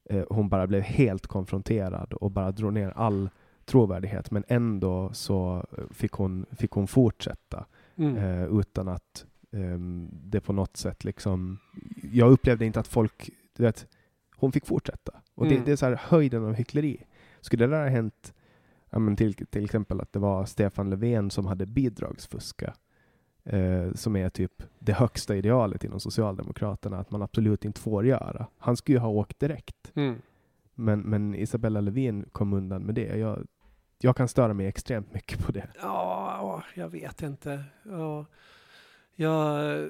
eh, 0.05 0.23
hon 0.29 0.49
bara 0.49 0.67
blev 0.67 0.81
helt 0.81 1.27
konfronterad 1.27 2.13
och 2.13 2.31
bara 2.31 2.51
drog 2.51 2.73
ner 2.73 2.89
all 2.95 3.29
trovärdighet. 3.67 4.31
Men 4.31 4.43
ändå 4.47 5.09
så 5.13 5.65
fick 5.91 6.11
hon, 6.11 6.45
fick 6.51 6.71
hon 6.71 6.87
fortsätta 6.87 7.65
Mm. 7.99 8.17
eh, 8.17 8.59
utan 8.59 8.87
att 8.87 9.25
ehm, 9.51 10.09
det 10.11 10.39
på 10.41 10.53
något 10.53 10.77
sätt 10.77 11.03
liksom... 11.03 11.57
Jag 12.11 12.31
upplevde 12.31 12.65
inte 12.65 12.79
att 12.79 12.87
folk... 12.87 13.29
Du 13.55 13.63
vet, 13.63 13.87
hon 14.35 14.51
fick 14.51 14.65
fortsätta. 14.65 15.11
Och 15.35 15.45
det, 15.45 15.51
Mm. 15.53 15.65
det 15.65 15.71
är 15.71 15.75
så 15.75 15.85
här 15.85 15.99
höjden 16.03 16.45
av 16.45 16.53
hyckleri. 16.53 17.03
Skulle 17.41 17.65
det 17.65 17.71
där 17.75 17.81
ha 17.83 17.89
hänt, 17.89 18.33
ja, 18.89 18.99
men 18.99 19.15
till, 19.15 19.33
till 19.33 19.63
exempel 19.65 20.01
att 20.01 20.13
det 20.13 20.19
var 20.19 20.45
Stefan 20.45 20.89
Löfven 20.89 21.31
som 21.31 21.45
hade 21.45 21.65
bidragsfuska, 21.65 22.73
eh, 23.43 23.93
som 23.93 24.15
är 24.15 24.29
typ 24.29 24.63
det 24.79 24.93
högsta 24.93 25.35
idealet 25.35 25.83
inom 25.83 25.99
Socialdemokraterna, 25.99 26.97
att 26.97 27.11
man 27.11 27.21
absolut 27.21 27.65
inte 27.65 27.79
får 27.81 28.05
göra. 28.05 28.47
Han 28.57 28.77
skulle 28.77 28.95
ju 28.95 29.01
ha 29.01 29.09
åkt 29.09 29.39
direkt. 29.39 29.91
Mm. 29.95 30.15
Men, 30.75 30.99
men 30.99 31.35
Isabella 31.35 31.81
Lövin 31.81 32.25
kom 32.31 32.53
undan 32.53 32.83
med 32.83 32.95
det. 32.95 33.17
Jag, 33.17 33.47
jag 33.99 34.15
kan 34.15 34.27
störa 34.27 34.53
mig 34.53 34.67
extremt 34.67 35.13
mycket 35.13 35.45
på 35.45 35.51
det. 35.51 35.67
Ja, 35.81 36.63
jag 36.73 36.89
vet 36.89 37.21
inte. 37.21 37.63
Ja, 37.83 38.25
jag, 39.15 39.89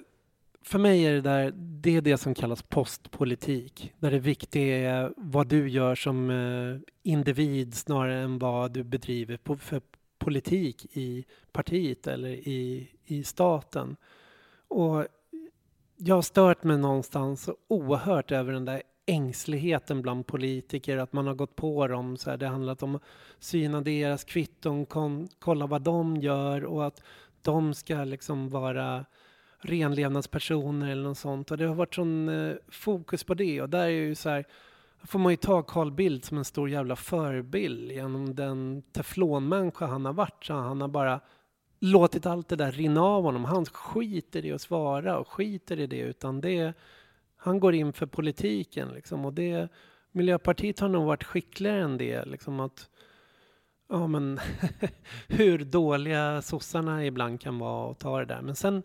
för 0.62 0.80
mig 0.80 1.06
är 1.06 1.14
det 1.14 1.22
där, 1.22 1.52
det 1.56 1.96
är 1.96 2.02
det 2.02 2.18
som 2.18 2.34
kallas 2.34 2.62
postpolitik. 2.62 3.94
Där 4.00 4.12
det 4.12 4.20
viktiga 4.20 4.78
är 4.78 5.14
vad 5.18 5.48
du 5.48 5.70
gör 5.70 5.96
som 5.96 6.30
eh, 6.30 6.78
individ 7.04 7.74
snarare 7.74 8.20
än 8.20 8.40
vad 8.40 8.72
du 8.72 8.84
bedriver 8.84 9.38
på, 9.38 9.58
för 9.58 9.82
politik 10.18 10.86
i 10.98 11.26
partiet 11.52 12.08
eller 12.08 12.30
i, 12.30 12.92
i 13.06 13.24
staten. 13.24 13.96
Och 14.68 15.06
jag 15.96 16.16
har 16.16 16.22
stört 16.22 16.64
mig 16.64 16.78
någonstans 16.78 17.50
oerhört 17.68 18.32
över 18.32 18.54
den 18.54 18.66
där 18.66 18.84
ängsligheten 19.08 20.02
bland 20.02 20.28
politiker, 20.28 20.98
att 20.98 21.14
man 21.14 21.28
har 21.28 21.34
gått 21.34 21.56
på 21.56 21.88
dem. 21.88 22.18
Så 22.18 22.30
här, 22.30 22.38
det 22.38 22.46
har 22.46 22.52
handlat 22.52 22.84
om 22.84 22.96
att 22.96 23.04
syna 23.40 23.82
deras 23.82 24.24
kvitton, 24.24 24.86
kon, 24.86 25.28
kolla 25.40 25.68
vad 25.68 25.82
de 25.82 26.18
gör 26.18 26.66
och 26.66 26.88
att 26.88 27.04
de 27.42 27.74
ska 27.74 28.04
liksom 28.04 28.50
vara 28.50 29.06
renlevnadspersoner 29.60 30.92
eller 30.92 31.04
något 31.04 31.18
sånt. 31.18 31.52
Och 31.52 31.58
det 31.58 31.66
har 31.66 31.76
varit 31.76 31.96
sån 31.96 32.30
eh, 32.30 32.56
fokus 32.68 33.24
på 33.24 33.34
det. 33.34 33.62
Och 33.62 33.70
där 33.70 33.84
är 33.84 33.90
ju 33.90 34.16
så 34.16 34.30
här, 34.30 34.46
får 35.04 35.20
man 35.20 35.34
ju 35.34 35.38
ta 35.38 35.62
Carl 35.62 35.92
Bildt 35.92 36.26
som 36.26 36.38
en 36.38 36.46
stor 36.46 36.70
jävla 36.70 36.96
förebild. 36.96 37.92
Genom 37.92 38.36
den 38.36 38.84
teflonmänniska 38.92 39.86
han 39.86 40.06
har 40.06 40.14
varit. 40.14 40.46
Så 40.46 40.54
han 40.54 40.82
har 40.82 40.88
bara 40.88 41.20
låtit 41.80 42.26
allt 42.26 42.48
det 42.48 42.56
där 42.56 42.72
rinna 42.72 43.02
av 43.02 43.24
honom. 43.24 43.46
Han 43.46 43.66
skiter 43.66 44.46
i 44.46 44.52
att 44.52 44.62
svara 44.62 45.18
och 45.18 45.28
skiter 45.28 45.80
i 45.80 45.88
det. 45.88 46.00
Utan 46.00 46.42
det, 46.42 46.74
han 47.48 47.60
går 47.60 47.76
in 47.76 47.94
för 47.94 48.06
politiken 48.06 48.90
liksom. 48.90 49.26
Och 49.26 49.34
det, 49.34 49.70
Miljöpartiet 50.12 50.80
har 50.80 50.90
nog 50.90 51.06
varit 51.06 51.24
skickligare 51.24 51.82
än 51.82 51.98
det. 51.98 52.26
Liksom 52.26 52.60
att, 52.60 52.90
ja 53.90 54.08
men 54.08 54.40
hur 55.28 55.58
dåliga 55.58 56.42
sossarna 56.42 57.06
ibland 57.06 57.42
kan 57.42 57.60
vara 57.60 57.88
och 57.88 58.00
ta 58.00 58.20
det 58.20 58.26
där. 58.26 58.42
Men 58.42 58.56
sen, 58.56 58.84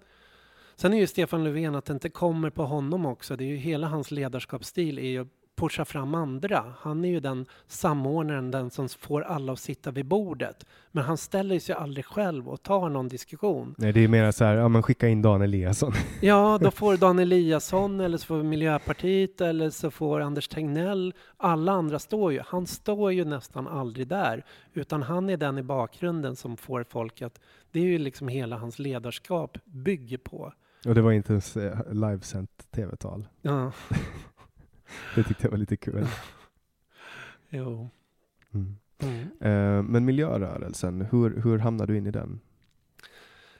sen 0.76 0.93
är 0.93 0.98
ju 0.98 1.06
Stefan 1.06 1.44
Löfven 1.44 1.74
att 1.74 1.84
det 1.84 1.93
inte 1.93 2.10
kommer 2.10 2.51
på 2.51 2.64
honom 2.64 3.06
också. 3.06 3.36
Det 3.36 3.44
är 3.44 3.48
ju 3.48 3.56
hela 3.56 3.86
hans 3.86 4.10
ledarskapsstil 4.10 4.98
är 4.98 5.10
ju 5.10 5.26
pusha 5.62 5.84
fram 5.84 6.14
andra. 6.14 6.74
Han 6.78 7.05
är 7.05 7.09
ju 7.09 7.20
den 7.20 7.47
samordnaren, 7.66 8.51
den 8.51 8.70
som 8.70 8.89
får 8.89 9.22
alla 9.22 9.52
att 9.52 9.59
sitta 9.59 9.90
vid 9.90 10.06
bordet. 10.06 10.66
Men 10.93 11.05
han 11.05 11.16
ställer 11.16 11.59
sig 11.59 11.74
aldrig 11.74 12.05
själv 12.05 12.48
och 12.48 12.62
tar 12.62 12.89
någon 12.89 13.09
diskussion. 13.09 13.74
Nej, 13.78 13.93
det 13.93 14.05
är 14.05 14.09
mer 14.09 14.30
så 14.30 14.44
här, 14.44 14.55
ja 14.55 14.68
men 14.68 14.82
skicka 14.82 15.09
in 15.09 15.22
Dan 15.22 15.43
Eliasson. 15.43 15.93
Ja, 16.20 16.59
då 16.60 16.70
får 16.70 16.97
Dan 16.97 17.18
Eliasson 17.18 18.01
eller 18.01 18.18
så 18.18 18.26
får 18.26 18.43
Miljöpartiet 18.43 19.40
eller 19.40 19.70
så 19.70 19.90
får 19.90 20.20
Anders 20.20 20.48
Tegnell. 20.48 21.14
Alla 21.36 21.72
andra 21.72 21.98
står 21.98 22.32
ju. 22.32 22.40
Han 22.47 22.66
står 22.66 23.12
ju 23.12 23.24
nästan 23.24 23.68
aldrig 23.68 24.09
där, 24.09 24.44
utan 24.74 25.02
han 25.02 25.30
är 25.30 25.36
den 25.36 25.59
i 25.59 25.62
bakgrunden 25.62 26.36
som 26.36 26.56
får 26.56 26.84
folk 26.89 27.22
att... 27.22 27.40
Det 27.72 27.80
är 27.80 27.84
ju 27.84 27.98
liksom 27.98 28.28
hela 28.28 28.56
hans 28.56 28.78
ledarskap 28.78 29.59
bygger 29.64 30.18
på. 30.18 30.52
Och 30.86 30.94
det 30.94 31.02
var 31.02 31.12
inte 31.12 31.32
ens 31.32 31.56
eh, 31.56 31.93
livesänt 31.93 32.66
tv-tal. 32.70 33.26
Ja, 33.43 33.72
Det 35.14 35.23
tyckte 35.23 35.44
jag 35.44 35.51
var 35.51 35.59
lite 35.59 35.77
kul. 35.77 36.06
jo. 37.48 37.89
Mm. 38.55 38.77
Mm. 38.98 39.20
Eh, 39.40 39.82
men 39.82 40.05
miljörörelsen, 40.05 41.01
hur, 41.10 41.40
hur 41.43 41.59
hamnade 41.59 41.93
du 41.93 41.98
in 41.98 42.06
i 42.06 42.10
den? 42.10 42.40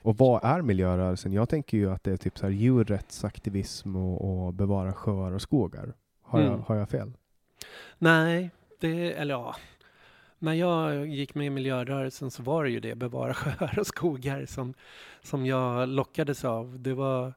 Och 0.03 0.17
vad 0.19 0.45
är 0.45 0.63
miljörörelsen? 0.63 1.33
Jag 1.33 1.49
tänker 1.49 1.77
ju 1.79 1.91
att 1.91 2.05
det 2.05 2.13
är 2.13 2.17
typ 2.17 2.39
så 2.39 2.47
här 2.47 2.53
djurrättsaktivism 2.53 3.97
och, 3.97 4.47
och 4.47 4.55
bevara 4.55 4.93
sjöar 4.93 5.33
och 5.33 5.43
skogar. 5.43 5.95
Har, 6.23 6.41
jag, 6.41 6.49
Mm. 6.49 6.63
har 6.67 6.77
jag 6.77 6.89
fel? 6.89 7.13
Nej, 7.99 8.51
det, 8.81 9.13
eller 9.13 9.35
ja. 9.35 9.57
När 10.39 10.53
jag 10.53 11.07
gick 11.07 11.35
med 11.35 11.47
i 11.47 11.51
miljörörelsen 11.51 12.31
så 12.31 12.43
var 12.43 12.65
det 12.65 12.71
ju 12.71 12.81
det, 12.81 12.95
bevara 12.95 13.35
sjöar 13.35 13.79
och 13.79 13.87
skogar 13.87 14.47
som, 14.47 14.75
som 15.23 15.47
jag 15.47 15.89
lockades 15.89 16.45
av. 16.45 16.81
Det 16.81 16.95
var, 16.95 17.35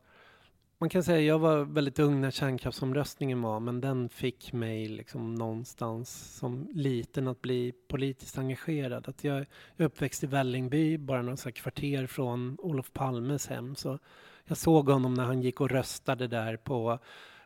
man 0.78 0.90
kan 0.90 1.04
säga 1.04 1.20
jag 1.20 1.40
var 1.40 1.58
väldigt 1.64 2.00
ung 2.00 2.22
när 2.22 2.32
kärnkraftsomröstningen 2.32 3.42
var, 3.42 3.60
men 3.60 3.82
den 3.82 4.10
fick 4.10 4.54
mig 4.54 4.88
liksom 4.88 5.36
någonstans 5.36 6.38
som 6.38 6.68
liten 6.74 7.28
att 7.28 7.42
bli 7.42 7.74
politiskt 7.88 8.38
engagerad. 8.38 9.10
Att 9.10 9.24
jag, 9.24 9.38
jag 9.38 9.46
är 9.78 9.86
uppväxt 9.86 10.24
i 10.24 10.28
Vällingby, 10.28 10.98
bara 10.98 11.22
några 11.22 11.38
så 11.38 11.52
kvarter 11.52 12.08
från 12.08 12.58
Olof 12.60 12.94
Palmes 12.94 13.48
hem. 13.48 13.76
Så 13.76 14.00
jag 14.46 14.58
såg 14.58 14.90
honom 14.90 15.14
när 15.14 15.24
han 15.24 15.42
gick 15.42 15.62
och 15.62 15.70
röstade 15.72 16.28
där 16.28 16.58
på 16.58 17.00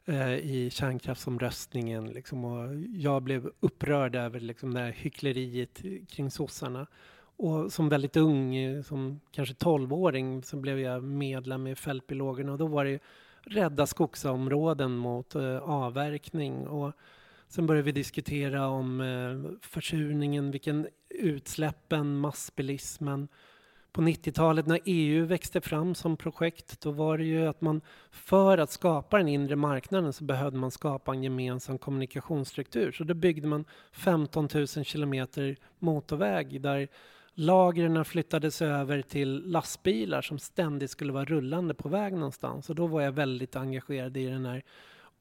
eh, 0.05 0.33
i 0.33 0.69
kärnkraftsomröstningen. 0.71 2.07
Liksom, 2.07 2.45
och 2.45 2.75
jag 2.95 3.23
blev 3.23 3.51
upprörd 3.59 4.15
över 4.15 4.39
liksom, 4.39 4.73
det 4.73 4.79
här 4.79 4.91
hyckleriet 4.91 5.81
kring 6.09 6.31
sossarna. 6.31 6.87
Och 7.39 7.73
som 7.73 7.89
väldigt 7.89 8.17
ung, 8.17 8.55
eh, 8.55 8.81
som 8.81 9.21
kanske 9.31 9.55
12-åring, 9.55 10.43
så 10.43 10.57
blev 10.57 10.79
jag 10.79 11.03
medlem 11.03 11.67
i 11.67 11.75
Fältbiologerna 11.75 12.51
och 12.51 12.57
då 12.57 12.67
var 12.67 12.85
det 12.85 12.99
rädda 13.41 13.87
skogsområden 13.87 14.95
mot 14.95 15.35
eh, 15.35 15.57
avverkning. 15.57 16.67
Och 16.67 16.93
sen 17.47 17.67
började 17.67 17.85
vi 17.85 17.91
diskutera 17.91 18.67
om 18.67 19.01
eh, 19.01 19.59
försurningen, 19.61 20.51
vilken 20.51 20.87
utsläppen, 21.09 22.17
massbilismen. 22.17 23.27
På 23.91 24.01
90-talet 24.01 24.67
när 24.67 24.79
EU 24.85 25.25
växte 25.25 25.61
fram 25.61 25.95
som 25.95 26.17
projekt, 26.17 26.81
då 26.81 26.91
var 26.91 27.17
det 27.17 27.25
ju 27.25 27.47
att 27.47 27.61
man 27.61 27.81
för 28.11 28.57
att 28.57 28.71
skapa 28.71 29.17
den 29.17 29.27
inre 29.27 29.55
marknaden 29.55 30.13
så 30.13 30.23
behövde 30.23 30.57
man 30.57 30.71
skapa 30.71 31.11
en 31.11 31.23
gemensam 31.23 31.77
kommunikationsstruktur. 31.77 32.91
Så 32.91 33.03
då 33.03 33.13
byggde 33.13 33.47
man 33.47 33.65
15 33.91 34.47
000 34.53 34.67
kilometer 34.67 35.57
motorväg 35.79 36.61
där 36.61 36.87
lagren 37.39 38.05
flyttades 38.05 38.61
över 38.61 39.01
till 39.01 39.43
lastbilar 39.45 40.21
som 40.21 40.39
ständigt 40.39 40.91
skulle 40.91 41.13
vara 41.13 41.25
rullande 41.25 41.73
på 41.73 41.89
väg 41.89 42.13
någonstans. 42.13 42.69
Och 42.69 42.75
då 42.75 42.87
var 42.87 43.01
jag 43.01 43.11
väldigt 43.11 43.55
engagerad 43.55 44.17
i 44.17 44.25
den 44.25 44.45
här 44.45 44.63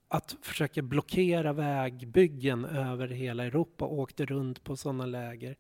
att 0.08 0.36
försöka 0.42 0.82
blockera 0.82 1.52
vägbyggen 1.52 2.64
över 2.64 3.08
hela 3.08 3.44
Europa 3.44 3.84
och 3.84 3.98
åkte 3.98 4.24
runt 4.24 4.64
på 4.64 4.76
sådana 4.76 5.06
läger. 5.06 5.56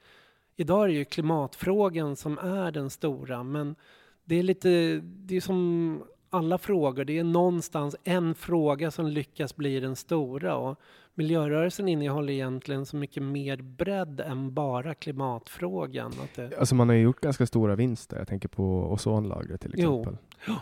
Idag 0.56 0.84
är 0.84 0.88
det 0.88 0.94
ju 0.94 1.04
klimatfrågan 1.04 2.16
som 2.16 2.38
är 2.38 2.70
den 2.70 2.90
stora, 2.90 3.42
men 3.42 3.76
det 4.24 4.36
är 4.36 4.42
lite, 4.42 5.00
det 5.02 5.36
är 5.36 5.40
som 5.40 6.02
alla 6.30 6.58
frågor, 6.58 7.04
det 7.04 7.18
är 7.18 7.24
någonstans 7.24 7.96
en 8.04 8.34
fråga 8.34 8.90
som 8.90 9.06
lyckas 9.06 9.56
bli 9.56 9.80
den 9.80 9.96
stora. 9.96 10.56
Och 10.56 10.80
miljörörelsen 11.18 11.88
innehåller 11.88 12.32
egentligen 12.32 12.86
så 12.86 12.96
mycket 12.96 13.22
mer 13.22 13.56
bredd 13.56 14.20
än 14.20 14.54
bara 14.54 14.94
klimatfrågan. 14.94 16.12
Att 16.22 16.34
det... 16.34 16.58
Alltså 16.58 16.74
man 16.74 16.88
har 16.88 16.96
ju 16.96 17.02
gjort 17.02 17.20
ganska 17.20 17.46
stora 17.46 17.76
vinster. 17.76 18.16
Jag 18.16 18.28
tänker 18.28 18.48
på 18.48 18.92
ozonlagret 18.92 19.60
till 19.60 19.74
exempel. 19.74 20.16
Jo. 20.46 20.54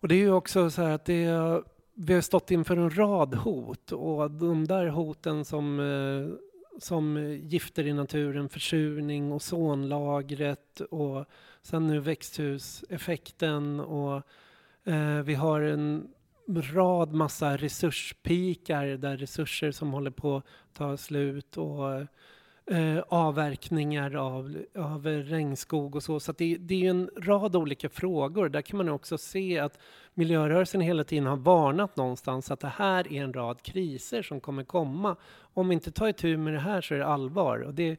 Och 0.00 0.08
det 0.08 0.14
är 0.14 0.18
ju 0.18 0.32
också 0.32 0.70
så 0.70 0.82
här 0.82 0.90
att 0.90 1.04
det, 1.04 1.28
vi 1.94 2.14
har 2.14 2.20
stått 2.20 2.50
inför 2.50 2.76
en 2.76 2.96
rad 2.96 3.34
hot 3.34 3.92
och 3.92 4.30
de 4.30 4.66
där 4.66 4.86
hoten 4.86 5.44
som, 5.44 5.80
eh, 5.80 6.34
som 6.78 7.18
gifter 7.42 7.86
i 7.86 7.92
naturen, 7.92 8.48
försurning, 8.48 9.32
ozonlagret 9.32 10.80
och 10.80 11.24
sen 11.62 11.86
nu 11.86 12.00
växthuseffekten 12.00 13.80
och 13.80 14.22
eh, 14.84 15.22
vi 15.24 15.34
har 15.34 15.60
en 15.60 16.08
rad 16.56 17.12
massa 17.12 17.56
resurspikar 17.56 18.86
där 18.86 19.16
resurser 19.16 19.70
som 19.70 19.92
håller 19.92 20.10
på 20.10 20.36
att 20.36 20.44
ta 20.74 20.96
slut 20.96 21.56
och 21.56 22.06
eh, 22.70 22.98
avverkningar 23.08 24.14
av, 24.16 24.56
av 24.78 25.06
regnskog 25.06 25.96
och 25.96 26.02
så. 26.02 26.20
Så 26.20 26.32
det, 26.32 26.56
det, 26.56 26.86
är 26.86 26.90
en 26.90 27.10
rad 27.16 27.56
olika 27.56 27.88
frågor. 27.88 28.48
Där 28.48 28.62
kan 28.62 28.76
man 28.76 28.88
också 28.88 29.18
se 29.18 29.58
att 29.58 29.78
miljörörelsen 30.14 30.80
hela 30.80 31.04
tiden 31.04 31.26
har 31.26 31.36
varnat 31.36 31.96
någonstans 31.96 32.50
att 32.50 32.60
det 32.60 32.72
här 32.76 33.12
är 33.12 33.22
en 33.22 33.32
rad 33.32 33.62
kriser 33.62 34.22
som 34.22 34.40
kommer 34.40 34.64
komma. 34.64 35.16
Om 35.38 35.68
vi 35.68 35.74
inte 35.74 35.92
tar 35.92 36.08
itu 36.08 36.36
med 36.36 36.54
det 36.54 36.60
här 36.60 36.80
så 36.80 36.94
är 36.94 36.98
det 36.98 37.06
allvar. 37.06 37.58
Och 37.58 37.74
det, 37.74 37.86
jag 37.86 37.96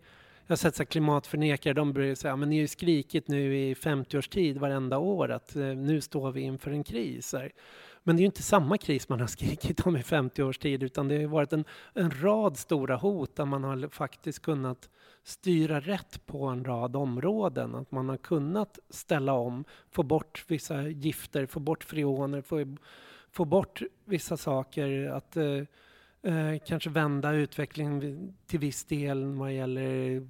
har 0.48 0.56
sett 0.56 0.76
så 0.76 0.86
klimatförnekare, 0.86 1.74
de 1.74 1.94
börjar 1.94 2.16
säga 2.16 2.36
men 2.36 2.50
ni 2.50 2.56
har 2.56 2.62
ju 2.62 2.68
skrikit 2.68 3.28
nu 3.28 3.58
i 3.58 3.76
50 3.76 4.18
års 4.18 4.30
tid 4.30 4.58
varenda 4.58 4.98
år 4.98 5.32
att 5.32 5.56
eh, 5.56 5.64
nu 5.64 6.02
står 6.02 6.32
vi 6.32 6.42
inför 6.42 6.72
en 6.72 6.84
kris. 6.84 7.34
Här. 7.34 7.52
Men 8.04 8.16
det 8.16 8.20
är 8.20 8.22
ju 8.22 8.26
inte 8.26 8.44
samma 8.44 8.78
kris 8.78 9.10
man 9.10 9.20
har 9.20 9.28
skrikit 9.28 9.80
om 9.86 9.98
i 9.98 10.04
50 10.04 10.44
års 10.44 10.58
tid 10.58 10.84
utan 10.84 11.08
det 11.08 11.22
har 11.22 11.28
varit 11.28 11.54
en, 11.54 11.66
en 11.94 12.12
rad 12.12 12.58
stora 12.58 12.96
hot 12.96 13.36
där 13.36 13.46
man 13.46 13.64
har 13.64 13.90
faktiskt 13.90 14.42
kunnat 14.42 14.90
styra 15.24 15.80
rätt 15.80 16.26
på 16.26 16.46
en 16.46 16.66
rad 16.66 16.96
områden. 16.96 17.76
Att 17.76 17.92
man 17.92 18.10
har 18.10 18.18
kunnat 18.18 18.80
ställa 18.90 19.34
om, 19.34 19.66
få 19.92 20.04
bort 20.04 20.46
vissa 20.48 20.88
gifter, 20.88 21.46
få 21.46 21.60
bort 21.60 21.84
freoner, 21.84 22.42
få, 22.42 22.78
få 23.32 23.46
bort 23.46 23.82
vissa 24.06 24.38
saker. 24.38 25.08
Att 25.08 25.38
eh, 25.38 25.64
eh, 26.24 26.60
kanske 26.66 26.90
vända 26.90 27.32
utvecklingen 27.34 28.34
till 28.46 28.60
viss 28.60 28.86
del 28.86 29.26
vad 29.26 29.54
gäller 29.54 30.28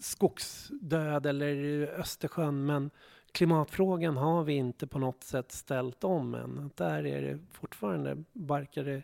skogsdöd 0.00 1.26
eller 1.26 1.86
Östersjön. 2.00 2.66
Men 2.66 2.90
klimatfrågan 3.32 4.16
har 4.16 4.44
vi 4.44 4.52
inte 4.52 4.86
på 4.86 4.98
något 4.98 5.24
sätt 5.24 5.52
ställt 5.52 6.04
om 6.04 6.34
än. 6.34 6.70
Där 6.74 7.06
är 7.06 7.22
det 7.22 7.38
fortfarande 7.50 8.24
barkar 8.32 8.84
det 8.84 9.02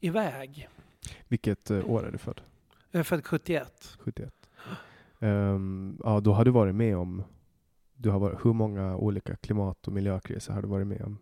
iväg. 0.00 0.68
Vilket 1.28 1.70
uh, 1.70 1.90
år 1.90 2.06
är 2.06 2.12
du 2.12 2.18
född? 2.18 2.40
Jag 2.90 3.00
är 3.00 3.04
född 3.04 3.26
71. 3.26 3.96
71. 3.98 4.34
Um, 5.18 5.98
ja, 6.04 6.20
då 6.20 6.32
har 6.32 6.44
du 6.44 6.50
varit 6.50 6.74
med 6.74 6.96
om, 6.96 7.22
du 7.94 8.10
har 8.10 8.18
varit, 8.18 8.44
hur 8.44 8.52
många 8.52 8.96
olika 8.96 9.36
klimat 9.36 9.86
och 9.86 9.92
miljökriser 9.92 10.52
har 10.52 10.62
du 10.62 10.68
varit 10.68 10.86
med 10.86 11.02
om? 11.02 11.18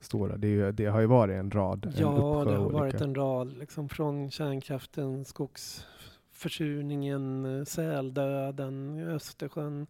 Stora. 0.00 0.36
Det, 0.36 0.48
ju, 0.48 0.72
det 0.72 0.86
har 0.86 1.00
ju 1.00 1.06
varit 1.06 1.34
en 1.34 1.50
rad. 1.50 1.92
Ja, 1.96 2.40
en 2.40 2.46
det 2.46 2.54
har 2.54 2.66
olika. 2.66 2.78
varit 2.78 3.00
en 3.00 3.14
rad. 3.14 3.58
Liksom 3.58 3.88
från 3.88 4.30
kärnkraften, 4.30 5.24
skogsförsurningen, 5.24 7.66
säldöden, 7.66 8.98
Östersjön, 9.08 9.86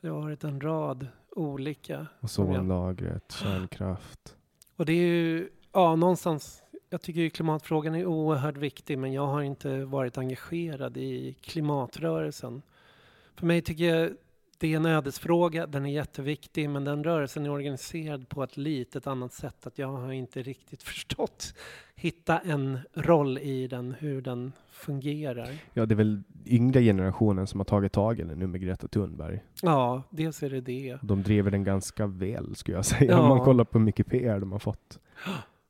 det 0.00 0.08
har 0.08 0.20
varit 0.20 0.44
en 0.44 0.60
rad 0.60 1.06
olika. 1.30 2.06
Ozonlagret, 2.20 3.32
kärnkraft. 3.32 4.36
Och 4.76 4.86
det 4.86 4.92
är 4.92 5.06
ju, 5.06 5.48
ja 5.72 5.96
någonstans, 5.96 6.62
jag 6.90 7.02
tycker 7.02 7.20
ju 7.20 7.30
klimatfrågan 7.30 7.94
är 7.94 8.06
oerhört 8.06 8.56
viktig 8.56 8.98
men 8.98 9.12
jag 9.12 9.26
har 9.26 9.42
inte 9.42 9.84
varit 9.84 10.18
engagerad 10.18 10.96
i 10.96 11.36
klimatrörelsen. 11.40 12.62
För 13.36 13.46
mig 13.46 13.62
tycker 13.62 13.84
jag 13.84 14.10
det 14.60 14.72
är 14.72 14.76
en 14.76 14.86
ödesfråga, 14.86 15.66
den 15.66 15.86
är 15.86 15.90
jätteviktig 15.90 16.70
men 16.70 16.84
den 16.84 17.04
rörelsen 17.04 17.46
är 17.46 17.50
organiserad 17.50 18.28
på 18.28 18.42
ett 18.42 18.56
litet 18.56 19.06
annat 19.06 19.32
sätt. 19.32 19.66
Att 19.66 19.78
jag 19.78 19.88
har 19.88 20.12
inte 20.12 20.42
riktigt 20.42 20.82
förstått, 20.92 21.54
hitta 21.94 22.38
en 22.38 22.78
roll 22.94 23.38
i 23.38 23.66
den, 23.66 23.94
hur 23.98 24.22
den 24.22 24.52
fungerar. 24.70 25.48
Ja, 25.74 25.86
det 25.86 25.94
är 25.94 25.96
väl 25.96 26.22
yngre 26.46 26.82
generationen 26.82 27.46
som 27.46 27.60
har 27.60 27.64
tagit 27.64 27.92
tag 27.92 28.20
i 28.20 28.22
den 28.22 28.38
nu 28.38 28.46
med 28.46 28.60
Greta 28.60 28.88
Thunberg. 28.88 29.40
Ja, 29.62 30.02
dels 30.10 30.42
är 30.42 30.50
det 30.50 30.60
det. 30.60 30.98
De 31.02 31.22
driver 31.22 31.50
den 31.50 31.64
ganska 31.64 32.06
väl 32.06 32.54
skulle 32.56 32.76
jag 32.76 32.84
säga, 32.84 33.10
Ja. 33.10 33.18
om 33.20 33.28
man 33.28 33.40
kollar 33.44 33.64
på 33.64 33.78
hur 33.78 33.84
mycket 33.84 34.06
PR 34.06 34.40
de 34.40 34.52
har 34.52 34.58
fått. 34.58 34.98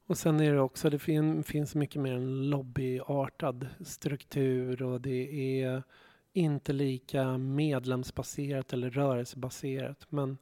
Och 0.06 0.18
sen 0.18 0.40
är 0.40 0.52
det 0.52 0.60
också, 0.60 0.90
det 0.90 0.98
fin, 0.98 1.42
finns 1.42 1.74
mycket 1.74 2.02
mer 2.02 2.14
en 2.14 2.50
lobbyartad 2.50 3.66
struktur 3.84 4.82
och 4.82 5.00
det 5.00 5.62
är 5.62 5.82
inte 6.32 6.72
lika 6.72 7.38
medlemsbaserat 7.38 8.72
eller 8.72 8.90
rörelsebaserat. 8.90 10.06
Men, 10.08 10.38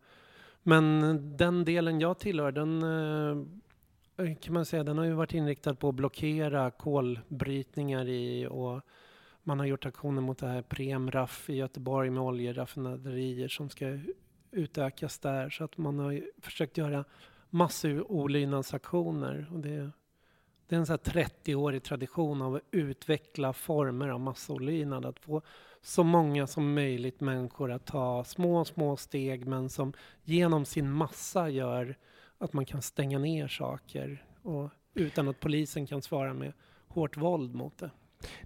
men 0.63 1.37
den 1.37 1.65
delen 1.65 2.01
jag 2.01 2.19
tillhör, 2.19 2.53
den 2.53 2.83
eh, 4.19 4.37
kan 4.41 4.55
man 4.55 4.67
säga, 4.67 4.85
den 4.85 4.99
har 4.99 5.05
ju 5.05 5.13
varit 5.13 5.35
inriktad 5.35 5.75
på 5.75 5.89
att 5.89 5.95
blockera 5.95 6.71
kolbrytningar 6.71 8.09
i 8.09 8.47
och 8.47 8.81
man 9.43 9.59
har 9.59 9.67
gjort 9.67 9.87
aktioner 9.87 10.23
mot 10.23 10.39
det 10.39 10.47
här 10.47 10.63
Premraff 10.63 11.51
i 11.51 11.55
Göteborg 11.55 12.11
med 12.11 12.23
oljeraffinaderier 12.23 13.49
som 13.49 13.71
ska 13.71 13.99
utökas 14.51 15.19
där. 15.19 15.51
Så 15.51 15.65
att 15.65 15.79
man 15.79 15.99
har 15.99 16.11
ju 16.11 16.31
försökt 16.43 16.77
göra 16.77 17.05
massor 17.51 18.13
olydnadsaktioner. 18.13 19.47
Och 19.53 19.59
det, 19.59 19.91
det 20.67 20.75
är 20.75 20.79
en 20.79 20.87
så 20.87 20.93
här 20.93 20.99
30-årig 20.99 21.83
tradition 21.83 22.43
av 22.43 22.55
att 22.55 22.63
utveckla 22.71 23.53
former 23.53 24.09
av 24.09 24.21
massolydnad. 24.21 25.07
Att 25.07 25.19
få 25.19 25.43
så 25.83 26.03
många 26.05 26.47
som 26.47 26.75
möjligt 26.75 27.21
människor 27.21 27.73
att 27.73 27.87
ta 27.87 28.25
små, 28.25 28.65
små 28.65 28.97
steg 28.97 29.47
men 29.47 29.69
som 29.69 29.93
genom 30.25 30.65
sin 30.65 30.91
massa 30.91 31.49
gör 31.49 31.97
att 32.39 32.53
man 32.53 32.65
kan 32.65 32.83
stänga 32.83 33.19
ner 33.19 33.49
saker 33.49 34.25
och 34.43 34.71
utan 34.95 35.29
att 35.29 35.41
polisen 35.41 35.87
kan 35.87 36.03
svara 36.03 36.35
med 36.35 36.53
hårt 36.89 37.17
våld 37.17 37.55
mot 37.55 37.79
det. 37.79 37.91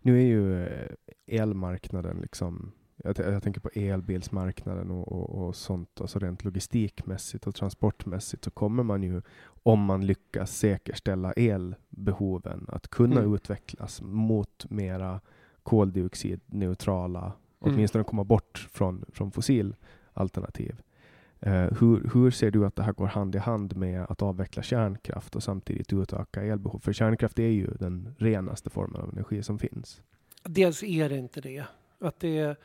Nu 0.03 0.19
är 0.21 0.27
ju 0.27 0.67
eh, 0.67 0.91
elmarknaden 1.27 2.19
liksom 2.21 2.73
jag, 3.05 3.19
jag 3.19 3.43
tänker 3.43 3.61
på 3.61 3.71
elbilsmarknaden 3.75 4.91
och, 4.91 5.13
och, 5.13 5.47
och 5.47 5.57
sånt, 5.57 6.01
alltså 6.01 6.19
rent 6.19 6.45
logistikmässigt 6.45 7.47
och 7.47 7.55
transportmässigt 7.55 8.45
så 8.45 8.51
kommer 8.51 8.83
man 8.83 9.03
ju, 9.03 9.23
om 9.63 9.85
man 9.85 10.07
lyckas 10.07 10.57
säkerställa 10.57 11.33
elbehoven, 11.33 12.67
att 12.69 12.89
kunna 12.89 13.21
Mm. 13.21 13.35
utvecklas 13.35 14.03
mot 14.03 14.71
mera 14.71 15.21
koldioxidneutrala, 15.63 17.33
Mm. 17.65 17.75
åtminstone 17.75 18.05
komma 18.05 18.25
bort 18.25 18.69
från, 18.73 19.05
från 19.13 19.31
fossil 19.31 19.75
alternativ. 20.13 20.83
Eh, 21.41 21.53
hur, 21.81 22.11
hur 22.15 22.31
ser 22.31 22.51
du 22.51 22.67
att 22.67 22.77
det 22.77 22.83
här 22.83 22.93
går 22.93 23.07
hand 23.07 23.35
i 23.35 23.39
hand 23.39 23.77
med 23.77 24.03
att 24.09 24.23
avveckla 24.23 24.63
kärnkraft 24.63 25.37
och 25.37 25.43
samtidigt 25.43 25.93
utöka 25.93 26.43
elbehov? 26.43 26.79
För 26.79 26.93
kärnkraft 26.93 27.39
är 27.39 27.49
ju 27.49 27.67
den 27.67 28.15
renaste 28.19 28.71
formen 28.71 29.01
av 29.01 29.09
energi 29.13 29.43
som 29.43 29.59
finns. 29.59 30.03
Dels 30.45 30.83
är 30.83 31.09
det 31.09 31.17
inte 31.19 31.41
det. 31.41 31.65
Att 32.01 32.21
det, 32.21 32.57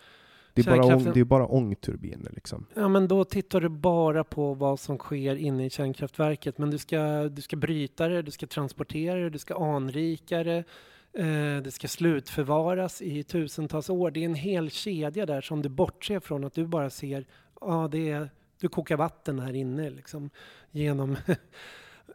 Det 0.53 0.61
är, 0.61 0.65
bara, 0.65 0.83
ång, 0.85 0.91
Kärnkraften- 0.91 1.13
det 1.13 1.19
är 1.19 1.23
bara 1.23 1.45
ångturbiner 1.47 2.31
liksom. 2.33 2.65
ja, 2.73 2.87
men 2.87 3.07
då 3.07 3.23
tittar 3.23 3.61
du 3.61 3.69
bara 3.69 4.23
på 4.23 4.53
vad 4.53 4.79
som 4.79 4.97
sker 4.97 5.35
inne 5.35 5.65
i 5.65 5.69
kärnkraftverket. 5.69 6.57
Men 6.57 6.69
du 6.71 6.77
ska, 6.77 7.29
du 7.29 7.41
ska 7.41 7.55
bryta 7.55 8.07
det, 8.07 8.21
du 8.21 8.31
ska 8.31 8.47
transportera 8.47 9.19
det, 9.19 9.29
du 9.29 9.39
ska 9.39 9.75
anrika 9.75 10.43
det. 10.43 10.63
Eh, 11.18 11.61
det 11.64 11.72
ska 11.72 11.88
slutförvaras 11.88 13.02
i 13.02 13.23
tusentals 13.23 13.89
år. 13.89 14.11
Det 14.11 14.19
är 14.19 14.26
en 14.26 14.35
hel 14.35 14.69
kedja 14.69 15.26
där 15.26 15.41
som 15.41 15.61
du 15.61 15.69
bortser 15.69 16.19
från 16.19 16.44
att 16.44 16.53
du 16.53 16.65
bara 16.65 16.89
ser, 16.89 17.26
ja 17.61 17.89
det 17.91 18.10
är, 18.10 18.30
du 18.60 18.68
kokar 18.69 18.98
vatten 18.98 19.39
här 19.39 19.53
inne 19.53 19.89
liksom 19.89 20.30
genom 20.72 21.18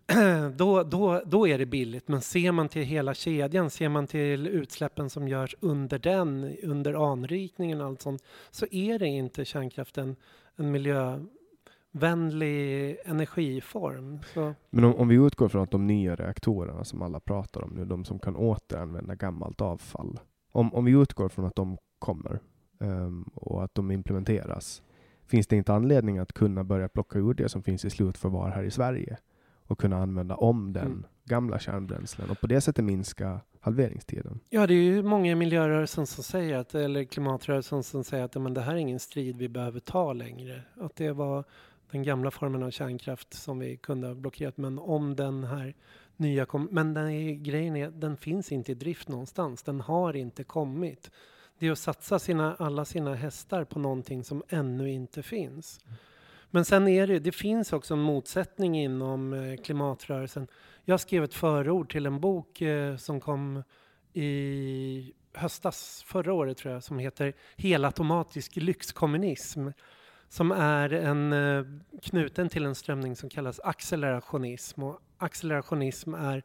då, 0.56 0.82
då, 0.82 1.22
då 1.26 1.48
är 1.48 1.58
det 1.58 1.66
billigt. 1.66 2.08
Men 2.08 2.20
ser 2.20 2.52
man 2.52 2.68
till 2.68 2.82
hela 2.82 3.14
kedjan, 3.14 3.70
ser 3.70 3.88
man 3.88 4.06
till 4.06 4.46
utsläppen 4.46 5.10
som 5.10 5.28
görs 5.28 5.56
under 5.60 5.98
den, 5.98 6.56
under 6.62 7.12
anrikningen 7.12 7.80
och 7.80 7.86
allt 7.86 8.02
sånt, 8.02 8.22
så 8.50 8.66
är 8.70 8.98
det 8.98 9.06
inte 9.06 9.44
kärnkraften 9.44 10.16
en 10.56 10.70
miljö 10.70 11.20
miljövänlig 11.92 12.96
energiform. 13.04 14.18
Så, 14.34 14.54
Men 14.70 14.84
om, 14.84 14.94
om 14.94 15.08
vi 15.08 15.14
utgår 15.14 15.48
från 15.48 15.62
att 15.62 15.70
de 15.70 15.86
nya 15.86 16.14
reaktorerna 16.16 16.84
som 16.84 17.02
alla 17.02 17.20
pratar 17.20 17.64
om 17.64 17.70
nu, 17.70 17.84
de 17.84 18.04
som 18.04 18.18
kan 18.18 18.36
återanvända 18.36 19.14
gammalt 19.14 19.60
avfall. 19.60 20.20
Om, 20.52 20.74
om 20.74 20.84
vi 20.84 20.92
utgår 20.92 21.28
från 21.28 21.44
att 21.44 21.56
de 21.56 21.78
kommer 21.98 22.40
ehm, 22.80 23.22
och 23.34 23.64
att 23.64 23.74
de 23.74 23.90
implementeras, 23.90 24.82
finns 25.26 25.46
det 25.46 25.56
inte 25.56 25.74
anledning 25.74 26.18
att 26.18 26.32
kunna 26.32 26.64
börja 26.64 26.88
plocka 26.88 27.18
ur 27.18 27.34
det 27.34 27.48
som 27.48 27.62
finns 27.62 27.84
i 27.84 27.90
slutförvar 27.90 28.50
här 28.50 28.62
i 28.62 28.70
Sverige 28.70 29.18
och 29.66 29.78
kunna 29.78 29.96
använda 30.02 30.34
om 30.36 30.72
den 30.72 30.86
Mm. 30.86 31.04
gamla 31.24 31.58
kärnbränslen 31.58 32.30
och 32.30 32.40
på 32.40 32.46
det 32.46 32.60
sättet 32.60 32.84
minska 32.84 33.40
halveringstiden. 33.60 34.40
Ja, 34.50 34.66
det 34.66 34.74
är 34.74 34.82
ju 34.82 35.02
många 35.02 35.32
i 35.32 35.34
miljörörelsen 35.34 36.06
som 36.06 36.24
säger 36.24 36.58
att, 36.58 36.74
eller 36.74 37.04
klimatrörelsen 37.04 37.82
som 37.82 38.04
säger 38.04 38.24
att 38.24 38.34
men 38.34 38.54
det 38.54 38.60
här 38.60 38.72
är 38.72 38.78
ingen 38.78 39.00
strid 39.00 39.36
vi 39.36 39.48
behöver 39.48 39.80
ta 39.80 40.12
längre. 40.12 40.62
Att 40.80 40.96
det 40.96 41.12
var 41.12 41.44
den 41.92 42.02
gamla 42.02 42.30
formen 42.30 42.62
av 42.62 42.70
kärnkraft 42.70 43.34
som 43.34 43.58
vi 43.58 43.76
kunde 43.76 44.06
ha 44.06 44.14
blockerat. 44.14 44.56
Men 44.56 44.78
om 44.78 45.16
den 45.16 45.44
här 45.44 45.74
nya 46.16 46.46
kom, 46.46 46.68
men 46.70 46.94
den 46.94 47.10
är, 47.10 47.32
grejen 47.32 47.76
är 47.76 47.90
den 47.90 48.16
finns 48.16 48.52
inte 48.52 48.72
i 48.72 48.74
drift 48.74 49.08
någonstans. 49.08 49.62
Den 49.62 49.80
har 49.80 50.16
inte 50.16 50.44
kommit. 50.44 51.10
Det 51.58 51.66
är 51.66 51.72
att 51.72 51.78
satsa 51.78 52.18
sina, 52.18 52.54
alla 52.54 52.84
sina 52.84 53.14
hästar 53.14 53.64
på 53.64 53.78
någonting 53.78 54.24
som 54.24 54.42
ännu 54.48 54.90
inte 54.90 55.22
finns. 55.22 55.80
Men 56.50 56.64
sen 56.64 56.88
är 56.88 57.06
det, 57.06 57.18
det 57.18 57.32
finns 57.32 57.72
också 57.72 57.94
en 57.94 58.00
motsättning 58.00 58.78
inom 58.78 59.32
eh, 59.32 59.56
klimatrörelsen. 59.56 60.48
Jag 60.84 61.00
skrev 61.00 61.24
ett 61.24 61.34
förord 61.34 61.92
till 61.92 62.06
en 62.06 62.20
bok 62.20 62.60
eh, 62.60 62.96
som 62.96 63.20
kom 63.20 63.62
i 64.12 65.12
höstas, 65.34 66.04
förra 66.06 66.32
året 66.32 66.58
tror 66.58 66.74
jag, 66.74 66.82
som 66.82 66.98
heter 66.98 67.34
Helautomatisk 67.56 68.56
lyxkommunism. 68.56 69.68
Som 70.32 70.52
är 70.52 70.92
en, 70.92 71.32
eh, 71.32 71.64
knuten 72.02 72.48
till 72.48 72.64
en 72.64 72.74
strömning 72.74 73.16
som 73.16 73.28
kallas 73.28 73.60
accelerationism. 73.60 74.82
Och 74.82 74.98
accelerationism 75.18 76.14
är 76.14 76.42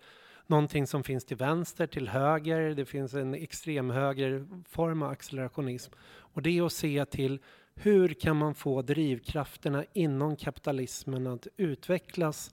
någonting 0.47 0.87
som 0.87 1.03
finns 1.03 1.25
till 1.25 1.37
vänster, 1.37 1.87
till 1.87 2.09
höger. 2.09 2.75
Det 2.75 2.85
finns 2.85 3.13
en 3.13 3.33
extremhögerform 3.33 5.03
av 5.03 5.09
accelerationism. 5.09 5.93
Och 6.17 6.41
det 6.41 6.57
är 6.57 6.65
att 6.65 6.73
se 6.73 7.05
till 7.05 7.39
hur 7.75 8.13
kan 8.13 8.37
man 8.37 8.55
få 8.55 8.81
drivkrafterna 8.81 9.85
inom 9.93 10.35
kapitalismen 10.35 11.27
att 11.27 11.47
utvecklas 11.57 12.51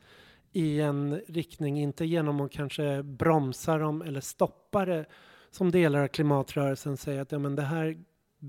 i 0.53 0.81
en 0.81 1.21
riktning, 1.29 1.81
inte 1.81 2.05
genom 2.05 2.41
att 2.41 2.53
kanske 2.53 3.03
bromsa 3.03 3.79
dem 3.79 4.03
eller 4.03 4.21
stoppa 4.21 4.85
det, 4.85 5.05
som 5.51 5.71
delar 5.71 6.03
av 6.03 6.09
klimatrörelsen 6.09 6.97
säger 6.97 7.21
att 7.21 7.33
ja, 7.33 7.39
men 7.39 7.57
det 7.57 7.63
här, 7.63 7.97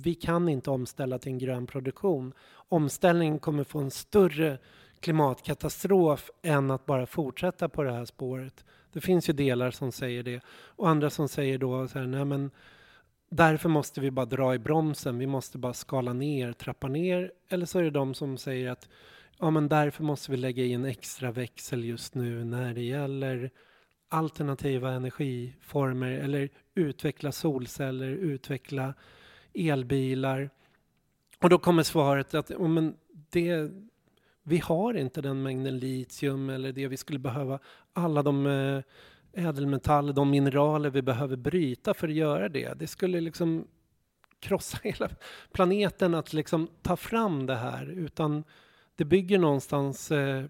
vi 0.03 0.15
kan 0.15 0.49
inte 0.49 0.69
omställa 0.69 1.19
till 1.19 1.31
en 1.31 1.38
grön 1.38 1.67
produktion. 1.67 2.34
Omställningen 2.69 3.39
kommer 3.39 3.63
få 3.63 3.80
en 3.80 3.91
större 3.91 4.57
klimatkatastrof 4.99 6.31
än 6.41 6.72
att 6.72 6.85
bara 6.85 7.05
fortsätta 7.05 7.69
på 7.69 7.84
det 7.84 7.91
här 7.91 8.05
spåret. 8.05 8.65
Det 8.93 9.01
finns 9.01 9.30
ju 9.30 9.34
delar 9.34 9.72
som 9.72 9.91
säger 9.91 10.23
det 10.23 10.41
och 10.49 10.89
andra 10.89 11.09
som 11.09 11.30
säger 11.30 11.57
då 11.57 11.88
så 11.88 11.99
här, 11.99 12.05
nej 12.05 12.26
men 12.26 12.51
därför 13.30 13.69
måste 13.69 14.01
vi 14.01 14.11
bara 14.11 14.26
dra 14.26 14.55
i 14.55 14.59
bromsen, 14.59 15.19
vi 15.19 15.27
måste 15.27 15.57
bara 15.57 15.73
skala 15.73 16.13
ner, 16.13 16.53
trappa 16.53 16.88
ner. 16.88 17.31
Eller 17.49 17.65
så 17.65 17.80
är 17.80 17.84
det 17.84 17.89
de 17.89 18.13
som 18.13 18.38
säger 18.38 18.72
att 18.72 18.89
ja, 19.39 19.49
men 19.49 19.67
därför 19.67 20.03
måste 20.03 20.31
vi 20.31 20.38
lägga 20.38 20.63
i 20.63 20.73
en 20.73 20.85
extra 20.85 21.31
växel 21.31 21.84
just 21.84 22.15
nu 22.15 22.43
när 22.43 22.73
det 22.73 22.84
gäller 22.84 23.51
alternativa 24.09 24.91
energiformer 24.91 26.11
eller 26.11 26.49
utveckla 26.76 27.31
solceller, 27.31 28.07
utveckla 28.07 28.93
elbilar. 29.56 30.49
Och 31.41 31.49
då 31.49 31.57
kommer 31.57 31.84
svaret 31.84 32.34
att 32.34 32.52
oh, 32.52 32.68
men 32.68 32.95
det, 33.30 33.72
vi 34.44 34.57
har 34.57 34.94
inte 34.94 35.22
den 35.22 35.44
mängden 35.44 35.80
litium 35.80 36.49
eller 36.49 36.72
det 36.72 36.88
vi 36.88 36.98
skulle 36.98 37.19
behöva. 37.19 37.60
Alla 37.94 38.23
de 38.23 38.48
eh, 38.48 38.82
ädelmetaller, 39.48 40.14
de 40.14 40.30
mineraler 40.30 40.90
vi 40.90 41.02
behöver 41.02 41.36
bryta 41.36 41.94
för 41.94 42.07
att 42.07 42.14
göra 42.14 42.49
det. 42.49 42.80
Det 42.80 42.88
skulle 42.88 43.22
liksom 43.22 43.68
krossa 44.40 44.77
hela 44.84 45.10
planeten 45.52 46.15
att 46.15 46.34
liksom 46.34 46.68
ta 46.82 46.98
fram 46.98 47.45
det 47.45 47.56
här. 47.56 47.86
Utan 47.86 48.44
det 48.95 49.06
bygger 49.06 49.40
någonstans... 49.40 50.11
Eh, 50.11 50.45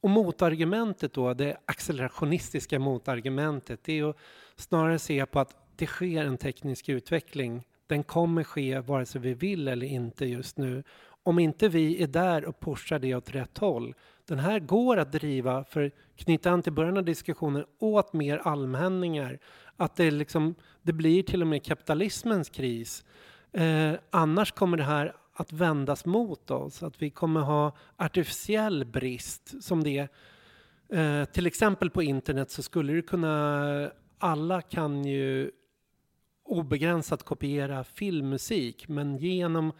och 0.00 0.10
motargumentet 0.10 1.12
då, 1.12 1.34
det 1.34 1.56
accelerationistiska 1.64 2.78
motargumentet, 2.78 3.84
det 3.84 3.98
är 3.98 4.10
att 4.10 4.16
snarare 4.56 4.98
se 4.98 5.26
på 5.26 5.40
att 5.40 5.56
det 5.76 5.86
sker 5.86 6.24
en 6.24 6.36
teknisk 6.36 6.88
utveckling. 6.88 7.66
Den 7.88 8.02
kommer 8.04 8.44
ske 8.44 8.80
vare 8.80 9.06
sig 9.06 9.20
vi 9.20 9.34
vill 9.34 9.68
eller 9.68 9.86
inte 9.86 10.26
just 10.26 10.58
nu. 10.58 10.82
Om 11.22 11.38
inte 11.38 11.68
vi 11.68 12.02
är 12.02 12.06
där 12.06 12.44
och 12.44 12.60
pushar 12.60 12.98
det 12.98 13.14
åt 13.14 13.34
rätt 13.34 13.58
håll. 13.58 13.94
Den 14.26 14.38
här 14.38 14.58
går 14.58 14.96
att 14.96 15.12
driva, 15.12 15.64
för 15.64 15.90
knyta 16.16 16.50
an 16.50 16.62
till 16.62 16.72
början 16.72 16.96
av 16.96 17.04
diskussionen, 17.04 17.64
åt 17.78 18.12
mer 18.12 18.38
allmänningar. 18.38 19.38
Att 19.76 19.96
det, 19.96 20.10
liksom, 20.10 20.54
det 20.82 20.92
blir 20.92 21.22
till 21.22 21.42
och 21.42 21.48
med 21.48 21.64
kapitalismens 21.64 22.48
kris. 22.48 23.04
Eh, 23.52 23.92
annars 24.10 24.52
kommer 24.52 24.76
det 24.76 24.82
här 24.82 25.16
att 25.34 25.52
vändas 25.52 26.04
mot 26.04 26.50
oss. 26.50 26.82
Att 26.82 27.02
vi 27.02 27.10
kommer 27.10 27.40
ha 27.40 27.76
artificiell 27.96 28.84
brist 28.84 29.64
som 29.64 29.84
det 29.84 30.08
eh, 30.92 31.24
Till 31.24 31.46
exempel 31.46 31.90
på 31.90 32.02
internet 32.02 32.50
så 32.50 32.62
skulle 32.62 32.92
det 32.92 33.02
kunna... 33.02 33.90
Alla 34.18 34.62
kan 34.62 35.04
ju 35.04 35.50
obegränsat 36.48 37.22
kopiera 37.22 37.84
filmmusik 37.84 38.88
men 38.88 39.16
genom 39.16 39.72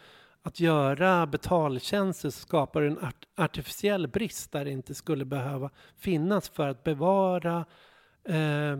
att 0.42 0.60
göra 0.60 1.26
betaltjänster 1.26 2.30
så 2.30 2.40
skapar 2.40 2.82
en 2.82 2.98
art 2.98 3.26
artificiell 3.34 4.08
brist 4.08 4.52
där 4.52 4.64
det 4.64 4.70
inte 4.70 4.94
skulle 4.94 5.24
behöva 5.24 5.70
finnas 5.96 6.48
för 6.48 6.68
att 6.68 6.84
bevara 6.84 7.64
eh, 8.24 8.76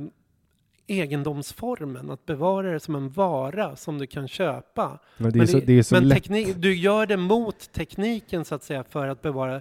egendomsformen, 0.86 2.10
att 2.10 2.26
bevara 2.26 2.72
det 2.72 2.80
som 2.80 2.94
en 2.94 3.10
vara 3.10 3.76
som 3.76 3.98
du 3.98 4.06
kan 4.06 4.28
köpa. 4.28 4.98
Men, 5.16 5.32
det 5.32 5.38
är 5.38 5.46
så, 5.46 5.58
det 5.58 5.72
är 5.72 5.82
så 5.82 5.94
men 5.94 6.08
lätt. 6.08 6.62
du 6.62 6.74
gör 6.74 7.06
det 7.06 7.16
mot 7.16 7.72
tekniken 7.72 8.44
så 8.44 8.54
att 8.54 8.62
säga 8.62 8.84
för 8.84 9.08
att 9.08 9.22
bevara 9.22 9.56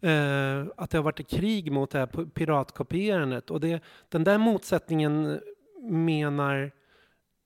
eh, 0.00 0.66
att 0.76 0.90
det 0.90 0.98
har 0.98 1.02
varit 1.02 1.28
krig 1.28 1.72
mot 1.72 1.90
det 1.90 1.98
här 1.98 2.06
piratkopierandet. 2.24 3.50
Och 3.50 3.60
det, 3.60 3.82
den 4.08 4.24
där 4.24 4.38
motsättningen 4.38 5.40
menar 5.82 6.72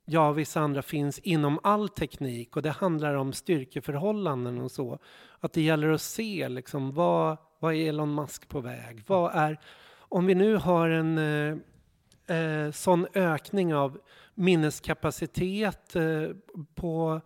jag 0.04 0.30
och 0.30 0.38
vissa 0.38 0.60
andra 0.60 0.82
finns 0.82 1.18
inom 1.18 1.60
all 1.62 1.88
teknik 1.88 2.56
och 2.56 2.62
det 2.62 2.70
handlar 2.70 3.14
om 3.14 3.32
styrkeförhållanden 3.32 4.60
och 4.60 4.70
så. 4.70 4.98
Att 5.40 5.52
det 5.52 5.62
gäller 5.62 5.88
att 5.88 6.00
se 6.00 6.48
liksom 6.48 6.92
vad, 6.92 7.36
vad 7.58 7.74
är 7.74 7.88
Elon 7.88 8.14
Musk 8.14 8.48
på 8.48 8.60
väg? 8.60 9.02
Vad 9.06 9.34
är, 9.34 9.60
om 9.98 10.26
vi 10.26 10.34
nu 10.34 10.56
har 10.56 10.88
en 10.88 11.18
eh, 11.18 12.36
eh, 12.36 12.70
sån 12.70 13.06
ökning 13.14 13.74
av 13.74 13.98
minneskapacitet 14.34 15.96
eh, 15.96 16.28
på, 16.74 17.20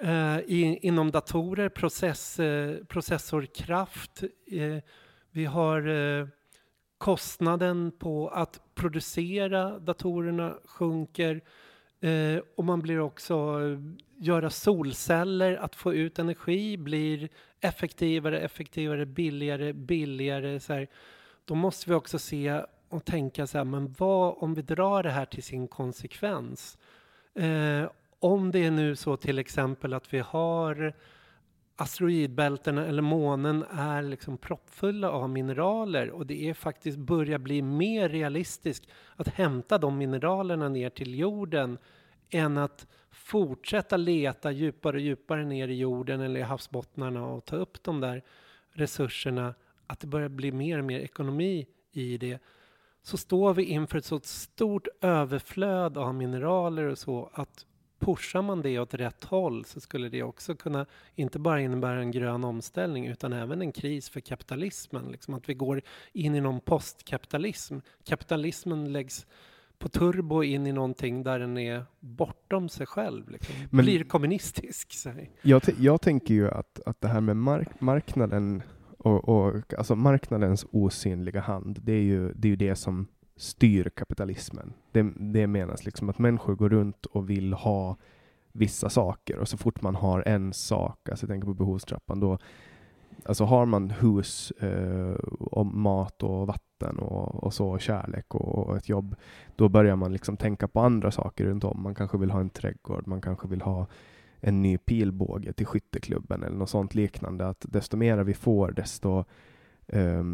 eh, 0.00 0.38
i, 0.38 0.78
inom 0.82 1.10
datorer, 1.10 1.68
process, 1.68 2.38
eh, 2.38 2.84
processorkraft. 2.84 4.22
Eh, 4.46 4.78
vi 5.30 5.44
har 5.44 5.88
eh, 5.88 6.26
kostnaden 6.98 7.92
på 7.98 8.28
att 8.28 8.60
producera 8.74 9.78
datorerna 9.78 10.54
sjunker. 10.64 11.40
Eh, 12.02 12.40
och 12.56 12.64
man 12.64 12.80
blir 12.80 13.00
också, 13.00 13.34
eh, 13.34 13.78
göra 14.18 14.50
solceller, 14.50 15.56
att 15.56 15.76
få 15.76 15.94
ut 15.94 16.18
energi 16.18 16.76
blir 16.76 17.28
effektivare, 17.60 18.40
effektivare, 18.40 19.06
billigare, 19.06 19.72
billigare. 19.72 20.60
Så 20.60 20.72
här. 20.72 20.88
Då 21.44 21.54
måste 21.54 21.90
vi 21.90 21.94
också 21.94 22.18
se 22.18 22.62
och 22.88 23.04
tänka 23.04 23.46
så 23.46 23.58
här, 23.58 23.64
men 23.64 23.94
vad 23.98 24.34
om 24.38 24.54
vi 24.54 24.62
drar 24.62 25.02
det 25.02 25.10
här 25.10 25.24
till 25.24 25.42
sin 25.42 25.68
konsekvens? 25.68 26.78
Eh, 27.34 27.90
om 28.18 28.50
det 28.50 28.58
är 28.58 28.70
nu 28.70 28.96
så 28.96 29.16
till 29.16 29.38
exempel 29.38 29.94
att 29.94 30.14
vi 30.14 30.18
har 30.18 30.94
asteroidbältena 31.82 32.86
eller 32.86 33.02
månen 33.02 33.64
är 33.70 34.02
liksom 34.02 34.38
proppfulla 34.38 35.10
av 35.10 35.30
mineraler 35.30 36.10
och 36.10 36.26
det 36.26 36.48
är 36.48 36.54
faktiskt 36.54 36.98
börjar 36.98 37.38
bli 37.38 37.62
mer 37.62 38.08
realistiskt 38.08 38.86
att 39.16 39.28
hämta 39.28 39.78
de 39.78 39.98
mineralerna 39.98 40.68
ner 40.68 40.90
till 40.90 41.18
jorden 41.18 41.78
än 42.30 42.58
att 42.58 42.86
fortsätta 43.10 43.96
leta 43.96 44.50
djupare 44.50 44.96
och 44.96 45.02
djupare 45.02 45.44
ner 45.44 45.68
i 45.68 45.74
jorden 45.74 46.20
eller 46.20 46.40
i 46.40 46.42
havsbottnarna 46.42 47.26
och 47.26 47.44
ta 47.44 47.56
upp 47.56 47.82
de 47.82 48.00
där 48.00 48.22
resurserna. 48.72 49.54
Att 49.86 50.00
det 50.00 50.06
börjar 50.06 50.28
bli 50.28 50.52
mer 50.52 50.78
och 50.78 50.84
mer 50.84 51.00
ekonomi 51.00 51.66
i 51.92 52.18
det 52.18 52.38
så 53.02 53.16
står 53.16 53.54
vi 53.54 53.64
inför 53.64 53.98
ett 53.98 54.04
så 54.04 54.20
stort 54.20 54.88
överflöd 55.00 55.98
av 55.98 56.14
mineraler 56.14 56.84
och 56.84 56.98
så 56.98 57.30
att 57.32 57.66
pushar 58.02 58.42
man 58.42 58.62
det 58.62 58.78
åt 58.78 58.94
rätt 58.94 59.24
håll 59.24 59.64
så 59.64 59.80
skulle 59.80 60.08
det 60.08 60.22
också 60.22 60.54
kunna 60.54 60.86
inte 61.14 61.38
bara 61.38 61.60
innebära 61.60 62.00
en 62.00 62.10
grön 62.10 62.44
omställning 62.44 63.06
utan 63.06 63.32
även 63.32 63.60
en 63.62 63.72
kris 63.72 64.08
för 64.08 64.20
kapitalismen. 64.20 65.04
Liksom 65.12 65.34
att 65.34 65.48
vi 65.48 65.54
går 65.54 65.82
in 66.12 66.34
i 66.34 66.40
någon 66.40 66.60
postkapitalism. 66.60 67.78
Kapitalismen 68.04 68.92
läggs 68.92 69.26
på 69.78 69.88
turbo 69.88 70.42
in 70.42 70.66
i 70.66 70.72
någonting 70.72 71.22
där 71.22 71.38
den 71.38 71.58
är 71.58 71.84
bortom 72.00 72.68
sig 72.68 72.86
själv. 72.86 73.30
Liksom. 73.30 73.54
Men- 73.70 73.84
Blir 73.84 74.04
kommunistisk. 74.04 74.92
Jag, 75.42 75.62
jag 75.78 76.00
tänker 76.00 76.34
ju 76.34 76.50
att, 76.50 76.80
att 76.86 77.00
det 77.00 77.08
här 77.08 77.20
med 77.20 77.36
mark- 77.36 77.80
marknaden 77.80 78.62
och, 78.98 79.28
och 79.28 79.74
alltså 79.78 79.96
marknadens 79.96 80.66
osynliga 80.70 81.40
hand, 81.40 81.78
det 81.82 81.92
är 81.92 82.02
ju 82.02 82.32
det, 82.32 82.48
är 82.48 82.50
ju 82.50 82.56
det 82.56 82.76
som 82.76 83.06
styr 83.36 83.88
kapitalismen. 83.88 84.72
Det, 84.92 85.12
det 85.16 85.46
menas 85.46 85.84
liksom 85.84 86.08
att 86.08 86.18
människor 86.18 86.54
går 86.54 86.68
runt 86.68 87.06
och 87.06 87.30
vill 87.30 87.52
ha 87.52 87.96
vissa 88.52 88.90
saker 88.90 89.38
och 89.38 89.48
så 89.48 89.56
fort 89.56 89.82
man 89.82 89.94
har 89.94 90.22
en 90.26 90.52
sak, 90.52 91.08
alltså 91.08 91.24
jag 91.24 91.30
tänker 91.30 91.46
på 91.46 91.54
behovstrappan, 91.54 92.20
då 92.20 92.38
Alltså 93.24 93.44
har 93.44 93.66
man 93.66 93.90
hus 93.90 94.50
eh, 94.50 95.14
och 95.40 95.66
mat 95.66 96.22
och 96.22 96.46
vatten 96.46 96.98
och, 96.98 97.44
och 97.44 97.54
så, 97.54 97.68
och 97.68 97.80
kärlek 97.80 98.34
och, 98.34 98.58
och, 98.58 98.76
ett 98.76 98.88
jobb, 98.88 99.16
då 99.56 99.68
börjar 99.68 99.96
man 99.96 100.12
liksom 100.12 100.36
tänka 100.36 100.68
på 100.68 100.80
andra 100.80 101.10
saker 101.10 101.44
runt 101.44 101.64
om. 101.64 101.82
Man 101.82 101.94
kanske 101.94 102.18
vill 102.18 102.30
ha 102.30 102.40
en 102.40 102.50
trädgård, 102.50 103.06
man 103.06 103.20
kanske 103.20 103.48
vill 103.48 103.62
ha 103.62 103.86
en 104.40 104.62
ny 104.62 104.78
pilbåge 104.78 105.52
till 105.52 105.66
skytteklubben 105.66 106.42
eller 106.42 106.56
något 106.56 106.70
sånt 106.70 106.94
liknande. 106.94 107.48
Att 107.48 107.66
desto 107.68 107.96
mer 107.96 108.18
vi 108.18 108.34
får, 108.34 108.70
desto 108.70 109.24
eh, 109.86 110.24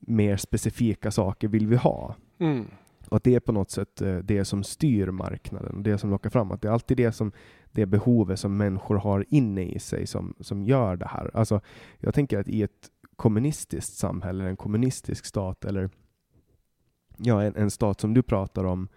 mer 0.00 0.36
specifika 0.36 1.10
saker 1.10 1.48
vill 1.48 1.66
vi 1.66 1.76
ha. 1.76 2.14
Mm. 2.38 2.66
Och 3.08 3.16
att 3.16 3.24
det 3.24 3.34
är 3.34 3.40
på 3.40 3.52
något 3.52 3.70
sätt 3.70 4.02
uh, 4.02 4.18
det 4.18 4.44
som 4.44 4.64
styr 4.64 5.10
marknaden, 5.10 5.82
det 5.82 5.98
som 5.98 6.10
lockar 6.10 6.30
fram. 6.30 6.52
Att 6.52 6.62
det 6.62 6.68
är 6.68 6.72
alltid 6.72 6.96
det 6.96 7.12
som 7.12 7.32
det 7.72 7.86
behovet 7.86 8.40
som 8.40 8.56
människor 8.56 8.96
har 8.96 9.24
inne 9.28 9.62
i 9.62 9.78
sig 9.78 10.06
som, 10.06 10.34
som 10.40 10.64
gör 10.64 10.96
det 10.96 11.06
här. 11.06 11.30
Alltså, 11.34 11.60
jag 11.98 12.14
tänker 12.14 12.38
att 12.38 12.48
i 12.48 12.62
ett 12.62 12.90
kommunistiskt 13.16 13.96
samhälle, 13.96 14.44
en 14.44 14.56
kommunistisk 14.56 15.24
stat 15.24 15.64
eller 15.64 15.90
ja, 17.16 17.42
en, 17.42 17.56
en 17.56 17.70
stat 17.70 18.00
som 18.00 18.14
du 18.14 18.22
pratar 18.22 18.64
om, 18.64 18.88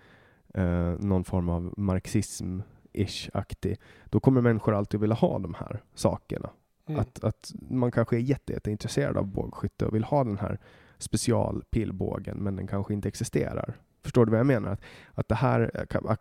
eh, 0.53 0.93
någon 0.99 1.23
form 1.23 1.49
av 1.49 1.73
marxism-ish-aktig, 1.77 3.77
då 4.05 4.19
kommer 4.19 4.41
människor 4.41 4.75
alltid 4.75 4.99
vilja 4.99 5.15
ha 5.15 5.39
de 5.39 5.53
här 5.53 5.83
sakerna. 5.93 6.49
Mm. 6.85 7.01
Att, 7.01 7.23
att 7.23 7.53
man 7.69 7.91
kanske 7.91 8.15
är 8.15 8.19
jätteintresserad 8.19 9.17
av 9.17 9.27
bågskytte 9.27 9.85
och 9.85 9.95
vill 9.95 10.03
ha 10.03 10.23
den 10.23 10.37
här 10.37 10.59
specialpillbågen, 10.97 12.37
men 12.37 12.55
den 12.55 12.67
kanske 12.67 12.93
inte 12.93 13.07
existerar. 13.07 13.75
Förstår 14.03 14.25
du 14.25 14.31
vad 14.31 14.39
jag 14.39 14.47
menar? 14.47 14.71
Att, 14.71 14.81
att 15.13 15.27
det 15.27 15.35
här 15.35 15.71
eh, 15.73 16.15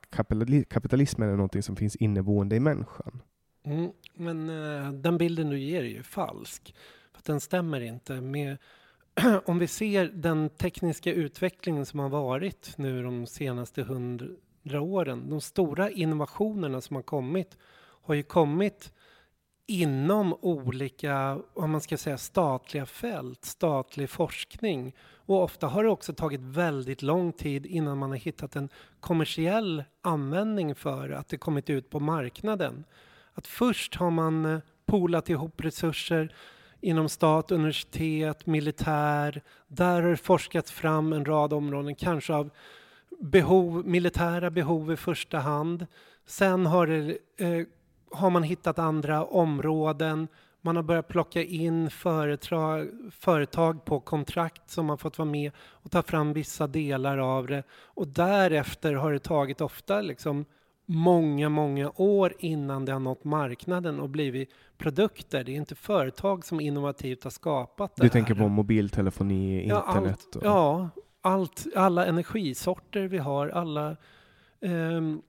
kapitalismen 0.68 1.28
är 1.28 1.36
någonting 1.36 1.62
som 1.62 1.76
finns 1.76 1.96
inneboende 1.96 2.56
i 2.56 2.60
människan. 2.60 3.22
Mm, 3.64 3.90
men 4.14 4.50
uh, 4.50 4.92
den 4.92 5.18
bilden 5.18 5.50
du 5.50 5.58
ger 5.58 5.80
är 5.80 5.88
ju 5.88 6.02
falsk. 6.02 6.74
För 7.14 7.22
den 7.24 7.40
stämmer 7.40 7.80
inte 7.80 8.20
med 8.20 8.58
om 9.44 9.58
vi 9.58 9.66
ser 9.66 10.06
den 10.06 10.48
tekniska 10.48 11.12
utvecklingen 11.12 11.86
som 11.86 12.00
har 12.00 12.08
varit 12.08 12.74
nu 12.76 13.02
de 13.02 13.26
senaste 13.26 13.82
hundra 13.82 14.80
åren. 14.80 15.30
De 15.30 15.40
stora 15.40 15.90
innovationerna 15.90 16.80
som 16.80 16.96
har 16.96 17.02
kommit 17.02 17.56
har 18.02 18.14
ju 18.14 18.22
kommit 18.22 18.92
inom 19.66 20.36
olika, 20.40 21.38
om 21.54 21.70
man 21.70 21.80
ska 21.80 21.96
säga 21.96 22.18
statliga 22.18 22.86
fält, 22.86 23.44
statlig 23.44 24.10
forskning. 24.10 24.94
Och 25.26 25.42
ofta 25.42 25.66
har 25.66 25.84
det 25.84 25.90
också 25.90 26.12
tagit 26.12 26.40
väldigt 26.40 27.02
lång 27.02 27.32
tid 27.32 27.66
innan 27.66 27.98
man 27.98 28.10
har 28.10 28.16
hittat 28.16 28.56
en 28.56 28.68
kommersiell 29.00 29.84
användning 30.02 30.74
för 30.74 31.10
att 31.10 31.28
det 31.28 31.36
kommit 31.36 31.70
ut 31.70 31.90
på 31.90 32.00
marknaden. 32.00 32.84
Att 33.34 33.46
först 33.46 33.94
har 33.94 34.10
man 34.10 34.44
eh, 34.44 34.58
polat 34.86 35.28
ihop 35.28 35.64
resurser 35.64 36.34
inom 36.80 37.08
stat, 37.08 37.52
universitet, 37.52 38.46
militär. 38.46 39.42
Där 39.68 40.02
har 40.02 40.10
det 40.10 40.16
forskats 40.16 40.72
fram 40.72 41.12
en 41.12 41.24
rad 41.24 41.52
områden, 41.52 41.94
kanske 41.94 42.34
av 42.34 42.50
behov, 43.20 43.86
militära 43.86 44.50
behov 44.50 44.92
i 44.92 44.96
första 44.96 45.38
hand. 45.38 45.86
Sen 46.26 46.66
har 46.66 46.86
det 46.86 47.18
eh, 47.36 47.66
har 48.14 48.30
man 48.30 48.42
hittat 48.42 48.78
andra 48.78 49.24
områden. 49.24 50.28
Man 50.60 50.76
har 50.76 50.82
börjat 50.82 51.08
plocka 51.08 51.42
in 51.42 51.90
företag, 51.90 52.88
företag 53.10 53.84
på 53.84 54.00
kontrakt 54.00 54.70
som 54.70 54.88
har 54.88 54.96
fått 54.96 55.18
vara 55.18 55.30
med 55.30 55.52
och 55.58 55.90
ta 55.90 56.02
fram 56.02 56.32
vissa 56.32 56.66
delar 56.66 57.18
av 57.18 57.46
det. 57.46 57.62
Och 57.84 58.08
därefter 58.08 58.94
har 58.94 59.12
det 59.12 59.18
tagit 59.18 59.60
ofta 59.60 60.00
liksom 60.00 60.44
många, 60.86 61.48
många 61.48 61.92
år 61.96 62.34
innan 62.38 62.84
det 62.84 62.92
har 62.92 63.00
nått 63.00 63.24
marknaden 63.24 64.00
och 64.00 64.08
blivit 64.08 64.50
produkter. 64.78 65.44
Det 65.44 65.52
är 65.52 65.56
inte 65.56 65.74
företag 65.74 66.44
som 66.44 66.60
innovativt 66.60 67.24
har 67.24 67.30
skapat 67.30 67.96
det 67.96 68.02
Du 68.02 68.08
tänker 68.08 68.34
på 68.34 68.48
mobiltelefoni, 68.48 69.62
internet? 69.62 69.84
Ja, 69.86 70.08
allt, 70.08 70.36
och... 70.36 70.44
ja 70.44 70.90
allt, 71.22 71.66
alla 71.76 72.06
energisorter 72.06 73.08
vi 73.08 73.18
har, 73.18 73.48
alla 73.48 73.96
um, 74.60 75.22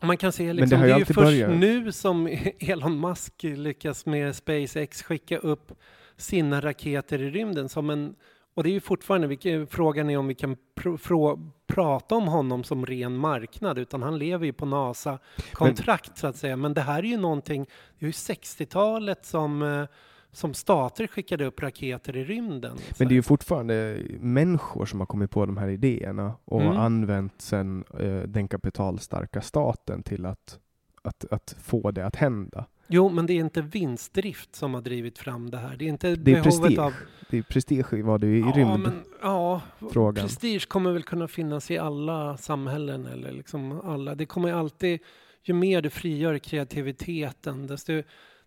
man 0.00 0.16
kan 0.16 0.32
se 0.32 0.52
liksom, 0.52 0.80
det, 0.80 0.86
det, 0.86 0.92
är 0.92 0.98
ju 0.98 1.04
först 1.04 1.16
börjat. 1.16 1.50
nu 1.50 1.92
som 1.92 2.26
Elon 2.58 3.00
Musk 3.00 3.42
lyckas 3.42 4.06
med 4.06 4.36
SpaceX 4.36 5.02
skicka 5.02 5.38
upp 5.38 5.72
sina 6.16 6.60
raketer 6.60 7.22
i 7.22 7.30
rymden 7.30 7.68
som 7.68 7.90
en 7.90 8.14
och 8.54 8.62
det 8.62 8.68
är 8.70 8.72
ju 8.72 8.80
fortfarande, 8.80 9.26
vilka, 9.26 9.66
frågan 9.70 10.10
är 10.10 10.16
om 10.16 10.26
vi 10.26 10.34
kan 10.34 10.56
pr 10.74 10.96
pr 10.96 11.38
prata 11.66 12.14
om 12.14 12.28
honom 12.28 12.64
som 12.64 12.86
ren 12.86 13.16
marknad, 13.16 13.78
utan 13.78 14.02
han 14.02 14.18
lever 14.18 14.46
ju 14.46 14.52
på 14.52 14.66
NASA-kontrakt 14.66 16.18
så 16.18 16.26
att 16.26 16.36
säga. 16.36 16.56
Men 16.56 16.74
det 16.74 16.80
här 16.80 16.98
är 16.98 17.08
ju 17.08 17.16
någonting, 17.16 17.66
det 17.98 18.04
är 18.04 18.06
ju 18.06 18.12
60-talet 18.12 19.26
som 19.26 19.62
eh, 19.62 19.86
som 20.32 20.54
stater 20.54 21.06
skickade 21.06 21.44
upp 21.44 21.62
raketer 21.62 22.16
i 22.16 22.24
rymden. 22.24 22.76
Men 22.98 23.08
det 23.08 23.14
är 23.14 23.16
ju 23.16 23.22
fortfarande 23.22 24.02
människor 24.20 24.86
som 24.86 25.00
har 25.00 25.06
kommit 25.06 25.30
på 25.30 25.46
de 25.46 25.56
här 25.56 25.68
idéerna 25.68 26.34
och 26.44 26.62
mm. 26.62 26.76
använt 26.76 27.40
sen 27.40 27.84
eh, 28.00 28.22
den 28.22 28.48
kapitalstarka 28.48 29.40
staten 29.40 30.02
till 30.02 30.26
att, 30.26 30.58
att, 31.02 31.24
att 31.30 31.56
få 31.62 31.90
det 31.90 32.06
att 32.06 32.16
hända. 32.16 32.66
Jo, 32.86 33.08
men 33.08 33.26
det 33.26 33.32
är 33.32 33.40
inte 33.40 33.62
vinstdrift 33.62 34.54
som 34.54 34.74
har 34.74 34.80
drivit 34.80 35.18
fram 35.18 35.50
det 35.50 35.58
här. 35.58 35.76
Det 35.76 35.84
är 35.84 35.88
inte 35.88 36.16
det 36.16 36.32
är 36.32 36.42
prestige. 36.42 36.78
Av... 36.78 36.92
Det 37.30 37.38
är 37.38 37.42
prestige 37.42 38.04
var 38.04 38.18
det 38.18 38.26
i 38.26 38.40
ja, 38.40 38.52
rymd. 38.56 38.78
Men, 38.82 39.04
ja, 39.22 39.60
frågan. 39.92 40.24
prestige 40.24 40.68
kommer 40.68 40.92
väl 40.92 41.02
kunna 41.02 41.28
finnas 41.28 41.70
i 41.70 41.78
alla 41.78 42.36
samhällen 42.36 43.06
eller 43.06 43.32
liksom 43.32 43.80
alla. 43.80 44.14
Det 44.14 44.26
kommer 44.26 44.52
alltid, 44.52 45.00
ju 45.42 45.54
mer 45.54 45.82
du 45.82 45.90
frigör 45.90 46.38
kreativiteten, 46.38 47.66
desto 47.66 48.02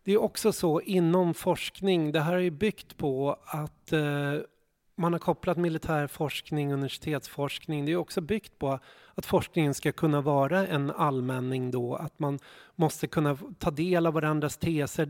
det 0.06 0.14
är 0.14 0.18
också 0.18 0.52
så 0.52 0.82
inom 0.82 1.34
forskning, 1.34 2.12
det 2.12 2.20
här 2.20 2.34
är 2.34 2.40
ju 2.40 2.52
byggt 2.52 2.98
på 2.98 3.40
att 3.46 3.94
eh, 3.94 4.34
man 4.98 5.14
har 5.14 5.20
kopplat 5.20 5.58
militär 5.58 6.08
forskning, 6.08 6.74
universitetsforskning. 6.74 7.86
Det 7.86 7.92
är 7.92 7.96
också 7.96 8.22
byggt 8.22 8.60
på 8.60 8.80
att 9.16 9.26
forskningen 9.26 9.74
ska 9.74 9.92
kunna 9.92 10.22
vara 10.22 10.68
en 10.68 10.92
allmänning 10.92 11.72
då, 11.72 11.96
att 11.96 12.20
man 12.20 12.40
måste 12.76 13.08
kunna 13.08 13.38
ta 13.60 13.72
del 13.72 14.06
av 14.06 14.14
varandras 14.14 14.58
teser, 14.58 15.06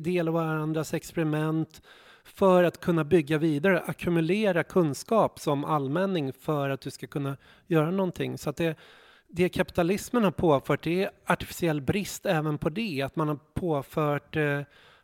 del 0.00 0.28
av 0.28 0.34
varandras 0.34 0.94
experiment 0.94 1.82
för 2.24 2.64
att 2.64 2.80
kunna 2.80 3.04
bygga 3.04 3.38
vidare, 3.38 3.80
ackumulera 3.80 4.64
kunskap 4.64 5.40
som 5.40 5.64
allmänning 5.64 6.32
för 6.32 6.70
att 6.70 6.80
du 6.80 6.90
ska 6.90 7.06
kunna 7.06 7.36
göra 7.66 7.90
någonting. 7.90 8.38
Så 8.38 8.50
att 8.50 8.56
det, 8.56 8.76
det 9.28 9.48
kapitalismen 9.48 10.24
har 10.24 10.30
påfört 10.30 10.86
är 10.86 11.10
artificiell 11.26 11.80
brist 11.80 12.26
även 12.26 12.58
på 12.58 12.68
det. 12.68 13.02
Att 13.02 13.16
man 13.16 13.28
har 13.28 13.38
påfört 13.54 14.36
eh, 14.36 14.60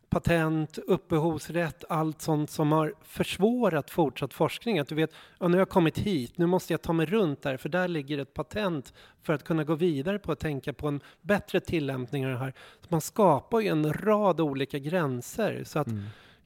patent, 0.09 0.79
upphovsrätt, 0.79 1.85
allt 1.89 2.23
sånt 2.23 2.51
som 2.51 2.73
har 2.73 2.95
försvårat 3.03 3.91
fortsatt 3.91 4.35
forskning. 4.35 4.79
Att 4.79 4.89
du 4.89 4.95
vet, 4.95 5.11
ja, 5.39 5.49
nu 5.49 5.55
har 5.55 5.61
jag 5.61 5.69
kommit 5.69 5.99
hit, 5.99 6.39
nu 6.39 6.47
måste 6.47 6.73
jag 6.73 6.83
ta 6.83 6.93
mig 6.93 7.07
runt 7.07 7.43
där, 7.43 7.57
för 7.57 7.69
där 7.69 7.89
ligger 7.89 8.19
ett 8.19 8.35
patent 8.35 8.93
för 9.23 9.33
att 9.33 9.45
kunna 9.45 9.65
gå 9.65 9.75
vidare 9.75 10.19
på 10.19 10.33
att 10.33 10.41
tänka 10.41 10.73
på 10.73 10.89
en 10.89 11.01
bättre 11.21 11.61
tillämpning 11.61 12.27
av 12.27 12.33
det 12.33 12.39
här. 12.39 12.55
Så 12.81 12.87
man 12.89 13.01
skapar 13.01 13.61
ju 13.61 13.69
en 13.69 13.93
rad 13.93 14.41
olika 14.41 14.79
gränser. 14.79 15.63
Så 15.65 15.79
att 15.79 15.87
mm. 15.87 16.05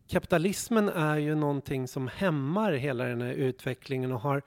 kapitalismen 0.08 0.88
är 0.88 1.16
ju 1.16 1.34
någonting 1.34 1.88
som 1.88 2.08
hämmar 2.08 2.72
hela 2.72 3.04
den 3.04 3.22
här 3.22 3.32
utvecklingen 3.32 4.12
och 4.12 4.20
har 4.20 4.42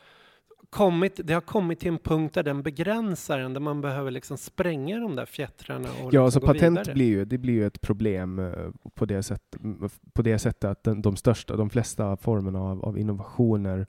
kommit, 0.72 1.19
det 1.23 1.34
har 1.34 1.41
kommit 1.41 1.80
till 1.80 1.88
en 1.88 1.98
punkt 1.98 2.34
där 2.34 2.43
den 2.43 2.64
begränsar 2.64 3.39
en, 3.39 3.53
där 3.53 3.61
man 3.61 3.81
behöver 3.81 4.11
liksom 4.11 4.38
spränga 4.38 4.99
de 4.99 5.15
där 5.15 5.26
fjättrarna. 5.26 5.89
Och 5.89 5.98
ja, 5.98 6.06
liksom 6.06 6.23
alltså 6.23 6.39
patent 6.39 6.80
vidare. 6.80 6.93
blir 6.93 7.06
ju, 7.06 7.26
det 7.26 7.38
blir 7.38 7.53
ju 7.53 7.65
ett 7.65 7.81
problem 7.81 8.39
eh, 8.39 8.53
på 8.93 9.06
det, 9.06 9.23
sätt, 9.23 9.57
på 10.14 10.22
det 10.22 10.39
sättet 10.39 10.64
att 10.64 10.84
den, 10.84 11.02
de 11.02 11.15
största, 11.15 11.56
de 11.56 11.69
flesta 11.69 12.18
formerna 12.18 12.61
av, 12.61 12.85
av 12.85 12.98
innovationer 12.98 13.88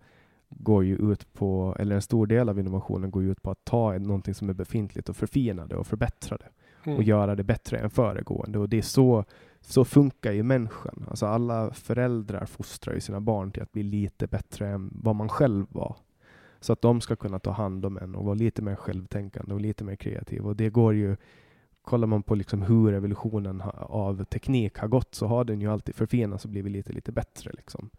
går 0.48 0.84
ju 0.84 1.12
ut 1.12 1.32
på, 1.32 1.76
eller 1.78 1.94
en 1.94 2.02
stor 2.02 2.26
del 2.26 2.48
av 2.48 2.58
innovationen 2.58 3.10
går 3.10 3.22
ut 3.22 3.42
på 3.42 3.50
att 3.50 3.64
ta 3.64 3.98
någonting 3.98 4.34
som 4.34 4.48
är 4.48 4.54
befintligt 4.54 5.08
och 5.08 5.16
förfina 5.16 5.66
det 5.66 5.76
och 5.76 5.86
förbättra 5.86 6.36
det 6.36 6.48
mm. 6.84 6.98
och 6.98 7.02
göra 7.02 7.36
det 7.36 7.44
bättre 7.44 7.78
än 7.78 7.90
föregående. 7.90 8.58
Och 8.58 8.68
det 8.68 8.78
är 8.78 8.82
så, 8.82 9.24
så 9.60 9.84
funkar 9.84 10.32
ju 10.32 10.42
människan. 10.42 11.04
Alltså 11.08 11.26
alla 11.26 11.70
föräldrar 11.70 12.46
fostrar 12.46 12.94
ju 12.94 13.00
sina 13.00 13.20
barn 13.20 13.52
till 13.52 13.62
att 13.62 13.72
bli 13.72 13.82
lite 13.82 14.26
bättre 14.26 14.68
än 14.68 14.90
vad 14.92 15.16
man 15.16 15.28
själv 15.28 15.66
var. 15.68 15.96
Så 16.62 16.72
att 16.72 16.82
de 16.82 17.00
ska 17.00 17.16
kunna 17.16 17.38
ta 17.38 17.50
hand 17.50 17.84
om 17.86 17.98
en 17.98 18.14
och 18.14 18.24
vara 18.24 18.34
lite 18.34 18.62
mer 18.62 18.74
självtänkande 18.74 19.54
och 19.54 19.60
lite 19.60 19.84
mer 19.84 19.96
kreativ. 19.96 20.46
Och 20.46 20.56
det 20.56 20.70
går 20.70 20.94
ju, 20.94 21.16
kollar 21.82 22.06
man 22.06 22.22
på 22.22 22.34
liksom 22.34 22.62
hur 22.62 22.92
evolutionen 22.92 23.62
av 23.76 24.24
teknik 24.24 24.78
har 24.78 24.88
gått 24.88 25.14
så 25.14 25.26
har 25.26 25.44
den 25.44 25.60
ju 25.60 25.72
alltid 25.72 25.94
förfinats 25.94 26.44
och 26.44 26.50
blivit 26.50 26.72
lite, 26.72 26.92
lite 26.92 27.12
bättre. 27.12 27.50
Liksom. 27.52 27.90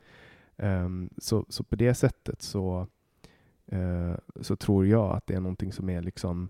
Um, 0.57 1.09
så, 1.17 1.45
så 1.49 1.63
på 1.63 1.75
det 1.75 1.93
sättet 1.93 2.41
så, 2.41 2.87
uh, 3.73 4.15
så 4.41 4.55
tror 4.55 4.87
jag 4.87 5.15
att 5.15 5.27
det 5.27 5.33
är 5.33 5.41
någonting 5.41 5.71
som 5.71 5.89
är 5.89 6.01
liksom 6.01 6.49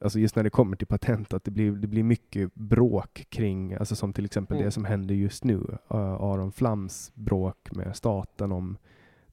Alltså 0.00 0.18
just 0.18 0.36
när 0.36 0.42
det 0.42 0.50
kommer 0.50 0.76
till 0.76 0.86
patent, 0.86 1.34
att 1.34 1.44
det 1.44 1.50
blir, 1.50 1.72
det 1.72 1.86
blir 1.86 2.02
mycket 2.02 2.54
bråk 2.54 3.26
kring, 3.28 3.74
alltså 3.74 3.96
som 3.96 4.12
till 4.12 4.24
exempel 4.24 4.56
mm. 4.56 4.64
det 4.64 4.70
som 4.70 4.84
händer 4.84 5.14
just 5.14 5.44
nu, 5.44 5.56
uh, 5.56 5.96
Aron 5.96 6.52
Flams 6.52 7.12
bråk 7.14 7.68
med 7.72 7.96
staten 7.96 8.52
om 8.52 8.76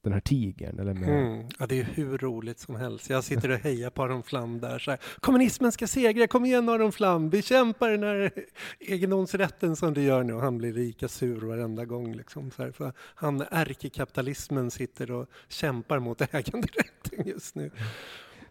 den 0.02 0.12
här 0.12 0.20
tigern. 0.20 0.78
Eller 0.78 0.94
med, 0.94 1.08
Mm. 1.08 1.46
Ja, 1.58 1.66
det 1.66 1.80
är 1.80 1.84
hur 1.84 2.18
roligt 2.18 2.58
som 2.58 2.76
helst. 2.76 3.10
Jag 3.10 3.24
sitter 3.24 3.50
och 3.50 3.58
hejar 3.58 3.90
på 3.90 4.02
Aron 4.02 4.22
Flam 4.22 4.60
där. 4.60 4.78
Så 4.78 4.90
här, 4.90 5.00
Kommunismen 5.20 5.72
ska 5.72 5.86
segra, 5.86 6.26
kom 6.26 6.44
igen 6.44 6.68
Aron 6.68 6.92
Flam, 6.92 7.30
bekämpa 7.30 7.88
den 7.88 8.02
här 8.02 8.30
egendomsrätten 8.78 9.76
som 9.76 9.94
du 9.94 10.02
gör 10.02 10.24
nu. 10.24 10.32
Och 10.32 10.40
han 10.42 10.58
blir 10.58 10.72
lika 10.72 11.08
sur 11.08 11.40
varenda 11.40 11.84
gång. 11.84 12.14
Liksom, 12.14 12.50
så 12.50 12.62
här, 12.62 12.72
för 12.72 12.92
han, 12.98 13.44
ärkekapitalismen 13.50 14.70
sitter 14.70 15.10
och 15.10 15.26
kämpar 15.48 15.98
mot 15.98 16.20
äganderätten 16.34 17.26
just 17.26 17.54
nu. 17.54 17.70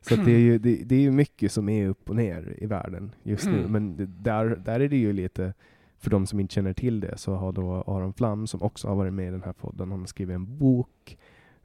Så 0.01 0.15
det, 0.15 0.31
är 0.31 0.39
ju, 0.39 0.57
det, 0.57 0.75
det 0.75 0.95
är 0.95 0.99
ju 0.99 1.11
mycket 1.11 1.51
som 1.51 1.69
är 1.69 1.87
upp 1.87 2.09
och 2.09 2.15
ner 2.15 2.55
i 2.57 2.65
världen 2.65 3.11
just 3.23 3.45
nu. 3.45 3.59
Mm. 3.59 3.71
Men 3.71 3.95
det, 3.95 4.05
där, 4.05 4.45
där 4.45 4.79
är 4.79 4.89
det 4.89 4.97
ju 4.97 5.13
lite, 5.13 5.53
för 5.99 6.09
de 6.09 6.27
som 6.27 6.39
inte 6.39 6.53
känner 6.53 6.73
till 6.73 6.99
det, 6.99 7.17
så 7.17 7.33
har 7.35 7.51
då 7.51 7.83
Aron 7.87 8.13
Flam, 8.13 8.47
som 8.47 8.61
också 8.61 8.87
har 8.87 8.95
varit 8.95 9.13
med 9.13 9.27
i 9.27 9.31
den 9.31 9.43
här 9.43 9.53
podden, 9.53 9.91
han 9.91 9.99
har 9.99 10.07
skrivit 10.07 10.35
en 10.35 10.57
bok. 10.57 11.17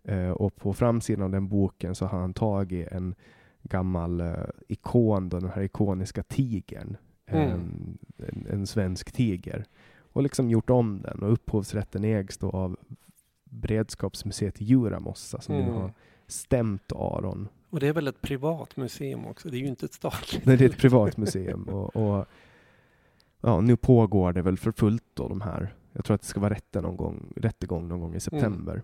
Eh, 0.05 0.31
och 0.31 0.57
på 0.57 0.73
framsidan 0.73 1.24
av 1.24 1.31
den 1.31 1.49
boken 1.49 1.95
så 1.95 2.07
har 2.07 2.19
han 2.19 2.35
tagit 2.35 2.89
en 2.89 3.15
gammal 3.62 4.20
eh, 4.20 4.35
ikon, 4.69 5.29
då, 5.29 5.39
den 5.41 5.51
här 5.51 5.62
ikoniska 5.62 6.23
tigern. 6.23 6.97
Mm. 7.27 7.51
En, 7.51 7.99
en, 8.16 8.47
en 8.51 8.66
svensk 8.66 9.12
tiger. 9.12 9.65
Och 10.12 10.23
liksom 10.23 10.51
gjort 10.51 10.70
om 10.70 11.03
den. 11.03 11.23
Och 11.23 11.33
upphovsrätten 11.33 12.05
ägs 12.05 12.39
då 12.39 12.51
av 12.51 12.77
Beredskapsmuseet 13.45 14.61
i 14.61 14.65
Djuramossa 14.65 15.41
som 15.41 15.55
nu 15.55 15.62
Mm. 15.62 15.74
har 15.74 15.93
stämt 16.27 16.93
Aron 16.93 17.49
Och 17.70 17.81
det 17.81 17.89
är 17.89 17.93
väl 17.93 18.09
ett 18.09 18.20
privat 18.20 18.77
museum 18.77 19.27
också, 19.27 19.49
det 19.49 19.57
är 19.57 19.61
ju 19.61 19.66
inte 19.66 19.87
ett 19.87 19.93
statligt. 19.93 20.47
Nej, 20.47 20.57
det 20.57 20.65
är 20.65 20.69
ett 20.69 20.79
privat 20.79 21.16
museum. 21.16 21.62
Och, 21.65 21.97
och, 21.97 22.27
ja, 23.41 23.61
nu 23.61 23.77
pågår 23.77 24.33
det 24.33 24.43
väl 24.43 24.59
för 24.59 24.73
fullt 24.73 25.05
då 25.15 25.29
de 25.29 25.41
här. 25.41 25.74
Jag 25.93 26.05
tror 26.05 26.15
att 26.15 26.20
det 26.20 26.27
ska 26.27 26.41
vara 26.41 26.55
rätte 26.55 26.81
någon 26.81 26.97
gång, 26.97 27.33
rättegång 27.37 27.89
någon 27.89 28.01
gång 28.01 28.15
i 28.15 28.20
september. 28.20 28.83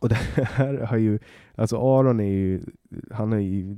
Och 0.00 0.08
det 0.08 0.14
här 0.14 0.74
har 0.78 0.96
ju, 0.96 1.18
alltså 1.54 1.76
Aron 1.76 2.20
är 2.20 2.24
ju, 2.24 2.60
han 3.10 3.32
är 3.32 3.38
ju 3.38 3.76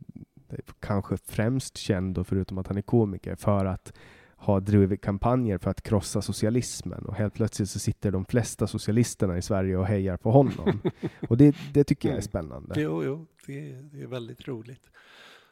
kanske 0.81 1.16
främst 1.16 1.77
känd 1.77 2.15
då, 2.15 2.24
förutom 2.24 2.59
att 2.59 2.66
han 2.66 2.77
är 2.77 2.82
komiker, 2.82 3.36
för 3.36 3.65
att 3.65 3.93
ha 4.36 4.61
drivit 4.61 5.03
kampanjer 5.03 5.59
för 5.59 5.70
att 5.70 5.82
krossa 5.82 6.23
socialismen 6.23 7.05
och 7.05 7.15
helt 7.15 7.35
plötsligt 7.35 7.70
så 7.70 7.78
sitter 7.78 8.11
de 8.11 8.24
flesta 8.24 8.66
socialisterna 8.66 9.39
i 9.39 9.43
Sverige 9.43 9.77
och 9.77 9.86
hejar 9.86 10.16
på 10.16 10.31
honom. 10.31 10.81
och 11.28 11.36
det, 11.36 11.57
det 11.73 11.85
tycker 11.85 12.09
jag 12.09 12.19
är 12.19 12.23
spännande. 12.23 12.81
Jo, 12.81 13.05
jo, 13.05 13.27
det 13.47 13.70
är, 13.70 13.82
det 13.82 14.03
är 14.03 14.07
väldigt 14.07 14.49
roligt. 14.49 14.91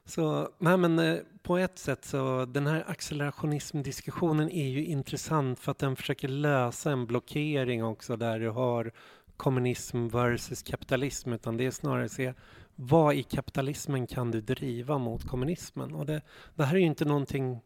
Så, 0.04 0.48
nej 0.58 0.76
men 0.76 0.98
eh, 0.98 1.18
på 1.42 1.58
ett 1.58 1.78
sätt 1.78 2.04
så, 2.04 2.44
den 2.44 2.66
här 2.66 2.84
accelerationismdiskussionen 2.86 4.50
är 4.50 4.68
ju 4.68 4.84
intressant 4.84 5.58
för 5.58 5.70
att 5.70 5.78
den 5.78 5.96
försöker 5.96 6.28
lösa 6.28 6.92
en 6.92 7.06
blockering 7.06 7.84
också 7.84 8.16
där 8.16 8.40
du 8.40 8.50
har 8.50 8.92
kommunism 9.36 10.08
versus 10.08 10.62
kapitalism, 10.62 11.32
utan 11.32 11.56
det 11.56 11.66
är 11.66 11.70
snarare 11.70 12.04
att 12.04 12.12
se 12.12 12.34
vad 12.74 13.14
i 13.14 13.22
kapitalismen 13.22 14.06
kan 14.06 14.30
du 14.30 14.40
driva 14.40 14.98
mot 14.98 15.24
kommunismen? 15.24 15.94
Och 15.94 16.06
det, 16.06 16.22
det 16.54 16.64
här 16.64 16.74
är 16.74 16.80
ju 16.80 16.86
inte 16.86 17.04
någonting 17.04 17.60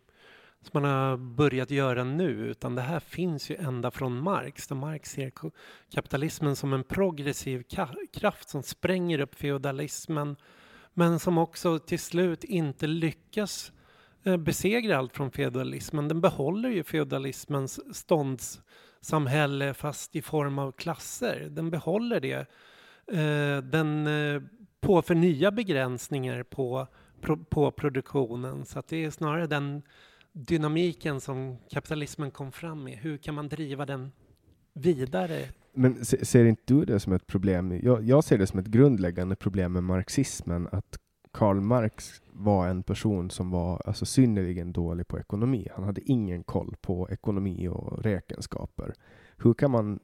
som 0.60 0.82
man 0.82 0.84
har 0.84 1.16
börjat 1.16 1.70
göra 1.70 2.04
nu, 2.04 2.30
utan 2.30 2.74
det 2.74 2.82
här 2.82 3.00
finns 3.00 3.50
ju 3.50 3.56
ända 3.56 3.90
från 3.90 4.22
Marx, 4.22 4.66
där 4.66 4.76
Marx 4.76 5.10
ser 5.10 5.32
kapitalismen 5.94 6.56
som 6.56 6.72
en 6.72 6.84
progressiv 6.84 7.64
kraft 8.12 8.48
som 8.48 8.62
spränger 8.62 9.18
upp 9.18 9.34
feodalismen, 9.34 10.36
men 10.94 11.18
som 11.18 11.38
också 11.38 11.78
till 11.78 11.98
slut 11.98 12.44
inte 12.44 12.86
lyckas 12.86 13.72
eh, 14.24 14.36
besegra 14.36 14.98
allt 14.98 15.16
från 15.16 15.30
feodalismen. 15.30 16.08
Den 16.08 16.20
behåller 16.20 16.68
ju 16.68 16.84
feodalismens 16.84 17.96
stånds 17.96 18.60
samhälle 19.00 19.74
fast 19.74 20.16
i 20.16 20.22
form 20.22 20.58
av 20.58 20.72
klasser. 20.72 21.48
Den 21.50 21.70
behåller 21.70 22.20
det. 22.20 22.46
Eh, 23.12 23.62
den 23.62 24.06
eh, 24.06 24.42
påför 24.80 25.14
nya 25.14 25.50
begränsningar 25.50 26.42
på, 26.42 26.86
på 27.48 27.70
produktionen. 27.70 28.66
Så 28.66 28.78
att 28.78 28.88
det 28.88 29.04
är 29.04 29.10
snarare 29.10 29.46
den 29.46 29.82
dynamiken 30.32 31.20
som 31.20 31.56
kapitalismen 31.70 32.30
kom 32.30 32.52
fram 32.52 32.84
med. 32.84 32.98
Hur 32.98 33.18
kan 33.18 33.34
man 33.34 33.48
driva 33.48 33.86
den 33.86 34.12
vidare? 34.72 35.40
Men 35.72 36.04
ser 36.04 36.44
inte 36.44 36.62
du 36.66 36.84
det 36.84 37.00
som 37.00 37.12
ett 37.12 37.26
problem? 37.26 37.80
Jag, 37.82 38.04
jag 38.04 38.24
ser 38.24 38.38
det 38.38 38.46
som 38.46 38.58
ett 38.58 38.66
grundläggande 38.66 39.36
problem 39.36 39.72
med 39.72 39.82
marxismen, 39.82 40.68
att 40.72 40.98
Karl 41.32 41.60
Marx 41.60 42.22
var 42.38 42.68
en 42.68 42.82
person 42.82 43.30
som 43.30 43.50
var 43.50 43.82
alltså, 43.86 44.06
synnerligen 44.06 44.72
dålig 44.72 45.08
på 45.08 45.18
ekonomi. 45.18 45.68
Han 45.74 45.84
hade 45.84 46.00
ingen 46.00 46.44
koll 46.44 46.76
på 46.80 47.08
ekonomi 47.10 47.68
och 47.68 48.02
räkenskaper. 48.02 48.94
Hur 49.36 49.54
kan 49.54 49.70
man 49.70 50.00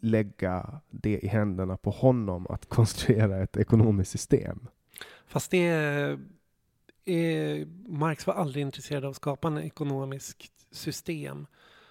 lägga 0.00 0.80
det 0.90 1.18
i 1.18 1.26
händerna 1.26 1.76
på 1.76 1.90
honom 1.90 2.46
att 2.46 2.66
konstruera 2.68 3.42
ett 3.42 3.56
ekonomiskt 3.56 4.10
system? 4.10 4.66
Fast 5.26 5.50
det 5.50 5.66
är, 7.04 7.66
Marx 7.88 8.26
var 8.26 8.34
aldrig 8.34 8.62
intresserad 8.62 9.04
av 9.04 9.10
att 9.10 9.16
skapa 9.16 9.58
ett 9.58 9.64
ekonomiskt 9.64 10.52
system. 10.70 11.46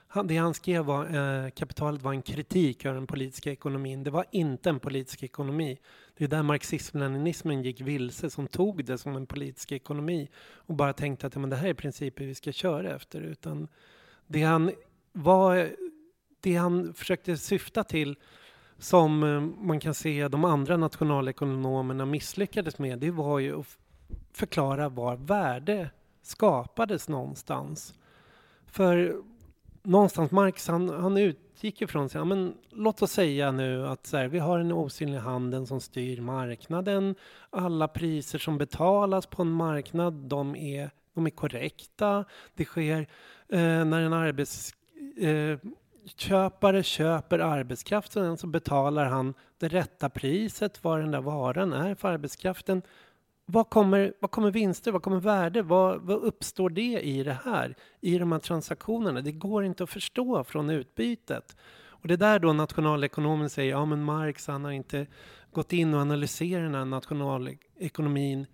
Han, 0.07 0.27
det 0.27 0.37
han 0.37 0.53
skrev 0.53 0.85
var 0.85 1.05
eh, 1.05 1.49
kapitalet 1.49 2.01
var 2.01 2.13
en 2.13 2.21
kritik 2.21 2.85
av 2.85 2.93
den 2.93 3.07
politiska 3.07 3.51
ekonomin. 3.51 4.03
Det 4.03 4.11
var 4.11 4.25
inte 4.31 4.69
en 4.69 4.79
politisk 4.79 5.23
ekonomi. 5.23 5.79
Det 6.17 6.23
är 6.23 6.27
där 6.27 6.43
marxism-leninismen 6.43 7.63
gick 7.63 7.81
vilse 7.81 8.29
som 8.29 8.47
tog 8.47 8.85
det 8.85 8.97
som 8.97 9.15
en 9.15 9.25
politisk 9.25 9.71
ekonomi 9.71 10.29
och 10.53 10.75
bara 10.75 10.93
tänkte 10.93 11.27
att 11.27 11.35
ja, 11.35 11.41
men 11.41 11.49
det 11.49 11.55
här 11.55 11.67
är 11.67 11.73
principer 11.73 12.25
vi 12.25 12.35
ska 12.35 12.51
köra 12.51 12.95
efter. 12.95 13.21
Utan 13.21 13.67
det 14.27 14.43
han, 14.43 14.71
var, 15.13 15.69
det 16.39 16.55
han 16.55 16.93
försökte 16.93 17.37
syfta 17.37 17.83
till 17.83 18.15
som 18.77 19.23
eh, 19.23 19.41
man 19.65 19.79
kan 19.79 19.93
se 19.93 20.27
de 20.27 20.45
andra 20.45 20.77
nationalekonomerna 20.77 22.05
misslyckades 22.05 22.79
med, 22.79 22.99
det 22.99 23.11
var 23.11 23.39
ju 23.39 23.59
att 23.59 23.77
förklara 24.33 24.89
var 24.89 25.15
värde 25.15 25.89
skapades 26.21 27.07
någonstans. 27.07 27.93
För 28.65 29.21
någonstans, 29.87 30.31
Marx 30.31 30.67
han, 30.67 30.89
han 30.89 31.17
utgick 31.17 31.81
ifrån 31.81 32.09
sig, 32.09 32.19
ja, 32.19 32.25
men 32.25 32.53
låt 32.69 33.01
oss 33.01 33.11
säga 33.11 33.51
nu 33.51 33.87
att 33.87 34.05
så 34.05 34.17
här, 34.17 34.27
vi 34.27 34.39
har 34.39 34.59
en 34.59 34.71
osynlig 34.71 35.19
handel 35.19 35.67
som 35.67 35.81
styr 35.81 36.21
marknaden. 36.21 37.15
Alla 37.49 37.87
priser 37.87 38.39
som 38.39 38.57
betalas 38.57 39.25
på 39.25 39.41
en 39.41 39.51
marknad, 39.51 40.13
de 40.13 40.55
är, 40.55 40.89
de 41.13 41.25
är 41.25 41.29
korrekta. 41.29 42.25
Det 42.55 42.65
sker 42.65 42.99
eh, 43.49 43.85
när 43.85 44.01
en 44.01 44.13
arbetsköpare 44.13 46.77
Eh, 46.77 46.83
köper 46.83 47.39
arbetskraft 47.39 48.17
så 48.37 48.47
betalar 48.47 49.05
han 49.05 49.33
det 49.57 49.67
rätta 49.67 50.09
priset 50.09 50.83
vad 50.83 50.99
den 50.99 51.11
där 51.11 51.21
varan 51.21 51.73
är 51.73 51.95
för 51.95 52.07
arbetskraften. 52.07 52.81
Vad 53.49 53.69
kommer, 53.69 54.13
vad 54.19 54.31
kommer 54.31 54.51
vinster, 54.51 54.91
vad 54.91 55.01
kommer 55.01 55.19
värde, 55.19 55.61
vad, 55.61 56.01
vad 56.01 56.17
uppstår 56.23 56.69
det 56.69 56.99
i 57.01 57.23
det 57.23 57.37
här, 57.45 57.75
i 58.01 58.17
de 58.17 58.31
här 58.31 58.39
transaktionerna? 58.39 59.21
Det 59.21 59.31
går 59.31 59.65
inte 59.65 59.83
att 59.83 59.89
förstå 59.89 60.43
från 60.43 60.69
utbytet. 60.69 61.55
Och 61.89 62.07
det 62.07 62.13
är 62.13 62.17
där 62.17 62.39
då 62.39 62.53
nationalekonomen 62.53 63.49
säger, 63.49 63.71
ja 63.71 63.85
men 63.85 64.03
Marx 64.03 64.47
han 64.47 64.63
har 64.63 64.71
inte 64.71 65.07
gått 65.51 65.73
in 65.73 65.93
och 65.93 66.01
analyserat 66.01 66.63
den 66.63 66.75
här 66.75 66.85
nationalekonomin 66.85 68.45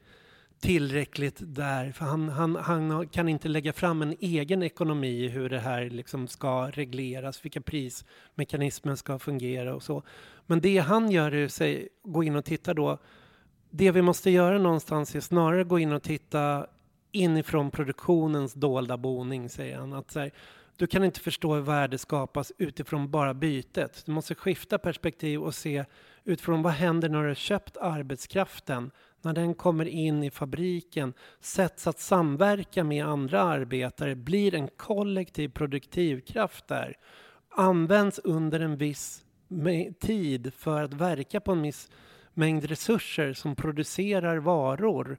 tillräckligt 0.60 1.38
där, 1.40 1.92
för 1.92 2.06
han, 2.06 2.30
han, 2.30 2.56
han 2.56 3.08
kan 3.08 3.30
inte 3.30 3.48
lägga 3.48 3.74
fram 3.74 4.02
en 4.02 4.16
egen 4.20 4.64
ekonomi 4.64 5.28
hur 5.28 5.50
det 5.50 5.60
här 5.60 5.90
liksom 5.90 6.28
ska 6.28 6.70
regleras, 6.70 7.46
vilka 7.46 7.62
prismekanismer 7.62 8.96
ska 8.96 9.20
fungera 9.20 9.76
och 9.76 9.84
så. 9.84 10.04
Men 10.46 10.62
det 10.62 10.78
han 10.78 11.12
gör 11.12 11.32
är 11.32 11.46
att 11.46 11.88
gå 12.04 12.24
in 12.24 12.36
och 12.36 12.46
titta 12.46 12.74
då, 12.74 13.00
det 13.76 13.92
vi 13.92 14.02
måste 14.02 14.30
göra 14.30 14.58
någonstans 14.58 15.16
är 15.16 15.20
snarare 15.20 15.64
gå 15.64 15.80
in 15.80 15.92
och 15.94 16.04
titta 16.04 16.68
inifrån 17.12 17.72
produktionens 17.72 18.54
dolda 18.54 18.98
boning, 18.98 19.50
säger 19.50 19.78
han. 19.78 19.94
Att 19.94 20.12
så 20.12 20.20
här, 20.20 20.32
du 20.78 20.88
kan 20.88 21.04
inte 21.04 21.20
förstå 21.20 21.56
hur 21.56 21.62
värde 21.62 21.98
skapas 21.98 22.52
utifrån 22.58 23.12
bara 23.12 23.34
bytet. 23.34 24.04
Du 24.06 24.12
måste 24.12 24.36
skifta 24.36 24.78
perspektiv 24.78 25.42
och 25.42 25.56
se 25.56 25.86
utifrån 26.24 26.62
vad 26.62 26.74
händer 26.74 27.10
när 27.10 27.22
du 27.22 27.28
har 27.28 27.36
köpt 27.36 27.78
arbetskraften 27.78 28.92
när 29.22 29.34
den 29.34 29.54
kommer 29.54 29.86
in 29.86 30.24
i 30.24 30.32
fabriken, 30.32 31.14
sätts 31.40 31.88
att 31.88 32.00
samverka 32.00 32.84
med 32.84 33.06
andra 33.06 33.42
arbetare, 33.42 34.16
blir 34.16 34.56
en 34.56 34.68
kollektiv 34.68 35.50
produktivkraft 35.50 36.68
där, 36.68 36.98
används 37.50 38.20
under 38.20 38.60
en 38.60 38.78
viss 38.78 39.24
tid 40.00 40.54
för 40.54 40.84
att 40.84 40.94
verka 40.94 41.40
på 41.40 41.52
en 41.52 41.62
viss 41.62 41.90
mängd 42.34 42.66
resurser 42.66 43.34
som 43.34 43.56
producerar 43.56 44.38
varor. 44.38 45.18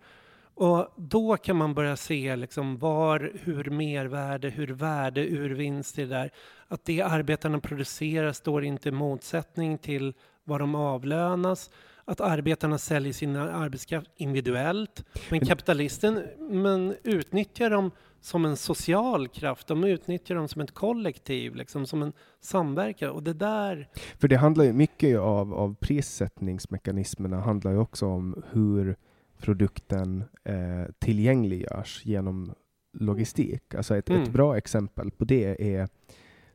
Och 0.55 0.95
då 0.97 1.36
kan 1.36 1.57
man 1.57 1.74
börja 1.74 1.97
se 1.97 2.36
liksom 2.36 2.78
var, 2.78 3.32
hur 3.43 3.65
mervärde, 3.65 4.49
hur 4.49 4.66
värde 4.66 5.27
ur 5.27 5.51
vinst 5.51 5.99
är 5.99 6.07
där. 6.07 6.31
Att 6.69 6.85
det 6.85 7.03
arbetarna 7.03 7.61
producerar 7.61 8.32
står 8.32 8.65
inte 8.65 8.89
i 8.89 8.93
motsättning 8.93 9.78
till 9.78 10.15
vad 10.45 10.61
de 10.61 10.74
avlönas 10.74 11.70
att 12.05 12.20
arbetarna 12.20 12.78
säljer 12.78 13.12
sin 13.12 13.36
arbetskraft 13.36 14.11
individuellt. 14.16 15.05
Men 15.31 15.47
kapitalisten 15.47 16.23
men 16.39 16.97
utnyttjar 17.03 17.70
dem 17.70 17.91
som 18.25 18.45
en 18.45 18.57
social 18.57 19.29
kraft. 19.29 19.67
De 19.67 19.85
utnyttjar 19.85 20.35
dem 20.35 20.49
som 20.49 20.61
ett 20.61 20.75
kollektiv, 20.75 21.55
liksom, 21.55 21.87
som 21.87 22.03
en 22.03 22.13
samverkan. 22.41 23.11
Och 23.11 23.23
det 23.23 23.33
där... 23.33 23.89
För 24.19 24.29
det 24.29 24.37
handlar 24.37 24.65
ju 24.65 24.73
mycket 24.73 25.19
av, 25.19 25.55
av 25.55 25.75
prissättningsmekanismerna 25.81 27.41
handlar 27.41 27.73
ju 27.73 27.79
också 27.79 28.07
om 28.07 28.43
hur 28.51 28.97
produkten 29.39 30.25
eh, 30.45 30.93
tillgängliggörs 30.99 32.03
genom 32.05 32.55
logistik. 32.93 33.75
Alltså 33.75 33.97
ett, 33.97 34.11
mm. 34.11 34.23
ett 34.23 34.33
bra 34.33 34.57
exempel 34.57 35.11
på 35.11 35.25
det 35.25 35.77
är 35.77 35.89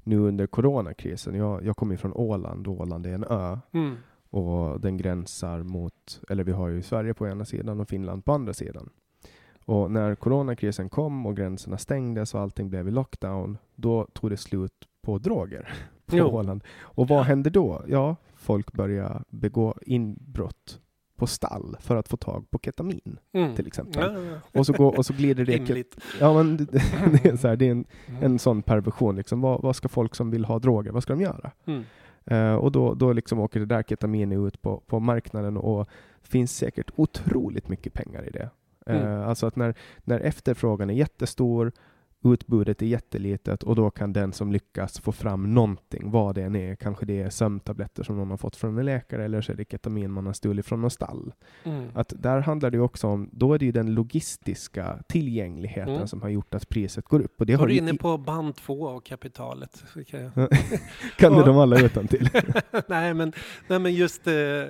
nu 0.03 0.17
under 0.17 0.47
coronakrisen. 0.47 1.35
Jag, 1.35 1.65
jag 1.65 1.77
kommer 1.77 1.97
från 1.97 2.13
Åland, 2.13 2.67
Åland 2.67 3.05
är 3.05 3.13
en 3.13 3.23
ö. 3.23 3.57
Mm. 3.71 3.95
Och 4.29 4.81
den 4.81 4.97
gränsar 4.97 5.63
mot, 5.63 6.21
eller 6.29 6.43
vi 6.43 6.51
har 6.51 6.67
ju 6.67 6.81
Sverige 6.81 7.13
på 7.13 7.27
ena 7.27 7.45
sidan 7.45 7.79
och 7.79 7.89
Finland 7.89 8.25
på 8.25 8.33
andra 8.33 8.53
sidan. 8.53 8.89
Och 9.69 9.91
när 9.91 10.15
coronakrisen 10.15 10.89
kom 10.89 11.25
och 11.25 11.37
gränserna 11.37 11.77
stängdes 11.77 12.33
och 12.33 12.41
allting 12.41 12.69
blev 12.69 12.87
i 12.87 12.91
lockdown, 12.91 13.57
då 13.75 14.07
tog 14.13 14.29
det 14.29 14.37
slut 14.37 14.73
på 15.01 15.17
droger 15.17 15.73
på 16.05 16.17
jo. 16.17 16.25
Åland. 16.25 16.63
Och 16.79 17.07
vad 17.07 17.25
hände 17.25 17.49
då? 17.49 17.81
Ja, 17.87 18.15
folk 18.35 18.71
började 18.71 19.23
begå 19.29 19.75
inbrott 19.81 20.79
på 21.15 21.27
stall 21.27 21.77
för 21.79 21.95
att 21.95 22.07
få 22.07 22.17
tag 22.17 22.51
på 22.51 22.59
ketamin, 22.63 23.19
mm. 23.31 23.55
till 23.55 23.67
exempel. 23.67 24.13
Ja, 24.15 24.21
ja. 24.21 24.59
Och, 24.59 24.65
så 24.65 24.73
går, 24.73 24.97
och 24.97 25.05
så 25.05 25.13
glider 25.13 25.45
det... 25.45 25.85
ja, 26.19 26.33
men 26.33 26.57
det, 26.57 26.65
det, 27.23 27.25
är 27.25 27.37
så 27.37 27.47
här, 27.47 27.55
det 27.55 27.67
är 27.67 27.71
en, 27.71 27.85
mm. 28.07 28.23
en 28.23 28.39
sån 28.39 28.61
perversion. 28.61 29.15
Liksom. 29.15 29.41
Vad, 29.41 29.61
vad, 29.61 29.75
ska 29.75 29.87
folk 29.87 30.15
som 30.15 30.31
vill 30.31 30.45
ha 30.45 30.59
droger, 30.59 30.91
vad 30.91 31.03
ska 31.03 31.13
de 31.13 31.21
göra? 31.21 31.51
Mm. 31.65 31.83
Uh, 32.31 32.55
och 32.55 32.71
då, 32.71 32.93
då 32.93 33.13
liksom 33.13 33.39
åker 33.39 33.59
det 33.59 33.65
där 33.65 33.83
ketaminet 33.83 34.37
ut 34.37 34.61
på, 34.61 34.83
på 34.87 34.99
marknaden 34.99 35.57
och 35.57 35.89
finns 36.21 36.57
säkert 36.57 36.91
otroligt 36.95 37.67
mycket 37.67 37.93
pengar 37.93 38.27
i 38.27 38.29
det. 38.29 38.49
Mm. 38.85 39.07
Uh, 39.07 39.27
alltså 39.27 39.47
att 39.47 39.55
när, 39.55 39.75
när 40.03 40.19
efterfrågan 40.19 40.89
är 40.89 40.93
jättestor 40.93 41.71
utbudet 42.23 42.81
är 42.81 42.85
jättelitet 42.85 43.63
och 43.63 43.75
då 43.75 43.91
kan 43.91 44.13
den 44.13 44.33
som 44.33 44.51
lyckas 44.51 44.99
få 44.99 45.11
fram 45.11 45.53
någonting, 45.53 46.11
vad 46.11 46.35
det 46.35 46.43
än 46.43 46.55
är, 46.55 46.75
kanske 46.75 47.05
det 47.05 47.21
är 47.21 47.29
sömntabletter 47.29 48.03
som 48.03 48.17
någon 48.17 48.29
har 48.29 48.37
fått 48.37 48.55
från 48.55 48.77
en 48.77 48.85
läkare 48.85 49.25
eller 49.25 49.41
så 49.41 49.51
är 49.51 49.55
det 49.55 49.71
ketamin 49.71 50.11
man 50.11 50.25
har 50.25 50.33
stulit 50.33 50.65
från 50.65 50.81
någon 50.81 50.91
stall. 50.91 51.33
Mm. 51.63 51.87
Att 51.93 52.13
där 52.17 52.39
handlar 52.39 52.71
det 52.71 52.79
också 52.79 53.07
om, 53.07 53.29
då 53.31 53.53
är 53.53 53.59
det 53.59 53.65
ju 53.65 53.71
den 53.71 53.93
logistiska 53.93 55.03
tillgängligheten 55.07 55.95
mm. 55.95 56.07
som 56.07 56.21
har 56.21 56.29
gjort 56.29 56.53
att 56.53 56.69
priset 56.69 57.05
går 57.05 57.19
upp. 57.19 57.39
Och 57.39 57.45
det 57.45 57.53
har 57.53 57.67
du 57.67 57.77
inne 57.77 57.93
på 57.93 58.17
band 58.17 58.55
två 58.55 58.89
av 58.89 58.99
kapitalet. 58.99 59.83
Kan, 60.07 60.31
kan 61.17 61.33
du 61.33 61.43
dem 61.43 61.57
alla 61.57 61.79
utan 61.79 62.07
till? 62.07 62.29
nej, 62.87 63.13
men, 63.13 63.33
nej, 63.67 63.79
men 63.79 63.93
just 63.93 64.27
eh, 64.27 64.33
Eh, 64.33 64.67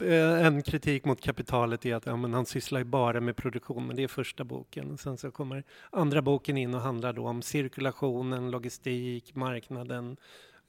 Eh, 0.00 0.46
en 0.46 0.62
kritik 0.62 1.04
mot 1.04 1.20
kapitalet 1.20 1.86
är 1.86 1.94
att 1.94 2.06
ja, 2.06 2.16
men 2.16 2.34
han 2.34 2.46
sysslar 2.46 2.78
ju 2.78 2.84
bara 2.84 3.20
med 3.20 3.36
produktion, 3.36 3.86
men 3.86 3.96
det 3.96 4.02
är 4.02 4.08
första 4.08 4.44
boken. 4.44 4.98
Sen 4.98 5.16
så 5.16 5.30
kommer 5.30 5.64
andra 5.90 6.22
boken 6.22 6.56
in 6.56 6.74
och 6.74 6.80
handlar 6.80 7.12
då 7.12 7.28
om 7.28 7.42
cirkulationen, 7.42 8.50
logistik, 8.50 9.34
marknaden. 9.34 10.16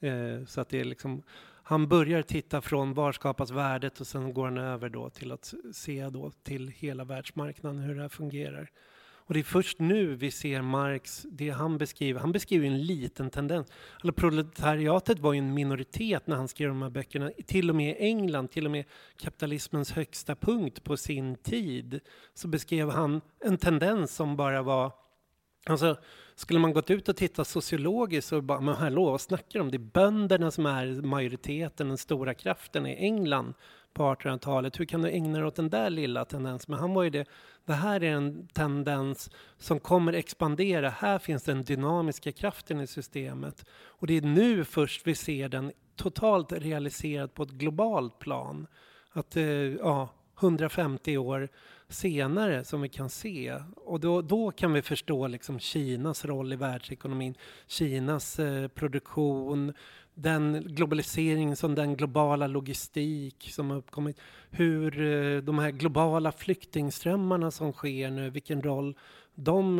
Eh, 0.00 0.44
så 0.46 0.60
att 0.60 0.68
det 0.68 0.80
är 0.80 0.84
liksom, 0.84 1.22
han 1.62 1.88
börjar 1.88 2.22
titta 2.22 2.60
från 2.60 2.94
var 2.94 3.12
skapas 3.12 3.50
värdet 3.50 4.00
och 4.00 4.06
sen 4.06 4.34
går 4.34 4.44
han 4.44 4.58
över 4.58 4.88
då 4.88 5.10
till 5.10 5.32
att 5.32 5.54
se 5.72 6.08
då 6.08 6.30
till 6.30 6.68
hela 6.68 7.04
världsmarknaden 7.04 7.78
hur 7.78 7.94
det 7.94 8.02
här 8.02 8.08
fungerar. 8.08 8.70
Och 9.26 9.34
det 9.34 9.40
är 9.40 9.44
först 9.44 9.78
nu 9.78 10.14
vi 10.14 10.30
ser 10.30 10.62
Marx, 10.62 11.26
det 11.30 11.50
han 11.50 11.78
beskriver, 11.78 12.20
han 12.20 12.32
beskriver 12.32 12.66
en 12.66 12.86
liten 12.86 13.30
tendens. 13.30 13.68
Alltså 13.94 14.12
proletariatet 14.12 15.18
var 15.18 15.32
ju 15.32 15.38
en 15.38 15.54
minoritet 15.54 16.26
när 16.26 16.36
han 16.36 16.48
skrev 16.48 16.68
de 16.68 16.82
här 16.82 16.90
böckerna, 16.90 17.30
till 17.46 17.70
och 17.70 17.76
med 17.76 17.90
i 17.90 18.04
England, 18.04 18.50
till 18.50 18.64
och 18.64 18.70
med 18.70 18.84
kapitalismens 19.16 19.92
högsta 19.92 20.34
punkt 20.34 20.84
på 20.84 20.96
sin 20.96 21.36
tid, 21.36 22.00
så 22.34 22.48
beskrev 22.48 22.90
han 22.90 23.20
en 23.44 23.58
tendens 23.58 24.14
som 24.14 24.36
bara 24.36 24.62
var 24.62 24.92
Alltså, 25.66 25.96
skulle 26.34 26.60
man 26.60 26.72
gått 26.72 26.90
ut 26.90 27.08
och 27.08 27.16
tittat 27.16 27.48
sociologiskt 27.48 28.28
så 28.28 28.40
bara, 28.40 28.60
men 28.60 28.74
hallå, 28.74 29.10
vad 29.10 29.20
snackar 29.20 29.58
de 29.58 29.60
om? 29.60 29.70
Det 29.70 29.76
är 29.76 29.78
bönderna 29.78 30.50
som 30.50 30.66
är 30.66 30.86
majoriteten, 31.02 31.88
den 31.88 31.98
stora 31.98 32.34
kraften 32.34 32.86
i 32.86 32.94
England 32.94 33.54
på 33.94 34.14
1800-talet. 34.14 34.80
Hur 34.80 34.84
kan 34.84 35.02
du 35.02 35.08
ägna 35.08 35.38
dig 35.38 35.46
åt 35.46 35.56
den 35.56 35.70
där 35.70 35.90
lilla 35.90 36.24
tendensen? 36.24 36.70
Men 36.70 36.80
han 36.80 36.94
var 36.94 37.02
ju 37.02 37.10
det, 37.10 37.24
det 37.64 37.72
här 37.72 38.02
är 38.02 38.12
en 38.12 38.48
tendens 38.48 39.30
som 39.58 39.80
kommer 39.80 40.12
expandera. 40.12 40.90
Här 40.90 41.18
finns 41.18 41.42
den 41.42 41.62
dynamiska 41.62 42.32
kraften 42.32 42.80
i 42.80 42.86
systemet. 42.86 43.64
Och 43.86 44.06
det 44.06 44.16
är 44.16 44.22
nu 44.22 44.64
först 44.64 45.06
vi 45.06 45.14
ser 45.14 45.48
den 45.48 45.72
totalt 45.96 46.52
realiserad 46.52 47.34
på 47.34 47.42
ett 47.42 47.50
globalt 47.50 48.18
plan. 48.18 48.66
Att, 49.12 49.36
eh, 49.36 49.44
ja, 49.44 50.08
150 50.40 51.16
år 51.18 51.48
senare 51.88 52.64
som 52.64 52.80
vi 52.80 52.88
kan 52.88 53.10
se. 53.10 53.60
Och 53.76 54.00
då, 54.00 54.22
då 54.22 54.50
kan 54.50 54.72
vi 54.72 54.82
förstå 54.82 55.26
liksom 55.26 55.58
Kinas 55.58 56.24
roll 56.24 56.52
i 56.52 56.56
världsekonomin, 56.56 57.34
Kinas 57.66 58.38
eh, 58.38 58.68
produktion, 58.68 59.72
den 60.14 60.62
globalisering 60.66 61.56
som 61.56 61.74
den 61.74 61.96
globala 61.96 62.46
logistik 62.46 63.48
som 63.50 63.70
har 63.70 63.76
uppkommit, 63.76 64.20
hur 64.50 65.00
eh, 65.00 65.42
de 65.42 65.58
här 65.58 65.70
globala 65.70 66.32
flyktingströmmarna 66.32 67.50
som 67.50 67.72
sker 67.72 68.10
nu, 68.10 68.30
vilken 68.30 68.62
roll 68.62 68.94
de 69.34 69.78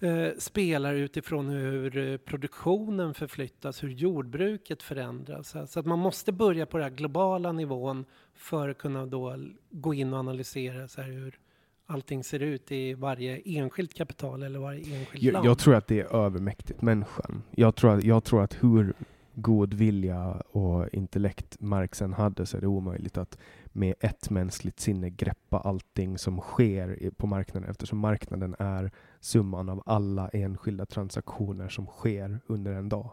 eh, 0.00 0.28
spelar 0.38 0.94
utifrån 0.94 1.48
hur 1.48 1.98
eh, 1.98 2.16
produktionen 2.16 3.14
förflyttas, 3.14 3.82
hur 3.82 3.90
jordbruket 3.90 4.82
förändras. 4.82 5.56
Så 5.72 5.80
att 5.80 5.86
man 5.86 5.98
måste 5.98 6.32
börja 6.32 6.66
på 6.66 6.78
den 6.78 6.90
här 6.90 6.96
globala 6.96 7.52
nivån 7.52 8.04
för 8.34 8.68
att 8.68 8.78
kunna 8.78 9.06
då 9.06 9.36
gå 9.70 9.94
in 9.94 10.12
och 10.12 10.18
analysera 10.18 10.88
så 10.88 11.02
hur 11.02 11.38
allting 11.86 12.24
ser 12.24 12.40
ut 12.40 12.72
i 12.72 12.94
varje 12.94 13.42
enskilt 13.44 13.94
kapital 13.94 14.42
eller 14.42 14.58
varje 14.58 14.98
enskilt 14.98 15.24
jag, 15.24 15.32
land. 15.32 15.46
Jag 15.46 15.58
tror 15.58 15.74
att 15.74 15.86
det 15.86 16.00
är 16.00 16.16
övermäktigt 16.16 16.82
människan. 16.82 17.42
Jag 17.50 17.74
tror 17.74 17.94
att, 17.94 18.04
jag 18.04 18.24
tror 18.24 18.42
att 18.42 18.62
hur 18.62 18.94
god 19.38 19.74
vilja 19.74 20.30
och 20.34 20.88
intellekt 20.94 21.60
Marxen 21.60 22.12
hade 22.12 22.46
så 22.46 22.56
är 22.56 22.60
det 22.60 22.66
omöjligt 22.66 23.16
att 23.16 23.38
med 23.66 23.94
ett 24.00 24.30
mänskligt 24.30 24.80
sinne 24.80 25.10
greppa 25.10 25.58
allting 25.58 26.18
som 26.18 26.40
sker 26.40 27.10
på 27.16 27.26
marknaden 27.26 27.70
eftersom 27.70 27.98
marknaden 27.98 28.56
är 28.58 28.90
summan 29.20 29.68
av 29.68 29.82
alla 29.86 30.28
enskilda 30.28 30.86
transaktioner 30.86 31.68
som 31.68 31.86
sker 31.86 32.40
under 32.46 32.72
en 32.72 32.88
dag. 32.88 33.10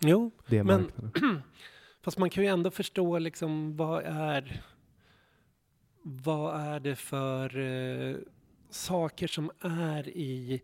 Jo, 0.00 0.30
det 0.46 0.58
är 0.58 0.64
men 0.64 0.82
marknaden. 0.82 1.42
fast 2.02 2.18
man 2.18 2.30
kan 2.30 2.44
ju 2.44 2.50
ändå 2.50 2.70
förstå 2.70 3.18
liksom 3.18 3.76
vad 3.76 4.02
är 4.04 4.62
vad 6.02 6.60
är 6.60 6.80
det 6.80 6.96
för 6.96 7.58
uh, 7.58 8.16
saker 8.70 9.26
som 9.26 9.50
är 9.60 10.08
i 10.08 10.62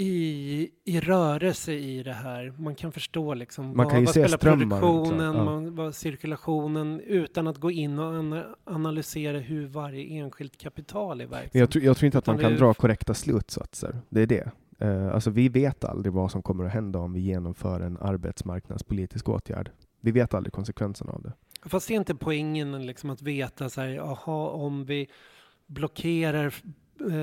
i, 0.00 0.70
i 0.84 1.00
rörelse 1.00 1.72
i 1.72 2.02
det 2.02 2.12
här. 2.12 2.54
Man 2.58 2.74
kan 2.74 2.92
förstå 2.92 3.34
liksom 3.34 3.66
man 3.66 3.76
vad, 3.76 3.90
kan 3.90 4.04
vad 4.04 4.10
spelar 4.10 4.38
produktionen, 4.38 5.36
ja. 5.36 5.44
man, 5.44 5.74
vad 5.74 5.94
cirkulationen 5.94 7.00
utan 7.00 7.46
att 7.46 7.58
gå 7.58 7.70
in 7.70 7.98
och 7.98 8.44
analysera 8.64 9.38
hur 9.38 9.66
varje 9.66 10.04
enskilt 10.04 10.56
kapital 10.58 11.20
är 11.20 11.26
verksamt. 11.26 11.54
Jag, 11.54 11.70
tror, 11.70 11.84
jag 11.84 11.96
tror 11.96 12.06
inte 12.06 12.18
att 12.18 12.26
man 12.26 12.38
kan 12.38 12.56
dra 12.56 12.74
korrekta 12.74 13.14
slutsatser. 13.14 14.00
Det 14.08 14.20
är 14.20 14.26
det. 14.26 14.50
Uh, 14.82 15.14
alltså 15.14 15.30
vi 15.30 15.48
vet 15.48 15.84
aldrig 15.84 16.12
vad 16.12 16.30
som 16.30 16.42
kommer 16.42 16.64
att 16.64 16.72
hända 16.72 16.98
om 16.98 17.12
vi 17.12 17.20
genomför 17.20 17.80
en 17.80 17.98
arbetsmarknadspolitisk 18.00 19.28
åtgärd. 19.28 19.70
Vi 20.00 20.10
vet 20.10 20.34
aldrig 20.34 20.52
konsekvenserna 20.52 21.12
av 21.12 21.22
det. 21.22 21.32
Fast 21.68 21.88
det 21.88 21.94
är 21.94 21.96
inte 21.96 22.14
poängen 22.14 22.86
liksom 22.86 23.10
att 23.10 23.22
veta 23.22 23.70
så 23.70 23.80
här, 23.80 23.98
aha, 23.98 24.48
om 24.48 24.84
vi 24.84 25.08
blockerar 25.66 26.54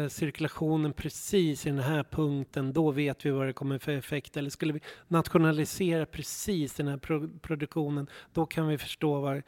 cirkulationen 0.10 0.94
precis 0.94 1.66
i 1.66 1.70
den 1.70 1.80
här 1.80 2.04
punkten, 2.04 2.74
då 2.74 2.92
vet 2.92 3.26
vi 3.26 3.30
vad 3.30 3.48
det 3.48 3.54
kommer 3.54 3.78
för 3.78 3.92
effekt. 3.92 4.38
Eller 4.38 4.50
skulle 4.50 4.74
vi 4.74 4.80
nationalisera 5.08 6.06
precis 6.06 6.74
den 6.74 6.88
här 6.88 6.98
pro 6.98 7.30
produktionen, 7.42 8.08
då 8.34 8.46
kan 8.46 8.68
vi 8.68 8.78
förstå 8.78 9.20
vad, 9.20 9.42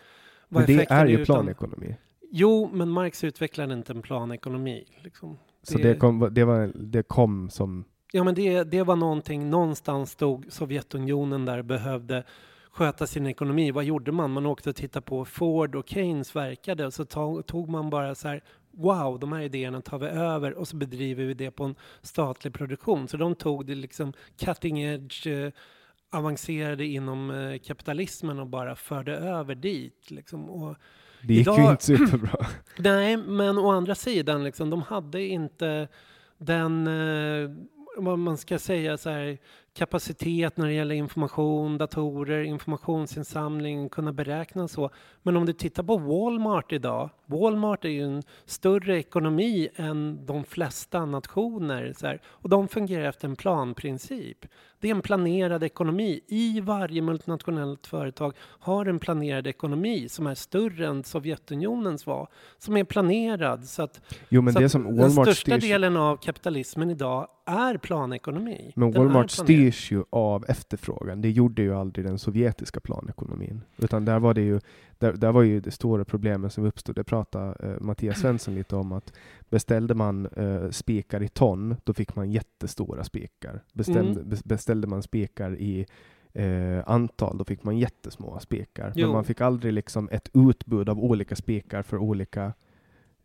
vad 0.49 0.70
men 0.70 0.78
det 0.78 0.91
är 0.91 1.06
ju 1.06 1.26
planekonomi. 1.26 1.95
Jo, 2.32 2.70
men 2.74 2.90
Marx 2.90 3.24
utvecklade 3.24 3.74
inte 3.74 3.94
en 3.94 4.02
planekonomi. 4.02 4.86
Liksom. 5.04 5.38
Så 5.64 5.78
det, 5.78 5.84
det, 5.84 5.95
kom, 5.95 6.30
det, 6.32 6.44
var, 6.44 6.72
det 6.76 7.04
kom 7.04 7.49
som... 7.49 7.86
Ja, 8.12 8.24
men 8.24 8.36
det, 8.36 8.64
det 8.64 8.84
var 8.84 8.95
någonting, 8.95 9.49
någonstans 9.49 10.12
stod 10.12 10.45
Sovjetunionen 10.49 11.45
där 11.45 11.62
behövde 11.62 12.24
sköta 12.72 13.08
sin 13.08 13.28
ekonomi. 13.28 13.72
Vad 13.72 13.84
gjorde 13.84 14.12
man? 14.12 14.32
Man 14.32 14.45
åkte 14.45 14.70
och 14.70 14.76
tittade 14.76 15.06
på 15.06 15.26
Ford 15.26 15.76
och 15.76 15.90
Keynes 15.90 16.36
verkade 16.36 16.86
och 16.86 16.94
så 16.94 17.06
tog 17.44 17.70
man 17.70 17.90
bara 17.90 18.16
så 18.16 18.28
här 18.28 18.44
wow, 18.78 19.20
de 19.20 19.34
här 19.34 19.41
idéerna 19.41 19.82
tar 19.82 19.99
vi 19.99 20.08
över 20.08 20.54
och 20.54 20.68
så 20.68 20.76
bedriver 20.76 21.26
vi 21.26 21.34
det 21.34 21.52
på 21.52 21.64
en 21.64 21.76
statlig 22.02 22.54
produktion. 22.54 23.08
Så 23.08 23.18
de 23.18 23.36
tog 23.36 23.66
det 23.66 23.76
liksom 23.76 24.14
cutting 24.38 24.82
edge, 24.82 25.28
eh, 25.28 25.52
avancerade 26.10 26.86
inom 26.86 27.32
eh, 27.32 27.60
kapitalismen 27.60 28.40
och 28.40 28.48
bara 28.48 28.76
förde 28.76 29.18
över 29.18 29.56
dit. 29.56 30.12
Liksom. 30.12 30.49
Och 30.49 30.76
det 31.22 31.34
gick 31.34 31.41
idag, 31.41 31.60
ju 31.60 31.70
inte 31.70 31.84
superbra. 31.84 32.45
nej, 32.78 33.18
men 33.18 33.58
å 33.58 33.72
andra 33.72 33.95
sidan, 33.95 34.44
liksom, 34.44 34.70
de 34.70 34.82
hade 34.82 35.24
inte 35.24 35.88
den, 36.38 36.88
eh, 36.88 37.52
vad 37.98 38.20
man 38.20 38.38
ska 38.38 38.60
säga 38.60 38.98
så 38.98 39.10
här, 39.10 39.38
kapacitet 39.74 40.58
när 40.58 40.68
det 40.68 40.74
gäller 40.74 40.95
information, 40.95 41.78
datorer, 41.78 42.44
informationsinsamling, 42.44 43.90
kunna 43.90 44.14
beräkna 44.14 44.68
så. 44.68 44.90
Men 45.24 45.38
om 45.38 45.45
du 45.45 45.54
tittar 45.54 45.84
på 45.84 45.98
Walmart 45.98 46.72
idag, 46.72 47.10
Walmart 47.28 47.86
är 47.86 47.90
ju 47.90 48.04
en 48.04 48.24
större 48.45 48.99
ekonomi 48.99 49.70
än 49.76 50.26
de 50.26 50.44
flesta 50.44 51.06
nationer 51.06 51.94
så 51.98 52.08
här, 52.08 52.22
och 52.26 52.49
de 52.49 52.68
fungerar 52.68 53.06
efter 53.10 53.28
en 53.28 53.36
planprincip. 53.36 54.45
Det 54.80 54.88
är 54.88 54.95
en 54.95 55.02
planerad 55.02 55.64
ekonomi. 55.64 56.22
I 56.28 56.62
varje 56.62 57.02
multinationellt 57.02 57.88
företag 57.88 58.34
har 58.40 58.86
en 58.86 58.99
planerad 58.99 59.48
ekonomi 59.48 60.10
som 60.10 60.28
är 60.28 60.36
större 60.36 60.88
än 60.88 61.04
Sovjetunionens 61.04 62.06
var. 62.06 62.28
Som 62.58 62.78
är 62.78 62.84
planerad 62.84 63.66
så 63.66 63.84
att, 63.84 64.02
Jo, 64.30 64.41
men 64.41 64.54
så 64.54 64.60
det 64.60 64.70
som 64.70 64.84
den 64.84 64.98
Walmart 64.98 65.26
största 65.28 65.52
styrs, 65.52 65.64
delen 65.64 65.98
av 65.98 66.18
kapitalismen 66.18 66.90
idag 66.90 67.28
är 67.45 67.78
planekonomi. 67.78 68.72
men 68.76 68.91
Den 68.91 69.04
Walmart 69.04 69.32
styrs 69.32 69.91
ju 69.91 70.04
av 70.10 70.45
efterfrågan. 70.48 71.22
Det 71.22 71.30
gjorde 71.30 71.62
ju 71.62 71.76
aldrig 71.76 72.06
den 72.06 72.20
sovjetiska 72.20 72.80
planekonomin. 72.80 73.62
Utan 73.78 74.06
där 74.06 74.20
var 74.20 74.34
det 74.34 74.41
ju, 74.41 74.60
där, 74.99 75.14
där 75.14 75.32
var 75.32 75.41
ju 75.41 75.60
det 75.60 75.72
stora 75.72 76.06
problemet 76.06 76.53
som 76.53 76.65
uppstod. 76.65 76.95
Det 76.95 77.03
pratade 77.03 77.56
eh, 77.69 77.82
Mattias 77.82 78.19
Svensson 78.19 78.56
lite 78.56 78.76
om 78.76 78.91
att 78.91 79.14
beställde 79.49 79.95
man 79.95 80.26
eh, 80.26 80.69
spikar 80.69 81.24
i 81.24 81.28
ton, 81.28 81.76
då 81.84 81.94
fick 81.94 82.15
man 82.15 82.32
jättestora 82.32 83.03
spikar. 83.03 83.64
Bestämde, 83.74 84.11
Mm. 84.22 84.32
bes- 84.34 84.48
Beställde 84.48 84.88
man 84.88 85.03
spikar 85.03 85.56
i 85.56 85.86
eh, 86.34 86.84
antal, 86.90 87.38
då 87.38 87.45
fick 87.45 87.64
man 87.64 87.78
jättesmå 87.78 88.40
spikar. 88.40 88.94
Jo. 88.95 89.06
Men 89.07 89.14
man 89.14 89.24
fick 89.24 89.41
aldrig 89.41 89.74
liksom 89.74 90.10
ett 90.11 90.30
utbud 90.34 90.90
av 90.90 90.99
olika 90.99 91.36
spikar 91.36 91.82
för 91.84 91.98
olika 91.98 92.53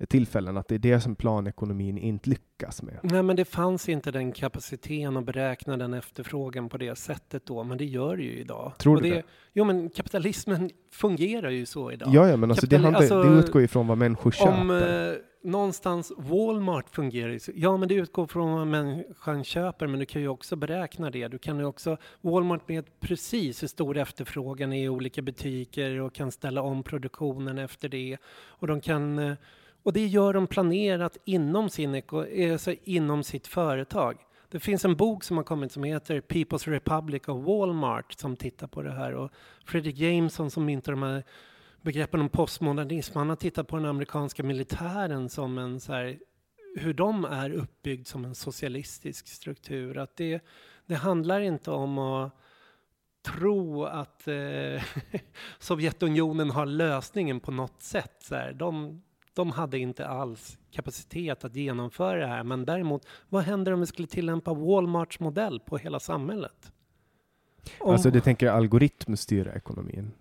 tillfällen. 0.06 0.56
Att 0.56 0.68
det 0.68 0.74
är 0.74 0.78
det 0.78 1.00
som 1.00 1.14
planekonomin 1.14 1.98
inte 1.98 2.30
lyckas 2.30 2.82
med. 2.82 2.98
Nej, 3.02 3.22
men 3.22 3.36
det 3.36 3.44
fanns 3.44 3.88
inte 3.88 4.10
den 4.10 4.32
kapaciteten 4.32 5.16
att 5.16 5.24
beräkna 5.24 5.76
den 5.76 5.94
efterfrågan 5.94 6.68
på 6.68 6.78
det 6.78 6.98
sättet 6.98 7.46
då, 7.46 7.64
men 7.64 7.78
det 7.78 7.84
gör 7.84 8.16
det 8.16 8.22
ju 8.22 8.38
idag. 8.38 8.72
Tror 8.78 8.96
Och 8.96 9.02
du 9.02 9.08
det? 9.08 9.14
det? 9.14 9.22
Jo, 9.52 9.64
men 9.64 9.90
kapitalismen 9.90 10.70
fungerar 10.92 11.50
ju 11.50 11.66
så 11.66 11.92
idag. 11.92 12.08
Ja, 12.12 12.28
ja, 12.28 12.36
men 12.36 12.50
alltså 12.50 12.66
det, 12.66 12.76
handlar, 12.76 13.00
alltså, 13.00 13.22
det 13.22 13.38
utgår 13.38 13.60
ju 13.60 13.68
från 13.68 13.86
vad 13.86 13.98
människor 13.98 14.30
köper. 14.30 14.60
Om 14.60 14.70
eh, 14.70 15.14
någonstans 15.42 16.12
Walmart 16.16 16.90
fungerar 16.90 17.32
ju 17.32 17.38
så, 17.38 17.52
ja 17.54 17.76
men 17.76 17.88
det 17.88 17.94
utgår 17.94 18.26
från 18.26 18.52
vad 18.52 18.66
människan 18.66 19.44
köper, 19.44 19.86
men 19.86 20.00
du 20.00 20.06
kan 20.06 20.22
ju 20.22 20.28
också 20.28 20.56
beräkna 20.56 21.10
det. 21.10 21.28
Du 21.28 21.38
kan 21.38 21.58
ju 21.58 21.64
också, 21.64 21.96
Walmart 22.20 22.70
vet 22.70 23.00
precis 23.00 23.62
hur 23.62 23.68
stor 23.68 23.96
efterfrågan 23.96 24.72
är 24.72 24.84
i 24.84 24.88
olika 24.88 25.22
butiker 25.22 26.00
och 26.00 26.14
kan 26.14 26.32
ställa 26.32 26.62
om 26.62 26.82
produktionen 26.82 27.58
efter 27.58 27.88
det. 27.88 28.16
Och 28.46 28.66
de 28.66 28.80
kan 28.80 29.18
eh, 29.18 29.34
och 29.82 29.92
det 29.92 30.06
gör 30.06 30.32
de 30.32 30.46
planerat 30.46 31.16
inom, 31.24 31.70
sin, 31.70 32.02
alltså 32.52 32.74
inom 32.84 33.22
sitt 33.22 33.46
företag. 33.46 34.16
Det 34.48 34.60
finns 34.60 34.84
en 34.84 34.96
bok 34.96 35.24
som 35.24 35.36
har 35.36 35.44
kommit 35.44 35.72
som 35.72 35.84
heter 35.84 36.20
People's 36.20 36.70
Republic 36.70 37.28
of 37.28 37.46
Walmart 37.46 38.12
som 38.12 38.36
tittar 38.36 38.66
på 38.66 38.82
det 38.82 38.92
här. 38.92 39.14
Och 39.14 39.30
Fredrik 39.64 39.98
Jameson 39.98 40.50
som 40.50 40.64
myntar 40.64 40.92
de 40.92 41.02
här 41.02 41.24
begreppen 41.82 42.20
om 42.20 42.28
postmodernism, 42.28 43.18
han 43.18 43.28
har 43.28 43.36
tittat 43.36 43.68
på 43.68 43.76
den 43.76 43.86
amerikanska 43.86 44.42
militären 44.42 45.28
som 45.28 45.58
en 45.58 45.80
så 45.80 45.92
här, 45.92 46.18
hur 46.76 46.94
de 46.94 47.24
är 47.24 47.50
uppbyggd 47.50 48.06
som 48.06 48.24
en 48.24 48.34
socialistisk 48.34 49.28
struktur. 49.28 49.98
Att 49.98 50.16
det, 50.16 50.44
det 50.86 50.94
handlar 50.94 51.40
inte 51.40 51.70
om 51.70 51.98
att 51.98 52.32
tro 53.22 53.84
att 53.84 54.28
eh, 54.28 54.82
Sovjetunionen 55.58 56.50
har 56.50 56.66
lösningen 56.66 57.40
på 57.40 57.50
något 57.50 57.82
sätt. 57.82 58.16
Så 58.20 58.34
här. 58.34 58.52
De, 58.52 59.02
de 59.34 59.50
hade 59.50 59.78
inte 59.78 60.06
alls 60.06 60.58
kapacitet 60.70 61.44
att 61.44 61.56
genomföra 61.56 62.20
det 62.20 62.26
här. 62.26 62.44
Men 62.44 62.64
däremot, 62.64 63.06
vad 63.28 63.42
händer 63.42 63.72
om 63.72 63.80
vi 63.80 63.86
skulle 63.86 64.08
tillämpa 64.08 64.54
Walmarts 64.54 65.20
modell 65.20 65.60
på 65.60 65.76
hela 65.76 66.00
samhället? 66.00 66.72
Om, 67.78 67.92
Alltså 67.92 68.10
det 68.10 68.20
tänker 68.20 68.46
jag 68.46 68.56
algoritmstyra 68.56 69.54
ekonomin. 69.54 70.12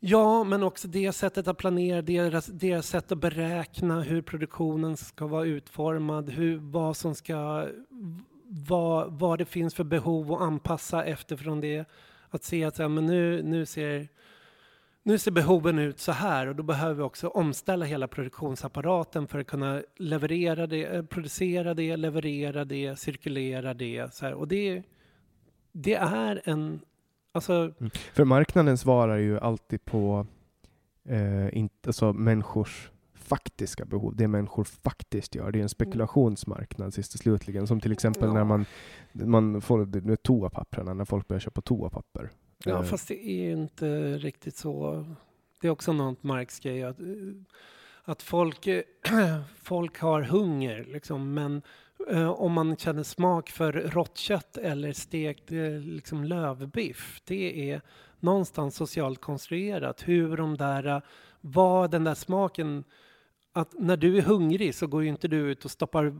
Ja, 0.00 0.44
men 0.44 0.62
också 0.62 0.88
det 0.88 1.12
sättet 1.12 1.48
att 1.48 1.58
planera, 1.58 2.02
deras, 2.02 2.46
deras 2.46 2.86
sätt 2.86 3.12
att 3.12 3.18
beräkna 3.18 4.00
hur 4.00 4.22
produktionen 4.22 4.96
ska 4.96 5.26
vara 5.26 5.44
utformad, 5.44 6.30
hur, 6.30 6.58
vad 6.58 6.96
som 6.96 7.14
ska, 7.14 7.68
vad, 8.44 9.12
vad 9.12 9.38
det 9.38 9.44
finns 9.44 9.74
för 9.74 9.84
behov 9.84 10.32
och 10.32 10.42
anpassa 10.42 11.04
efterifrån 11.04 11.60
det. 11.60 11.84
Att 12.30 12.44
se 12.44 12.64
att 12.64 12.78
ja, 12.78 12.88
men 12.88 13.06
nu, 13.06 13.42
nu, 13.42 13.66
ser, 13.66 14.08
nu 15.08 15.18
ser 15.18 15.30
behoven 15.30 15.78
ut 15.78 16.00
så 16.00 16.12
här 16.12 16.46
och 16.46 16.56
då 16.56 16.62
behöver 16.62 16.94
vi 16.94 17.02
också 17.02 17.28
omställa 17.28 17.84
hela 17.84 18.08
produktionsapparaten 18.08 19.28
för 19.28 19.38
att 19.38 19.46
kunna 19.46 19.82
leverera 19.96 20.66
det, 20.66 20.84
eh, 20.84 21.02
producera 21.02 21.74
det, 21.74 21.96
leverera 21.96 22.64
det, 22.64 22.98
cirkulera 22.98 23.74
det. 23.74 24.14
Så 24.14 24.26
här. 24.26 24.34
Och 24.34 24.48
det, 24.48 24.82
det 25.72 25.94
är 25.94 26.42
en, 26.44 26.80
alltså 27.32 27.72
För 28.12 28.24
marknaden 28.24 28.78
svarar 28.78 29.16
ju 29.16 29.38
alltid 29.38 29.84
på 29.84 30.26
eh, 31.04 31.58
inte, 31.58 31.88
alltså 31.88 32.12
människors 32.12 32.90
faktiska 33.14 33.84
behov, 33.84 34.16
det 34.16 34.28
människor 34.28 34.64
faktiskt 34.64 35.34
gör. 35.34 35.52
Det 35.52 35.58
är 35.58 35.62
en 35.62 35.68
spekulationsmarknad 35.68 36.94
sist 36.94 37.14
och 37.14 37.20
slutligen, 37.20 37.66
som 37.66 37.80
till 37.80 37.92
exempel 37.92 38.28
Ja. 38.28 38.34
när 38.34 38.44
man, 38.44 38.66
man 39.12 39.60
får 39.60 40.16
toapapperna, 40.16 40.94
när 40.94 41.04
folk 41.04 41.28
börjar 41.28 41.40
köpa 41.40 41.60
toapapper. 41.60 42.30
Ja, 42.64 42.78
Eh, 42.78 42.82
fast 42.82 43.08
det 43.08 43.28
är 43.28 43.44
ju 43.44 43.52
inte 43.52 44.18
riktigt 44.18 44.56
så. 44.56 45.04
Det 45.60 45.66
är 45.66 45.70
också 45.70 45.92
något 45.92 46.22
Marx 46.22 46.60
grej 46.60 46.82
att, 46.82 47.00
eh, 47.00 47.06
att 48.04 48.22
folk, 48.22 48.68
folk 49.62 49.98
har 49.98 50.22
hunger, 50.22 50.84
liksom, 50.84 51.34
men 51.34 51.62
eh, 52.10 52.30
om 52.30 52.52
man 52.52 52.76
känner 52.76 53.02
smak 53.02 53.50
för 53.50 53.72
rått 53.72 54.18
kött 54.18 54.56
eller 54.56 54.92
stekt 54.92 55.50
liksom, 55.82 56.24
lövbiff, 56.24 57.20
det 57.24 57.70
är 57.70 57.80
någonstans 58.20 58.76
socialt 58.76 59.20
konstruerat. 59.20 60.08
Hur 60.08 60.36
de 60.36 60.56
där, 60.56 61.02
vad 61.40 61.90
den 61.90 62.04
där 62.04 62.14
smaken 62.14 62.84
att 63.58 63.74
när 63.78 63.96
du 63.96 64.18
är 64.18 64.22
hungrig 64.22 64.74
så 64.74 64.86
går 64.86 65.02
ju 65.02 65.08
inte 65.08 65.28
du 65.28 65.36
ut 65.36 65.64
och 65.64 65.70
stoppar 65.70 66.14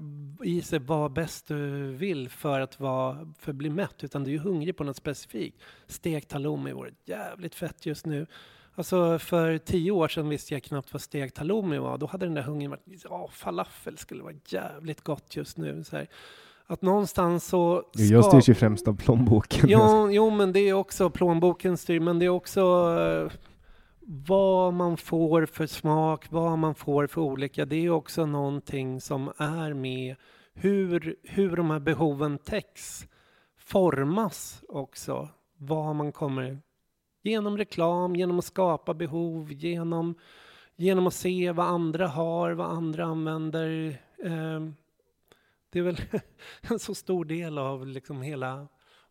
i 0.44 0.62
sig 0.62 0.78
vad 0.78 1.12
bäst 1.12 1.47
du 1.48 1.90
vill 1.93 2.28
för 2.28 2.60
att, 2.60 2.81
vara, 2.81 3.32
för 3.39 3.52
att 3.52 3.56
bli 3.56 3.70
mätt, 3.70 4.05
utan 4.05 4.24
du 4.24 4.35
är 4.35 4.39
hungrig 4.39 4.77
på 4.77 4.85
något 4.85 4.97
specifikt. 4.97 5.56
Stekt 5.86 6.32
halloumi 6.32 6.73
vore 6.73 6.90
jävligt 7.05 7.55
fett 7.55 7.86
just 7.86 8.06
nu. 8.06 8.27
Alltså 8.74 9.19
för 9.19 9.59
tio 9.59 9.90
år 9.90 10.09
sedan 10.09 10.28
visste 10.28 10.55
jag 10.55 10.62
knappt 10.62 10.93
vad 10.93 11.02
stekt 11.02 11.39
halloumi 11.39 11.78
var. 11.78 11.98
Då 11.98 12.06
hade 12.06 12.27
den 12.27 12.35
där 12.35 12.43
hungern 12.43 12.70
varit, 12.70 13.05
ja 13.05 13.28
falafel 13.32 13.98
skulle 13.98 14.23
vara 14.23 14.35
jävligt 14.48 15.01
gott 15.01 15.36
just 15.36 15.56
nu. 15.56 15.85
Så 15.85 15.97
här. 15.97 16.09
Att 16.66 16.82
någonstans 16.82 17.47
så... 17.47 17.82
Jag 17.93 18.24
ska- 18.24 18.31
styrs 18.40 18.48
ju 18.48 18.55
främst 18.55 18.89
av 18.89 18.97
plånboken. 18.97 19.66
Jo, 19.69 20.10
jo, 20.10 20.31
men 20.31 20.52
det 20.52 20.60
är 20.60 20.73
också 20.73 21.10
plånboken 21.10 21.77
styr, 21.77 22.01
men 22.01 22.19
det 22.19 22.24
är 22.24 22.28
också 22.28 22.60
eh, 23.01 23.32
vad 24.10 24.74
man 24.74 24.97
får 24.97 25.47
för 25.47 25.66
smak, 25.66 26.26
vad 26.30 26.59
man 26.59 26.74
får 26.74 27.06
för 27.06 27.20
olika. 27.20 27.64
Det 27.64 27.76
är 27.76 27.90
också 27.90 28.26
någonting 28.26 29.01
som 29.01 29.32
är 29.36 29.74
med 29.74 30.16
hur, 30.55 31.16
hur 31.22 31.56
de 31.56 31.70
här 31.70 31.80
behoven 31.80 32.39
täcks, 32.39 33.06
formas 33.56 34.64
också. 34.68 35.28
Vad 35.56 35.97
man 35.97 36.12
kommer 36.12 36.59
genom 37.22 37.59
reklam, 37.59 38.16
genom 38.16 38.39
att 38.39 38.44
skapa 38.44 38.94
behov, 38.94 39.52
genom, 39.52 40.14
genom 40.76 41.06
att 41.06 41.14
se 41.14 41.52
vad 41.52 41.66
andra 41.66 42.09
har, 42.09 42.52
vad 42.52 42.70
andra 42.70 43.05
använder. 43.05 43.89
Eh, 44.24 44.60
det 45.70 45.78
är 45.78 45.82
väl 45.82 46.01
en 46.60 46.78
så 46.78 46.94
stor 46.94 47.24
del 47.24 47.59
av 47.59 47.86
liksom 47.86 48.22
hela 48.22 48.68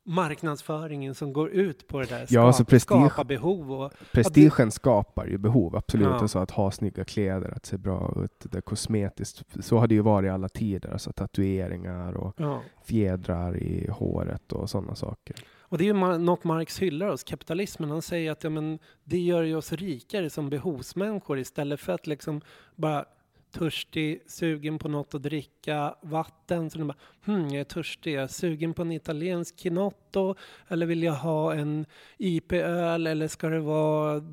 marknadsföringen 0.07 1.15
som 1.15 1.33
går 1.33 1.49
ut 1.49 1.87
på 1.87 1.99
det 1.99 2.09
där. 2.09 2.25
Ja, 2.29 2.47
alltså 2.47 2.63
prestige- 2.63 3.09
skapa 3.09 3.23
behov. 3.23 3.71
Och, 3.71 3.91
Prestigen 4.11 4.71
skapar 4.71 5.25
ju 5.25 5.37
behov, 5.37 5.75
absolut. 5.75 6.07
Ja. 6.07 6.19
Alltså 6.19 6.39
att 6.39 6.51
ha 6.51 6.71
snygga 6.71 7.05
kläder, 7.05 7.53
att 7.55 7.65
se 7.65 7.77
bra 7.77 8.13
ut, 8.23 8.51
det 8.51 8.61
kosmetiskt. 8.61 9.43
Så 9.65 9.77
har 9.77 9.87
det 9.87 9.95
ju 9.95 10.01
varit 10.01 10.27
i 10.27 10.29
alla 10.29 10.49
tider. 10.49 10.89
Alltså 10.89 11.11
tatueringar 11.11 12.13
och 12.13 12.33
ja. 12.37 12.61
fjädrar 12.85 13.57
i 13.57 13.89
håret 13.91 14.51
och 14.51 14.69
sådana 14.69 14.95
saker. 14.95 15.35
och 15.61 15.77
det 15.77 15.83
är 15.83 15.93
ju 15.93 16.17
något 16.17 16.43
Marx 16.43 16.79
hyllar 16.79 17.09
hos 17.09 17.23
kapitalismen. 17.23 17.89
Han 17.89 18.01
säger 18.01 18.31
att 18.31 18.43
ja, 18.43 18.49
men, 18.49 18.79
det 19.03 19.19
gör 19.19 19.43
ju 19.43 19.55
oss 19.55 19.73
rikare 19.73 20.29
som 20.29 20.49
behovsmänniskor 20.49 21.39
istället 21.39 21.79
för 21.79 21.93
att 21.93 22.07
liksom 22.07 22.41
bara 22.75 23.05
törstig, 23.51 24.21
sugen 24.27 24.79
på 24.79 24.87
något 24.87 25.13
att 25.13 25.23
dricka, 25.23 25.95
vatten. 26.01 26.69
Så 26.69 26.77
de 26.77 26.87
bara, 26.87 26.97
hmm, 27.25 27.49
jag 27.49 27.59
är 27.59 27.63
törstig, 27.63 28.13
jag 28.13 28.23
är 28.23 28.27
sugen 28.27 28.73
på 28.73 28.81
en 28.81 28.91
italiensk 28.91 29.59
Kinotto 29.59 30.35
eller 30.67 30.85
vill 30.85 31.03
jag 31.03 31.13
ha 31.13 31.53
en 31.53 31.85
IP-öl 32.17 33.07
eller 33.07 33.27
ska 33.27 33.49
det 33.49 33.59
vara 33.59 34.23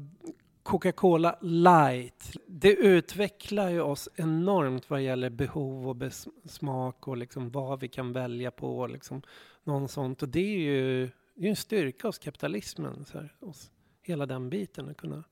Coca-Cola 0.62 1.38
light. 1.40 2.36
Det 2.46 2.74
utvecklar 2.74 3.70
ju 3.70 3.80
oss 3.80 4.08
enormt 4.16 4.90
vad 4.90 5.02
gäller 5.02 5.30
behov 5.30 5.88
och 5.88 6.12
smak 6.44 7.08
och 7.08 7.16
liksom 7.16 7.50
vad 7.50 7.80
vi 7.80 7.88
kan 7.88 8.12
välja 8.12 8.50
på. 8.50 8.78
och 8.78 8.90
Liksom, 8.90 9.22
någon 9.64 9.88
sånt. 9.88 10.22
Och 10.22 10.28
det 10.28 10.40
är 10.40 10.58
ju 10.58 11.10
det 11.34 11.46
är 11.46 11.50
en 11.50 11.56
styrka 11.56 12.08
hos 12.08 12.18
kapitalismen. 12.18 13.04
Så 13.04 13.18
här, 13.18 13.36
hos 13.40 13.70
hela 14.02 14.26
den 14.26 14.50
biten. 14.50 14.88
Att 14.88 14.96
kunna. 14.96 15.24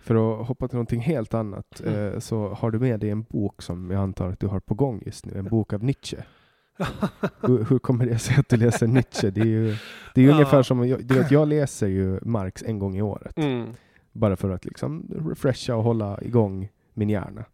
För 0.00 0.40
att 0.40 0.46
hoppa 0.48 0.68
till 0.68 0.76
någonting 0.76 1.00
helt 1.00 1.34
annat 1.34 1.80
Mm. 1.80 2.12
eh, 2.12 2.18
så 2.18 2.48
har 2.48 2.70
du 2.70 2.78
med 2.78 3.00
dig 3.00 3.10
en 3.10 3.22
bok 3.22 3.62
som 3.62 3.90
jag 3.90 4.00
antar 4.02 4.28
att 4.28 4.40
du 4.40 4.46
har 4.46 4.60
på 4.60 4.74
gång 4.74 5.02
just 5.06 5.26
nu. 5.26 5.38
En 5.38 5.44
bok 5.44 5.72
av 5.72 5.84
Nietzsche. 5.84 6.16
hur, 7.40 7.64
hur 7.70 7.78
kommer 7.78 8.06
det 8.06 8.18
sig 8.18 8.36
att 8.38 8.48
du 8.48 8.56
läser 8.56 8.86
Nietzsche? 8.86 9.30
Det 9.30 9.40
är 9.40 9.44
ju, 9.46 9.76
det 10.14 10.20
är 10.22 10.26
Ja. 10.26 10.32
ungefär 10.32 10.62
som, 10.62 10.88
jag, 10.88 11.04
du 11.04 11.14
vet, 11.14 11.30
jag 11.30 11.48
läser 11.48 11.86
ju 11.86 12.18
Marx 12.22 12.62
en 12.62 12.78
gång 12.78 12.96
i 12.96 13.02
året. 13.02 13.38
Mm. 13.38 13.74
Bara 14.12 14.36
för 14.36 14.50
att 14.50 14.64
liksom 14.64 15.06
refresha 15.30 15.76
och 15.76 15.82
hålla 15.82 16.18
igång 16.22 16.68
min 16.94 17.10
hjärna. 17.10 17.44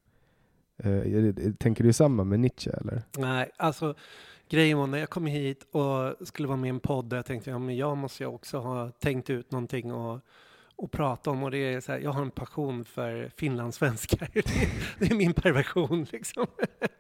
Eh, 0.83 1.53
tänker 1.59 1.85
du 1.85 1.93
samma 1.93 2.25
med 2.25 2.41
Nietzsche 2.41 2.71
eller? 2.71 3.03
Nej, 3.19 3.51
alltså 3.57 3.95
grejen 4.51 4.79
var 4.79 4.87
när 4.87 4.99
jag 4.99 5.11
kom 5.11 5.27
hit 5.27 5.67
och 5.73 6.27
skulle 6.29 6.49
vara 6.49 6.57
med 6.57 6.69
i 6.69 6.71
en 6.71 6.81
podd, 6.81 7.13
jag 7.13 7.27
tänkte 7.27 7.51
ja, 7.51 7.59
men 7.59 7.77
jag 7.77 7.97
måste 7.97 8.23
ju 8.23 8.27
också 8.29 8.59
ha 8.59 8.91
tänkt 8.91 9.31
ut 9.31 9.51
någonting 9.53 9.93
och, 9.93 10.21
och 10.79 10.91
prata 10.91 11.31
om 11.31 11.43
och 11.43 11.51
det 11.51 11.59
är 11.59 11.81
så 11.81 11.93
här, 11.93 11.99
jag 11.99 12.11
har 12.11 12.23
en 12.23 12.31
passion 12.31 12.85
för 12.85 13.31
finlandssvenskar. 13.37 14.29
Det, 14.35 14.45
det 14.99 15.07
är 15.11 15.15
min 15.15 15.35
perversion 15.35 16.07
liksom. 16.11 16.47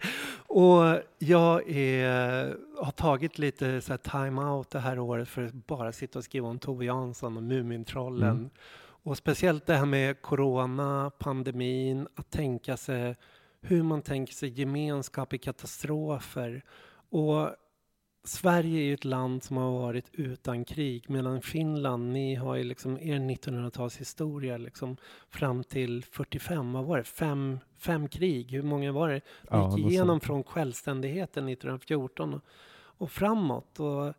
Och 0.46 1.02
jag 1.18 1.70
är, 1.70 2.56
har 2.84 2.92
tagit 2.92 3.38
lite 3.38 3.80
så 3.80 3.92
här 3.92 3.98
time-out 3.98 4.70
det 4.70 4.78
här 4.78 4.98
året 4.98 5.28
för 5.28 5.42
att 5.42 5.66
bara 5.66 5.92
sitta 5.92 6.18
och 6.18 6.24
skriva 6.24 6.48
om 6.48 6.58
Tove 6.58 6.84
Jansson 6.84 7.36
och 7.36 7.42
Mumintrollen. 7.42 8.30
Mm. 8.30 8.50
Och 8.80 9.16
speciellt 9.16 9.66
det 9.66 9.74
här 9.74 9.86
med 9.86 10.22
corona, 10.22 11.10
pandemin, 11.18 12.08
att 12.14 12.30
tänka 12.30 12.76
sig 12.76 13.16
hur 13.60 13.82
man 13.82 14.02
tänker 14.02 14.34
sig 14.34 14.60
gemenskap 14.60 15.32
i 15.32 15.38
katastrofer. 15.38 16.62
Och 17.10 17.50
Sverige 18.24 18.80
är 18.80 18.84
ju 18.84 18.94
ett 18.94 19.04
land 19.04 19.42
som 19.42 19.56
har 19.56 19.70
varit 19.72 20.10
utan 20.12 20.64
krig 20.64 21.10
medan 21.10 21.42
Finland, 21.42 22.12
ni 22.12 22.34
har 22.34 22.54
ju 22.56 22.64
liksom 22.64 22.98
er 22.98 23.18
1900-talshistoria 23.18 24.58
liksom 24.58 24.96
fram 25.28 25.64
till 25.64 26.04
45, 26.04 26.72
vad 26.72 26.84
var 26.84 26.96
det, 26.98 27.04
fem, 27.04 27.58
fem 27.78 28.08
krig, 28.08 28.50
hur 28.50 28.62
många 28.62 28.92
var 28.92 29.08
det? 29.08 29.14
Ni 29.14 29.20
Ja, 29.50 29.76
gick 29.78 29.86
igenom 29.86 30.08
sånt. 30.08 30.24
från 30.24 30.44
självständigheten 30.44 31.48
1914 31.48 32.34
och, 32.34 32.40
och 32.76 33.10
framåt. 33.10 33.80
Och, 33.80 34.14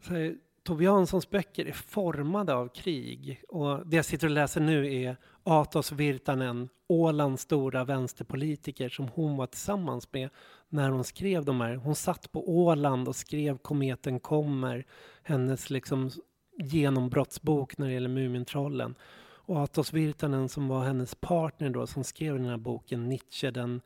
så 0.00 0.14
här, 0.14 0.36
Tove 0.66 0.84
Janssons 0.84 1.30
böcker 1.30 1.66
är 1.66 1.72
formade 1.72 2.54
av 2.54 2.68
krig 2.68 3.42
och 3.48 3.86
det 3.86 3.96
jag 3.96 4.04
sitter 4.04 4.26
och 4.26 4.30
läser 4.30 4.60
nu 4.60 4.94
är 4.94 5.16
Atos 5.42 5.92
Virtanen, 5.92 6.68
Ålands 6.88 7.42
stora 7.42 7.84
vänsterpolitiker 7.84 8.88
som 8.88 9.08
hon 9.08 9.36
var 9.36 9.46
tillsammans 9.46 10.12
med 10.12 10.30
när 10.68 10.90
hon 10.90 11.04
skrev 11.04 11.44
de 11.44 11.60
här. 11.60 11.74
Hon 11.74 11.94
satt 11.94 12.32
på 12.32 12.50
Åland 12.50 13.08
och 13.08 13.16
skrev 13.16 13.58
Kometen 13.58 14.20
kommer, 14.20 14.86
hennes 15.22 15.70
liksom 15.70 16.10
genombrottsbok 16.58 17.78
när 17.78 17.86
det 17.86 17.92
gäller 17.92 18.08
Mumintrollen. 18.08 18.94
Och 19.22 19.62
Atos 19.62 19.92
Virtanen 19.92 20.48
som 20.48 20.68
var 20.68 20.84
hennes 20.84 21.14
partner 21.14 21.70
då 21.70 21.86
som 21.86 22.04
skrev 22.04 22.34
den 22.34 22.46
här 22.46 22.56
boken 22.56 23.08
Nietzsche, 23.08 23.50
den 23.50 23.80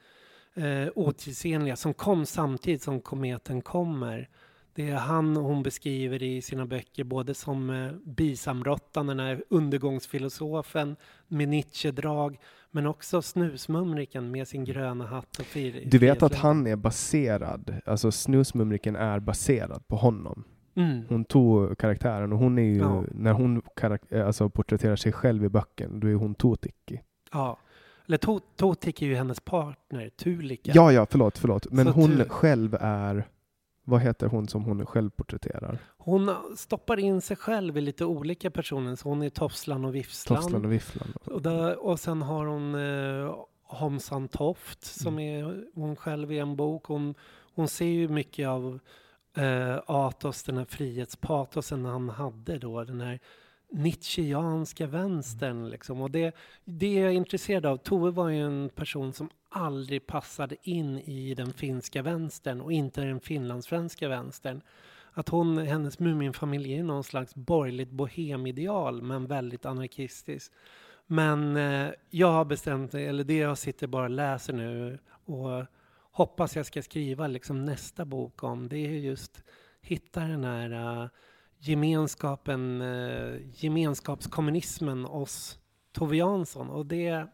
eh, 0.54 0.88
otidsenliga, 0.94 1.76
som 1.76 1.94
kom 1.94 2.26
samtidigt 2.26 2.82
som 2.82 3.00
Kometen 3.00 3.62
kommer. 3.62 4.28
Det 4.74 4.90
är 4.90 4.96
han 4.96 5.36
hon 5.36 5.62
beskriver 5.62 6.22
i 6.22 6.42
sina 6.42 6.66
böcker 6.66 7.04
både 7.04 7.34
som 7.34 7.70
eh, 7.70 7.92
bisamrottan, 8.04 9.06
den 9.06 9.20
här 9.20 9.42
undergångsfilosofen 9.50 10.96
med 11.28 11.48
Nietzsche-drag, 11.48 12.38
men 12.70 12.86
också 12.86 13.22
snusmumriken 13.22 14.30
med 14.30 14.48
sin 14.48 14.64
gröna 14.64 15.06
hatt 15.06 15.38
och 15.38 15.44
fir- 15.46 15.82
Du 15.90 15.98
vet 15.98 16.22
att 16.22 16.34
han 16.34 16.66
är 16.66 16.76
baserad, 16.76 17.74
alltså 17.86 18.12
Snusmumriken 18.12 18.96
är 18.96 19.20
baserad 19.20 19.88
på 19.88 19.96
honom. 19.96 20.44
Mm. 20.74 21.02
Hon 21.08 21.24
tog 21.24 21.78
karaktären 21.78 22.32
och 22.32 22.38
hon 22.38 22.58
är 22.58 22.62
ju, 22.62 22.78
Ja. 22.78 23.04
när 23.14 23.32
hon 23.32 23.62
eh, 24.10 24.26
alltså 24.26 24.48
porträtterar 24.48 24.96
sig 24.96 25.12
själv 25.12 25.44
i 25.44 25.48
böcken, 25.48 26.00
då 26.00 26.06
är 26.08 26.14
hon 26.14 26.34
Totikki. 26.34 27.00
Ja. 27.32 27.58
Eller 28.06 28.18
To- 28.18 28.42
Totik 28.56 29.02
är 29.02 29.06
ju 29.06 29.14
hennes 29.14 29.40
partner, 29.40 30.08
Tulika. 30.08 30.72
Ja, 30.74 30.92
ja, 30.92 31.06
förlåt, 31.10 31.38
förlåt. 31.38 31.66
Men 31.70 31.86
Så 31.86 31.92
hon 31.92 32.24
själv 32.28 32.76
är, 32.80 33.28
vad 33.90 34.00
heter 34.00 34.26
hon 34.26 34.48
som 34.48 34.64
hon 34.64 34.86
själv 34.86 35.10
porträtterar? 35.10 35.78
Hon 35.98 36.34
stoppar 36.56 36.98
in 36.98 37.20
sig 37.20 37.36
själv 37.36 37.78
i 37.78 37.80
lite 37.80 38.04
olika 38.04 38.50
personer, 38.50 38.96
så 38.96 39.08
hon 39.08 39.22
är 39.22 39.30
Tofslan 39.30 39.84
och 39.84 39.94
Vifslan. 39.94 40.36
Tofslan 40.38 40.64
och 40.64 40.72
Vifflan. 40.72 41.12
Och, 41.24 41.42
där, 41.42 41.84
och 41.86 42.00
sen 42.00 42.22
har 42.22 42.46
hon 42.46 42.74
eh, 42.74 43.34
Homsan 43.62 44.28
Toft 44.28 44.84
som 44.84 45.18
Mm. 45.18 45.46
är 45.46 45.64
hon 45.74 45.96
själv 45.96 46.32
i 46.32 46.38
en 46.38 46.56
bok. 46.56 46.84
Hon, 46.84 47.14
hon 47.54 47.68
ser 47.68 47.84
ju 47.86 48.08
mycket 48.08 48.48
av 48.48 48.78
eh, 49.36 49.78
Atos, 49.86 50.42
den 50.42 50.56
här 50.56 50.64
frihetspatosen 50.64 51.84
han 51.84 52.08
hade 52.08 52.58
då, 52.58 52.84
den 52.84 53.00
här 53.00 53.20
Nietzscheanska 53.72 54.86
vänstern 54.86 55.68
liksom. 55.68 56.00
Och 56.00 56.10
det, 56.10 56.34
det 56.64 56.98
är 56.98 57.04
jag 57.04 57.14
intresserad 57.14 57.66
av. 57.66 57.76
Tove 57.76 58.10
var 58.10 58.28
ju 58.28 58.40
en 58.46 58.68
person 58.74 59.12
som 59.12 59.30
aldrig 59.50 60.06
passade 60.06 60.56
in 60.62 60.98
i 60.98 61.34
den 61.34 61.52
finska 61.52 62.02
vänstern 62.02 62.60
och 62.60 62.72
inte 62.72 63.00
den 63.00 63.20
finlandssvenska 63.20 64.08
vänstern. 64.08 64.62
Att 65.12 65.28
hon, 65.28 65.58
hennes 65.58 65.98
Muminfamilj 65.98 66.72
är 66.72 66.82
någon 66.82 67.04
slags 67.04 67.34
borgerligt 67.34 67.90
bohemideal 67.90 69.02
men 69.02 69.26
väldigt 69.26 69.66
anarkistiskt. 69.66 70.54
Men 71.06 71.56
eh, 71.56 71.90
jag 72.10 72.32
har 72.32 72.44
bestämt 72.44 72.92
mig, 72.92 73.06
eller 73.06 73.24
det 73.24 73.36
jag 73.36 73.58
sitter 73.58 73.86
bara 73.86 74.04
och 74.04 74.10
läser 74.10 74.52
nu 74.52 74.98
och 75.24 75.66
hoppas 76.10 76.56
jag 76.56 76.66
ska 76.66 76.82
skriva 76.82 77.26
liksom 77.26 77.64
nästa 77.64 78.04
bok 78.04 78.42
om, 78.42 78.68
det 78.68 78.76
är 78.76 78.90
just 78.90 79.42
hitta 79.80 80.20
den 80.20 80.44
här 80.44 81.00
uh, 81.02 81.08
gemenskapen, 81.58 82.82
uh, 82.82 83.40
gemenskapskommunismen 83.54 85.04
hos 85.04 85.58
Tove 85.92 86.16
Jansson. 86.16 86.70
Och 86.70 86.86
det, 86.86 87.26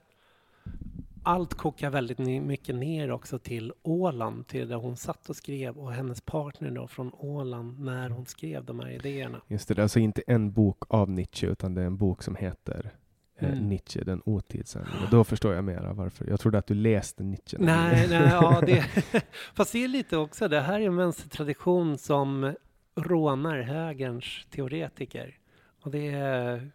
allt 1.27 1.55
kokar 1.55 1.91
väldigt 1.91 2.19
mycket 2.19 2.75
ner 2.75 3.11
också 3.11 3.39
till 3.39 3.73
Åland, 3.83 4.47
till 4.47 4.69
där 4.69 4.77
hon 4.77 4.97
satt 4.97 5.29
och 5.29 5.37
skrev 5.37 5.77
och 5.77 5.93
hennes 5.93 6.21
partner 6.21 6.71
då 6.71 6.87
från 6.87 7.11
Åland 7.15 7.81
när 7.81 8.11
hon 8.11 8.27
skrev 8.27 8.65
de 8.65 8.81
här 8.81 8.91
idéerna. 8.91 9.41
Just 9.49 9.69
det, 9.69 9.75
det 9.75 9.81
är 9.81 9.83
alltså 9.83 9.99
inte 9.99 10.23
en 10.27 10.53
bok 10.53 10.83
av 10.89 11.11
Nietzsche, 11.11 11.47
utan 11.47 11.75
det 11.75 11.83
är 11.83 11.87
en 11.87 11.97
bok 11.97 12.23
som 12.23 12.37
heter 12.37 12.91
eh, 13.39 13.49
Mm. 13.49 13.69
Nietzsche, 13.69 14.05
den 14.05 14.23
otidsenliga. 14.25 15.09
Då 15.11 15.25
förstår 15.25 15.55
jag 15.55 15.65
mera 15.65 15.93
varför. 15.93 16.27
Jag 16.27 16.41
trodde 16.41 16.59
att 16.59 16.67
du 16.67 16.75
läste 16.75 17.23
Nietzsche. 17.23 17.57
Nej, 17.61 18.09
nej, 18.09 18.29
ja, 18.33 18.63
det, 18.67 18.85
fast 19.55 19.73
det 19.73 19.85
är 19.85 19.89
lite 19.89 20.17
också, 20.17 20.49
det 20.49 20.61
här 20.61 20.81
är 20.81 20.87
en 20.87 20.97
vänstertradition 20.97 21.99
som 21.99 22.55
rånar 22.97 23.61
högerns 23.61 24.47
teoretiker. 24.51 25.39
Och 25.83 25.91
det 25.91 26.09
är, 26.09 26.71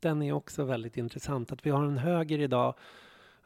den 0.00 0.22
är 0.22 0.32
också 0.32 0.64
väldigt 0.64 0.96
intressant, 0.96 1.52
att 1.52 1.66
vi 1.66 1.70
har 1.70 1.84
en 1.84 1.98
höger 1.98 2.38
idag 2.38 2.74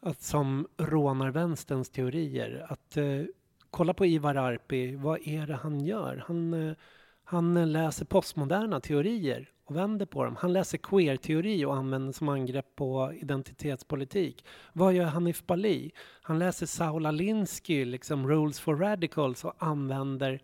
att, 0.05 0.23
som 0.23 0.67
rånar 0.77 1.31
vänsterns 1.31 1.91
teorier. 1.91 2.67
Att 2.69 2.97
eh, 2.97 3.23
kolla 3.71 3.95
på 3.95 4.07
Ivar 4.07 4.35
Arpi, 4.35 4.97
vad 4.97 5.29
är 5.29 5.47
det 5.47 5.55
han 5.55 5.81
gör? 5.81 6.25
Han, 6.27 6.55
eh, 6.69 6.77
han 7.25 7.73
läser 7.73 8.05
postmoderna 8.05 8.81
teorier 8.81 9.51
och 9.65 9.77
vänder 9.77 10.07
på 10.07 10.25
dem. 10.25 10.37
Han 10.37 10.53
läser 10.53 10.79
queer-teori 10.79 11.65
och 11.65 11.77
använder 11.77 12.13
som 12.13 12.29
angrepp 12.29 12.77
på 12.77 13.13
identitetspolitik. 13.23 14.45
Vad 14.73 14.95
gör 14.95 15.05
Hanif 15.05 15.47
Bali? 15.47 15.91
Han 16.23 16.39
läser 16.39 16.67
Saul 16.67 17.07
Alinsky, 17.07 17.85
liksom 17.85 18.29
Rules 18.29 18.61
for 18.61 18.77
Radicals 18.77 19.45
och 19.45 19.55
använder 19.59 20.41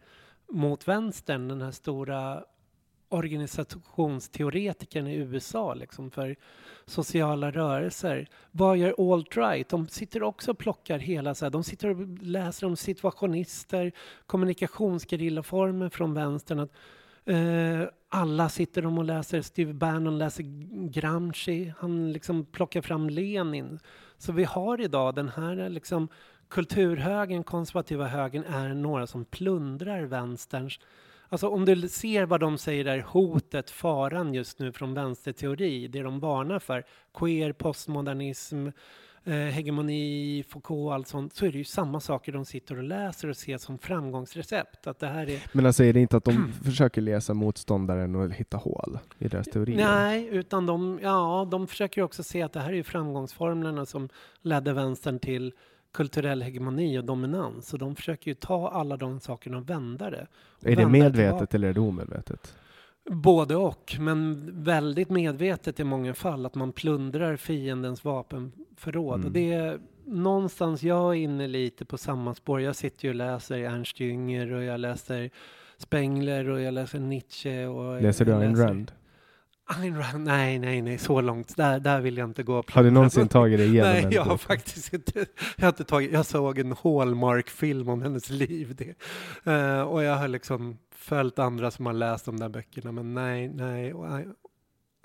mot 0.48 0.88
vänstern 0.88 1.48
den 1.48 1.62
här 1.62 1.70
stora 1.70 2.44
organisationsteoretikern 3.10 5.06
i 5.06 5.14
USA 5.14 5.74
liksom 5.74 6.10
för 6.10 6.36
sociala 6.86 7.50
rörelser. 7.50 8.28
Vad 8.50 8.76
gör 8.76 9.12
alt-right? 9.12 9.68
De 9.68 9.88
sitter 9.88 10.22
också 10.22 10.50
och 10.50 10.58
plockar 10.58 10.98
hela 10.98 11.34
så 11.34 11.44
här, 11.44 11.50
de 11.50 11.64
sitter 11.64 11.88
och 11.88 12.08
läser 12.22 12.66
om 12.66 12.76
situationister, 12.76 13.92
kommunikationsgerillaformer 14.26 15.88
från 15.88 16.14
vänstern. 16.14 16.58
Att, 16.58 16.72
eh, 17.24 17.82
alla 18.08 18.48
sitter 18.48 18.82
de 18.82 18.98
och 18.98 19.04
läser, 19.04 19.42
Steve 19.42 19.72
Bannon 19.72 20.18
läser 20.18 20.44
Gramsci, 20.88 21.72
han 21.78 22.12
liksom 22.12 22.44
plockar 22.44 22.80
fram 22.80 23.10
Lenin. 23.10 23.78
Så 24.18 24.32
vi 24.32 24.44
har 24.44 24.80
idag 24.80 25.14
den 25.14 25.28
här 25.28 25.68
liksom 25.68 26.08
kulturhögen, 26.48 27.44
konservativa 27.44 28.06
högen 28.06 28.44
är 28.44 28.74
några 28.74 29.06
som 29.06 29.24
plundrar 29.24 30.02
vänsterns 30.02 30.80
Alltså 31.32 31.48
om 31.48 31.64
du 31.64 31.88
ser 31.88 32.26
vad 32.26 32.40
de 32.40 32.58
säger 32.58 32.84
är 32.84 33.00
hotet, 33.00 33.70
faran 33.70 34.34
just 34.34 34.58
nu 34.58 34.72
från 34.72 34.94
vänsterteori, 34.94 35.88
det 35.88 36.02
de 36.02 36.20
varnar 36.20 36.58
för, 36.58 36.84
queer, 37.14 37.52
postmodernism, 37.52 38.68
eh, 39.24 39.32
hegemoni, 39.34 40.44
Foucault, 40.48 40.92
allt 40.92 41.08
sånt, 41.08 41.34
så 41.34 41.46
är 41.46 41.52
det 41.52 41.58
ju 41.58 41.64
samma 41.64 42.00
saker 42.00 42.32
de 42.32 42.44
sitter 42.44 42.78
och 42.78 42.84
läser 42.84 43.28
och 43.28 43.36
ser 43.36 43.58
som 43.58 43.78
framgångsrecept. 43.78 44.86
Att 44.86 44.98
det 44.98 45.06
här 45.06 45.28
är, 45.28 45.42
Men 45.52 45.66
alltså 45.66 45.84
är 45.84 45.92
det 45.92 46.00
inte 46.00 46.16
att 46.16 46.24
de 46.24 46.52
försöker 46.64 47.00
läsa 47.00 47.34
motståndaren 47.34 48.14
och 48.14 48.30
hitta 48.30 48.56
hål 48.56 48.98
i 49.18 49.28
deras 49.28 49.46
teorier? 49.46 49.76
nej, 49.76 50.28
utan 50.32 50.66
de, 50.66 51.00
ja, 51.02 51.48
de 51.50 51.66
försöker 51.66 52.02
också 52.02 52.22
se 52.22 52.42
att 52.42 52.52
det 52.52 52.60
här 52.60 52.72
är 52.72 52.82
framgångsformlerna 52.82 53.86
som 53.86 54.08
ledde 54.42 54.72
vänstern 54.72 55.18
till 55.18 55.52
kulturell 55.92 56.42
hegemoni 56.42 56.98
och 56.98 57.04
dominans. 57.04 57.72
Och 57.72 57.78
de 57.78 57.96
försöker 57.96 58.30
ju 58.30 58.34
ta 58.34 58.68
alla 58.68 58.96
de 58.96 59.20
sakerna 59.20 59.58
och 59.58 59.70
vända 59.70 60.10
det. 60.10 60.26
Och 60.60 60.66
Är 60.66 60.70
det 60.70 60.76
vända 60.76 60.88
medvetet 60.88 61.36
tillbaka. 61.36 61.56
eller 61.56 61.68
är 61.68 61.72
det 61.72 61.80
omedvetet? 61.80 62.54
Både 63.10 63.56
och, 63.56 63.96
men 64.00 64.50
väldigt 64.64 65.10
medvetet 65.10 65.80
i 65.80 65.84
många 65.84 66.14
fall 66.14 66.46
att 66.46 66.54
man 66.54 66.72
plundrar 66.72 67.36
fiendens 67.36 68.04
vapenförråd. 68.04 69.14
Mm. 69.14 69.26
Och 69.26 69.32
det 69.32 69.52
är 69.52 69.80
någonstans 70.04 70.82
jag 70.82 71.10
är 71.10 71.14
inne 71.14 71.46
lite 71.48 71.84
på 71.84 71.98
samma 71.98 72.34
spår. 72.34 72.60
Jag 72.60 72.76
sitter 72.76 73.04
ju 73.04 73.08
och 73.08 73.14
läser 73.14 73.58
Ernst 73.58 74.00
Jünger 74.00 74.52
och 74.52 74.62
jag 74.62 74.80
läser 74.80 75.30
Spengler 75.78 76.48
och 76.48 76.60
jag 76.60 76.74
läser 76.74 76.98
Nietzsche. 77.00 77.66
Och 77.66 78.02
Läser 78.02 78.24
du 78.24 78.34
Ayn 78.34 78.56
Rand? 78.56 78.92
Ayn 79.78 79.98
Rand? 79.98 80.24
Nej, 80.24 80.58
nej, 80.58 80.82
nej, 80.82 80.98
så 80.98 81.20
långt. 81.20 81.56
Där, 81.56 81.80
där 81.80 82.00
vill 82.00 82.16
jag 82.16 82.28
inte 82.28 82.42
gå. 82.42 82.64
Har 82.70 82.82
du 82.82 82.90
någonsin 82.90 83.28
tagit 83.28 83.58
dig 83.58 83.68
igenom 83.68 83.92
Nej, 83.92 84.06
jag 84.10 84.22
har 84.22 84.36
faktiskt 84.36 84.92
inte. 84.92 85.26
Jag, 85.56 85.64
har 85.64 85.68
inte 85.68 85.84
tagit, 85.84 86.12
jag 86.12 86.26
såg 86.26 86.58
en 86.58 86.74
Hallmark-film 86.82 87.88
om 87.88 88.02
hennes 88.02 88.30
liv. 88.30 88.76
Det. 88.76 88.94
Eh, 89.52 89.82
och 89.82 90.02
jag 90.02 90.16
har 90.16 90.28
liksom 90.28 90.78
följt 90.94 91.38
andra 91.38 91.70
som 91.70 91.86
har 91.86 91.92
läst 91.92 92.24
de 92.24 92.40
där 92.40 92.48
böckerna. 92.48 92.92
Men 92.92 93.14
nej, 93.14 93.48
nej. 93.48 93.94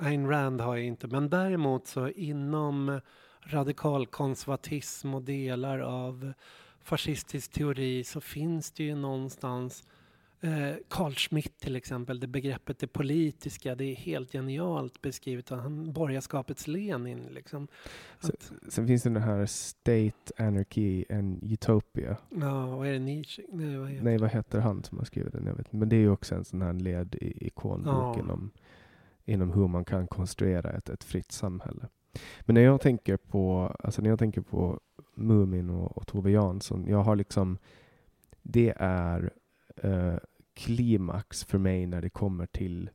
Ayn 0.02 0.30
Rand 0.30 0.62
har 0.62 0.76
jag 0.76 0.86
inte. 0.86 1.08
Men 1.08 1.30
däremot 1.30 1.88
så 1.88 2.10
inom 2.10 3.02
radikalkonservatism 3.42 5.14
och 5.14 5.22
delar 5.22 5.80
av 5.80 6.34
fascistisk 6.84 7.52
teori 7.52 8.04
så 8.04 8.22
finns 8.22 8.72
det 8.72 8.84
ju 8.84 8.96
någonstans 8.96 9.84
eh, 10.46 10.76
Carl 10.88 11.14
Schmitt 11.14 11.58
till 11.60 11.76
exempel, 11.76 12.20
det 12.20 12.28
begreppet 12.28 12.80
det 12.80 12.88
politiska, 12.88 13.76
det 13.76 13.84
är 13.86 13.96
helt 13.96 14.32
genialt 14.32 15.02
beskrivet 15.02 15.52
av 15.52 15.60
han, 15.60 15.94
borgarskapets 15.94 16.68
Lenin. 16.68 17.20
Liksom. 17.32 17.68
Att, 18.20 18.52
Sen 18.70 18.88
finns 18.88 19.04
det 19.04 19.10
den 19.10 19.22
här 19.24 19.46
State, 19.46 20.34
Anarchy 20.38 21.06
and 21.10 21.44
Utopia. 21.44 22.18
ja, 22.30 22.76
vad 22.78 22.88
är 22.88 22.94
det 22.94 23.00
Nietzsche? 23.00 23.44
Nej, 23.50 23.78
vad 23.78 23.90
heter 23.90 24.04
Nej, 24.04 24.18
vad 24.18 24.30
heter 24.30 24.60
han 24.60 24.84
som 24.84 24.98
har 24.98 25.06
skrivit 25.06 25.34
den? 25.34 25.46
Jag 25.46 25.56
vet. 25.56 25.72
Men 25.74 25.90
det 25.90 25.96
är 25.96 26.00
ju 26.00 26.10
också 26.10 26.36
en 26.36 26.46
sån 26.46 26.62
här 26.62 26.74
led 26.74 27.16
i- 27.16 27.48
ikonbok 27.48 27.88
Ja. 27.94 28.20
inom, 28.20 28.52
inom 29.26 29.52
hur 29.52 29.68
man 29.68 29.86
kan 29.86 30.08
konstruera 30.08 30.72
ett, 30.72 30.90
ett 30.90 31.04
fritt 31.04 31.32
samhälle. 31.32 31.88
Men 32.42 32.54
när 32.54 32.62
jag 32.62 32.82
tänker 32.82 33.18
på, 33.18 33.76
alltså 33.80 34.02
när 34.02 34.10
jag 34.10 34.20
tänker 34.20 34.42
på 34.42 34.80
Mumin 35.16 35.70
och, 35.70 35.98
och 35.98 36.08
Tove 36.08 36.32
Jansson, 36.32 36.86
jag 36.88 37.04
har 37.04 37.16
liksom, 37.16 37.58
det 38.42 38.74
är 38.78 39.32
eh, 39.76 40.16
klimax 40.56 41.44
för 41.44 41.58
mig 41.58 41.88
när 41.88 42.02
det 42.02 42.10
kommer 42.10 42.46
till 42.46 42.90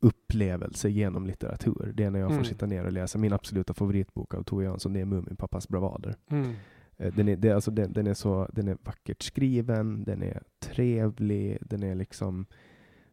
upplevelse 0.00 0.88
genom 0.88 1.26
litteratur. 1.26 1.92
Det 1.94 2.04
är 2.04 2.10
när 2.10 2.18
jag 2.20 2.28
får 2.28 2.34
Mm. 2.34 2.44
sitta 2.44 2.66
ner 2.66 2.84
och 2.84 2.92
läsa 2.92 3.18
min 3.18 3.32
absoluta 3.32 3.74
favoritbok 3.74 4.34
av 4.34 4.42
Tove 4.42 4.64
Jansson, 4.64 4.92
det 4.92 5.00
är 5.00 5.04
Muminpappas 5.04 5.68
bravader. 5.68 6.16
Mm. 6.30 6.52
Eh, 6.96 7.14
Den 7.14 7.28
är, 7.28 7.36
det, 7.36 7.50
alltså, 7.52 7.70
den, 7.70 7.92
den, 7.92 8.06
är 8.06 8.14
så, 8.14 8.48
den 8.52 8.68
är 8.68 8.76
vackert 8.84 9.22
skriven, 9.22 10.04
den 10.04 10.22
är 10.22 10.42
trevlig, 10.60 11.58
den 11.60 11.82
är 11.82 11.94
liksom 11.94 12.46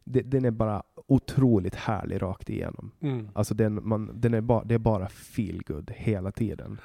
den 0.04 0.44
är 0.44 0.50
bara 0.50 0.82
otroligt 1.06 1.74
härlig 1.74 2.22
rakt 2.22 2.50
igenom. 2.50 2.90
Mm. 3.00 3.28
Alltså 3.34 3.54
den, 3.54 3.88
man, 3.88 4.20
den 4.20 4.34
är 4.34 4.40
ba, 4.40 4.64
det 4.64 4.74
är 4.74 4.78
bara 4.78 5.08
feel 5.08 5.62
good 5.66 5.90
hela 5.96 6.32
tiden. 6.32 6.78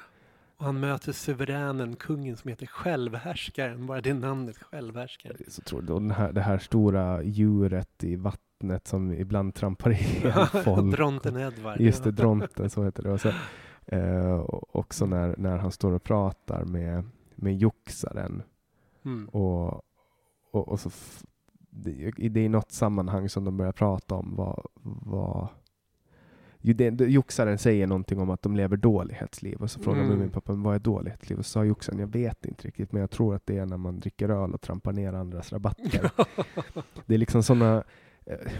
Och 0.56 0.64
han 0.64 0.80
möter 0.80 1.12
suveränen, 1.12 1.96
kungen 1.96 2.36
som 2.36 2.48
heter 2.48 2.66
Självhärskaren, 2.66 3.86
bara 3.86 4.00
det 4.00 4.14
namnet, 4.14 4.58
Självhärskaren. 4.58 5.36
Så 5.48 5.62
tror 5.62 5.82
jag, 5.82 5.90
och 5.90 6.02
den 6.02 6.10
här, 6.10 6.32
det 6.32 6.40
här 6.40 6.58
stora 6.58 7.22
djuret 7.22 8.04
i 8.04 8.16
vattnet 8.16 8.86
som 8.86 9.12
ibland 9.12 9.54
trampar 9.54 9.90
ihjäl 10.00 10.46
folk. 10.46 10.96
Dronten 10.96 11.36
Edvard. 11.36 11.80
Just 11.80 12.04
det. 12.04 12.10
Dronten, 12.10 12.70
så 12.70 12.84
heter 12.84 13.02
det. 13.02 13.10
Och 13.10 13.20
så, 13.20 13.28
eh, 13.86 14.44
också 14.72 15.06
när, 15.06 15.34
när 15.38 15.58
han 15.58 15.72
står 15.72 15.92
och 15.92 16.02
pratar 16.02 16.64
med, 16.64 17.04
med 17.34 17.56
joxaren 17.56 18.42
Mm. 19.04 19.28
Och, 19.28 19.82
och, 20.50 20.68
och 20.68 20.80
så 20.80 20.90
det, 21.70 22.12
det 22.16 22.40
är 22.40 22.44
i 22.44 22.48
något 22.48 22.72
sammanhang 22.72 23.28
som 23.28 23.44
de 23.44 23.56
börjar 23.56 23.72
prata 23.72 24.14
om 24.14 24.34
vad, 24.36 24.66
vad 24.82 25.48
det, 25.48 25.48
det, 25.48 25.63
Joxaren 27.08 27.58
säger 27.58 27.86
någonting 27.86 28.20
om 28.20 28.30
att 28.30 28.42
de 28.42 28.56
lever 28.56 28.76
dålighetsliv 28.76 29.62
och 29.62 29.70
så 29.70 29.80
frågar 29.80 30.00
Mm. 30.00 30.16
mm. 30.16 30.30
pappa 30.30 30.52
vad 30.52 30.74
är 30.74 30.78
dålighetsliv? 30.78 31.38
Och 31.38 31.46
så 31.46 31.50
sa 31.50 31.64
Joxaren 31.64 31.98
jag 31.98 32.06
vet 32.06 32.46
inte 32.46 32.66
riktigt 32.66 32.92
men 32.92 33.00
jag 33.00 33.10
tror 33.10 33.34
att 33.34 33.46
det 33.46 33.58
är 33.58 33.66
när 33.66 33.76
man 33.76 34.00
dricker 34.00 34.28
öl 34.28 34.54
och 34.54 34.60
trampar 34.60 34.92
ner 34.92 35.12
andras 35.12 35.52
rabatter. 35.52 36.10
det 37.06 37.14
är 37.14 37.18
liksom 37.18 37.42
sådana 37.42 37.84
eh, 38.26 38.52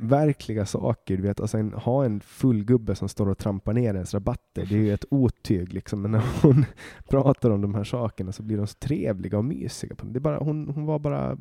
verkliga 0.00 0.66
saker. 0.66 1.16
Du 1.16 1.22
vet, 1.22 1.40
alltså 1.40 1.58
en, 1.58 1.72
ha 1.72 2.04
en 2.04 2.20
full 2.20 2.64
gubbe 2.64 2.94
som 2.94 3.08
står 3.08 3.28
och 3.28 3.38
trampar 3.38 3.72
ner 3.72 3.94
ens 3.94 4.14
rabatter, 4.14 4.66
det 4.66 4.74
är 4.74 4.78
ju 4.78 4.94
ett 4.94 5.04
otyg. 5.10 5.72
Liksom. 5.72 6.02
Men 6.02 6.10
när 6.10 6.24
hon 6.42 6.64
pratar 7.08 7.50
om 7.50 7.60
de 7.60 7.74
här 7.74 7.84
sakerna 7.84 8.32
så 8.32 8.42
blir 8.42 8.56
de 8.56 8.66
så 8.66 8.78
trevliga 8.78 9.38
och 9.38 9.44
mysiga. 9.44 9.96
Det 10.02 10.18
är 10.18 10.20
bara, 10.20 10.38
hon, 10.38 10.68
hon, 10.68 10.86
var 10.86 10.98
bara, 10.98 11.38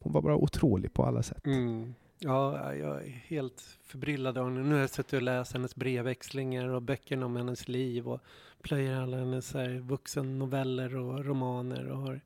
hon 0.00 0.12
var 0.12 0.22
bara 0.22 0.36
otrolig 0.36 0.92
på 0.92 1.04
alla 1.04 1.22
sätt. 1.22 1.46
Mm. 1.46 1.94
Ja, 2.18 2.74
jag 2.74 3.04
är 3.04 3.08
helt 3.08 3.60
förbryllad 3.82 4.38
av 4.38 4.44
henne. 4.44 4.62
Nu 4.62 4.74
har 4.74 4.80
jag 4.80 4.90
suttit 4.90 5.12
och 5.12 5.22
läst 5.22 5.52
hennes 5.52 5.76
brevväxlingar 5.76 6.68
och 6.68 6.82
böckerna 6.82 7.26
om 7.26 7.36
hennes 7.36 7.68
liv 7.68 8.08
och 8.08 8.20
plöjer 8.62 9.00
alla 9.00 9.16
hennes 9.16 9.54
här, 9.54 9.68
vuxennoveller 9.68 10.96
och 10.96 11.24
romaner 11.24 11.86
och 11.86 11.98
har 11.98 12.20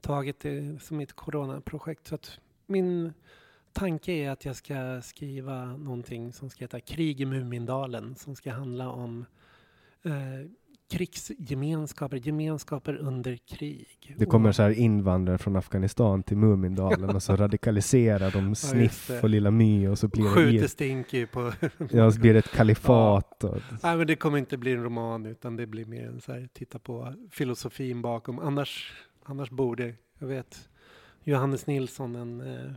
tagit 0.00 0.40
det 0.40 0.82
som 0.82 0.96
mitt 0.96 1.12
coronaprojekt. 1.12 2.06
Så 2.06 2.14
att 2.14 2.38
min 2.66 3.12
tanke 3.72 4.12
är 4.12 4.30
att 4.30 4.44
jag 4.44 4.56
ska 4.56 5.02
skriva 5.02 5.64
någonting 5.76 6.32
som 6.32 6.50
ska 6.50 6.64
heta 6.64 6.80
Krig 6.80 7.20
i 7.20 7.24
Mumindalen 7.24 8.14
som 8.14 8.36
ska 8.36 8.52
handla 8.52 8.88
om 8.88 9.26
eh, 10.02 10.50
krigsgemenskaper, 10.90 12.16
gemenskaper 12.16 12.96
under 12.96 13.36
krig. 13.36 14.14
Det 14.18 14.26
kommer 14.26 14.52
så 14.52 14.62
här 14.62 14.70
invandrare 14.70 15.38
från 15.38 15.56
Afghanistan 15.56 16.22
till 16.22 16.36
Mumindalen 16.36 17.10
och 17.10 17.22
så 17.22 17.36
radikaliserar 17.36 18.30
de 18.30 18.54
Sniff 18.54 19.08
det. 19.08 19.22
och 19.22 19.28
Lilla 19.28 19.50
My 19.50 19.88
och 19.88 19.98
så 19.98 20.08
blir 20.08 20.24
det, 20.24 20.30
Skjuter 20.30 20.66
Stinky 20.66 21.26
på... 21.26 21.52
ja, 21.90 22.10
så 22.10 22.20
blir 22.20 22.32
det 22.32 22.38
ett 22.38 22.52
kalifat. 22.52 23.44
Och, 23.44 23.58
Nej, 23.82 23.96
men 23.96 24.06
det 24.06 24.16
kommer 24.16 24.38
inte 24.38 24.56
bli 24.56 24.72
en 24.72 24.82
roman 24.82 25.26
utan 25.26 25.56
det 25.56 25.66
blir 25.66 25.84
mer 25.84 26.06
en 26.06 26.20
så 26.20 26.32
här, 26.32 26.48
titta 26.52 26.78
på 26.78 27.14
filosofin 27.30 28.02
bakom. 28.02 28.38
Annars, 28.38 28.92
annars 29.22 29.50
borde, 29.50 29.94
jag 30.18 30.26
vet, 30.26 30.68
Johannes 31.22 31.66
Nilsson, 31.66 32.16
en 32.16 32.40
eh, 32.40 32.72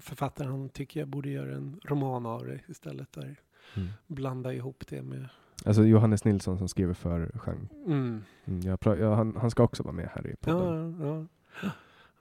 författare, 0.00 0.48
han 0.48 0.68
tycker 0.68 1.00
jag 1.00 1.08
borde 1.08 1.30
göra 1.30 1.54
en 1.56 1.80
roman 1.84 2.26
av 2.26 2.46
det 2.46 2.60
istället. 2.68 3.12
Där 3.12 3.36
Mm. 3.76 3.88
blanda 4.06 4.54
ihop 4.54 4.84
det 4.88 5.02
med... 5.02 5.28
Alltså 5.64 5.84
Johannes 5.84 6.24
Nilsson 6.24 6.58
som 6.58 6.68
skriver 6.68 6.94
för 6.94 7.30
Jean. 7.46 7.68
Mm. 7.86 8.22
Mm, 8.44 8.60
jag 8.60 8.78
pra- 8.78 9.00
ja, 9.00 9.14
han, 9.14 9.36
han 9.40 9.50
ska 9.50 9.62
också 9.62 9.82
vara 9.82 9.92
med 9.94 10.08
här 10.14 10.26
i 10.26 10.36
podden. 10.36 10.96
Ja, 11.00 11.26
ja. 11.62 11.70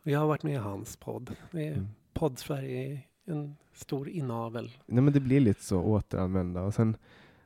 Jag 0.03 0.19
har 0.19 0.27
varit 0.27 0.43
med 0.43 0.53
i 0.53 0.57
hans 0.57 0.97
podd. 0.97 1.35
Mm. 1.51 1.87
Podd-Sverige 2.13 2.91
är 3.25 3.33
en 3.33 3.55
stor 3.73 4.09
inavel. 4.09 4.71
Nej, 4.85 5.03
men 5.03 5.13
det 5.13 5.19
blir 5.19 5.39
lite 5.39 5.63
så 5.63 5.81
återanvända. 5.81 6.61
Och 6.61 6.73
sen, 6.73 6.97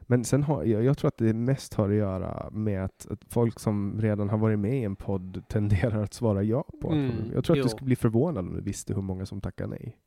men 0.01 0.23
sen 0.25 0.43
har, 0.43 0.63
jag, 0.63 0.83
jag 0.83 0.97
tror 0.97 1.07
att 1.07 1.17
det 1.17 1.33
mest 1.33 1.73
har 1.73 1.89
att 1.89 1.95
göra 1.95 2.49
med 2.51 2.83
att, 2.85 3.07
att 3.11 3.19
folk 3.29 3.59
som 3.59 4.01
redan 4.01 4.29
har 4.29 4.37
varit 4.37 4.59
med 4.59 4.79
i 4.79 4.83
en 4.83 4.95
podd 4.95 5.43
tenderar 5.47 6.03
att 6.03 6.13
svara 6.13 6.43
ja 6.43 6.65
på 6.81 6.91
mm, 6.91 7.11
Jag 7.33 7.43
tror 7.43 7.53
att 7.55 7.57
jo. 7.57 7.63
du 7.63 7.69
skulle 7.69 7.85
bli 7.85 7.95
förvånad 7.95 8.47
om 8.47 8.53
du 8.53 8.61
visste 8.61 8.93
hur 8.93 9.01
många 9.01 9.25
som 9.25 9.41
tackar 9.41 9.67
nej. 9.67 9.97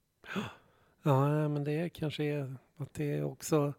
Ja, 1.02 1.48
men 1.48 1.64
det 1.64 1.88
kanske 1.88 2.24
är 2.24 2.56
att 2.76 2.94
det 2.94 3.12
är 3.18 3.24
också... 3.24 3.72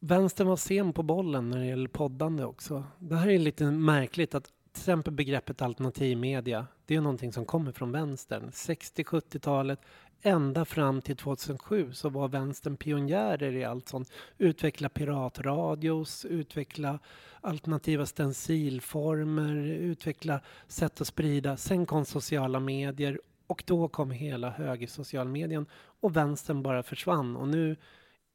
Vänstern 0.00 0.46
var 0.46 0.56
sen 0.56 0.92
på 0.92 1.02
bollen 1.02 1.50
när 1.50 1.58
det 1.58 1.66
gäller 1.66 1.88
poddande 1.88 2.44
också. 2.44 2.84
Det 2.98 3.16
här 3.16 3.28
är 3.28 3.38
lite 3.38 3.64
märkligt 3.64 4.34
att 4.34 4.44
till 4.44 4.80
exempel 4.80 5.12
begreppet 5.12 5.62
alternativmedia, 5.62 6.66
det 6.86 6.94
är 6.94 7.00
någonting 7.00 7.32
som 7.32 7.44
kommer 7.44 7.72
från 7.72 7.92
vänstern. 7.92 8.50
60-70-talet, 8.50 9.80
ända 10.22 10.64
fram 10.64 11.02
till 11.02 11.16
2007 11.16 11.92
så 11.92 12.08
var 12.08 12.28
vänstern 12.28 12.76
pionjärer 12.76 13.52
i 13.52 13.64
allt 13.64 13.88
sånt. 13.88 14.10
Utveckla 14.38 14.88
piratradios, 14.88 16.24
utveckla 16.24 16.98
alternativa 17.40 18.06
stencilformer, 18.06 19.56
utveckla 19.66 20.40
sätt 20.68 21.00
att 21.00 21.06
sprida. 21.06 21.56
Sen 21.56 21.86
kom 21.86 22.04
sociala 22.04 22.60
medier 22.60 23.20
och 23.46 23.62
då 23.66 23.88
kom 23.88 24.10
hela 24.10 24.50
högersocialmedien 24.50 25.66
och 26.00 26.16
vänstern 26.16 26.62
bara 26.62 26.82
försvann. 26.82 27.36
Och 27.36 27.48
nu 27.48 27.76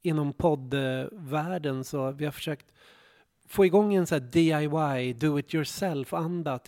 inom 0.01 0.33
poddvärlden 0.33 1.83
så 1.83 2.11
vi 2.11 2.25
har 2.25 2.31
försökt 2.31 2.65
få 3.47 3.65
igång 3.65 3.93
en 3.93 4.07
så 4.07 4.15
här 4.15 4.21
DIY, 4.21 5.13
do 5.13 5.39
it 5.39 5.53
yourself-anda. 5.53 6.59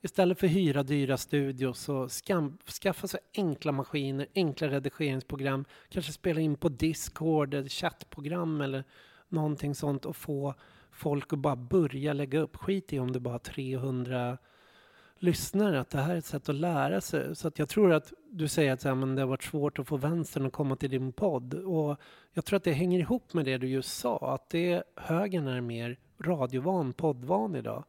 Istället 0.00 0.38
för 0.38 0.46
hyra 0.46 0.82
dyra 0.82 1.16
studios 1.16 1.80
så 1.80 2.08
skam, 2.08 2.58
skaffa 2.82 3.06
sig 3.06 3.20
enkla 3.36 3.72
maskiner, 3.72 4.26
enkla 4.34 4.68
redigeringsprogram, 4.68 5.64
kanske 5.88 6.12
spela 6.12 6.40
in 6.40 6.56
på 6.56 6.68
Discord, 6.68 7.54
ett 7.54 7.72
chattprogram 7.72 8.60
eller 8.60 8.84
någonting 9.28 9.74
sånt 9.74 10.06
och 10.06 10.16
få 10.16 10.54
folk 10.90 11.32
att 11.32 11.38
bara 11.38 11.56
börja 11.56 12.12
lägga 12.12 12.40
upp. 12.40 12.56
Skit 12.56 12.92
i 12.92 12.98
om 12.98 13.12
det 13.12 13.20
bara 13.20 13.34
har 13.34 13.38
300 13.38 14.38
lyssnare, 15.18 15.80
att 15.80 15.90
det 15.90 16.00
här 16.00 16.14
är 16.14 16.18
ett 16.18 16.24
sätt 16.24 16.48
att 16.48 16.54
lära 16.54 17.00
sig. 17.00 17.36
Så 17.36 17.48
att 17.48 17.58
jag 17.58 17.68
tror 17.68 17.92
att 17.92 18.12
du 18.30 18.48
säger 18.48 18.72
att 18.72 18.80
så 18.80 18.88
här, 18.88 18.94
men 18.94 19.14
det 19.14 19.22
har 19.22 19.28
varit 19.28 19.42
svårt 19.42 19.78
att 19.78 19.88
få 19.88 19.96
vänstern 19.96 20.46
att 20.46 20.52
komma 20.52 20.76
till 20.76 20.90
din 20.90 21.12
podd. 21.12 21.54
Och 21.54 22.00
jag 22.32 22.44
tror 22.44 22.56
att 22.56 22.64
det 22.64 22.72
hänger 22.72 22.98
ihop 22.98 23.34
med 23.34 23.44
det 23.44 23.58
du 23.58 23.68
just 23.68 23.98
sa, 23.98 24.34
att 24.34 24.50
det 24.50 24.82
högern 24.96 25.48
är 25.48 25.60
mer 25.60 25.98
radiovan, 26.18 26.92
poddvan 26.92 27.56
idag. 27.56 27.84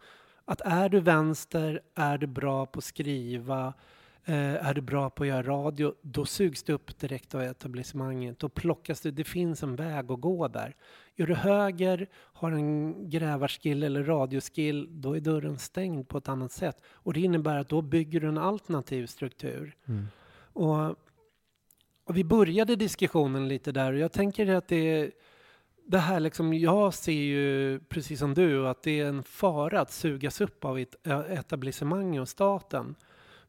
Att 0.46 0.62
är 0.62 0.90
du 0.90 1.00
vänster, 1.00 1.82
är 1.96 2.18
du 2.18 2.28
bra 2.28 2.66
på 2.66 2.78
att 2.78 2.84
skriva, 2.84 3.74
är 4.34 4.74
du 4.74 4.82
bra 4.82 5.10
på 5.10 5.24
att 5.24 5.30
göra 5.30 5.44
radio, 5.44 5.94
då 6.02 6.26
sugs 6.26 6.64
du 6.64 6.74
upp 6.74 7.00
direkt 7.00 7.36
av 7.36 7.42
etablissemanget. 7.42 8.40
Då 8.40 8.50
plockas 8.50 9.02
det, 9.02 9.12
det 9.12 9.24
finns 9.24 9.64
en 9.64 9.76
väg 9.76 10.12
att 10.12 10.22
gå 10.22 10.48
där. 10.48 10.76
Är 11.16 11.28
du 11.28 11.36
höger, 11.36 12.10
har 12.14 12.52
en 12.52 13.10
grävarskill 13.10 13.84
eller 13.84 14.04
radioskill, 14.04 14.88
då 14.90 15.16
är 15.16 15.20
dörren 15.20 15.58
stängd 15.58 16.08
på 16.08 16.18
ett 16.18 16.30
annat 16.30 16.52
sätt. 16.52 16.82
Och 16.88 17.14
det 17.14 17.20
innebär 17.20 17.58
att 17.58 17.70
då 17.70 17.82
bygger 17.82 18.20
du 18.20 18.28
en 18.28 18.38
alternativ 18.38 19.06
struktur. 19.06 19.76
Mm. 19.86 20.08
Och, 20.54 20.96
och 22.04 22.18
vi 22.18 22.24
började 22.24 22.76
diskussionen 22.76 23.48
lite 23.48 23.72
där 23.72 23.94
och 23.94 24.00
jag 24.00 24.12
tänker 24.12 24.48
att 24.56 24.68
det 24.68 25.12
det 25.88 25.98
här 25.98 26.20
liksom, 26.20 26.54
jag 26.54 26.94
ser 26.94 27.12
ju 27.12 27.80
precis 27.80 28.20
som 28.20 28.34
du 28.34 28.68
att 28.68 28.84
det 28.84 29.00
är 29.00 29.06
en 29.06 29.24
fara 29.24 29.82
att 29.82 29.92
sugas 29.92 30.42
upp 30.42 30.66
av 30.66 30.80
ett 30.80 31.08
etablissemang 31.30 32.20
och 32.20 32.30
staten. 32.30 32.96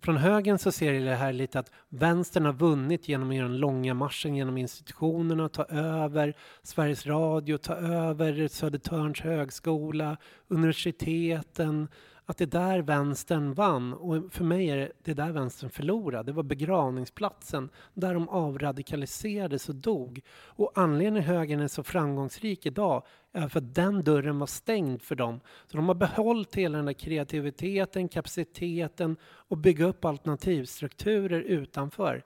Från 0.01 0.17
högern 0.17 0.59
så 0.59 0.73
ser 0.73 0.93
jag 0.93 1.03
det 1.03 1.15
här 1.15 1.33
lite 1.33 1.59
att 1.59 1.71
vänstern 1.89 2.45
har 2.45 2.53
vunnit 2.53 3.09
genom 3.09 3.31
att 3.31 3.37
göra 3.37 3.49
den 3.49 3.59
långa 3.59 3.95
marschen 3.95 4.35
genom 4.35 4.59
institutionerna, 4.59 5.49
ta 5.49 5.65
över 5.65 6.35
Sveriges 6.63 7.07
Radio, 7.07 7.59
ta 7.59 7.75
över 7.75 8.49
Södertörns 8.49 9.21
högskola, 9.21 10.17
universiteten, 10.49 11.89
att 12.29 12.37
det 12.37 12.45
är 12.45 12.47
där 12.47 12.83
vänstern 12.83 13.55
vann. 13.55 13.93
Och 13.95 14.33
för 14.33 14.45
mig 14.45 14.71
är 14.71 14.77
det, 14.77 14.93
det 15.03 15.15
där 15.15 15.33
vänstern 15.33 15.71
förlorade. 15.71 16.23
Det 16.23 16.33
var 16.33 16.43
begravningsplatsen 16.43 17.71
där 17.95 18.15
de 18.15 18.29
avradikaliserades 18.29 19.69
och 19.69 19.75
dog. 19.75 20.21
Och 20.31 20.73
anledningen 20.75 21.25
till 21.25 21.35
högern 21.35 21.61
är 21.61 21.69
så 21.69 21.83
framgångsrik 21.83 22.67
idag 22.67 23.03
är 23.33 23.49
för 23.49 23.59
att 23.59 23.75
den 23.75 24.05
dörren 24.05 24.39
var 24.39 24.47
stängd 24.47 25.03
för 25.03 25.15
dem. 25.15 25.41
Så 25.67 25.77
de 25.77 25.89
har 25.89 25.95
behållit 25.95 26.55
hela 26.55 26.79
den 26.79 26.87
där 26.87 26.93
kreativiteten, 26.93 28.09
kapaciteten 28.09 29.17
och 29.23 29.59
bygga 29.59 29.85
upp 29.85 30.05
alternativstrukturer 30.05 31.41
utanför. 31.41 32.25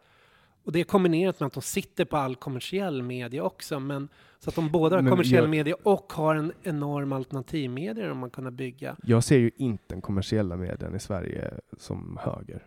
Och 0.64 0.72
det 0.72 0.80
är 0.80 0.84
kombinerat 0.84 1.40
med 1.40 1.46
att 1.46 1.52
de 1.52 1.62
sitter 1.62 2.04
på 2.04 2.16
all 2.16 2.36
kommersiell 2.36 3.02
media 3.02 3.42
också. 3.42 3.80
Men, 3.80 4.08
så 4.38 4.50
att 4.50 4.56
de 4.56 4.70
både 4.70 4.96
har 4.96 5.10
kommersiell 5.10 5.42
jag- 5.42 5.50
media 5.50 5.76
och 5.82 6.12
har 6.12 6.34
en 6.34 6.52
enorm 6.62 7.12
alternativmedia 7.12 8.08
de 8.08 8.22
har 8.22 8.30
kunnat 8.30 8.52
bygga. 8.54 8.96
Jag 9.02 9.24
ser 9.24 9.38
ju 9.38 9.50
inte 9.56 9.84
den 9.86 10.00
kommersiella 10.00 10.56
medien 10.56 10.94
i 10.94 10.98
Sverige 11.00 11.54
som 11.78 12.18
höger. 12.22 12.66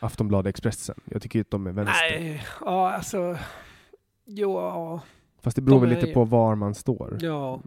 Aftonbladet 0.00 0.50
Expressen. 0.50 1.00
Jag 1.04 1.22
tycker 1.22 1.38
ju 1.38 1.40
att 1.40 1.50
de 1.50 1.66
är 1.66 1.72
vänster. 1.72 1.94
Nej, 2.20 2.44
ja 2.60 2.92
alltså... 2.92 3.36
Jo, 4.24 4.52
ja, 4.60 5.00
Fast 5.42 5.56
det 5.56 5.62
beror 5.62 5.80
de 5.80 5.88
väl 5.88 5.94
lite 5.94 6.06
ju- 6.08 6.14
på 6.14 6.24
var 6.24 6.54
man 6.54 6.74
står. 6.74 7.18
ja. 7.20 7.60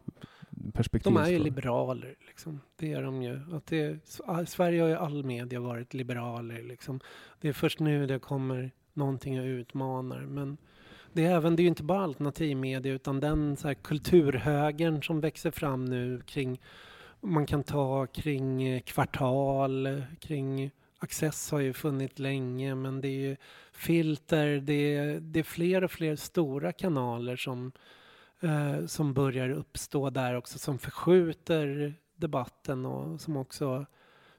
Perspektiv. 0.74 1.14
De 1.14 1.22
är 1.22 1.28
ju 1.30 1.40
liberaler. 1.40 2.16
Liksom. 2.28 2.62
Det 2.76 2.94
är 2.94 3.02
de 3.04 3.22
ju. 3.22 3.40
Att 3.54 3.66
det, 3.66 4.00
Sverige 4.48 4.82
har 4.82 4.90
ju 4.90 4.96
all 4.96 5.24
media 5.24 5.60
varit 5.60 5.94
liberaler. 5.94 6.64
Liksom. 6.64 7.00
Det 7.42 7.50
är 7.50 7.54
först 7.54 7.80
nu 7.80 8.08
det 8.08 8.20
kommer 8.20 8.72
någonting 8.98 9.36
jag 9.36 9.46
utmanar. 9.46 10.22
Men 10.22 10.58
det 11.14 11.26
är 11.26 11.36
även, 11.36 11.56
det 11.56 11.62
är 11.62 11.64
ju 11.64 11.70
inte 11.70 11.84
bara 11.84 12.04
alternativmedia 12.04 12.94
utan 12.94 13.20
den 13.20 13.58
så 13.58 13.68
här, 13.68 13.76
kulturhögern 13.76 15.04
som 15.04 15.22
växer 15.22 15.52
fram 15.52 15.86
nu 15.86 16.22
kring, 16.26 16.62
man 17.22 17.46
kan 17.46 17.64
ta 17.64 18.08
kring 18.08 18.64
eh, 18.64 18.82
kvartal, 18.82 20.04
kring 20.20 20.72
Access 21.00 21.52
har 21.52 21.60
ju 21.60 21.74
funnits 21.74 22.20
länge 22.20 22.76
men 22.76 23.02
det 23.02 23.08
är 23.08 23.30
ju 23.30 23.36
filter, 23.74 24.58
det 24.58 24.96
är, 24.96 25.20
det 25.20 25.40
är 25.40 25.44
fler 25.44 25.84
och 25.84 25.92
fler 25.92 26.16
stora 26.16 26.72
kanaler 26.72 27.36
som 27.36 27.72
eh, 28.40 28.86
som 28.86 29.14
börjar 29.14 29.50
uppstå 29.50 30.10
där 30.10 30.36
också 30.36 30.60
som 30.60 30.80
förskjuter 30.80 31.94
debatten 32.16 32.86
och 32.86 33.22
som 33.22 33.38
också 33.38 33.86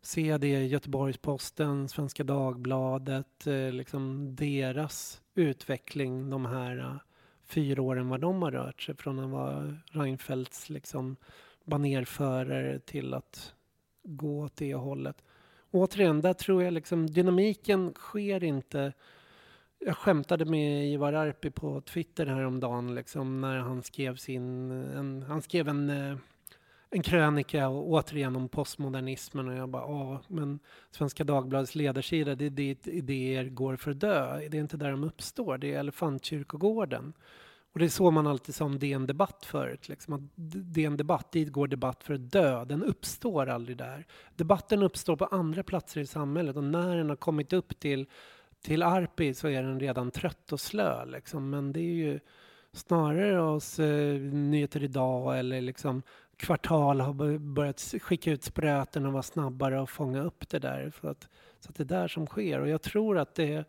Se 0.02 0.38
det 0.38 0.46
i 0.46 0.66
Göteborgs-Posten, 0.66 1.88
Svenska 1.88 2.24
Dagbladet, 2.24 3.46
eh, 3.46 3.72
liksom 3.72 4.34
deras 4.36 5.22
utveckling 5.34 6.30
de 6.30 6.46
här 6.46 6.78
eh, 6.78 6.96
fyra 7.44 7.82
åren 7.82 8.08
vad 8.08 8.20
de 8.20 8.42
har 8.42 8.50
rört 8.50 8.82
sig 8.82 8.96
från 8.96 9.18
att 9.18 9.30
vara 9.30 9.76
Reinfeldts 9.90 10.70
liksom 10.70 11.16
banerförare 11.64 12.78
till 12.78 13.14
att 13.14 13.54
gå 14.02 14.40
åt 14.40 14.56
det 14.56 14.74
hållet. 14.74 15.24
Återigen, 15.70 16.20
där 16.20 16.34
tror 16.34 16.62
jag 16.62 16.72
liksom 16.72 17.06
dynamiken 17.06 17.92
sker 17.94 18.44
inte 18.44 18.92
jag 19.78 19.96
skämtade 19.96 20.44
med 20.44 20.92
Ivar 20.92 21.12
Arpi 21.12 21.50
på 21.50 21.80
Twitter 21.80 22.26
häromdagen 22.26 22.94
liksom, 22.94 23.40
när 23.40 23.56
han 23.58 23.82
skrev 23.82 24.16
sin, 24.16 24.70
en, 24.70 25.22
han 25.22 25.42
skrev 25.42 25.68
en, 25.68 25.90
eh, 25.90 26.16
en 26.90 27.02
krönika 27.02 27.68
och, 27.68 27.88
återigen 27.88 28.36
om 28.36 28.48
postmodernismen 28.48 29.48
och 29.48 29.54
jag 29.54 29.68
bara, 29.68 29.82
ja, 29.82 30.22
men 30.28 30.58
Svenska 30.90 31.24
Dagbladets 31.24 31.74
ledarsida, 31.74 32.34
det 32.34 32.46
är 32.46 32.50
dit 32.50 32.88
idéer 32.88 33.44
går 33.44 33.76
för 33.76 33.90
att 33.90 34.00
dö. 34.00 34.48
Det 34.48 34.56
är 34.56 34.60
inte 34.60 34.76
där 34.76 34.90
de 34.90 35.04
uppstår, 35.04 35.58
det 35.58 35.74
är 35.74 35.80
Elefantkyrkogården. 35.80 37.12
Och 37.72 37.78
det 37.78 37.84
är 37.84 37.88
så 37.88 38.10
man 38.10 38.26
alltid 38.26 38.54
sa 38.54 38.64
om 38.64 38.78
DN 38.78 39.06
Debatt 39.06 39.44
förut, 39.44 39.88
liksom, 39.88 40.14
att 40.14 40.20
DN 40.74 40.96
Debatt, 40.96 41.32
dit 41.32 41.52
går 41.52 41.66
debatt 41.66 42.04
för 42.04 42.14
att 42.14 42.30
dö. 42.30 42.64
Den 42.64 42.82
uppstår 42.82 43.46
aldrig 43.48 43.76
där. 43.76 44.06
Debatten 44.36 44.82
uppstår 44.82 45.16
på 45.16 45.24
andra 45.24 45.62
platser 45.62 46.00
i 46.00 46.06
samhället 46.06 46.56
och 46.56 46.64
när 46.64 46.96
den 46.96 47.08
har 47.08 47.16
kommit 47.16 47.52
upp 47.52 47.80
till 47.80 48.06
till 48.62 48.82
Arpi 48.82 49.34
så 49.34 49.48
är 49.48 49.62
den 49.62 49.80
redan 49.80 50.10
trött 50.10 50.52
och 50.52 50.60
slö. 50.60 51.04
Liksom. 51.04 51.50
Men 51.50 51.72
det 51.72 51.80
är 51.80 51.94
ju 51.94 52.20
snarare 52.72 53.36
hos 53.36 53.78
eh, 53.78 54.20
Nyheter 54.20 54.84
Idag 54.84 55.38
eller 55.38 55.60
liksom 55.60 56.02
Kvartal 56.38 57.00
har 57.00 57.38
börjat 57.38 57.94
skicka 58.00 58.30
ut 58.30 58.44
spröten 58.44 59.06
och 59.06 59.12
vara 59.12 59.22
snabbare 59.22 59.80
och 59.80 59.90
fånga 59.90 60.22
upp 60.22 60.48
det 60.48 60.58
där. 60.58 60.90
För 60.90 61.10
att, 61.10 61.28
så 61.60 61.70
att 61.70 61.76
det 61.76 61.82
är 61.82 62.00
där 62.00 62.08
som 62.08 62.26
sker. 62.26 62.60
Och 62.60 62.68
jag 62.68 62.82
tror 62.82 63.18
att 63.18 63.34
det 63.34 63.64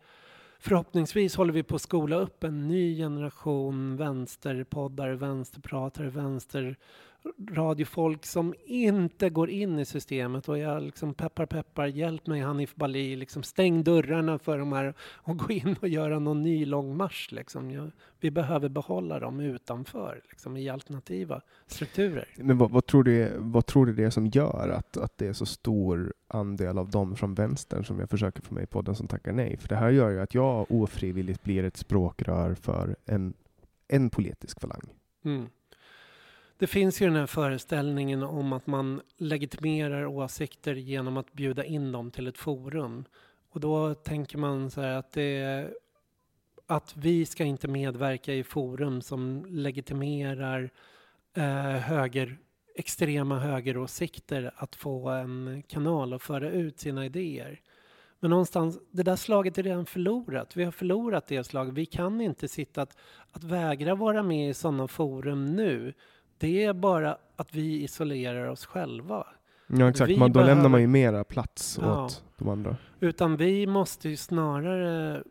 Förhoppningsvis 0.62 1.36
håller 1.36 1.52
vi 1.52 1.62
på 1.62 1.76
att 1.76 1.82
skola 1.82 2.16
upp 2.16 2.44
en 2.44 2.68
ny 2.68 2.96
generation 2.96 3.96
vänsterpoddar, 3.96 5.10
vänsterpratare, 5.10 6.10
vänster 6.10 6.76
vänsterradiofolk 7.22 8.26
som 8.26 8.54
inte 8.66 9.30
går 9.30 9.50
in 9.50 9.78
i 9.78 9.84
systemet. 9.84 10.48
Och 10.48 10.58
jag 10.58 10.82
liksom 10.82 11.14
peppar 11.14 11.46
peppar, 11.46 11.86
hjälp 11.86 12.26
mig 12.26 12.40
Hanif 12.40 12.74
Bali, 12.74 13.16
liksom 13.16 13.42
stäng 13.42 13.84
dörrarna 13.84 14.38
för 14.38 14.58
de 14.58 14.72
här 14.72 14.94
och 15.12 15.38
gå 15.38 15.52
in 15.52 15.76
och 15.80 15.88
göra 15.88 16.18
någon 16.18 16.42
ny 16.42 16.66
lång 16.66 16.96
marsch. 16.96 17.32
Liksom. 17.32 17.70
Jag, 17.70 17.90
vi 18.20 18.30
behöver 18.30 18.68
behålla 18.68 19.20
dem 19.20 19.40
utanför, 19.40 20.22
liksom, 20.30 20.56
i 20.56 20.68
alternativa 20.68 21.40
strukturer. 21.66 22.28
Men 22.36 22.58
vad, 22.58 22.70
vad, 22.70 22.86
tror 22.86 23.04
du, 23.04 23.32
vad 23.38 23.66
tror 23.66 23.86
du 23.86 23.92
det 23.92 24.04
är 24.04 24.10
som 24.10 24.26
gör 24.26 24.68
att, 24.68 24.96
att 24.96 25.18
det 25.18 25.26
är 25.26 25.32
så 25.32 25.46
stor 25.46 26.12
andel 26.28 26.78
av 26.78 26.90
dem 26.90 27.16
från 27.16 27.34
vänstern 27.34 27.84
som 27.84 28.00
jag 28.00 28.10
försöker 28.10 28.42
få 28.42 28.54
med 28.54 28.62
i 28.62 28.66
podden 28.66 28.94
som 28.94 29.08
tackar 29.08 29.32
nej? 29.32 29.56
För 29.56 29.68
det 29.68 29.76
här 29.76 29.90
gör 29.90 30.10
ju 30.10 30.20
att 30.20 30.34
jag 30.34 30.66
ofrivilligt 30.72 31.42
blir 31.44 31.64
ett 31.64 31.76
språkrör 31.76 32.54
för 32.54 32.96
en, 33.06 33.34
en 33.88 34.10
politisk 34.10 34.60
falang. 34.60 34.80
Mm. 35.24 35.46
Det 36.60 36.66
finns 36.66 37.02
ju 37.02 37.06
den 37.06 37.16
här 37.16 37.26
föreställningen 37.26 38.22
om 38.22 38.52
att 38.52 38.66
man 38.66 39.00
legitimerar 39.16 40.06
åsikter 40.06 40.74
genom 40.74 41.16
att 41.16 41.32
bjuda 41.32 41.64
in 41.64 41.92
dem 41.92 42.10
till 42.10 42.26
ett 42.26 42.38
forum. 42.38 43.04
Och 43.50 43.60
då 43.60 43.94
tänker 43.94 44.38
man 44.38 44.70
så 44.70 44.80
här 44.80 44.92
att 44.92 45.12
det 45.12 45.68
att 46.66 46.96
vi 46.96 47.26
ska 47.26 47.44
inte 47.44 47.68
medverka 47.68 48.34
i 48.34 48.44
forum 48.44 49.02
som 49.02 49.46
legitimerar 49.48 50.70
eh, 51.34 51.44
höger, 51.80 52.38
extrema 52.74 53.38
högeråsikter 53.38 54.50
att 54.56 54.76
få 54.76 55.08
en 55.08 55.62
kanal 55.68 56.14
och 56.14 56.22
föra 56.22 56.50
ut 56.50 56.78
sina 56.78 57.04
idéer. 57.04 57.60
Men 58.18 58.30
någonstans, 58.30 58.78
det 58.90 59.02
där 59.02 59.16
slaget 59.16 59.58
är 59.58 59.62
redan 59.62 59.86
förlorat. 59.86 60.56
Vi 60.56 60.64
har 60.64 60.72
förlorat 60.72 61.26
det 61.26 61.44
slaget. 61.44 61.74
Vi 61.74 61.86
kan 61.86 62.20
inte 62.20 62.48
sitta 62.48 62.82
att, 62.82 62.96
att 63.30 63.44
vägra 63.44 63.94
vara 63.94 64.22
med 64.22 64.50
i 64.50 64.54
sådana 64.54 64.88
forum 64.88 65.56
nu. 65.56 65.94
Det 66.40 66.64
är 66.64 66.72
bara 66.72 67.16
att 67.36 67.54
vi 67.54 67.82
isolerar 67.82 68.48
oss 68.48 68.66
själva. 68.66 69.26
Ja 69.66 69.88
exakt, 69.88 70.10
Vi 70.10 70.16
man, 70.18 70.30
då 70.32 70.34
behöver- 70.34 70.54
lämnar 70.54 70.68
man 70.68 70.80
ju 70.80 70.86
mera 70.86 71.24
plats 71.24 71.78
Ja. 71.82 72.04
åt 72.04 72.24
de 72.38 72.48
andra. 72.48 72.76
Utan 73.00 73.36
vi 73.36 73.66
måste 73.66 74.08
ju 74.08 74.16
snarare 74.16 75.22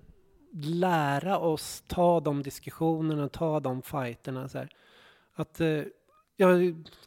lära 0.64 1.38
oss 1.38 1.84
ta 1.88 2.19
de 2.19 2.44
diskussionerna, 2.44 3.30
ta 3.30 3.60
de 3.60 3.81
fighterna. 3.81 4.48
Så 4.49 4.57
här. 4.57 4.69
Att, 5.36 5.61
eh, 5.61 5.81
jag 6.38 6.48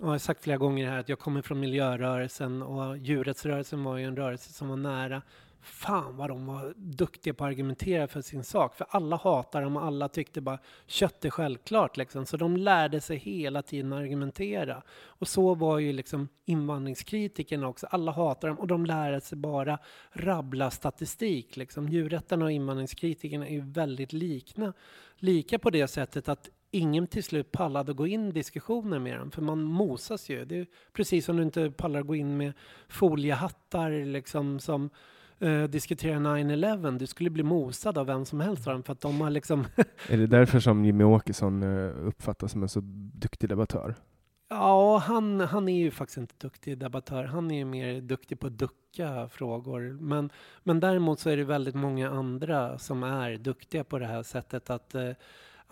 har 0.01 0.19
sagt 0.19 0.43
flera 0.43 0.57
gånger 0.59 0.91
här 0.91 0.99
att 0.99 1.09
jag 1.09 1.19
kommer 1.19 1.43
från 1.43 1.61
miljörörelsen 1.61 2.63
och 2.63 2.99
djurrättsrörelsen 2.99 3.85
var 3.85 3.97
ju 3.97 4.05
en 4.05 4.17
rörelse 4.17 4.53
som 4.53 4.69
var 4.69 4.77
nära. 4.77 5.23
Fan 5.65 6.17
vad 6.17 6.31
de 6.31 6.47
var 6.47 6.75
duktiga 6.77 7.35
på 7.35 7.45
att 7.45 7.49
argumentera 7.49 8.09
för 8.09 8.21
sin 8.21 8.45
sak. 8.45 8.75
För 8.75 8.87
alla 8.91 9.17
hatar 9.17 9.63
dem 9.63 9.77
och 9.77 9.85
alla 9.85 10.09
tyckte 10.09 10.41
bara 10.41 10.59
kött 10.87 11.25
är 11.25 11.31
självklart. 11.31 11.97
Liksom. 11.97 12.27
Så 12.27 12.37
de 12.37 12.57
lärde 12.57 13.01
sig 13.01 13.17
hela 13.17 13.63
tiden 13.63 13.93
att 13.93 13.99
argumentera. 13.99 14.83
Och 15.05 15.29
så 15.29 15.55
var 15.55 15.79
ju 15.79 15.93
liksom 15.93 16.29
invandringskritikerna 16.45 17.69
också. 17.69 17.87
Alla 17.91 18.13
hatar 18.13 18.49
dem 18.49 18.59
och 18.59 18.67
de 18.67 18.87
lärde 18.87 19.21
sig 19.21 19.39
bara 19.39 19.79
rabbla 20.13 20.71
statistik. 20.71 21.57
Liksom. 21.57 21.89
Djurrättarna 21.89 22.45
och 22.45 22.53
invandringskritikerna 22.53 23.49
är 23.49 23.53
ju 23.53 23.61
väldigt 23.61 24.13
likna. 24.13 24.73
Lika 25.17 25.59
på 25.59 25.71
det 25.71 25.89
sättet 25.89 26.29
att 26.29 26.51
ingen 26.71 27.07
till 27.07 27.25
slut 27.25 27.53
pallade 27.53 27.91
att 27.91 27.97
gå 27.97 28.07
in 28.07 28.29
i 28.29 28.33
diskussioner 28.33 28.99
med 28.99 29.19
dem. 29.19 29.31
För 29.31 29.43
man 29.43 29.63
mosas 29.63 30.29
ju. 30.29 30.45
Det 30.45 30.57
är 30.57 30.67
precis 30.93 31.25
som 31.25 31.37
du 31.37 31.43
inte 31.43 31.71
pallar 31.71 32.01
att 32.01 32.07
gå 32.07 32.15
in 32.15 32.37
med 32.37 32.53
foliehattar 32.89 34.05
liksom, 34.05 34.61
som 34.61 34.91
eh, 35.43 35.63
diskutera 35.63 36.19
9-11. 36.19 36.99
Du 36.99 37.07
skulle 37.07 37.31
bli 37.31 37.43
mosad 37.43 37.99
av 37.99 38.07
vem 38.07 38.25
som 38.25 38.41
helst 38.41 38.67
av 38.67 38.73
dem 38.73 38.83
för 38.83 38.93
att 38.93 39.01
de 39.01 39.21
har 39.21 39.31
liksom 39.31 39.65
Är 40.09 40.19
det 40.19 40.27
därför 40.27 40.61
som 40.61 40.85
Jimmy 40.85 41.05
Åkesson 41.05 41.63
eh, 41.63 42.07
uppfattas 42.07 42.53
som 42.53 42.63
en 42.63 42.69
så 42.69 42.81
duktig 43.15 43.49
debattör? 43.49 43.95
Ja, 44.49 44.99
han, 44.99 45.41
han 45.41 45.69
är 45.69 45.79
ju 45.79 45.91
faktiskt 45.91 46.19
inte 46.19 46.35
duktig 46.39 46.79
debattör. 46.79 47.25
Han 47.25 47.51
är 47.51 47.57
ju 47.57 47.65
mer 47.65 48.01
duktig 48.01 48.41
på 48.41 48.47
att 48.47 48.59
ducka 48.59 49.29
frågor. 49.29 49.99
Men, 50.01 50.31
men 50.63 50.81
däremot 50.81 51.21
så 51.21 51.31
är 51.31 51.37
det 51.37 51.45
väldigt 51.45 51.75
många 51.75 52.11
andra 52.11 52.79
som 52.79 53.03
är 53.03 53.37
duktiga 53.37 53.85
på 53.85 53.99
det 53.99 54.07
här 54.07 54.23
sättet 54.23 54.71
att, 54.71 54.95
eh, 54.95 55.11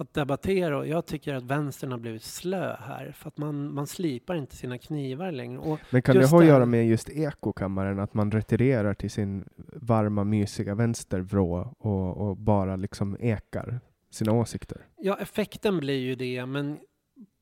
att 0.01 0.15
debattera. 0.15 0.79
Och 0.79 0.87
jag 0.87 1.07
tycker 1.07 1.35
att 1.35 1.45
vänstern 1.45 1.93
har 1.93 1.99
blivit 1.99 2.23
slö 2.23 2.77
här. 2.81 3.13
För 3.13 3.29
att 3.29 3.39
man, 3.39 3.75
man 3.75 3.87
slipar 3.87 4.35
inte 4.35 4.57
sina 4.57 4.79
knivar 4.79 5.33
längre. 5.33 5.59
Och 5.59 5.79
Men 5.91 6.03
kan 6.03 6.17
det 6.17 6.27
ha 6.27 6.41
att 6.41 6.47
göra 6.47 6.67
med 6.67 6.89
just 6.89 7.11
ekokammaren, 7.11 7.99
att 7.99 8.15
man 8.15 8.31
retirerar 8.31 8.95
till 8.95 9.11
sin 9.11 9.45
varma, 9.75 10.25
mysiga 10.25 10.75
vänstervrå 10.75 11.75
och, 11.79 12.17
och 12.17 12.37
bara 12.37 12.77
liksom 12.77 13.17
ekar 13.21 13.81
sina 14.11 14.33
åsikter? 14.33 14.87
Ja, 14.97 15.19
effekten 15.21 15.79
blir 15.79 15.99
ju 15.99 16.15
det, 16.15 16.47
men 16.47 16.79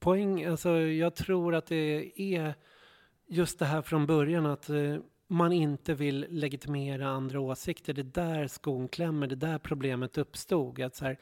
poäng, 0.01 0.45
alltså 0.45 0.79
jag 0.79 1.15
tror 1.15 1.55
att 1.55 1.67
det 1.67 2.13
är 2.17 2.55
just 3.29 3.59
det 3.59 3.65
här 3.65 3.83
från 3.83 4.07
början 4.07 4.47
att 4.47 4.71
eh, 4.71 4.97
man 5.29 5.53
inte 5.53 5.95
vill 5.95 6.27
legitimera 6.29 7.09
andra 7.09 7.41
åsikter. 7.41 7.95
Det 7.95 8.01
är 8.01 8.37
där 8.37 8.47
skon 8.47 8.89
klämmer, 8.89 9.27
det 9.27 9.35
är 9.35 9.51
där 9.51 9.59
problemet 9.59 10.19
uppstod. 10.19 10.81
Att 10.81 10.97
så 10.97 11.05
här, 11.05 11.19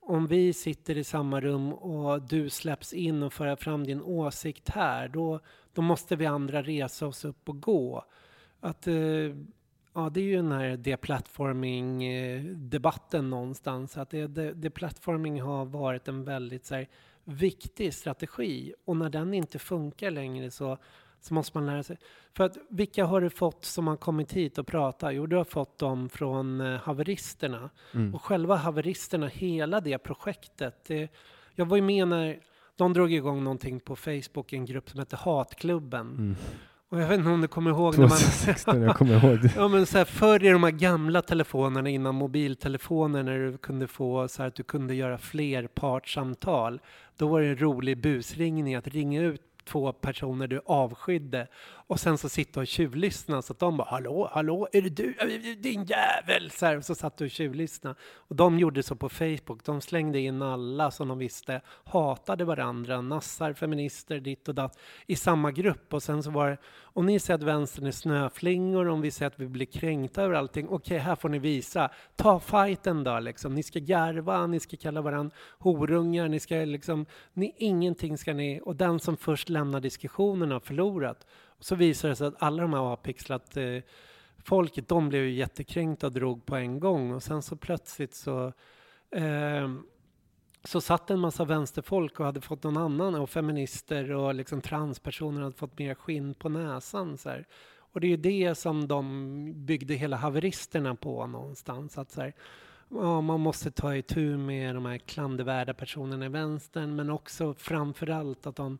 om 0.00 0.26
vi 0.26 0.52
sitter 0.52 0.98
i 0.98 1.04
samma 1.04 1.40
rum 1.40 1.72
och 1.72 2.22
du 2.22 2.50
släpps 2.50 2.92
in 2.92 3.22
och 3.22 3.32
för 3.32 3.56
fram 3.56 3.84
din 3.84 4.02
åsikt 4.02 4.68
här, 4.68 5.08
då, 5.08 5.40
då 5.72 5.82
måste 5.82 6.16
vi 6.16 6.26
andra 6.26 6.62
resa 6.62 7.06
oss 7.06 7.24
upp 7.24 7.48
och 7.48 7.60
gå. 7.60 8.04
Att, 8.60 8.86
eh, 8.86 8.94
ja, 9.94 10.10
det 10.12 10.20
är 10.20 10.24
ju 10.24 10.36
den 10.36 10.52
här 10.52 10.76
deplatforming-debatten 10.76 13.24
eh, 13.24 13.30
någonstans. 13.30 13.96
Att 13.96 14.10
det, 14.10 14.26
det, 14.26 14.52
deplatforming 14.52 15.40
har 15.40 15.64
varit 15.64 16.08
en 16.08 16.24
väldigt 16.24 16.66
så 16.66 16.74
här, 16.74 16.88
viktig 17.24 17.94
strategi 17.94 18.74
och 18.84 18.96
när 18.96 19.10
den 19.10 19.34
inte 19.34 19.58
funkar 19.58 20.10
längre 20.10 20.50
så, 20.50 20.78
så 21.20 21.34
måste 21.34 21.58
man 21.58 21.66
lära 21.66 21.82
sig. 21.82 21.98
För 22.36 22.44
att 22.44 22.56
vilka 22.68 23.04
har 23.04 23.20
du 23.20 23.30
fått 23.30 23.64
som 23.64 23.86
har 23.86 23.96
kommit 23.96 24.32
hit 24.32 24.58
och 24.58 24.66
pratat? 24.66 25.14
Jo, 25.14 25.26
du 25.26 25.36
har 25.36 25.44
fått 25.44 25.78
dem 25.78 26.08
från 26.08 26.60
eh, 26.60 26.80
haveristerna. 26.80 27.70
Mm. 27.94 28.14
Och 28.14 28.22
själva 28.22 28.56
haveristerna, 28.56 29.26
hela 29.26 29.80
det 29.80 29.98
projektet. 29.98 30.84
Det, 30.86 31.08
jag 31.54 31.66
var 31.66 31.76
ju 31.76 31.82
med 31.82 32.08
när 32.08 32.40
de 32.76 32.92
drog 32.92 33.12
igång 33.12 33.44
någonting 33.44 33.80
på 33.80 33.96
Facebook, 33.96 34.52
en 34.52 34.66
grupp 34.66 34.90
som 34.90 35.00
heter 35.00 35.16
Hatklubben. 35.16 36.06
Mm. 36.06 36.36
Och 36.90 37.00
jag 37.00 37.08
vet 37.08 37.18
inte 37.18 37.30
om 37.30 37.40
du 37.40 37.48
kommer 37.48 37.70
ihåg 37.70 37.98
när 37.98 38.08
man... 38.08 38.08
2016, 38.08 38.82
jag 38.82 38.96
kommer 38.96 39.24
ihåg 39.24 39.42
det. 39.42 39.52
Ja 39.56 39.68
men 39.68 39.86
så 39.86 39.98
här, 39.98 40.04
förr 40.04 40.44
i 40.44 40.48
de 40.48 40.62
här 40.62 40.70
gamla 40.70 41.22
telefonerna 41.22 41.88
innan 41.88 42.14
mobiltelefoner 42.14 43.22
när 43.22 43.38
du 43.38 43.58
kunde 43.58 43.86
få 43.86 44.28
så 44.28 44.42
här 44.42 44.48
att 44.48 44.54
du 44.54 44.62
kunde 44.62 44.94
göra 44.94 45.18
flerpartssamtal. 45.18 46.80
Då 47.16 47.28
var 47.28 47.40
det 47.40 47.46
en 47.46 47.60
rolig 47.60 48.02
busringning 48.02 48.74
att 48.74 48.88
ringa 48.88 49.22
ut 49.22 49.42
två 49.64 49.92
personer 49.92 50.46
du 50.46 50.60
avskydde 50.66 51.48
och 51.90 52.00
sen 52.00 52.18
så 52.18 52.28
sitta 52.28 52.60
och 52.60 52.66
tjuvlyssna 52.66 53.42
så 53.42 53.52
att 53.52 53.58
de 53.58 53.76
bara 53.76 53.88
hallå, 53.88 54.30
hallå, 54.32 54.68
är 54.72 54.82
det 54.82 54.88
du, 54.88 55.14
din 55.54 55.84
jävel? 55.84 56.50
Så, 56.50 56.66
här, 56.66 56.76
och 56.76 56.84
så 56.84 56.94
satt 56.94 57.16
du 57.16 57.24
och 57.24 57.30
tjuvlyssnade. 57.30 57.96
Och 58.14 58.36
de 58.36 58.58
gjorde 58.58 58.82
så 58.82 58.94
på 58.96 59.08
Facebook, 59.08 59.64
de 59.64 59.80
slängde 59.80 60.18
in 60.18 60.42
alla 60.42 60.90
som 60.90 61.08
de 61.08 61.18
visste 61.18 61.60
hatade 61.84 62.44
varandra, 62.44 63.00
nassar, 63.00 63.52
feminister, 63.52 64.20
ditt 64.20 64.48
och 64.48 64.54
datt 64.54 64.78
i 65.06 65.16
samma 65.16 65.50
grupp 65.50 65.94
och 65.94 66.02
sen 66.02 66.22
så 66.22 66.30
var 66.30 66.50
det, 66.50 66.58
om 66.82 67.06
ni 67.06 67.18
säger 67.18 67.38
att 67.38 67.44
vänstern 67.44 67.86
är 67.86 67.90
snöflingor, 67.90 68.88
om 68.88 69.00
vi 69.00 69.10
säger 69.10 69.30
att 69.30 69.40
vi 69.40 69.46
blir 69.46 69.66
kränkta 69.66 70.22
över 70.22 70.34
allting, 70.34 70.68
okej, 70.68 70.98
här 70.98 71.16
får 71.16 71.28
ni 71.28 71.38
visa. 71.38 71.90
Ta 72.16 72.40
fighten 72.40 73.04
då, 73.04 73.18
liksom. 73.18 73.54
Ni 73.54 73.62
ska 73.62 73.78
garva, 73.78 74.46
ni 74.46 74.60
ska 74.60 74.76
kalla 74.76 75.00
varandra 75.00 75.36
horungar, 75.58 76.28
ni 76.28 76.40
ska 76.40 76.54
liksom, 76.54 77.06
ni, 77.32 77.54
ingenting 77.56 78.18
ska 78.18 78.34
ni, 78.34 78.60
och 78.64 78.76
den 78.76 79.00
som 79.00 79.16
först 79.16 79.48
lämnar 79.48 79.80
diskussionen 79.80 80.50
har 80.50 80.60
förlorat. 80.60 81.26
Och 81.60 81.66
så 81.66 81.74
visar 81.74 82.08
det 82.08 82.16
sig 82.16 82.26
att 82.26 82.42
alla 82.42 82.62
de 82.62 82.72
här 82.72 82.80
avpixlat 82.80 83.56
eh, 83.56 83.78
folket, 84.44 84.88
de 84.88 85.08
blev 85.08 85.22
ju 85.22 85.30
jättekränkta 85.30 86.06
och 86.06 86.12
drog 86.12 86.46
på 86.46 86.56
en 86.56 86.80
gång 86.80 87.12
och 87.12 87.22
sen 87.22 87.42
så 87.42 87.56
plötsligt 87.56 88.14
så 88.14 88.52
eh, 89.10 89.68
så 90.64 90.80
satt 90.80 91.10
en 91.10 91.18
massa 91.18 91.44
vänsterfolk 91.44 92.20
och 92.20 92.26
hade 92.26 92.40
fått 92.40 92.62
någon 92.62 92.76
annan 92.76 93.14
och 93.14 93.30
feminister 93.30 94.10
och 94.10 94.34
liksom 94.34 94.60
transpersoner 94.60 95.42
hade 95.42 95.56
fått 95.56 95.78
mer 95.78 95.94
skinn 95.94 96.34
på 96.34 96.48
näsan. 96.48 97.18
Så 97.18 97.28
här. 97.28 97.46
Och 97.78 98.00
det 98.00 98.06
är 98.06 98.08
ju 98.08 98.16
det 98.16 98.54
som 98.54 98.88
de 98.88 99.52
byggde 99.66 99.94
hela 99.94 100.16
haveristerna 100.16 100.94
på 100.94 101.26
någonstans. 101.26 101.98
Att 101.98 102.10
så 102.10 102.20
här, 102.20 102.32
ja, 102.88 103.20
man 103.20 103.40
måste 103.40 103.70
ta 103.70 103.96
itu 103.96 104.36
med 104.36 104.74
de 104.74 104.86
här 104.86 104.98
klandervärda 104.98 105.74
personerna 105.74 106.26
i 106.26 106.28
vänstern 106.28 106.96
men 106.96 107.10
också 107.10 107.54
framförallt 107.54 108.46
att 108.46 108.56
de 108.56 108.78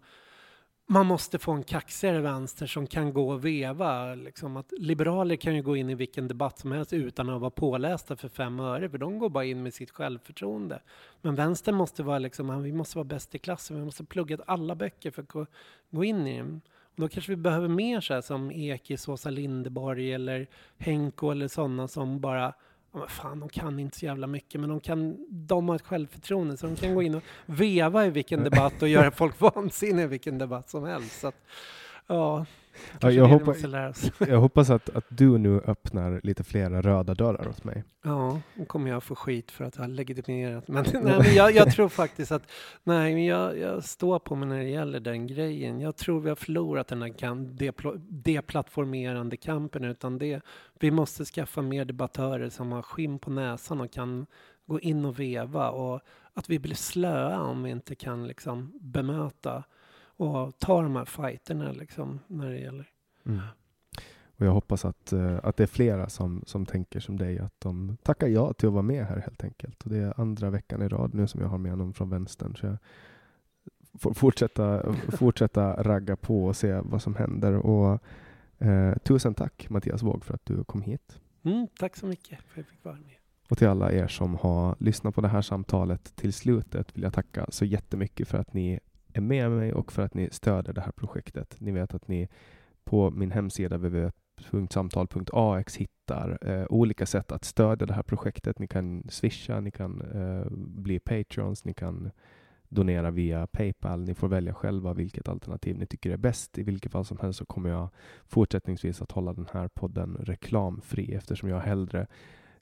man 0.93 1.07
måste 1.07 1.39
få 1.39 1.53
en 1.53 1.63
kaxigare 1.63 2.21
vänster 2.21 2.67
som 2.67 2.87
kan 2.87 3.13
gå 3.13 3.31
och 3.31 3.45
veva. 3.45 4.15
Liksom 4.15 4.57
att 4.57 4.73
liberaler 4.79 5.37
kan 5.37 5.55
ju 5.55 5.63
gå 5.63 5.77
in 5.77 5.91
i 5.91 5.95
vilken 5.95 6.29
debatt 6.29 6.59
som 6.59 6.73
helst 6.73 6.93
utan 6.93 7.31
att 7.31 7.41
vara 7.41 7.51
pålästa 7.51 8.17
för 8.17 8.29
fem 8.29 8.61
öre, 8.61 8.91
för 8.91 8.99
de 8.99 9.19
går 9.19 9.29
bara 9.29 9.45
in 9.45 9.63
med 9.63 9.75
sitt 9.75 9.91
självförtroende. 9.91 10.81
Men 11.23 11.35
vänstern 11.35 11.75
måste 11.75 12.03
vara 12.03 12.19
liksom, 12.19 12.63
vi 12.63 12.73
måste 12.73 12.99
vara 12.99 13.05
bäst 13.05 13.35
i 13.35 13.39
klassen, 13.39 13.77
vi 13.77 13.85
måste 13.85 14.05
plugga 14.05 14.39
alla 14.47 14.75
böcker 14.75 15.11
för 15.11 15.23
att 15.23 15.49
gå, 15.91 16.05
in 16.05 16.27
i 16.27 16.39
dem. 16.39 16.61
Och 16.95 17.01
då 17.01 17.09
kanske 17.09 17.33
vi 17.33 17.37
behöver 17.37 17.69
mer 17.69 18.01
så 18.01 18.15
här 18.15 18.21
som 18.21 18.51
Ekis, 18.51 19.09
Åsa 19.09 19.31
Linderborg 19.31 20.13
eller 20.13 20.47
Henko 20.79 21.31
eller 21.31 21.49
sådana 21.49 21.89
som 21.89 22.21
bara 22.21 22.55
Ja, 22.93 23.07
fan, 23.09 23.41
de 23.41 23.49
kan 23.49 23.79
inte 23.79 23.99
så 23.99 24.05
jävla 24.05 24.27
mycket, 24.27 24.61
men 24.61 24.71
de, 24.71 24.81
kan, 24.81 25.27
de 25.31 25.69
har 25.69 25.77
ett 25.77 25.83
självförtroende 25.83 26.57
så 26.57 26.67
de 26.67 26.77
kan 26.77 26.95
gå 26.95 27.03
in 27.03 27.15
och 27.15 27.23
veva 27.47 28.07
i 28.07 28.11
vilken 28.11 28.45
debatt 28.45 28.83
och 28.83 28.89
göra 28.89 29.11
folk 29.11 29.41
vansinniga 29.55 30.05
i 30.05 30.09
vilken 30.09 30.39
debatt 30.39 30.71
som 30.71 30.85
helst. 30.85 31.21
Så 31.21 31.29
att, 31.29 31.47
ja, 32.07 32.47
kanske 32.99 33.21
jag 33.21 33.49
oss. 33.91 34.11
Jag 34.19 34.41
hoppas 34.41 34.71
att, 34.71 34.97
att 34.97 35.05
du 35.09 35.39
nu 35.39 35.61
öppnar 35.61 36.21
lite 36.23 36.45
flera 36.45 36.83
röda 36.83 37.15
dörrar 37.15 37.49
åt 37.49 37.65
mig. 37.65 37.85
Ja, 38.03 38.41
nu 38.55 38.65
kommer 38.65 38.91
jag 38.91 39.03
få 39.03 39.15
skit 39.15 39.51
för 39.51 39.65
att 39.65 39.77
jag 39.77 39.83
har 39.83 39.89
legitimerat. 39.89 40.69
Men, 40.69 40.85
nej, 40.93 41.19
men 41.19 41.35
jag, 41.35 41.55
jag 41.55 41.73
tror 41.73 41.89
faktiskt 41.89 42.33
att 42.33 42.43
nej, 42.85 43.15
men 43.15 43.25
jag, 43.25 43.59
jag 43.59 43.85
står 43.85 44.19
på 44.19 44.37
mig 44.37 44.49
när 44.49 44.59
det 44.59 44.69
gäller 44.69 45.01
den 45.01 45.27
grejen. 45.27 45.81
Jag 45.81 45.97
tror 45.97 46.21
vi 46.21 46.29
har 46.29 46.37
förlorat 46.37 46.89
den 46.89 47.03
här 47.03 47.09
kan, 47.09 47.59
deplattformerande 48.09 49.37
kampen. 49.37 49.85
Utan 49.85 50.19
det, 50.19 50.41
vi 50.79 50.91
måste 50.91 51.25
skaffa 51.25 51.63
mer 51.63 51.85
debattörer 51.85 52.49
som 52.49 52.73
har 52.73 52.83
skinn 52.83 53.19
på 53.19 53.31
näsan 53.31 53.81
och 53.81 53.93
kan 53.93 54.27
gå 54.67 54.81
in 54.81 55.05
och 55.05 55.21
veva. 55.21 55.71
Och 55.71 56.01
att 56.35 56.51
vi 56.51 56.59
blir 56.59 56.75
slöa 56.75 57.41
om 57.41 57.63
vi 57.63 57.71
inte 57.71 57.95
kan 57.95 58.27
liksom, 58.27 58.73
bemöta 58.81 59.65
och 60.21 60.59
ta 60.59 60.83
de 60.83 60.97
här 60.97 61.05
fighterna 61.05 61.73
liksom, 61.73 62.21
när 62.27 62.51
det 62.51 62.59
gäller. 62.59 62.89
Mm. 63.27 63.41
Och 64.37 64.47
jag 64.47 64.53
hoppas 64.53 64.85
att, 64.85 65.13
eh, 65.13 65.39
att 65.43 65.57
det 65.57 65.63
är 65.63 65.67
flera 65.67 66.09
som, 66.09 66.43
som 66.47 66.67
tänker 66.67 67.01
som 67.01 67.19
dig, 67.19 67.39
att 67.39 67.55
de 67.59 67.97
tackar 68.03 68.27
ja 68.27 68.53
till 68.53 68.69
att 68.69 68.73
vara 68.73 68.83
med 68.83 69.07
här 69.07 69.19
helt 69.19 69.45
enkelt. 69.45 69.83
Och 69.83 69.91
det 69.91 69.99
är 69.99 70.21
andra 70.21 70.51
veckan 70.51 70.83
i 70.83 70.89
rad 70.89 71.15
nu 71.15 71.27
som 71.27 71.41
jag 71.41 71.49
har 71.49 71.59
med 71.59 71.79
någon 71.79 71.95
från 71.95 72.11
vänstern. 72.11 72.57
Så 72.57 72.67
jag 72.67 72.77
får 73.99 74.15
fortsätta, 74.15 74.95
fortsätta 74.95 75.83
ragga 75.83 76.17
på 76.17 76.45
och 76.45 76.57
se 76.57 76.81
vad 76.85 77.03
som 77.03 77.15
händer. 77.15 77.53
Och, 77.53 78.03
eh, 78.59 78.97
tusen 78.99 79.35
tack 79.35 79.71
Mattias 79.71 80.03
Våg 80.03 80.25
för 80.25 80.35
att 80.35 80.47
du 80.47 80.65
kom 80.65 80.83
hit. 80.83 81.21
Mm, 81.43 81.67
tack 81.79 81.97
så 81.97 82.07
mycket 82.07 82.39
för 82.43 82.51
att 82.51 82.57
jag 82.57 82.67
fick 82.67 82.85
vara 82.85 82.95
med. 82.95 83.17
Och 83.49 83.59
till 83.59 83.69
alla 83.69 83.93
er 83.93 84.07
som 84.07 84.35
har 84.35 84.77
lyssnat 84.79 85.15
på 85.15 85.21
det 85.21 85.29
här 85.29 85.43
samtalet 85.43 86.17
till 86.17 86.33
slutet 86.33 86.97
vill 86.97 87.03
jag 87.03 87.13
tacka 87.13 87.47
så 87.49 87.65
jättemycket 87.65 88.29
för 88.29 88.39
att 88.39 88.55
ni 88.55 88.81
är 89.15 89.21
med 89.21 89.51
mig 89.51 89.73
och 89.73 89.93
för 89.93 90.03
att 90.03 90.15
ni 90.15 90.29
stöder 90.31 90.73
det 90.73 90.81
här 90.81 90.93
projektet. 90.93 91.57
Ni 91.61 91.73
vet 91.73 91.95
att 91.95 92.09
ni 92.09 92.29
på 92.85 93.11
min 93.11 93.31
hemsida 93.31 93.77
www.samtal.ax 93.77 95.77
hittar 95.77 96.39
eh, 96.49 96.67
olika 96.71 97.07
sätt 97.07 97.33
att 97.33 97.45
stödja 97.45 97.87
det 97.87 97.95
här 97.95 98.03
projektet. 98.03 98.59
Ni 98.59 98.67
kan 98.67 99.05
swisha, 99.09 99.61
ni 99.61 99.71
kan 99.71 100.01
eh, 100.01 100.47
bli 100.57 100.99
patrons, 100.99 101.65
ni 101.65 101.75
kan 101.75 102.11
donera 102.69 103.11
via 103.11 103.47
Paypal. 103.47 104.05
Ni 104.05 104.15
får 104.15 104.29
välja 104.29 104.55
själva 104.55 104.95
vilket 104.95 105.29
alternativ 105.29 105.79
ni 105.79 105.87
tycker 105.87 106.11
är 106.11 106.17
bäst. 106.17 106.59
I 106.59 106.63
vilket 106.63 106.93
fall 106.93 107.05
som 107.05 107.19
helst 107.19 107.39
så 107.39 107.47
kommer 107.47 107.71
jag 107.71 107.89
fortsättningsvis 108.27 109.03
att 109.03 109.13
hålla 109.13 109.33
den 109.33 109.49
här 109.53 109.69
podden 109.69 110.17
reklamfri 110.21 111.15
eftersom 111.15 111.49
jag 111.49 111.61
hellre 111.61 112.07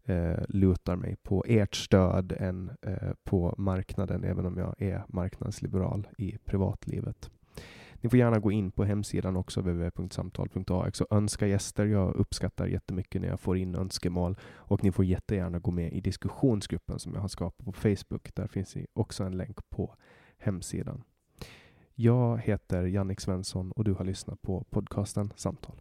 eh, 0.09 0.45
lutar 0.49 0.97
mig 0.97 1.17
på 1.23 1.45
ert 1.49 1.75
stöd 1.75 2.33
än 2.39 2.71
eh, 2.83 3.13
på 3.25 3.55
marknaden, 3.59 4.25
även 4.25 4.47
om 4.47 4.59
jag 4.59 4.83
är 4.83 5.05
marknadsliberal 5.09 6.09
i 6.19 6.39
privatlivet. 6.45 7.31
Ni 8.01 8.11
får 8.11 8.19
gärna 8.19 8.39
gå 8.39 8.53
in 8.53 8.71
på 8.71 8.85
hemsidan 8.85 9.37
också, 9.37 9.61
www.samtal.ax 9.61 11.01
och 11.01 11.17
önska 11.17 11.47
gäster. 11.47 11.87
Jag 11.87 12.15
uppskattar 12.15 12.67
jättemycket 12.67 13.21
när 13.21 13.29
jag 13.29 13.41
får 13.41 13.57
in 13.57 13.75
önskemål 13.75 14.37
och 14.45 14.85
ni 14.85 14.93
får 14.93 15.05
jättegärna 15.05 15.59
gå 15.59 15.71
med 15.71 15.93
i 15.93 16.01
diskussionsgruppen 16.01 16.99
som 16.99 17.15
jag 17.15 17.21
har 17.21 17.29
skapat 17.29 17.67
på 17.67 17.73
Facebook. 17.73 18.35
Där 18.35 18.47
finns 18.47 18.77
också 18.93 19.25
en 19.25 19.37
länk 19.37 19.71
på 19.71 19.95
hemsidan. 20.39 21.03
Jag 21.95 22.39
heter 22.39 22.83
Jannik 22.83 23.21
Svensson 23.21 23.73
och 23.73 23.85
du 23.85 23.93
har 23.93 24.05
lyssnat 24.05 24.43
på 24.43 24.65
podcasten 24.71 25.33
Samtal. 25.37 25.81